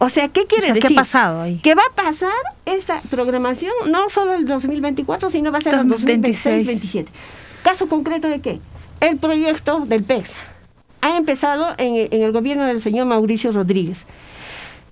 O 0.00 0.08
sea, 0.08 0.28
¿qué 0.28 0.46
quiere 0.46 0.64
O 0.64 0.66
sea, 0.66 0.74
¿qué 0.74 0.78
ha 0.78 0.82
decir? 0.82 0.96
pasado 0.96 1.40
ahí? 1.42 1.56
Que 1.58 1.74
va 1.74 1.82
a 1.90 1.94
pasar 1.94 2.30
esta 2.66 3.00
programación 3.10 3.72
no 3.88 4.08
solo 4.10 4.34
el 4.34 4.46
2024, 4.46 5.30
sino 5.30 5.50
va 5.50 5.58
a 5.58 5.60
ser 5.60 5.74
el 5.74 5.88
2026. 5.88 6.66
2026-2027. 6.68 7.06
Caso 7.64 7.88
concreto 7.88 8.28
de 8.28 8.40
qué? 8.40 8.60
El 9.00 9.16
proyecto 9.18 9.80
del 9.80 10.04
PEXA 10.04 10.38
ha 11.00 11.16
empezado 11.16 11.74
en, 11.78 11.94
el- 11.96 12.08
en 12.12 12.22
el 12.22 12.32
gobierno 12.32 12.64
del 12.66 12.80
señor 12.80 13.06
Mauricio 13.06 13.50
Rodríguez. 13.52 13.98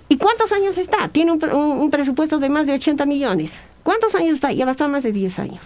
¿Y 0.08 0.16
cuántos 0.18 0.52
años 0.52 0.76
está? 0.78 1.08
Tiene 1.08 1.32
un- 1.32 1.44
un 1.52 1.90
presupuesto 1.90 2.38
de 2.38 2.48
más 2.48 2.66
de 2.66 2.74
80 2.74 3.06
millones. 3.06 3.52
¿Cuántos 3.82 4.14
años 4.16 4.34
está? 4.36 4.52
Ya 4.52 4.64
va 4.64 4.70
a 4.70 4.72
estar 4.72 4.88
más 4.88 5.02
de 5.04 5.12
10 5.12 5.38
años. 5.38 5.60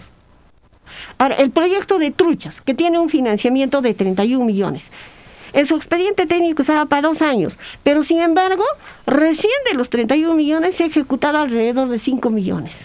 Ahora, 1.17 1.35
el 1.35 1.51
proyecto 1.51 1.97
de 1.99 2.11
Truchas, 2.11 2.61
que 2.61 2.73
tiene 2.73 2.99
un 2.99 3.09
financiamiento 3.09 3.81
de 3.81 3.93
31 3.93 4.45
millones. 4.45 4.89
En 5.53 5.65
su 5.65 5.75
expediente 5.75 6.25
técnico 6.25 6.61
estaba 6.61 6.85
para 6.85 7.01
dos 7.01 7.21
años, 7.21 7.57
pero 7.83 8.03
sin 8.03 8.21
embargo, 8.21 8.63
recién 9.05 9.51
de 9.69 9.75
los 9.75 9.89
31 9.89 10.33
millones 10.35 10.75
se 10.75 10.83
ha 10.83 10.87
ejecutado 10.87 11.37
alrededor 11.39 11.89
de 11.89 11.99
5 11.99 12.29
millones 12.29 12.75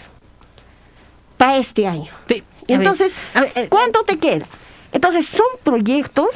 para 1.37 1.57
este 1.57 1.87
año. 1.87 2.11
ver, 2.27 2.43
Entonces, 2.67 3.13
¿cuánto 3.69 4.03
te 4.03 4.17
queda? 4.17 4.45
Entonces, 4.91 5.27
son 5.27 5.47
proyectos 5.63 6.29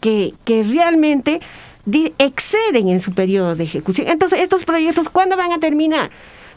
que, 0.00 0.34
que 0.44 0.62
realmente 0.62 1.40
exceden 2.18 2.88
en 2.88 3.00
su 3.00 3.12
periodo 3.12 3.54
de 3.54 3.64
ejecución. 3.64 4.08
Entonces, 4.08 4.40
estos 4.40 4.64
proyectos, 4.64 5.08
¿cuándo 5.08 5.36
van 5.36 5.52
a 5.52 5.58
terminar? 5.58 6.10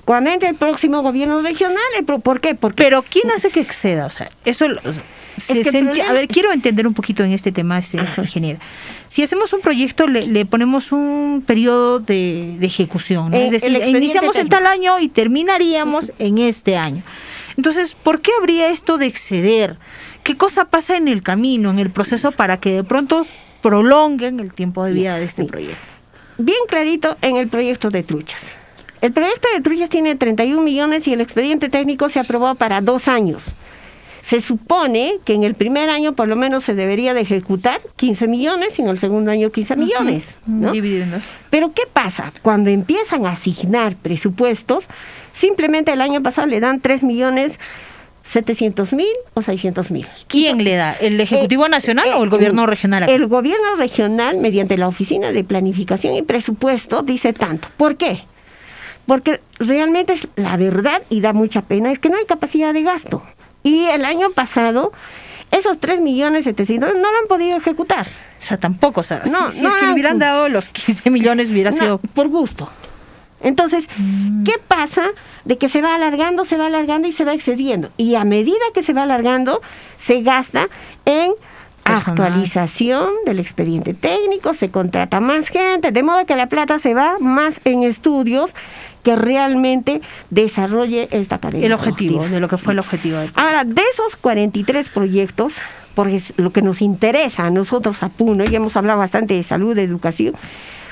Cuando 0.06 0.32
entre 0.32 0.50
el 0.50 0.56
próximo 0.56 1.02
gobierno 1.02 1.42
regional. 1.42 1.84
¿Por 2.24 2.40
qué? 2.42 2.56
Porque 2.56 2.84
Pero 2.84 3.04
¿quién 3.04 3.30
hace 3.32 3.50
que 3.50 3.62
exceda? 3.62 4.08
O 4.08 4.10
sea, 4.10 4.30
eso... 4.46 4.66
o 4.84 4.94
sea, 4.94 5.04
se- 5.38 5.62
que 5.62 5.72
problema- 5.72 6.10
A 6.10 6.14
ver, 6.14 6.28
quiero 6.28 6.52
entender 6.52 6.88
un 6.88 6.94
poquito 6.94 7.24
en 7.24 7.32
este 7.32 7.52
tema, 7.52 7.80
este, 7.80 7.98
ingeniera. 8.18 8.60
Si 9.10 9.24
hacemos 9.24 9.52
un 9.54 9.62
proyecto, 9.62 10.08
le, 10.08 10.28
le 10.28 10.46
ponemos 10.46 10.92
un 10.92 11.44
periodo 11.46 12.00
de, 12.00 12.56
de 12.60 12.66
ejecución, 12.66 13.32
¿no? 13.32 13.38
Eh, 13.38 13.46
es 13.46 13.52
decir, 13.52 13.70
iniciamos 13.98 14.36
en 14.38 14.50
tal 14.50 14.68
año 14.68 15.00
y 15.00 15.08
terminaríamos 15.10 16.12
en 16.20 16.38
este 16.38 16.78
año. 16.78 17.04
Entonces, 17.58 17.94
¿por 17.96 18.22
qué 18.22 18.32
habría 18.40 18.70
esto 18.70 18.98
de 18.98 19.08
exceder? 19.08 19.78
¿Qué 20.24 20.38
cosa 20.38 20.66
pasa 20.66 20.96
en 20.98 21.08
el 21.08 21.22
camino, 21.24 21.70
en 21.72 21.80
el 21.80 21.90
proceso, 21.90 22.32
para 22.32 22.58
que 22.60 22.72
de 22.74 22.84
pronto 22.84 23.26
prolonguen 23.62 24.40
el 24.40 24.54
tiempo 24.54 24.84
de 24.86 24.94
vida 24.94 25.18
de 25.18 25.26
este 25.26 25.46
proyecto? 25.46 25.78
bien 26.38 26.58
clarito 26.68 27.18
en 27.22 27.36
el 27.36 27.48
proyecto 27.50 27.90
de 27.92 28.02
truchas. 28.02 28.42
El 29.02 29.12
proyecto 29.12 29.48
de 29.54 29.62
truchas 29.62 29.90
tiene 29.92 30.16
31 30.16 30.62
millones 30.64 31.08
y 31.08 31.14
el 31.14 31.22
expediente 31.22 31.70
técnico 31.70 32.10
se 32.10 32.20
aprobó 32.20 32.56
para 32.56 32.82
dos 32.82 33.08
años. 33.08 33.44
Se 34.22 34.40
supone 34.40 35.16
que 35.26 35.34
en 35.34 35.44
el 35.44 35.56
primer 35.56 35.90
año 35.90 36.14
por 36.14 36.28
lo 36.28 36.36
menos 36.36 36.64
se 36.64 36.76
debería 36.76 37.14
de 37.14 37.22
ejecutar 37.22 37.82
15 37.96 38.28
millones 38.28 38.78
y 38.78 38.82
en 38.82 38.88
el 38.88 38.98
segundo 38.98 39.32
año 39.32 39.52
15 39.52 39.76
millones. 39.76 40.36
Pero 41.50 41.74
¿qué 41.74 41.84
pasa? 41.92 42.32
Cuando 42.42 42.70
empiezan 42.70 43.26
a 43.26 43.32
asignar 43.32 43.96
presupuestos, 43.96 44.88
simplemente 45.34 45.92
el 45.92 46.02
año 46.02 46.22
pasado 46.22 46.48
le 46.48 46.60
dan 46.60 46.80
3 46.80 47.04
millones 47.04 47.60
700 48.24 48.94
mil 48.94 49.08
o 49.34 49.42
600 49.42 49.92
mil. 49.92 50.08
¿Quién 50.28 50.64
le 50.64 50.76
da? 50.76 50.94
¿El 50.94 51.20
Ejecutivo 51.20 51.68
Nacional 51.68 52.14
o 52.16 52.24
el 52.24 52.28
eh, 52.28 52.32
Gobierno 52.32 52.66
Regional? 52.66 53.10
El 53.10 53.28
gobierno 53.28 53.76
regional, 53.76 54.38
mediante 54.38 54.78
la 54.78 54.88
Oficina 54.88 55.32
de 55.32 55.44
Planificación 55.44 56.16
y 56.16 56.22
Presupuesto, 56.22 57.02
dice 57.02 57.34
tanto. 57.34 57.68
¿Por 57.76 57.98
qué? 57.98 58.24
Porque 59.06 59.42
realmente 59.60 60.14
es 60.14 60.28
la 60.36 60.56
verdad 60.56 61.02
y 61.10 61.22
da 61.22 61.34
mucha 61.34 61.64
pena, 61.64 61.92
es 61.92 62.00
que 62.00 62.10
no 62.10 62.18
hay 62.18 62.26
capacidad 62.26 62.74
de 62.74 62.84
gasto. 62.84 63.24
Y 63.64 63.86
el 63.86 64.06
año 64.06 64.32
pasado, 64.32 64.92
esos 65.52 65.80
3 65.80 66.02
millones 66.02 66.46
700 66.46 66.94
no 66.96 67.00
lo 67.12 67.18
han 67.20 67.28
podido 67.28 67.58
ejecutar. 67.58 68.08
O 68.08 68.44
sea, 68.44 68.58
tampoco, 68.58 69.02
o 69.02 69.04
sea, 69.04 69.22
No, 69.32 69.52
si, 69.52 69.58
si 69.58 69.64
no 69.64 69.70
es 69.70 69.76
que 69.76 69.86
le 69.86 69.94
hubieran 69.94 70.18
dado 70.20 70.50
los 70.50 70.70
15 70.70 71.10
millones 71.10 71.50
hubiera 71.50 71.72
No, 71.72 71.78
sido... 71.78 71.98
por 72.00 72.28
gusto. 72.28 72.70
Entonces, 73.44 73.86
¿qué 74.46 74.54
pasa? 74.68 75.08
De 75.46 75.58
que 75.58 75.68
se 75.68 75.82
va 75.82 75.96
alargando, 75.96 76.46
se 76.46 76.58
va 76.58 76.68
alargando 76.68 77.08
y 77.08 77.12
se 77.12 77.26
va 77.26 77.34
excediendo. 77.34 77.90
Y 77.98 78.14
a 78.16 78.24
medida 78.24 78.60
que 78.74 78.84
se 78.84 78.94
va 78.94 79.04
alargando, 79.04 79.62
se 79.98 80.22
gasta 80.22 80.68
en 81.06 81.32
Personal. 81.84 82.22
actualización 82.28 83.10
del 83.26 83.40
expediente 83.40 83.96
técnico, 83.96 84.54
se 84.54 84.70
contrata 84.70 85.20
más 85.20 85.48
gente, 85.48 85.92
de 85.92 86.04
modo 86.04 86.26
que 86.28 86.36
la 86.36 86.48
plata 86.50 86.78
se 86.78 86.94
va 86.94 87.18
más 87.20 87.60
en 87.66 87.82
estudios 87.82 88.54
que 89.04 89.16
realmente 89.16 90.02
desarrolle 90.30 91.08
esta 91.12 91.40
cadena. 91.40 91.66
El 91.66 91.74
objetivo, 91.74 92.18
productiva. 92.18 92.36
de 92.36 92.40
lo 92.40 92.48
que 92.48 92.58
fue 92.58 92.74
el 92.74 92.80
objetivo. 92.80 93.18
Ahora, 93.36 93.64
de 93.64 93.82
esos 93.92 94.16
43 94.16 94.90
proyectos, 94.90 95.56
porque 95.96 96.18
es 96.18 96.34
lo 96.38 96.52
que 96.52 96.62
nos 96.62 96.82
interesa 96.82 97.46
a 97.46 97.50
nosotros 97.50 98.04
a 98.04 98.10
Puno, 98.10 98.46
ya 98.46 98.58
hemos 98.58 98.76
hablado 98.76 99.00
bastante 99.00 99.34
de 99.34 99.44
salud, 99.44 99.76
de 99.76 99.84
educación, 99.84 100.36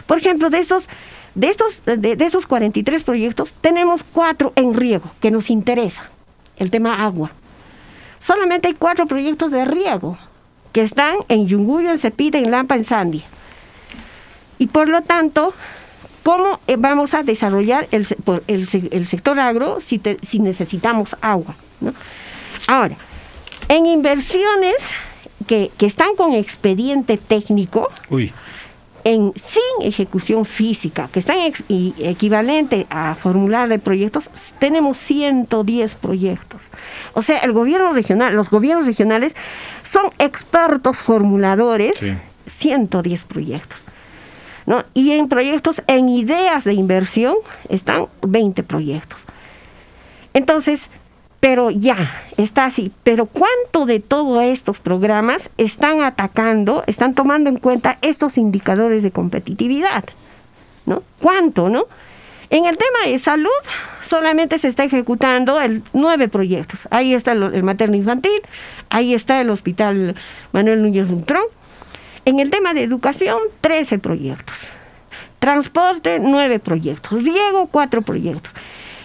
por 0.07 0.17
ejemplo, 0.17 0.49
de 0.49 0.59
estos, 0.59 0.89
de 1.35 1.49
estos, 1.49 1.83
de, 1.85 1.97
de 1.97 2.25
esos 2.25 2.47
43 2.47 3.03
proyectos, 3.03 3.53
tenemos 3.61 4.03
cuatro 4.03 4.53
en 4.55 4.73
riego 4.73 5.11
que 5.21 5.29
nos 5.31 5.49
interesa, 5.49 6.09
el 6.57 6.71
tema 6.71 7.03
agua. 7.03 7.31
Solamente 8.19 8.67
hay 8.67 8.73
cuatro 8.73 9.05
proyectos 9.05 9.51
de 9.51 9.65
riego 9.65 10.17
que 10.73 10.81
están 10.81 11.17
en 11.29 11.47
Yunguyo, 11.47 11.89
en 11.89 11.99
Cepita, 11.99 12.37
en 12.37 12.51
Lampa, 12.51 12.75
en 12.75 12.83
Sandia. 12.83 13.23
Y 14.57 14.67
por 14.67 14.89
lo 14.89 15.01
tanto, 15.01 15.53
¿cómo 16.23 16.59
eh, 16.67 16.75
vamos 16.77 17.13
a 17.13 17.23
desarrollar 17.23 17.87
el, 17.91 18.07
el 18.47 18.65
se- 18.67 18.89
el 18.91 19.07
sector 19.07 19.39
agro 19.39 19.79
si, 19.79 19.99
te- 19.99 20.17
si 20.25 20.39
necesitamos 20.39 21.15
agua? 21.21 21.55
¿no? 21.81 21.93
Ahora, 22.67 22.95
en 23.67 23.85
inversiones 23.85 24.75
que, 25.47 25.71
que 25.77 25.85
están 25.85 26.15
con 26.15 26.33
expediente 26.33 27.17
técnico, 27.17 27.89
Uy. 28.09 28.31
en 29.03 29.31
sin 29.35 29.87
ejecución 29.87 30.43
física, 30.45 31.09
que 31.11 31.19
están 31.19 31.39
ex- 31.39 31.63
y- 31.69 31.93
equivalente 31.99 32.85
a 32.89 33.15
formular 33.15 33.69
de 33.69 33.79
proyectos, 33.79 34.29
tenemos 34.59 34.97
110 34.97 35.95
proyectos. 35.95 36.69
O 37.13 37.21
sea, 37.21 37.37
el 37.39 37.53
gobierno 37.53 37.91
regional, 37.93 38.35
los 38.35 38.49
gobiernos 38.49 38.85
regionales 38.85 39.35
son 39.83 40.11
expertos 40.19 40.99
formuladores, 40.99 41.97
Sí. 41.97 42.13
110 42.45 43.23
proyectos. 43.23 43.85
Y 44.93 45.11
en 45.11 45.29
proyectos, 45.29 45.81
en 45.87 46.09
ideas 46.09 46.63
de 46.63 46.73
inversión, 46.73 47.35
están 47.69 48.05
20 48.21 48.63
proyectos. 48.63 49.25
Entonces, 50.33 50.89
pero 51.39 51.69
ya, 51.69 52.23
está 52.37 52.65
así. 52.65 52.91
Pero 53.03 53.25
¿cuánto 53.25 53.85
de 53.85 53.99
todos 53.99 54.43
estos 54.43 54.79
programas 54.79 55.49
están 55.57 56.01
atacando, 56.01 56.83
están 56.87 57.13
tomando 57.15 57.49
en 57.49 57.57
cuenta 57.57 57.97
estos 58.01 58.37
indicadores 58.37 59.03
de 59.03 59.11
competitividad? 59.11 60.03
¿No? 60.85 61.03
¿Cuánto, 61.19 61.69
no? 61.69 61.85
En 62.49 62.65
el 62.65 62.77
tema 62.77 63.07
de 63.07 63.19
salud, 63.19 63.49
solamente 64.03 64.57
se 64.57 64.67
está 64.67 64.83
ejecutando 64.83 65.61
el 65.61 65.83
nueve 65.93 66.27
proyectos. 66.27 66.87
Ahí 66.89 67.13
está 67.13 67.33
el, 67.33 67.63
materno 67.63 67.95
infantil, 67.95 68.41
ahí 68.89 69.13
está 69.13 69.39
el 69.39 69.51
hospital 69.51 70.15
Manuel 70.51 70.81
Núñez 70.81 71.07
Duntrón. 71.07 71.43
En 72.29 72.39
el 72.39 72.51
tema 72.51 72.75
de 72.75 72.83
educación, 72.83 73.39
13 73.61 73.97
proyectos. 73.97 74.59
Transporte, 75.39 76.19
nueve 76.19 76.59
proyectos. 76.59 77.23
Riego, 77.23 77.67
cuatro 77.71 78.03
proyectos. 78.03 78.51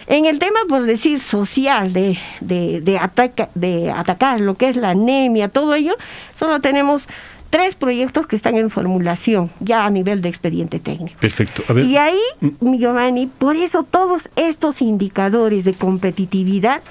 En 0.05 0.25
el 0.27 0.37
tema, 0.37 0.59
por 0.69 0.83
decir, 0.83 1.19
social, 1.19 1.91
de, 1.91 2.19
de, 2.39 2.81
de, 2.81 2.99
ataca- 2.99 3.49
de 3.55 3.89
atacar 3.89 4.39
lo 4.41 4.53
que 4.53 4.69
es 4.69 4.75
la 4.75 4.91
anemia, 4.91 5.47
todo 5.49 5.73
ello, 5.73 5.95
solo 6.37 6.59
tenemos 6.59 7.07
tres 7.49 7.73
proyectos 7.73 8.27
que 8.27 8.35
están 8.35 8.57
en 8.57 8.69
formulación 8.69 9.49
ya 9.59 9.85
a 9.85 9.89
nivel 9.89 10.21
de 10.21 10.29
expediente 10.29 10.77
técnico. 10.79 11.17
Perfecto. 11.19 11.63
A 11.67 11.73
ver. 11.73 11.85
Y 11.85 11.97
ahí, 11.97 12.19
mi 12.59 12.77
Giovanni, 12.77 13.25
por 13.25 13.55
eso 13.55 13.81
todos 13.81 14.29
estos 14.35 14.83
indicadores 14.83 15.63
de 15.63 15.73
competitividad 15.73 16.81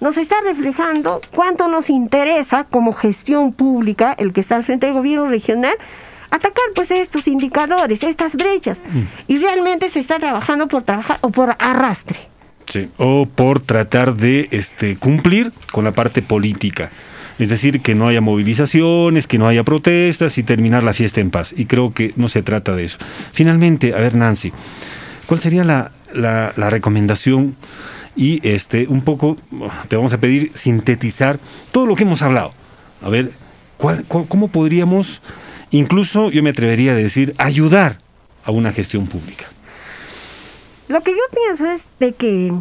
nos 0.00 0.18
está 0.18 0.36
reflejando 0.44 1.20
cuánto 1.34 1.68
nos 1.68 1.90
interesa 1.90 2.64
como 2.64 2.92
gestión 2.92 3.52
pública, 3.52 4.14
el 4.18 4.32
que 4.32 4.40
está 4.40 4.56
al 4.56 4.64
frente 4.64 4.86
del 4.86 4.94
gobierno 4.94 5.26
regional, 5.26 5.74
atacar 6.30 6.64
pues 6.74 6.90
estos 6.90 7.28
indicadores, 7.28 8.02
estas 8.02 8.34
brechas. 8.34 8.82
Y 9.26 9.38
realmente 9.38 9.88
se 9.88 10.00
está 10.00 10.18
trabajando 10.18 10.68
por 10.68 10.82
trabajar 10.82 11.18
o 11.22 11.30
por 11.30 11.56
arrastre. 11.58 12.20
Sí, 12.70 12.88
o 12.98 13.26
por 13.26 13.60
tratar 13.60 14.16
de 14.16 14.48
este, 14.50 14.96
cumplir 14.96 15.52
con 15.72 15.84
la 15.84 15.92
parte 15.92 16.20
política. 16.20 16.90
Es 17.38 17.48
decir, 17.48 17.80
que 17.80 17.94
no 17.94 18.08
haya 18.08 18.20
movilizaciones, 18.20 19.26
que 19.26 19.38
no 19.38 19.46
haya 19.46 19.62
protestas 19.62 20.36
y 20.38 20.42
terminar 20.42 20.82
la 20.82 20.94
fiesta 20.94 21.20
en 21.20 21.30
paz. 21.30 21.54
Y 21.56 21.66
creo 21.66 21.92
que 21.92 22.12
no 22.16 22.28
se 22.28 22.42
trata 22.42 22.74
de 22.74 22.84
eso. 22.84 22.98
Finalmente, 23.32 23.94
a 23.94 23.98
ver, 23.98 24.14
Nancy, 24.14 24.52
¿cuál 25.26 25.40
sería 25.40 25.62
la, 25.62 25.92
la, 26.12 26.52
la 26.56 26.70
recomendación? 26.70 27.54
Y 28.16 28.40
este, 28.48 28.86
un 28.88 29.02
poco 29.02 29.36
te 29.88 29.96
vamos 29.96 30.12
a 30.12 30.18
pedir 30.18 30.50
sintetizar 30.54 31.38
todo 31.70 31.86
lo 31.86 31.94
que 31.96 32.04
hemos 32.04 32.22
hablado. 32.22 32.52
A 33.02 33.08
ver, 33.10 33.30
¿cuál, 33.76 34.04
cuál- 34.08 34.26
¿cómo 34.26 34.48
podríamos, 34.48 35.20
incluso 35.70 36.30
yo 36.30 36.42
me 36.42 36.50
atrevería 36.50 36.92
a 36.92 36.94
decir, 36.94 37.34
ayudar 37.38 37.98
a 38.44 38.50
una 38.52 38.72
gestión 38.72 39.06
pública? 39.06 39.44
Lo 40.88 41.02
que 41.02 41.10
yo 41.10 41.22
pienso 41.32 41.70
es 41.70 41.82
de 42.00 42.12
que 42.12 42.52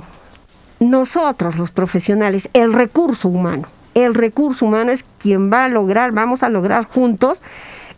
nosotros 0.80 1.58
los 1.58 1.72
profesionales, 1.72 2.50
el 2.54 2.74
recurso 2.74 3.30
humano, 3.30 3.68
el 3.94 4.14
recurso 4.14 4.66
humano 4.66 4.92
es 4.92 5.06
quien 5.20 5.52
va 5.52 5.66
a 5.66 5.68
lograr, 5.70 6.12
vamos 6.12 6.44
a 6.44 6.50
lograr 6.50 6.86
juntos 6.86 7.40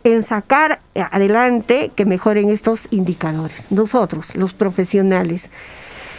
en 0.04 0.22
sacar 0.22 0.78
adelante 1.10 1.90
que 1.96 2.04
mejoren 2.04 2.50
estos 2.50 2.86
indicadores. 2.90 3.66
Nosotros, 3.72 4.36
los 4.36 4.54
profesionales. 4.54 5.50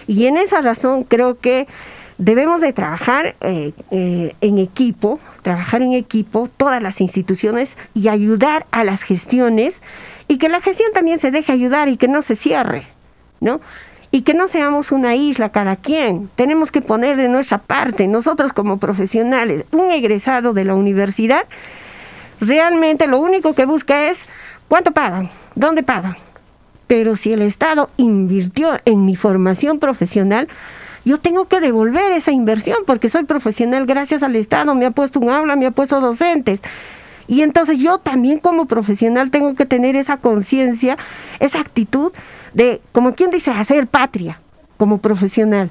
Y 0.10 0.26
en 0.26 0.38
esa 0.38 0.62
razón 0.62 1.04
creo 1.04 1.38
que 1.38 1.68
debemos 2.18 2.62
de 2.62 2.74
trabajar 2.74 3.36
eh, 3.42 3.74
eh, 3.92 4.34
en 4.42 4.58
equipo, 4.58 5.20
trabajar 5.44 5.84
en 5.84 5.94
equipo, 5.94 6.50
todas 6.58 6.82
las 6.82 7.00
instituciones 7.00 7.78
y 7.94 8.08
ayudar 8.08 8.66
a 8.72 8.84
las 8.84 9.04
gestiones 9.04 9.84
y 10.28 10.40
que 10.40 10.50
la 10.50 10.62
gestión 10.62 10.92
también 10.96 11.20
se 11.20 11.30
deje 11.30 11.52
ayudar 11.52 11.90
y 11.90 11.98
que 11.98 12.08
no 12.08 12.24
se 12.24 12.36
cierre, 12.36 12.88
¿no? 13.40 13.62
Y 14.10 14.24
que 14.24 14.34
no 14.34 14.48
seamos 14.48 14.92
una 14.92 15.14
isla 15.14 15.50
cada 15.50 15.76
quien. 15.76 16.28
Tenemos 16.36 16.72
que 16.72 16.82
poner 16.82 17.16
de 17.16 17.30
nuestra 17.30 17.60
parte, 17.60 18.08
nosotros 18.08 18.52
como 18.52 18.80
profesionales, 18.80 19.64
un 19.72 19.92
egresado 19.92 20.54
de 20.54 20.66
la 20.66 20.74
universidad, 20.74 21.46
realmente 22.42 23.06
lo 23.06 23.20
único 23.20 23.54
que 23.54 23.66
busca 23.66 24.10
es 24.10 24.26
cuánto 24.68 24.90
pagan, 24.90 25.30
dónde 25.54 25.84
pagan. 25.84 26.18
Pero 26.90 27.16
si 27.16 27.32
el 27.32 27.44
Estado 27.44 27.92
invirtió 27.98 28.80
en 28.84 29.06
mi 29.06 29.16
formación 29.16 29.78
profesional, 29.78 30.48
yo 31.06 31.20
tengo 31.20 31.48
que 31.48 31.60
devolver 31.60 32.12
esa 32.14 32.32
inversión 32.32 32.80
porque 32.88 33.10
soy 33.10 33.26
profesional 33.26 33.86
gracias 33.86 34.24
al 34.24 34.36
Estado, 34.36 34.74
me 34.74 34.88
ha 34.88 34.90
puesto 34.90 35.20
un 35.20 35.30
aula, 35.30 35.56
me 35.56 35.68
ha 35.68 35.72
puesto 35.72 36.00
docentes. 36.00 36.64
Y 37.28 37.44
entonces 37.44 37.78
yo 37.78 38.00
también 38.00 38.40
como 38.40 38.66
profesional 38.66 39.30
tengo 39.30 39.54
que 39.54 39.68
tener 39.68 39.96
esa 39.96 40.18
conciencia, 40.18 40.98
esa 41.40 41.60
actitud 41.60 42.12
de, 42.56 42.82
como 42.92 43.14
quien 43.14 43.30
dice, 43.30 43.52
hacer 43.52 43.86
patria 43.86 44.40
como 44.78 44.98
profesional 44.98 45.70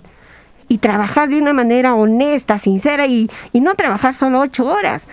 y 0.68 0.78
trabajar 0.78 1.28
de 1.30 1.38
una 1.38 1.52
manera 1.52 1.96
honesta, 1.96 2.58
sincera 2.58 3.08
y, 3.08 3.28
y 3.52 3.60
no 3.60 3.74
trabajar 3.74 4.14
solo 4.14 4.38
ocho 4.38 4.66
horas. 4.66 5.08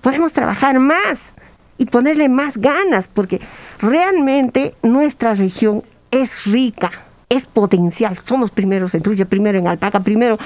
Podemos 0.00 0.32
trabajar 0.32 0.80
más 0.80 1.30
y 1.78 1.86
ponerle 1.86 2.28
más 2.28 2.56
ganas 2.58 3.08
porque 3.08 3.40
realmente 3.80 4.74
nuestra 4.82 5.34
región 5.34 5.82
es 6.10 6.44
rica, 6.44 6.90
es 7.28 7.46
potencial. 7.46 8.18
Somos 8.24 8.50
primeros 8.50 8.94
en 8.94 9.02
trucha, 9.02 9.24
primero 9.24 9.58
en 9.58 9.66
alpaca, 9.68 10.00
primero, 10.00 10.38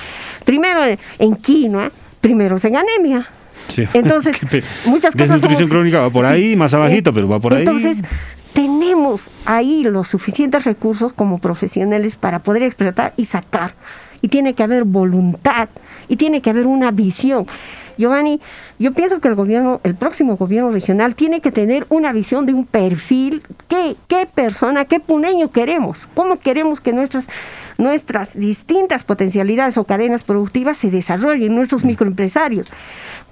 primero 0.45 0.81
en 1.19 1.37
quinoa, 1.37 1.91
primeros 2.21 2.65
en 2.65 2.77
anemia. 2.77 3.27
Sí. 3.69 3.85
Entonces, 3.93 4.37
muchas 4.87 5.15
cosas 5.15 5.41
somos- 5.41 5.69
crónica 5.69 6.01
va 6.01 6.11
por 6.11 6.25
Sí. 6.25 6.33
ahí, 6.33 6.57
más 6.57 6.73
abajito, 6.75 7.11
Eh, 7.11 7.13
pero 7.15 7.29
va 7.29 7.39
por 7.41 7.53
ahí. 7.55 7.61
Entonces, 7.61 7.99
tenemos 8.55 9.31
ahí 9.45 9.85
los 9.85 10.09
suficientes 10.09 10.65
recursos 10.65 11.13
como 11.13 11.39
profesionales 11.39 12.17
para 12.17 12.39
poder 12.41 12.63
explotar 12.63 13.13
y 13.17 13.27
sacar. 13.27 13.73
Y 14.21 14.29
tiene 14.29 14.55
que 14.55 14.63
haber 14.63 14.85
voluntad 14.85 15.69
y 16.09 16.17
tiene 16.17 16.41
que 16.41 16.51
haber 16.51 16.67
una 16.67 16.91
visión. 16.91 17.47
Giovanni, 17.99 18.41
yo 18.79 18.93
pienso 18.93 19.19
que 19.19 19.27
el 19.27 19.35
gobierno, 19.35 19.81
el 19.83 19.97
próximo 19.97 20.37
gobierno 20.37 20.71
regional 20.71 21.17
tiene 21.17 21.41
que 21.41 21.51
tener 21.51 21.85
una 21.89 22.13
visión 22.13 22.47
de 22.47 22.55
un 22.55 22.65
perfil, 22.65 23.43
qué, 23.67 23.97
qué 24.07 24.27
persona, 24.33 24.85
qué 24.85 25.01
puneño 25.01 25.51
queremos, 25.51 26.07
cómo 26.15 26.39
queremos 26.39 26.81
que 26.81 26.93
nuestras, 26.93 27.27
nuestras 27.77 28.39
distintas 28.39 29.03
potencialidades 29.03 29.79
o 29.79 29.85
cadenas 29.85 30.23
productivas 30.23 30.79
se 30.79 30.93
desarrollen, 30.93 31.57
nuestros 31.57 31.85
microempresarios, 31.85 32.71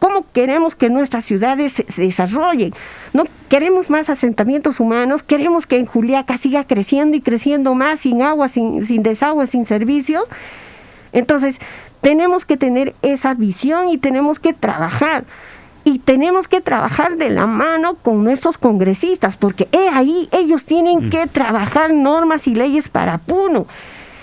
cómo 0.00 0.26
queremos 0.32 0.74
que 0.74 0.90
nuestras 0.90 1.24
ciudades 1.24 1.72
se 1.72 1.84
se 1.84 2.02
desarrollen. 2.02 2.74
No 3.12 3.24
queremos 3.48 3.88
más 3.88 4.10
asentamientos 4.10 4.80
humanos, 4.80 5.22
queremos 5.22 5.66
que 5.66 5.78
en 5.78 5.86
Juliaca 5.86 6.36
siga 6.36 6.64
creciendo 6.64 7.16
y 7.16 7.20
creciendo 7.20 7.74
más 7.76 8.00
sin 8.00 8.20
agua, 8.20 8.48
sin, 8.48 8.84
sin 8.84 9.04
desagüe, 9.04 9.46
sin 9.46 9.64
servicios. 9.64 10.28
Entonces, 11.16 11.58
tenemos 12.00 12.44
que 12.44 12.56
tener 12.56 12.94
esa 13.02 13.34
visión 13.34 13.88
y 13.88 13.98
tenemos 13.98 14.38
que 14.38 14.52
trabajar. 14.52 15.24
Y 15.82 16.00
tenemos 16.00 16.48
que 16.48 16.60
trabajar 16.60 17.16
de 17.16 17.30
la 17.30 17.46
mano 17.46 17.94
con 17.94 18.24
nuestros 18.24 18.58
congresistas, 18.58 19.36
porque 19.36 19.68
he 19.70 19.88
ahí 19.88 20.28
ellos 20.32 20.64
tienen 20.64 21.10
que 21.10 21.26
trabajar 21.28 21.92
normas 21.94 22.46
y 22.48 22.54
leyes 22.54 22.88
para 22.88 23.18
Puno. 23.18 23.66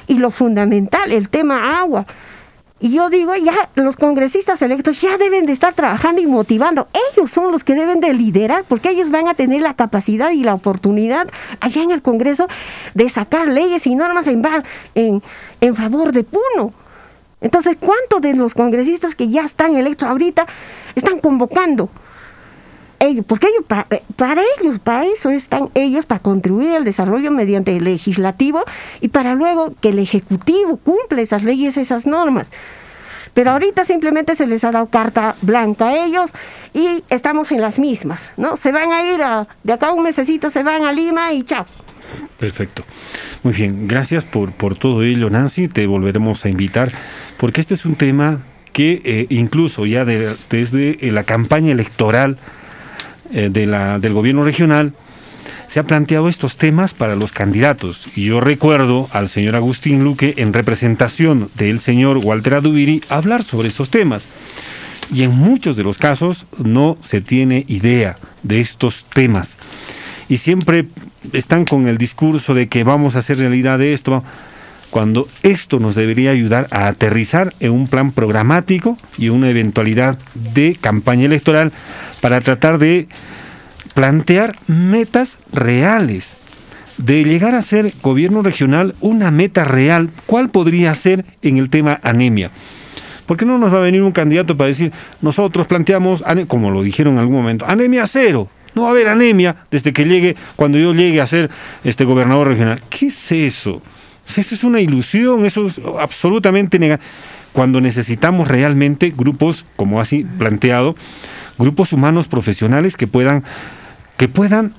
Y 0.08 0.20
lo 0.20 0.30
fundamental, 0.30 1.12
el 1.14 1.30
tema 1.30 1.80
agua. 1.80 2.06
Y 2.82 2.90
yo 2.90 3.10
digo, 3.10 3.34
ya 3.36 3.70
los 3.76 3.96
congresistas 3.96 4.62
electos 4.62 5.00
ya 5.00 5.18
deben 5.18 5.46
de 5.46 5.54
estar 5.54 5.74
trabajando 5.74 6.20
y 6.22 6.28
motivando. 6.28 6.90
Ellos 7.14 7.32
son 7.32 7.50
los 7.54 7.64
que 7.64 7.76
deben 7.76 8.02
de 8.02 8.14
liderar, 8.14 8.66
porque 8.68 8.90
ellos 8.90 9.10
van 9.10 9.30
a 9.30 9.34
tener 9.34 9.62
la 9.62 9.74
capacidad 9.74 10.32
y 10.32 10.44
la 10.44 10.54
oportunidad 10.56 11.30
allá 11.62 11.82
en 11.82 11.92
el 11.92 12.02
Congreso 12.02 12.48
de 12.94 13.08
sacar 13.08 13.48
leyes 13.48 13.88
y 13.88 13.96
normas 13.96 14.28
en, 14.28 14.44
va- 14.44 14.64
en, 14.96 15.24
en 15.62 15.76
favor 15.76 16.12
de 16.12 16.26
Puno. 16.26 16.74
Entonces, 17.44 17.76
¿cuántos 17.80 18.22
de 18.22 18.34
los 18.34 18.54
congresistas 18.54 19.14
que 19.16 19.28
ya 19.28 19.44
están 19.44 19.76
electos 19.76 20.08
ahorita 20.08 20.48
están 20.96 21.20
convocando? 21.20 21.90
Ellos, 23.00 23.26
porque 23.28 23.48
ellos, 23.48 23.66
eh, 23.90 24.02
para 24.16 24.42
ellos, 24.58 24.80
para 24.80 25.06
eso 25.06 25.30
están 25.30 25.70
ellos, 25.76 26.06
para 26.06 26.22
contribuir 26.22 26.72
al 26.72 26.86
desarrollo 26.86 27.32
mediante 27.32 27.76
el 27.76 27.84
legislativo 27.84 28.64
y 29.02 29.10
para 29.10 29.36
luego 29.36 29.74
que 29.82 29.90
el 29.90 30.00
ejecutivo 30.00 30.78
cumpla 30.78 31.22
esas 31.22 31.44
leyes, 31.44 31.76
esas 31.76 32.08
normas. 32.08 32.50
Pero 33.34 33.52
ahorita 33.52 33.84
simplemente 33.84 34.36
se 34.36 34.48
les 34.48 34.64
ha 34.64 34.72
dado 34.72 34.86
carta 34.86 35.36
blanca 35.42 35.90
a 35.90 36.06
ellos 36.06 36.32
y 36.74 37.04
estamos 37.10 37.52
en 37.52 37.60
las 37.60 37.78
mismas, 37.78 38.32
¿no? 38.38 38.56
Se 38.56 38.72
van 38.72 38.94
a 38.94 39.04
ir 39.04 39.22
de 39.64 39.74
acá 39.74 39.88
a 39.88 39.92
un 39.92 40.04
mesecito, 40.04 40.50
se 40.50 40.64
van 40.64 40.86
a 40.86 40.94
Lima 40.94 41.34
y 41.34 41.44
chao. 41.44 41.66
Perfecto. 42.40 42.84
Muy 43.44 43.54
bien, 43.54 43.88
gracias 43.88 44.26
por, 44.26 44.52
por 44.52 44.78
todo 44.78 45.04
ello, 45.04 45.30
Nancy. 45.30 45.68
Te 45.68 45.88
volveremos 45.88 46.46
a 46.46 46.50
invitar, 46.50 46.92
porque 47.38 47.62
este 47.62 47.74
es 47.74 47.86
un 47.86 47.96
tema 47.96 48.40
que 48.72 49.02
eh, 49.06 49.28
incluso 49.30 49.86
ya 49.86 50.04
de- 50.06 50.36
desde 50.50 51.08
eh, 51.08 51.12
la 51.12 51.24
campaña 51.24 51.72
electoral 51.72 52.38
eh, 53.32 53.50
de 53.52 53.66
la, 53.66 54.00
del 54.00 54.14
gobierno 54.14 54.44
regional 54.44 54.94
se 55.68 55.80
ha 55.80 55.84
planteado 55.84 56.28
estos 56.30 56.58
temas 56.58 56.94
para 56.94 57.16
los 57.16 57.32
candidatos. 57.32 58.08
Y 58.16 58.26
yo 58.26 58.40
recuerdo 58.42 59.10
al 59.12 59.28
señor 59.30 59.56
Agustín 59.56 60.04
Luque, 60.04 60.36
en 60.38 60.54
representación 60.54 61.50
del 61.56 61.80
señor 61.80 62.18
Walter 62.20 62.56
Adubiri, 62.56 63.02
hablar 63.10 63.44
sobre 63.44 63.70
estos 63.70 63.90
temas. 63.90 64.24
Y 65.12 65.24
en 65.24 65.32
muchos 65.32 65.76
de 65.76 65.84
los 65.84 65.98
casos 65.98 66.46
no 66.58 66.98
se 67.02 67.22
tiene 67.22 67.66
idea 67.68 68.18
de 68.44 68.60
estos 68.60 69.06
temas. 69.14 69.58
Y 70.30 70.38
siempre 70.38 70.86
están 71.32 71.66
con 71.66 71.88
el 71.88 71.98
discurso 71.98 72.54
de 72.54 72.68
que 72.68 72.84
vamos 72.84 73.16
a 73.16 73.20
hacer 73.20 73.38
realidad 73.38 73.82
esto, 73.82 74.24
cuando 74.90 75.28
esto 75.42 75.80
nos 75.80 75.96
debería 75.96 76.30
ayudar 76.32 76.68
a 76.70 76.88
aterrizar 76.88 77.54
en 77.60 77.72
un 77.72 77.88
plan 77.88 78.12
programático 78.12 78.98
y 79.18 79.30
una 79.30 79.50
eventualidad 79.50 80.20
de 80.36 80.78
campaña 80.80 81.26
electoral 81.26 81.72
para 82.22 82.42
tratar 82.42 82.78
de 82.78 83.08
plantear 83.96 84.56
metas 84.68 85.40
reales, 85.52 86.36
de 86.98 87.24
llegar 87.24 87.56
a 87.56 87.64
ser 87.64 87.92
gobierno 88.04 88.44
regional 88.44 88.94
una 89.02 89.32
meta 89.32 89.66
real. 89.66 90.12
¿Cuál 90.28 90.50
podría 90.50 90.94
ser 90.94 91.26
en 91.42 91.58
el 91.58 91.72
tema 91.72 92.00
anemia? 92.04 92.52
Porque 93.26 93.46
no 93.46 93.58
nos 93.58 93.74
va 93.74 93.78
a 93.78 93.82
venir 93.82 94.04
un 94.04 94.12
candidato 94.12 94.56
para 94.58 94.68
decir, 94.68 94.92
nosotros 95.22 95.66
planteamos, 95.66 96.24
como 96.48 96.70
lo 96.70 96.84
dijeron 96.84 97.14
en 97.14 97.20
algún 97.22 97.38
momento, 97.38 97.66
anemia 97.68 98.06
cero. 98.06 98.48
No 98.76 98.84
va 98.84 98.88
a 98.90 98.92
haber 98.92 99.08
anemia 99.08 99.56
desde 99.72 99.94
que 99.94 100.06
llegue, 100.06 100.36
cuando 100.56 100.78
yo 100.78 100.94
llegue 100.94 101.22
a 101.22 101.28
ser 101.28 101.50
este 101.84 102.06
gobernador 102.06 102.48
regional. 102.48 102.82
¿Qué 102.90 103.08
es 103.08 103.32
eso? 103.32 103.82
Eso 104.28 104.56
es 104.56 104.64
una 104.64 104.80
ilusión, 104.80 105.46
eso 105.46 105.68
es 105.68 105.80
absolutamente 106.00 106.80
negativo. 106.80 107.08
Cuando 107.52 107.82
necesitamos 107.82 108.48
realmente 108.48 109.14
grupos, 109.16 109.66
como 109.76 110.02
así 110.02 110.26
planteado, 110.40 110.96
grupos 111.60 111.94
humanos 111.94 112.28
profesionales 112.28 112.98
que 112.98 113.06
puedan, 113.06 113.44
que 114.18 114.28
puedan 114.28 114.74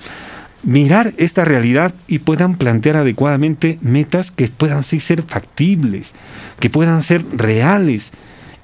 mirar 0.64 1.12
esta 1.18 1.44
realidad 1.44 1.94
y 2.08 2.20
puedan 2.20 2.56
plantear 2.56 2.96
adecuadamente 2.96 3.78
metas 3.80 4.30
que 4.30 4.48
puedan 4.48 4.82
sí 4.82 4.98
ser 4.98 5.22
factibles, 5.22 6.14
que 6.58 6.70
puedan 6.70 7.02
ser 7.02 7.24
reales 7.36 8.10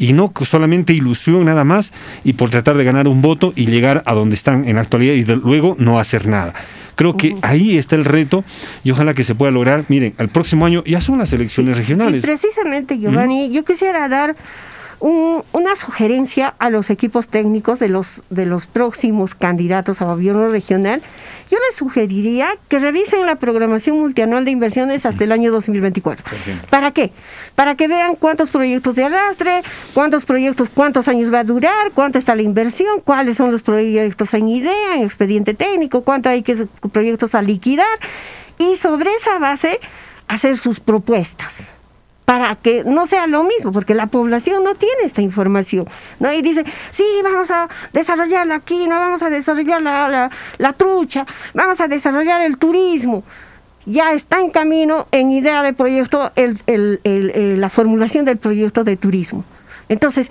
y 0.00 0.12
no 0.14 0.32
solamente 0.44 0.92
ilusión 0.94 1.44
nada 1.44 1.62
más 1.62 1.92
y 2.24 2.32
por 2.32 2.50
tratar 2.50 2.76
de 2.76 2.82
ganar 2.84 3.06
un 3.06 3.22
voto 3.22 3.52
y 3.54 3.66
llegar 3.66 4.02
a 4.06 4.14
donde 4.14 4.34
están 4.34 4.66
en 4.66 4.74
la 4.76 4.82
actualidad 4.82 5.14
y 5.14 5.22
de- 5.22 5.36
luego 5.36 5.76
no 5.78 6.00
hacer 6.00 6.26
nada. 6.26 6.54
Creo 6.96 7.16
que 7.16 7.36
ahí 7.42 7.78
está 7.78 7.94
el 7.96 8.04
reto 8.04 8.42
y 8.84 8.90
ojalá 8.90 9.14
que 9.14 9.24
se 9.24 9.34
pueda 9.34 9.50
lograr. 9.52 9.84
Miren, 9.88 10.12
el 10.18 10.28
próximo 10.28 10.66
año 10.66 10.82
ya 10.84 11.00
son 11.00 11.18
las 11.18 11.32
elecciones 11.32 11.76
Y 11.76 11.80
regionales. 11.80 12.22
precisamente, 12.22 12.98
Giovanni, 12.98 13.50
yo 13.52 13.64
quisiera 13.64 14.08
dar 14.08 14.34
un- 15.00 15.42
una 15.52 15.74
sugerencia 15.76 16.54
a 16.58 16.70
los 16.70 16.90
equipos 16.90 17.28
técnicos 17.28 17.78
de 17.78 17.88
los, 17.88 18.22
de 18.30 18.46
los 18.46 18.66
próximos 18.66 19.34
candidatos 19.34 20.00
a 20.02 20.04
gobierno 20.04 20.48
regional. 20.48 21.02
Yo 21.50 21.58
les 21.66 21.74
sugeriría 21.76 22.50
que 22.68 22.78
revisen 22.78 23.26
la 23.26 23.36
programación 23.36 23.98
multianual 23.98 24.44
de 24.44 24.52
inversiones 24.52 25.04
hasta 25.06 25.24
el 25.24 25.32
año 25.32 25.50
2024. 25.50 26.24
¿Para 26.70 26.92
qué? 26.92 27.10
Para 27.56 27.74
que 27.74 27.88
vean 27.88 28.14
cuántos 28.14 28.50
proyectos 28.50 28.94
de 28.94 29.04
arrastre, 29.04 29.62
cuántos 29.94 30.24
proyectos, 30.26 30.68
cuántos 30.68 31.08
años 31.08 31.32
va 31.32 31.40
a 31.40 31.44
durar, 31.44 31.90
cuánto 31.92 32.18
está 32.18 32.34
la 32.36 32.42
inversión, 32.42 33.00
cuáles 33.00 33.36
son 33.38 33.50
los 33.50 33.62
proyectos 33.62 34.32
en 34.34 34.48
idea, 34.48 34.94
en 34.96 35.02
expediente 35.02 35.54
técnico, 35.54 36.02
cuánto 36.04 36.28
hay 36.28 36.42
que 36.42 36.66
proyectos 36.92 37.34
a 37.34 37.42
liquidar 37.42 37.88
y 38.58 38.76
sobre 38.76 39.10
esa 39.16 39.38
base 39.38 39.80
hacer 40.28 40.56
sus 40.56 40.78
propuestas 40.78 41.70
para 42.30 42.54
que 42.54 42.84
no 42.84 43.06
sea 43.06 43.26
lo 43.26 43.42
mismo, 43.42 43.72
porque 43.72 43.92
la 43.92 44.06
población 44.06 44.62
no 44.62 44.76
tiene 44.76 45.02
esta 45.04 45.20
información, 45.20 45.88
¿no? 46.20 46.32
Y 46.32 46.42
dice, 46.42 46.62
sí, 46.92 47.02
vamos 47.24 47.50
a 47.50 47.68
desarrollar 47.92 48.46
la 48.46 48.60
quina, 48.60 49.00
vamos 49.00 49.20
a 49.24 49.30
desarrollar 49.30 49.82
la, 49.82 50.30
la, 50.58 50.72
trucha, 50.74 51.26
vamos 51.54 51.80
a 51.80 51.88
desarrollar 51.88 52.40
el 52.42 52.56
turismo. 52.56 53.24
Ya 53.84 54.12
está 54.12 54.38
en 54.38 54.50
camino, 54.50 55.08
en 55.10 55.32
idea 55.32 55.64
de 55.64 55.72
proyecto, 55.72 56.30
el, 56.36 56.60
el- 56.68 57.60
la 57.60 57.68
formulación 57.68 58.24
del 58.24 58.36
proyecto 58.36 58.84
de 58.84 58.96
turismo. 58.96 59.44
Entonces, 59.88 60.30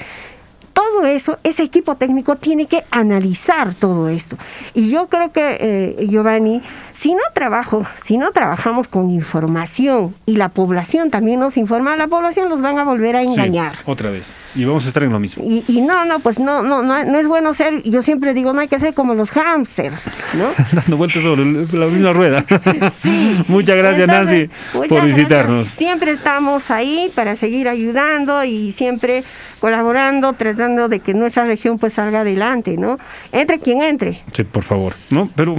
todo 0.80 1.06
eso, 1.06 1.38
ese 1.44 1.64
equipo 1.64 1.96
técnico 1.96 2.36
tiene 2.38 2.66
que 2.68 2.84
analizar 2.92 3.74
todo 3.74 4.08
esto. 4.08 4.38
Y 4.74 4.90
yo 4.90 5.08
creo 5.08 5.32
que, 5.34 5.58
eh, 5.60 6.06
Giovanni, 6.08 6.62
si 6.94 7.14
no 7.14 7.22
trabajo, 7.34 7.86
si 7.98 8.18
no 8.18 8.32
trabajamos 8.32 8.88
con 8.88 9.10
información 9.10 10.14
y 10.26 10.36
la 10.38 10.50
población 10.50 11.10
también 11.12 11.40
nos 11.42 11.58
informa, 11.58 11.96
la 11.98 12.08
población 12.08 12.48
los 12.50 12.62
van 12.62 12.78
a 12.80 12.84
volver 12.86 13.16
a 13.18 13.22
Sí, 13.22 13.28
engañar. 13.28 13.74
otra 13.86 14.10
vez. 14.10 14.34
Y 14.56 14.64
vamos 14.66 14.86
a 14.86 14.88
estar 14.88 15.04
en 15.04 15.12
lo 15.12 15.20
mismo. 15.20 15.44
Y, 15.46 15.64
y 15.68 15.82
no, 15.82 16.06
no, 16.06 16.20
pues 16.20 16.40
no, 16.40 16.62
no, 16.64 16.82
no, 16.82 17.04
no 17.04 17.20
es 17.20 17.28
bueno 17.28 17.54
ser, 17.54 17.84
yo 17.84 18.02
siempre 18.02 18.34
digo, 18.34 18.54
no 18.54 18.62
hay 18.62 18.68
que 18.68 18.80
ser 18.80 18.94
como 18.94 19.14
los 19.16 19.32
hámsters, 19.32 19.96
¿no? 20.34 20.48
Dando 20.72 20.98
vueltas 20.98 21.24
sobre 21.24 21.44
la 21.46 21.86
misma 21.88 22.14
rueda. 22.14 22.46
Muchas 23.48 23.76
gracias, 23.78 24.08
Entonces, 24.08 24.08
Nancy, 24.08 24.50
muchas 24.74 24.90
por 24.90 24.98
gracias. 24.98 25.16
visitarnos. 25.16 25.68
Siempre 25.68 26.12
estamos 26.12 26.72
ahí 26.72 27.12
para 27.16 27.36
seguir 27.36 27.68
ayudando 27.70 28.44
y 28.44 28.72
siempre 28.72 29.24
colaborando, 29.60 30.34
tratando 30.34 30.69
de 30.90 31.00
que 31.00 31.14
nuestra 31.14 31.46
región 31.46 31.80
pues 31.80 31.94
salga 31.94 32.22
adelante, 32.22 32.78
¿no? 32.78 32.98
Entre 33.32 33.60
quien 33.60 33.82
entre. 33.82 34.22
Sí, 34.34 34.44
por 34.44 34.64
favor. 34.64 34.94
No, 35.10 35.30
pero 35.36 35.56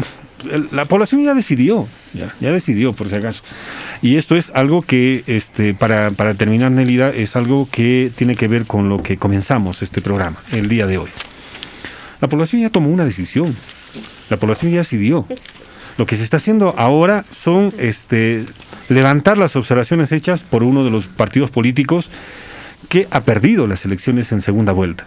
la 0.72 0.84
población 0.84 1.24
ya 1.24 1.34
decidió, 1.34 1.86
ya, 2.12 2.34
ya 2.40 2.50
decidió, 2.50 2.92
por 2.92 3.08
si 3.08 3.16
acaso. 3.16 3.42
Y 4.02 4.16
esto 4.16 4.36
es 4.36 4.50
algo 4.54 4.82
que, 4.82 5.24
este, 5.26 5.74
para, 5.74 6.10
para 6.10 6.34
terminar, 6.34 6.70
Nelida, 6.70 7.10
es 7.10 7.36
algo 7.36 7.68
que 7.70 8.10
tiene 8.14 8.36
que 8.36 8.48
ver 8.48 8.66
con 8.66 8.88
lo 8.88 9.02
que 9.02 9.16
comenzamos 9.16 9.82
este 9.82 10.00
programa 10.00 10.38
el 10.52 10.68
día 10.68 10.86
de 10.86 10.98
hoy. 10.98 11.10
La 12.20 12.28
población 12.28 12.62
ya 12.62 12.70
tomó 12.70 12.90
una 12.90 13.04
decisión. 13.04 13.56
La 14.28 14.36
población 14.36 14.72
ya 14.72 14.78
decidió. 14.78 15.26
Lo 15.98 16.06
que 16.06 16.16
se 16.16 16.22
está 16.22 16.38
haciendo 16.38 16.74
ahora 16.78 17.24
son 17.30 17.72
este, 17.78 18.46
levantar 18.88 19.36
las 19.36 19.56
observaciones 19.56 20.12
hechas 20.12 20.42
por 20.42 20.62
uno 20.62 20.84
de 20.84 20.90
los 20.90 21.08
partidos 21.08 21.50
políticos 21.50 22.10
que 22.90 23.06
ha 23.10 23.20
perdido 23.20 23.68
las 23.68 23.84
elecciones 23.84 24.32
en 24.32 24.42
segunda 24.42 24.72
vuelta. 24.72 25.06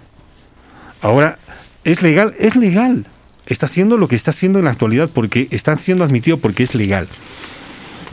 Ahora, 1.01 1.38
¿es 1.84 2.01
legal? 2.01 2.34
Es 2.39 2.55
legal. 2.55 3.05
Está 3.45 3.65
haciendo 3.65 3.97
lo 3.97 4.07
que 4.07 4.15
está 4.15 4.31
haciendo 4.31 4.57
en 4.57 4.65
la 4.65 4.72
actualidad 4.72 5.10
porque 5.14 5.49
está 5.51 5.76
siendo 5.76 6.05
admitido 6.05 6.38
porque 6.38 6.64
es 6.64 6.73
legal. 6.76 7.10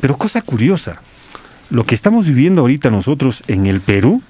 Pero 0.01 0.19
cosa 0.19 0.43
curiosa, 0.43 1.01
lo 1.71 1.87
que 1.87 1.95
estamos 1.95 2.27
viviendo 2.27 2.63
ahorita 2.63 2.91
nosotros 2.91 3.45
en 3.47 3.67
el 3.67 3.81
Perú, 3.81 4.23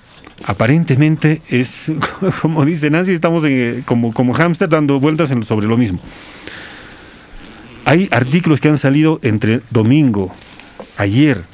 aparentemente 0.44 1.40
es, 1.48 1.90
como 2.42 2.66
dice 2.66 2.90
Nancy, 2.90 3.12
estamos 3.12 3.42
en, 3.44 3.80
como, 3.86 4.12
como 4.12 4.34
hámster 4.34 4.68
dando 4.68 5.00
vueltas 5.00 5.30
sobre 5.46 5.66
lo 5.66 5.78
mismo. 5.78 6.00
Hay 7.86 8.08
artículos 8.10 8.60
que 8.60 8.68
han 8.68 8.76
salido 8.76 9.20
entre 9.22 9.62
domingo, 9.70 10.34
ayer 10.98 11.44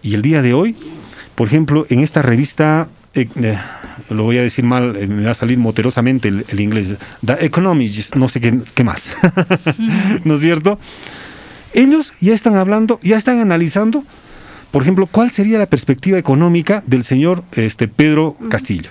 y 0.00 0.14
el 0.14 0.22
día 0.22 0.42
de 0.42 0.54
hoy. 0.54 0.76
Por 1.34 1.48
ejemplo, 1.48 1.86
en 1.88 2.00
esta 2.00 2.22
revista, 2.22 2.86
eh, 3.14 3.28
eh, 3.36 3.58
lo 4.10 4.24
voy 4.24 4.38
a 4.38 4.42
decir 4.42 4.64
mal, 4.64 4.96
eh, 4.96 5.06
me 5.06 5.24
va 5.24 5.32
a 5.32 5.34
salir 5.34 5.58
moterosamente 5.58 6.28
el, 6.28 6.44
el 6.48 6.60
inglés, 6.60 6.94
The 7.24 7.44
Economist, 7.44 8.14
no 8.16 8.28
sé 8.28 8.40
qué, 8.40 8.58
qué 8.74 8.84
más, 8.84 9.12
¿no 10.24 10.36
es 10.36 10.40
cierto? 10.40 10.78
Ellos 11.74 12.12
ya 12.20 12.34
están 12.34 12.56
hablando, 12.56 13.00
ya 13.02 13.16
están 13.16 13.40
analizando, 13.40 14.04
por 14.70 14.82
ejemplo, 14.82 15.06
cuál 15.06 15.30
sería 15.30 15.58
la 15.58 15.66
perspectiva 15.66 16.18
económica 16.18 16.82
del 16.86 17.04
señor 17.04 17.44
este, 17.52 17.88
Pedro 17.88 18.36
Castillo. 18.50 18.90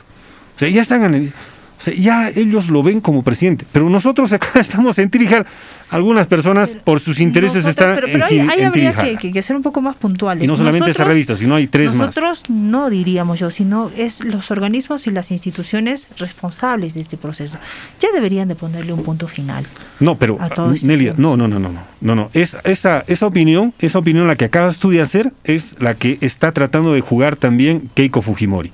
O 0.56 0.60
sea, 0.60 0.70
ya 0.70 0.82
están 0.82 1.04
analizando. 1.04 1.38
O 1.82 1.84
sea, 1.84 1.96
ya 1.96 2.30
ellos 2.30 2.70
lo 2.70 2.84
ven 2.84 3.02
como 3.02 3.24
presidente, 3.24 3.66
pero 3.72 3.90
nosotros 3.90 4.32
acá 4.34 4.48
estamos 4.60 5.00
en 5.00 5.10
Tirijal. 5.10 5.48
Algunas 5.90 6.26
personas 6.26 6.78
por 6.86 7.02
sus 7.02 7.20
intereses 7.20 7.66
Nosotros- 7.66 7.70
están 7.70 7.96
pero, 7.96 8.08
pero 8.14 8.26
en, 8.30 8.48
Ji- 8.48 8.50
ahí 8.54 8.60
en 8.62 8.66
habría 8.68 8.94
que, 8.94 9.18
que- 9.18 9.32
que 9.34 9.42
ser 9.42 9.58
un 9.58 9.62
poco 9.62 9.82
más 9.82 9.98
puntuales. 9.98 10.42
Y 10.42 10.48
no 10.48 10.56
solamente 10.56 10.90
esa 10.92 11.04
revista, 11.04 11.36
sino 11.36 11.56
hay 11.56 11.68
tres 11.68 11.94
más. 11.94 12.16
Nosotros 12.16 12.44
no 12.50 12.90
diríamos 12.90 13.40
yo, 13.40 13.50
sino 13.52 13.92
es 13.98 14.24
los 14.24 14.52
organismos 14.52 15.06
y 15.08 15.12
las 15.12 15.32
instituciones 15.32 16.08
responsables 16.18 16.94
de 16.94 17.02
este 17.02 17.18
proceso. 17.18 17.58
Ya 18.00 18.08
deberían 18.14 18.48
de 18.48 18.56
ponerle 18.56 18.94
un 18.94 19.04
punto 19.04 19.28
final. 19.28 19.66
No, 20.00 20.18
pero 20.18 20.38
a 20.40 20.48
este 20.74 20.88
Nelia, 20.88 21.14
no, 21.18 21.36
no, 21.36 21.50
no, 21.50 21.60
no, 21.60 21.70
no, 21.74 21.82
no, 22.00 22.16
no. 22.16 22.30
Es, 22.34 22.56
esa, 22.64 23.04
esa 23.08 23.26
opinión, 23.26 23.74
esa 23.80 24.00
opinión 24.00 24.28
la 24.28 24.38
que 24.38 24.46
acabas 24.46 24.80
tú 24.80 24.92
de 24.92 25.02
hacer 25.02 25.34
es 25.44 25.76
la 25.80 25.96
que 25.96 26.18
está 26.22 26.54
tratando 26.54 26.94
de 26.94 27.02
jugar 27.02 27.36
también 27.36 27.90
Keiko 27.96 28.22
Fujimori. 28.22 28.72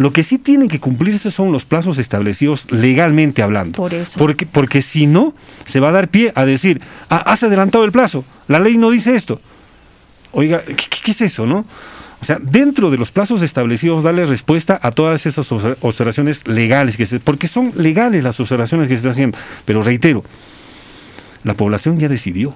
Lo 0.00 0.14
que 0.14 0.22
sí 0.22 0.38
tienen 0.38 0.68
que 0.68 0.80
cumplirse 0.80 1.30
son 1.30 1.52
los 1.52 1.66
plazos 1.66 1.98
establecidos 1.98 2.66
legalmente 2.72 3.42
hablando. 3.42 3.76
Por 3.76 3.92
eso. 3.92 4.14
Porque, 4.16 4.46
porque 4.46 4.80
si 4.80 5.06
no, 5.06 5.34
se 5.66 5.78
va 5.78 5.88
a 5.88 5.92
dar 5.92 6.08
pie 6.08 6.32
a 6.34 6.46
decir, 6.46 6.80
ah, 7.10 7.18
has 7.26 7.42
adelantado 7.42 7.84
el 7.84 7.92
plazo, 7.92 8.24
la 8.48 8.60
ley 8.60 8.78
no 8.78 8.90
dice 8.90 9.14
esto. 9.14 9.42
Oiga, 10.32 10.62
¿qué, 10.62 10.74
qué- 11.04 11.10
es 11.10 11.20
eso, 11.20 11.44
no? 11.44 11.66
O 12.22 12.24
sea, 12.24 12.38
dentro 12.40 12.90
de 12.90 12.96
los 12.96 13.10
plazos 13.10 13.42
establecidos, 13.42 14.02
darle 14.02 14.24
respuesta 14.24 14.80
a 14.82 14.90
todas 14.90 15.26
esas 15.26 15.50
obser- 15.52 15.76
observaciones 15.82 16.46
legales, 16.48 16.96
que 16.96 17.04
se, 17.04 17.20
porque 17.20 17.46
son 17.46 17.72
legales 17.76 18.24
las 18.24 18.40
observaciones 18.40 18.88
que 18.88 18.94
se 18.94 18.98
están 19.00 19.12
haciendo. 19.12 19.36
Pero 19.66 19.82
reitero, 19.82 20.24
la 21.44 21.52
población 21.52 21.98
ya 21.98 22.08
decidió, 22.08 22.54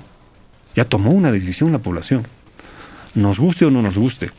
ya 0.74 0.84
tomó 0.86 1.10
una 1.10 1.30
decisión 1.30 1.72
la 1.72 1.78
población, 1.78 2.26
nos 3.14 3.38
guste 3.38 3.66
o 3.66 3.70
no 3.70 3.82
nos 3.82 3.98
guste. 3.98 4.30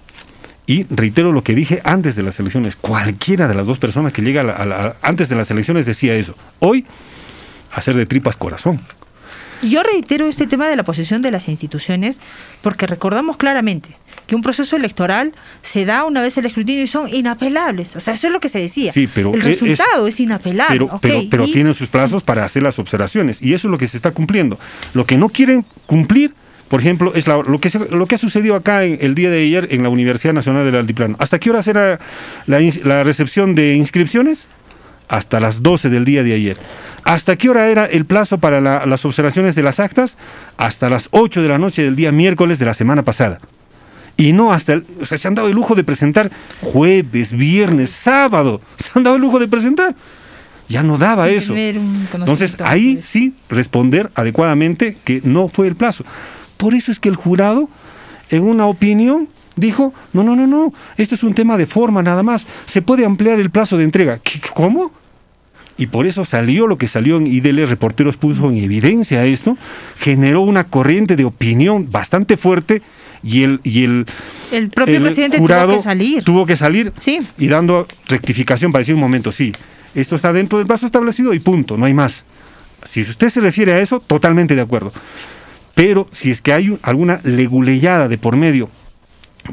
Y 0.67 0.85
reitero 0.89 1.31
lo 1.31 1.43
que 1.43 1.53
dije 1.53 1.81
antes 1.83 2.15
de 2.15 2.23
las 2.23 2.39
elecciones, 2.39 2.75
cualquiera 2.75 3.47
de 3.47 3.53
las 3.55 3.67
dos 3.67 3.77
personas 3.79 4.13
que 4.13 4.21
llega 4.23 4.41
a 4.41 4.43
la- 4.43 4.53
a 4.53 4.65
la- 4.65 4.95
antes 5.01 5.29
de 5.29 5.35
las 5.35 5.51
elecciones 5.51 5.85
decía 5.85 6.15
eso. 6.15 6.35
Hoy, 6.59 6.85
hacer 7.71 7.95
de 7.95 8.05
tripas 8.05 8.35
corazón. 8.35 8.81
Yo 9.61 9.83
reitero 9.83 10.27
este 10.27 10.47
tema 10.47 10.67
de 10.67 10.75
la 10.75 10.83
posición 10.83 11.21
de 11.21 11.31
las 11.31 11.47
instituciones 11.47 12.19
porque 12.61 12.87
recordamos 12.87 13.37
claramente 13.37 13.89
que 14.27 14.35
un 14.35 14.41
proceso 14.41 14.75
electoral 14.75 15.33
se 15.61 15.85
da 15.85 16.03
una 16.03 16.21
vez 16.21 16.37
el 16.37 16.45
escrutinio 16.45 16.83
y 16.83 16.87
son 16.87 17.13
inapelables. 17.13 17.95
O 17.95 17.99
sea, 17.99 18.15
eso 18.15 18.27
es 18.27 18.33
lo 18.33 18.39
que 18.39 18.49
se 18.49 18.59
decía. 18.59 18.91
Sí, 18.91 19.07
pero 19.11 19.33
el 19.33 19.39
es- 19.41 19.45
resultado 19.45 20.07
es, 20.07 20.19
inapelable. 20.19 20.75
Pero, 20.77 20.99
pero, 21.01 21.21
pero 21.29 21.45
y- 21.45 21.51
tienen 21.53 21.73
sus 21.73 21.87
plazos 21.87 22.21
para 22.23 22.43
hacer 22.43 22.63
las 22.63 22.79
observaciones 22.79 23.41
y 23.41 23.53
eso 23.53 23.67
es 23.67 23.71
lo 23.71 23.77
que 23.77 23.87
se 23.87 23.97
está 23.97 24.11
cumpliendo. 24.11 24.59
Lo 24.93 25.05
que 25.05 25.17
no 25.17 25.29
quieren 25.29 25.63
cumplir, 25.85 26.33
por 26.67 26.79
ejemplo, 26.81 27.13
es 27.15 27.27
la- 27.27 27.37
lo, 27.37 27.59
que 27.59 27.69
se- 27.69 27.89
lo 27.95 28.05
que 28.07 28.15
ha 28.15 28.17
sucedido 28.17 28.55
acá 28.55 28.83
en- 28.83 28.97
el 29.01 29.13
día 29.15 29.29
de 29.29 29.43
ayer 29.43 29.67
en 29.71 29.83
la 29.83 29.89
Universidad 29.89 30.33
Nacional 30.33 30.65
del 30.65 30.75
Altiplano. 30.75 31.15
¿Hasta 31.19 31.39
qué 31.39 31.49
hora 31.51 31.61
será 31.63 31.99
la, 32.47 33.03
recepción 33.03 33.55
de 33.55 33.75
inscripciones? 33.75 34.47
Hasta 35.07 35.39
las 35.39 35.61
12 35.61 35.89
del 35.89 36.03
día 36.05 36.23
de 36.23 36.33
ayer. 36.33 36.57
¿Hasta 37.03 37.35
qué 37.35 37.49
hora 37.49 37.67
era 37.69 37.85
el 37.85 38.05
plazo 38.05 38.39
para 38.39 38.59
la- 38.59 38.87
las 38.87 39.05
observaciones 39.05 39.53
de 39.53 39.61
las 39.61 39.79
actas? 39.79 40.17
Hasta 40.57 40.89
las 40.89 41.09
8 41.11 41.43
de 41.43 41.47
la 41.49 41.59
noche 41.59 41.83
del 41.83 41.95
día 41.95 42.11
miércoles 42.11 42.57
de 42.57 42.65
la 42.65 42.73
semana 42.73 43.03
pasada. 43.03 43.39
Y 44.17 44.33
no 44.33 44.51
hasta 44.51 44.73
el, 44.73 44.85
o 44.99 45.05
sea, 45.05 45.17
se 45.19 45.27
han 45.27 45.35
dado 45.35 45.49
el 45.49 45.53
lujo 45.53 45.75
de 45.75 45.83
presentar 45.83 46.31
jueves, 46.61 47.33
viernes, 47.33 47.89
sábado. 47.91 48.61
Se 48.77 48.89
han 48.95 49.03
dado 49.03 49.17
el 49.17 49.21
lujo 49.21 49.37
de 49.39 49.47
presentar. 49.47 49.93
Ya 50.67 50.81
no 50.81 50.97
daba 50.97 51.27
Sin 51.27 51.35
eso. 51.35 51.53
Entonces, 52.17 52.55
ahí 52.63 52.97
sí 52.97 53.33
responder 53.49 54.09
adecuadamente 54.15 54.97
que 55.03 55.21
no 55.23 55.47
fue 55.49 55.67
el 55.67 55.75
plazo. 55.75 56.03
Por 56.57 56.73
eso 56.73 56.91
es 56.91 56.99
que 56.99 57.09
el 57.09 57.15
jurado, 57.15 57.69
en 58.29 58.43
una 58.43 58.65
opinión, 58.67 59.27
dijo, 59.55 59.93
no, 60.13 60.23
no, 60.23 60.35
no, 60.35 60.47
no, 60.47 60.73
esto 60.97 61.15
es 61.15 61.23
un 61.23 61.33
tema 61.33 61.57
de 61.57 61.65
forma 61.65 62.01
nada 62.03 62.23
más. 62.23 62.45
Se 62.65 62.81
puede 62.81 63.05
ampliar 63.05 63.39
el 63.39 63.49
plazo 63.49 63.77
de 63.77 63.83
entrega. 63.83 64.19
¿Qué- 64.23 64.39
¿Cómo? 64.53 64.91
y 65.77 65.87
por 65.87 66.07
eso 66.07 66.23
salió 66.23 66.67
lo 66.67 66.77
que 66.77 66.87
salió 66.87 67.17
en 67.17 67.27
IDL 67.27 67.67
Reporteros 67.67 68.15
puso 68.15 68.49
en 68.49 68.55
evidencia 68.55 69.25
esto, 69.25 69.57
generó 69.99 70.39
una 70.39 70.63
corriente 70.63 71.17
de 71.17 71.25
opinión 71.25 71.91
bastante 71.91 72.37
fuerte 72.37 72.81
y 73.21 73.43
el, 73.43 73.59
y 73.65 73.83
el, 73.83 74.05
El 74.53 74.69
propio 74.69 74.95
el 74.95 75.03
presidente 75.03 75.37
jurado 75.37 75.73
tuvo 75.73 75.77
que 75.79 75.83
salir. 75.83 76.23
tuvo 76.23 76.45
que 76.45 76.55
salir 76.55 76.93
Sí. 77.01 77.19
y 77.37 77.47
dando 77.49 77.87
rectificación 78.07 78.71
para 78.71 78.83
decir 78.83 78.95
un 78.95 79.01
momento, 79.01 79.33
sí, 79.33 79.51
esto 79.95 80.15
está 80.15 80.31
dentro 80.31 80.59
del 80.59 80.65
plazo 80.67 80.85
establecido 80.85 81.33
y 81.33 81.39
punto, 81.39 81.75
no 81.75 81.83
hay 81.83 81.93
más. 81.93 82.23
Si 82.85 83.01
usted 83.01 83.27
se 83.27 83.41
refiere 83.41 83.73
a 83.73 83.79
eso, 83.79 83.99
totalmente 83.99 84.55
de 84.55 84.61
acuerdo. 84.61 84.93
Pero 85.75 86.07
si 86.11 86.31
es 86.31 86.41
que 86.41 86.53
hay 86.53 86.69
un- 86.69 86.79
alguna 86.83 87.19
leguleyada 87.23 88.07
de 88.07 88.17
por 88.17 88.35
medio 88.37 88.69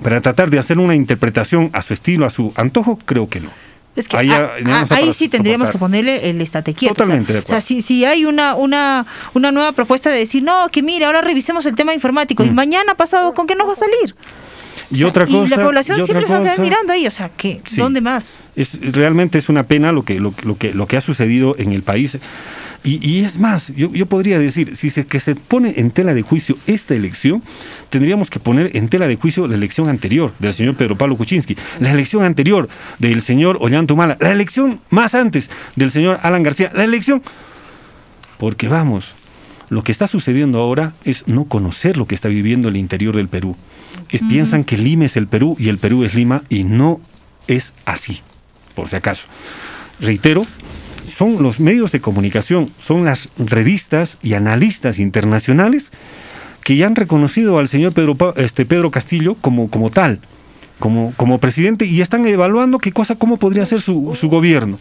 para 0.02 0.20
tratar 0.20 0.48
de 0.50 0.58
hacer 0.58 0.78
una 0.78 0.94
interpretación 0.94 1.68
a 1.72 1.82
su 1.82 1.92
estilo, 1.92 2.24
a 2.24 2.30
su 2.30 2.52
antojo, 2.56 2.98
creo 3.04 3.28
que 3.28 3.40
no. 3.40 3.50
Es 3.94 4.08
que 4.08 4.16
Ahí 4.16 4.30
ah, 4.30 4.52
ah, 4.64 4.86
ahí 4.90 5.12
sí 5.12 5.28
tendríamos 5.28 5.70
que 5.70 5.76
ponerle 5.76 6.30
el 6.30 6.40
estate 6.40 6.72
quieto. 6.72 6.94
Totalmente 6.94 7.34
de 7.34 7.40
o 7.40 7.42
sea, 7.42 7.44
o 7.44 7.46
sea, 7.48 7.56
acuerdo. 7.58 7.66
si, 7.66 7.82
si 7.82 8.04
hay 8.06 8.24
una, 8.24 8.54
una, 8.54 9.04
una 9.34 9.52
nueva 9.52 9.72
propuesta 9.72 10.08
de 10.08 10.16
decir, 10.16 10.42
no, 10.42 10.68
que 10.70 10.80
mire, 10.82 11.04
ahora 11.04 11.20
revisemos 11.20 11.66
el 11.66 11.74
tema 11.74 11.92
informático 11.92 12.42
y 12.42 12.48
Mm. 12.50 12.54
mañana 12.54 12.94
pasado, 12.94 13.34
¿con 13.34 13.46
qué 13.46 13.54
nos 13.54 13.68
va 13.68 13.72
a 13.72 13.76
salir? 13.76 14.14
Y 14.90 15.04
otra 15.04 15.26
Y 15.28 15.32
cosa, 15.32 15.56
la 15.56 15.62
población 15.64 16.00
y 16.00 16.04
siempre 16.04 16.26
se 16.26 16.32
va 16.32 16.38
a 16.38 16.42
quedar 16.42 16.56
cosa- 16.56 16.62
mirando 16.62 16.92
ahí, 16.94 17.06
o 17.06 17.10
sea, 17.10 17.30
¿qué? 17.36 17.60
Sí. 17.66 17.76
¿dónde 17.76 18.00
más? 18.00 18.38
Es, 18.56 18.78
realmente 18.80 19.36
es 19.36 19.50
una 19.50 19.64
pena 19.64 19.92
lo 19.92 20.04
que, 20.04 20.18
lo, 20.20 20.32
lo 20.42 20.56
que, 20.56 20.72
lo 20.72 20.86
que 20.86 20.96
ha 20.96 21.00
sucedido 21.02 21.54
en 21.58 21.72
el 21.72 21.82
país. 21.82 22.16
Y, 22.84 22.98
y 23.08 23.24
es 23.24 23.38
más, 23.38 23.72
yo, 23.76 23.92
yo 23.92 24.06
podría 24.06 24.38
decir, 24.40 24.74
si 24.74 24.90
se, 24.90 25.06
que 25.06 25.20
se 25.20 25.36
pone 25.36 25.74
en 25.76 25.92
tela 25.92 26.14
de 26.14 26.22
juicio 26.22 26.56
esta 26.66 26.94
elección, 26.94 27.42
tendríamos 27.90 28.28
que 28.28 28.40
poner 28.40 28.76
en 28.76 28.88
tela 28.88 29.06
de 29.06 29.16
juicio 29.16 29.46
la 29.46 29.54
elección 29.54 29.88
anterior 29.88 30.32
del 30.40 30.52
señor 30.52 30.74
Pedro 30.74 30.96
Pablo 30.96 31.16
Kuczynski, 31.16 31.56
la 31.78 31.92
elección 31.92 32.24
anterior 32.24 32.68
del 32.98 33.22
señor 33.22 33.58
Ollanta 33.60 33.94
Humala, 33.94 34.16
la 34.20 34.32
elección 34.32 34.80
más 34.90 35.14
antes 35.14 35.48
del 35.76 35.92
señor 35.92 36.18
Alan 36.22 36.42
García, 36.42 36.72
la 36.74 36.84
elección... 36.84 37.22
Porque 38.38 38.66
vamos, 38.66 39.14
lo 39.68 39.84
que 39.84 39.92
está 39.92 40.08
sucediendo 40.08 40.58
ahora 40.58 40.94
es 41.04 41.28
no 41.28 41.44
conocer 41.44 41.96
lo 41.96 42.06
que 42.06 42.16
está 42.16 42.28
viviendo 42.28 42.68
el 42.68 42.76
interior 42.76 43.14
del 43.14 43.28
Perú. 43.28 43.56
Es, 44.10 44.20
Piensan 44.22 44.64
que 44.64 44.76
Lima 44.76 45.04
es 45.04 45.16
el 45.16 45.28
Perú 45.28 45.56
y 45.58 45.68
el 45.68 45.78
Perú 45.78 46.02
es 46.02 46.14
Lima 46.14 46.42
y 46.48 46.64
no 46.64 47.00
es 47.46 47.72
así, 47.84 48.20
por 48.74 48.88
si 48.88 48.96
acaso. 48.96 49.28
Reitero, 50.00 50.44
son 51.12 51.42
los 51.42 51.60
medios 51.60 51.92
de 51.92 52.00
comunicación, 52.00 52.70
son 52.80 53.04
las 53.04 53.28
revistas 53.38 54.18
y 54.22 54.34
analistas 54.34 54.98
internacionales 54.98 55.92
que 56.64 56.76
ya 56.76 56.86
han 56.86 56.96
reconocido 56.96 57.58
al 57.58 57.68
señor 57.68 57.92
Pedro, 57.92 58.16
este, 58.36 58.64
Pedro 58.66 58.90
Castillo 58.90 59.34
como, 59.34 59.68
como 59.68 59.90
tal, 59.90 60.20
como, 60.78 61.12
como 61.16 61.38
presidente, 61.38 61.86
y 61.86 62.00
están 62.00 62.26
evaluando 62.26 62.78
qué 62.78 62.92
cosa, 62.92 63.16
cómo 63.16 63.36
podría 63.36 63.64
ser 63.66 63.80
su, 63.80 64.16
su 64.18 64.28
gobierno. 64.28 64.78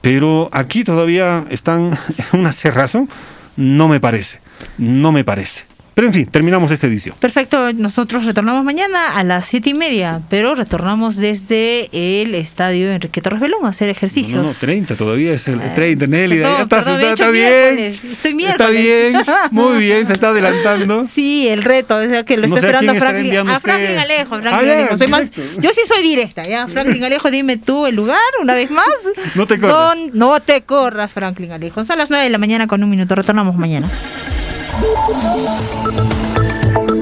Pero 0.00 0.48
aquí 0.52 0.84
todavía 0.84 1.44
están 1.50 1.98
en 2.32 2.40
una 2.40 2.52
cerrazón, 2.52 3.08
no 3.56 3.88
me 3.88 4.00
parece, 4.00 4.40
no 4.78 5.12
me 5.12 5.24
parece. 5.24 5.69
Pero 6.00 6.08
en 6.08 6.14
fin, 6.14 6.24
terminamos 6.30 6.70
esta 6.70 6.86
edición. 6.86 7.14
Perfecto, 7.20 7.74
nosotros 7.74 8.24
retornamos 8.24 8.64
mañana 8.64 9.18
a 9.18 9.22
las 9.22 9.44
siete 9.44 9.68
y 9.68 9.74
media, 9.74 10.22
pero 10.30 10.54
retornamos 10.54 11.16
desde 11.16 11.90
el 11.92 12.34
estadio 12.34 12.90
Enrique 12.90 13.20
Torres 13.20 13.42
Belón 13.42 13.66
a 13.66 13.68
hacer 13.68 13.90
ejercicios. 13.90 14.42
No, 14.42 14.44
no, 14.44 14.54
30 14.54 14.94
todavía 14.96 15.34
es 15.34 15.46
el 15.48 15.60
30, 15.74 16.06
Nelly. 16.06 16.36
Perdón, 16.38 16.56
ya 16.56 16.62
está, 16.62 16.76
perdón, 16.78 17.00
está- 17.02 17.10
está 17.12 17.30
bien. 17.30 17.50
miércoles, 17.52 17.96
Estoy 17.96 18.12
Está 18.12 18.30
miércoles. 18.70 18.82
bien, 18.82 19.22
muy 19.50 19.78
bien, 19.78 20.06
se 20.06 20.14
está 20.14 20.28
adelantando. 20.30 21.04
Sí, 21.04 21.46
el 21.48 21.62
reto, 21.62 21.98
o 21.98 22.06
sea, 22.08 22.24
que 22.24 22.38
lo 22.38 22.46
No 22.48 22.54
está 22.56 22.66
a 22.66 22.70
esperando 22.70 22.92
estará 22.94 23.10
Franklin, 23.10 23.48
a 23.50 23.60
Franklin. 23.60 23.98
Alejo. 23.98 24.28
Franklin 24.40 24.54
Ah, 24.54 24.62
ya, 24.64 24.78
Alejo. 24.78 24.96
Soy 24.96 25.06
más, 25.08 25.24
perfecto. 25.28 25.60
yo 25.60 25.68
sí 25.74 25.80
soy 25.86 26.02
directa, 26.02 26.42
¿ya? 26.44 26.66
Franklin 26.66 27.04
Alejo, 27.04 27.30
dime 27.30 27.58
tú 27.58 27.84
el 27.86 27.94
lugar, 27.94 28.16
una 28.40 28.54
vez 28.54 28.70
más. 28.70 28.86
No 29.34 29.46
te 29.46 29.60
corras. 29.60 29.96
Don- 29.98 30.10
no 30.14 30.40
te 30.40 30.62
corras, 30.62 31.12
Franklin 31.12 31.52
Alejo. 31.52 31.84
Son 31.84 31.98
las 31.98 32.08
9 32.08 32.24
de 32.24 32.30
la 32.30 32.38
mañana 32.38 32.66
con 32.66 32.82
un 32.82 32.88
minuto, 32.88 33.14
retornamos 33.14 33.54
mañana. 33.56 33.86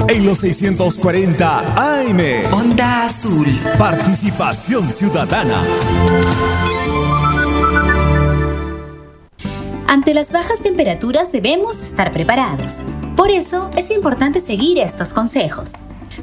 En 0.08 0.26
los 0.26 0.38
640 0.38 1.58
AM. 1.76 2.20
Onda 2.52 3.06
Azul. 3.06 3.46
Participación 3.78 4.90
ciudadana. 4.90 5.62
Ante 9.86 10.14
las 10.14 10.32
bajas 10.32 10.60
temperaturas 10.60 11.32
debemos 11.32 11.80
estar 11.82 12.12
preparados. 12.12 12.80
Por 13.16 13.30
eso 13.30 13.70
es 13.76 13.90
importante 13.90 14.40
seguir 14.40 14.78
estos 14.78 15.08
consejos. 15.08 15.70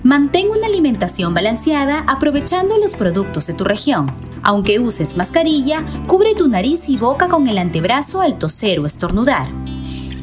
Mantén 0.03 0.49
una 0.49 0.68
alimentación 0.68 1.34
balanceada 1.34 2.03
aprovechando 2.07 2.77
los 2.77 2.95
productos 2.95 3.48
de 3.48 3.53
tu 3.53 3.64
región. 3.64 4.07
Aunque 4.44 4.80
uses 4.80 5.18
mascarilla, 5.18 5.86
cubre 6.07 6.36
tu 6.36 6.48
nariz 6.48 6.90
y 6.90 6.98
boca 6.98 7.27
con 7.27 7.48
el 7.48 7.57
antebrazo 7.57 8.22
al 8.22 8.38
toser 8.38 8.80
o 8.80 8.86
estornudar. 8.86 9.49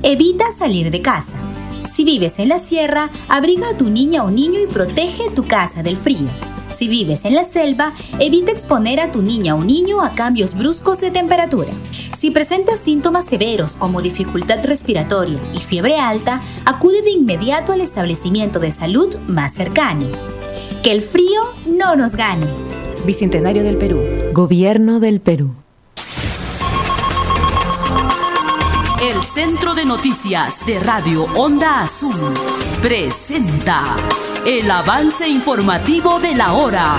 Evita 0.05 0.51
salir 0.51 0.91
de 0.91 1.01
casa. 1.01 1.37
Si 1.95 2.03
vives 2.03 2.41
en 2.41 2.49
la 2.49 2.59
sierra, 2.59 3.12
abriga 3.29 3.69
a 3.69 3.77
tu 3.77 3.89
niña 3.89 4.24
o 4.24 4.33
niño 4.33 4.59
y 4.61 4.66
protege 4.66 5.31
tu 5.31 5.47
casa 5.47 5.85
del 5.85 5.97
frío. 5.97 6.27
Si 6.74 6.89
vives 6.89 7.24
en 7.24 7.37
la 7.37 7.45
selva, 7.45 7.95
evita 8.19 8.51
exponer 8.51 8.99
a 8.99 9.12
tu 9.12 9.23
niña 9.23 9.55
o 9.55 9.62
niño 9.62 10.03
a 10.03 10.11
cambios 10.11 10.55
bruscos 10.55 11.01
de 11.01 11.12
temperatura. 11.12 11.73
Si 12.19 12.33
presentas 12.33 12.81
síntomas 12.81 13.27
severos 13.27 13.74
como 13.74 14.03
dificultad 14.03 14.65
respiratoria 14.65 15.39
y 15.55 15.61
fiebre 15.61 15.97
alta, 15.99 16.43
acude 16.65 17.03
de 17.03 17.12
inmediato 17.12 17.73
al 17.73 17.81
establecimiento 17.81 18.59
de 18.59 18.73
salud 18.73 19.16
más 19.29 19.55
cercano. 19.55 20.09
Que 20.83 20.91
el 20.91 21.03
frío 21.03 21.43
no 21.65 21.95
nos 21.95 22.16
gane. 22.16 22.47
Bicentenario 23.07 23.62
del 23.62 23.79
Perú. 23.79 24.01
Gobierno 24.33 24.99
del 24.99 25.20
Perú. 25.20 25.55
El 29.03 29.24
Centro 29.24 29.74
de 29.74 29.85
Noticias 29.85 30.65
de 30.65 30.79
Radio 30.79 31.24
Onda 31.35 31.81
Azul 31.81 32.15
presenta 32.81 33.97
el 34.47 34.70
avance 34.70 35.27
informativo 35.29 36.20
de 36.20 36.37
la 36.37 36.53
hora. 36.53 36.97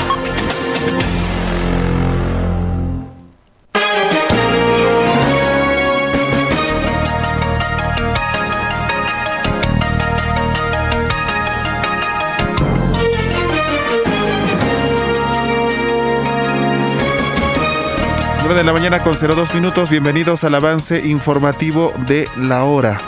Nueve 18.54 18.66
de 18.66 18.72
la 18.72 18.80
mañana 18.80 19.02
con 19.02 19.16
02 19.16 19.56
minutos. 19.56 19.90
Bienvenidos 19.90 20.44
al 20.44 20.54
avance 20.54 21.00
informativo 21.08 21.92
de 22.06 22.28
la 22.38 22.66
hora. 22.66 23.00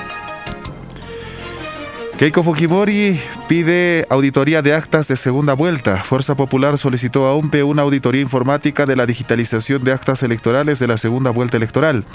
Keiko 2.18 2.42
Fujimori 2.42 3.22
pide 3.48 4.08
auditoría 4.10 4.64
de 4.64 4.74
actas 4.74 5.08
de 5.08 5.16
segunda 5.16 5.54
vuelta. 5.54 6.04
Fuerza 6.04 6.34
Popular 6.34 6.80
solicitó 6.80 7.28
a 7.28 7.36
UMPE 7.36 7.62
una 7.62 7.84
auditoría 7.84 8.22
informática 8.22 8.88
de 8.88 8.96
la 8.96 9.06
digitalización 9.06 9.84
de 9.84 9.92
actas 9.92 10.24
electorales 10.24 10.80
de 10.80 10.88
la 10.88 10.98
segunda 10.98 11.30
vuelta 11.30 11.58
electoral. 11.58 12.06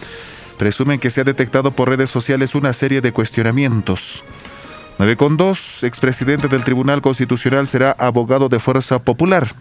Presumen 0.58 0.98
que 0.98 1.10
se 1.10 1.20
ha 1.20 1.24
detectado 1.24 1.70
por 1.70 1.88
redes 1.88 2.10
sociales 2.10 2.56
una 2.56 2.72
serie 2.72 3.00
de 3.00 3.12
cuestionamientos. 3.12 4.24
9 4.98 5.16
con 5.16 5.36
2, 5.36 5.84
expresidente 5.84 6.48
del 6.48 6.64
Tribunal 6.64 7.00
Constitucional 7.00 7.68
será 7.68 7.92
abogado 7.92 8.48
de 8.48 8.58
Fuerza 8.58 8.98
Popular. 8.98 9.54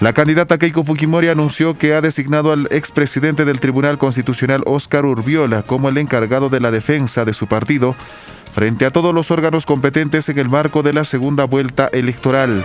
La 0.00 0.12
candidata 0.12 0.58
Keiko 0.58 0.82
Fujimori 0.82 1.28
anunció 1.28 1.78
que 1.78 1.94
ha 1.94 2.00
designado 2.00 2.52
al 2.52 2.66
expresidente 2.72 3.44
del 3.44 3.60
Tribunal 3.60 3.96
Constitucional 3.96 4.62
Óscar 4.66 5.06
Urbiola 5.06 5.62
como 5.62 5.88
el 5.88 5.98
encargado 5.98 6.48
de 6.48 6.60
la 6.60 6.70
defensa 6.70 7.24
de 7.24 7.32
su 7.32 7.46
partido 7.46 7.94
frente 8.52 8.86
a 8.86 8.90
todos 8.90 9.14
los 9.14 9.30
órganos 9.30 9.66
competentes 9.66 10.28
en 10.28 10.38
el 10.38 10.48
marco 10.48 10.82
de 10.82 10.92
la 10.92 11.04
segunda 11.04 11.44
vuelta 11.44 11.88
electoral. 11.92 12.64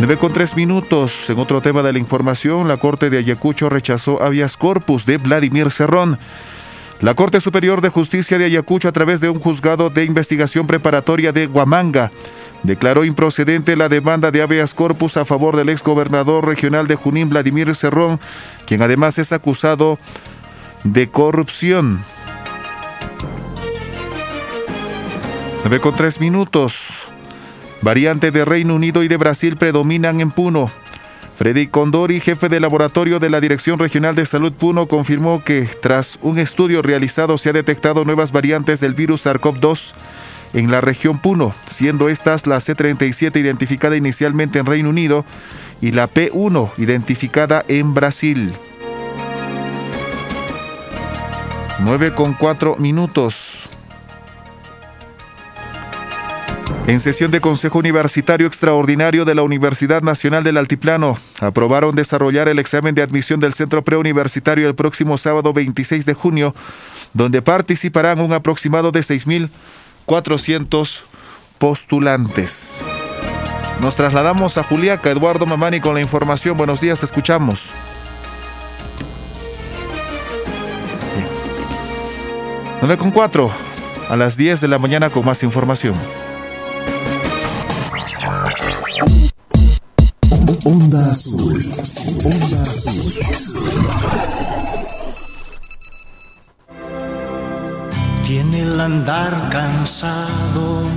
9 0.00 0.16
con 0.16 0.32
3 0.32 0.56
minutos. 0.56 1.30
En 1.30 1.38
otro 1.38 1.60
tema 1.60 1.82
de 1.82 1.92
la 1.92 1.98
información, 1.98 2.68
la 2.68 2.78
Corte 2.78 3.10
de 3.10 3.18
Ayacucho 3.18 3.68
rechazó 3.68 4.22
habeas 4.22 4.56
corpus 4.56 5.06
de 5.06 5.18
Vladimir 5.18 5.70
Cerrón. 5.70 6.18
La 7.00 7.14
Corte 7.14 7.40
Superior 7.40 7.80
de 7.80 7.90
Justicia 7.90 8.38
de 8.38 8.46
Ayacucho, 8.46 8.88
a 8.88 8.92
través 8.92 9.20
de 9.20 9.28
un 9.28 9.38
juzgado 9.38 9.90
de 9.90 10.04
investigación 10.04 10.66
preparatoria 10.66 11.32
de 11.32 11.46
Huamanga, 11.46 12.10
declaró 12.64 13.04
improcedente 13.04 13.76
la 13.76 13.88
demanda 13.88 14.32
de 14.32 14.42
habeas 14.42 14.74
corpus 14.74 15.16
a 15.16 15.24
favor 15.24 15.54
del 15.56 15.68
exgobernador 15.68 16.46
regional 16.46 16.88
de 16.88 16.96
Junín, 16.96 17.28
Vladimir 17.28 17.74
Cerrón, 17.76 18.18
quien 18.66 18.82
además 18.82 19.18
es 19.18 19.32
acusado 19.32 19.98
de 20.82 21.08
corrupción. 21.08 22.02
9 25.62 25.80
con 25.80 25.94
3 25.94 26.20
minutos. 26.20 26.88
Variante 27.80 28.30
de 28.30 28.44
Reino 28.44 28.74
Unido 28.74 29.02
y 29.02 29.08
de 29.08 29.18
Brasil 29.18 29.56
predominan 29.56 30.20
en 30.20 30.30
Puno. 30.30 30.70
Freddy 31.36 31.66
Condori, 31.66 32.20
jefe 32.20 32.48
de 32.48 32.60
laboratorio 32.60 33.18
de 33.18 33.28
la 33.28 33.40
Dirección 33.40 33.78
Regional 33.78 34.14
de 34.14 34.24
Salud 34.24 34.52
Puno, 34.52 34.86
confirmó 34.86 35.42
que 35.42 35.68
tras 35.82 36.18
un 36.22 36.38
estudio 36.38 36.80
realizado 36.80 37.36
se 37.38 37.50
ha 37.50 37.52
detectado 37.52 38.04
nuevas 38.04 38.30
variantes 38.30 38.80
del 38.80 38.94
virus 38.94 39.26
SARS-CoV-2 39.26 39.94
en 40.54 40.70
la 40.70 40.80
región 40.80 41.18
Puno, 41.18 41.54
siendo 41.68 42.08
estas 42.08 42.46
la 42.46 42.56
C37 42.56 43.38
identificada 43.38 43.96
inicialmente 43.96 44.58
en 44.58 44.66
Reino 44.66 44.88
Unido 44.88 45.24
y 45.80 45.90
la 45.90 46.08
P1 46.08 46.70
identificada 46.78 47.64
en 47.68 47.92
Brasil. 47.92 48.52
9 51.80 52.14
con 52.14 52.34
4 52.34 52.76
minutos. 52.76 53.68
En 56.86 57.00
sesión 57.00 57.30
de 57.30 57.40
Consejo 57.40 57.78
Universitario 57.78 58.46
Extraordinario 58.46 59.24
de 59.24 59.34
la 59.34 59.42
Universidad 59.42 60.02
Nacional 60.02 60.44
del 60.44 60.58
Altiplano, 60.58 61.18
aprobaron 61.40 61.94
desarrollar 61.94 62.48
el 62.48 62.58
examen 62.58 62.94
de 62.94 63.02
admisión 63.02 63.40
del 63.40 63.54
centro 63.54 63.82
preuniversitario 63.82 64.68
el 64.68 64.74
próximo 64.74 65.16
sábado 65.16 65.52
26 65.54 66.04
de 66.04 66.14
junio, 66.14 66.54
donde 67.14 67.40
participarán 67.40 68.20
un 68.20 68.34
aproximado 68.34 68.92
de 68.92 69.02
6.400 70.06 71.00
postulantes. 71.58 72.80
Nos 73.80 73.96
trasladamos 73.96 74.58
a 74.58 74.62
Juliaca, 74.62 75.10
Eduardo 75.10 75.46
Mamani 75.46 75.80
con 75.80 75.94
la 75.94 76.00
información. 76.00 76.56
Buenos 76.56 76.80
días, 76.80 77.00
te 77.00 77.06
escuchamos. 77.06 77.70
9 82.80 82.98
con 82.98 83.10
4, 83.10 83.50
a 84.10 84.16
las 84.16 84.36
10 84.36 84.60
de 84.60 84.68
la 84.68 84.78
mañana 84.78 85.10
con 85.10 85.24
más 85.24 85.42
información. 85.42 85.94
Onda 90.64 91.10
Azul. 91.10 91.60
Onda 92.24 92.62
Azul. 92.62 93.12
Tiene 98.26 98.62
el 98.62 98.80
andar 98.80 99.50
cansado. 99.50 100.88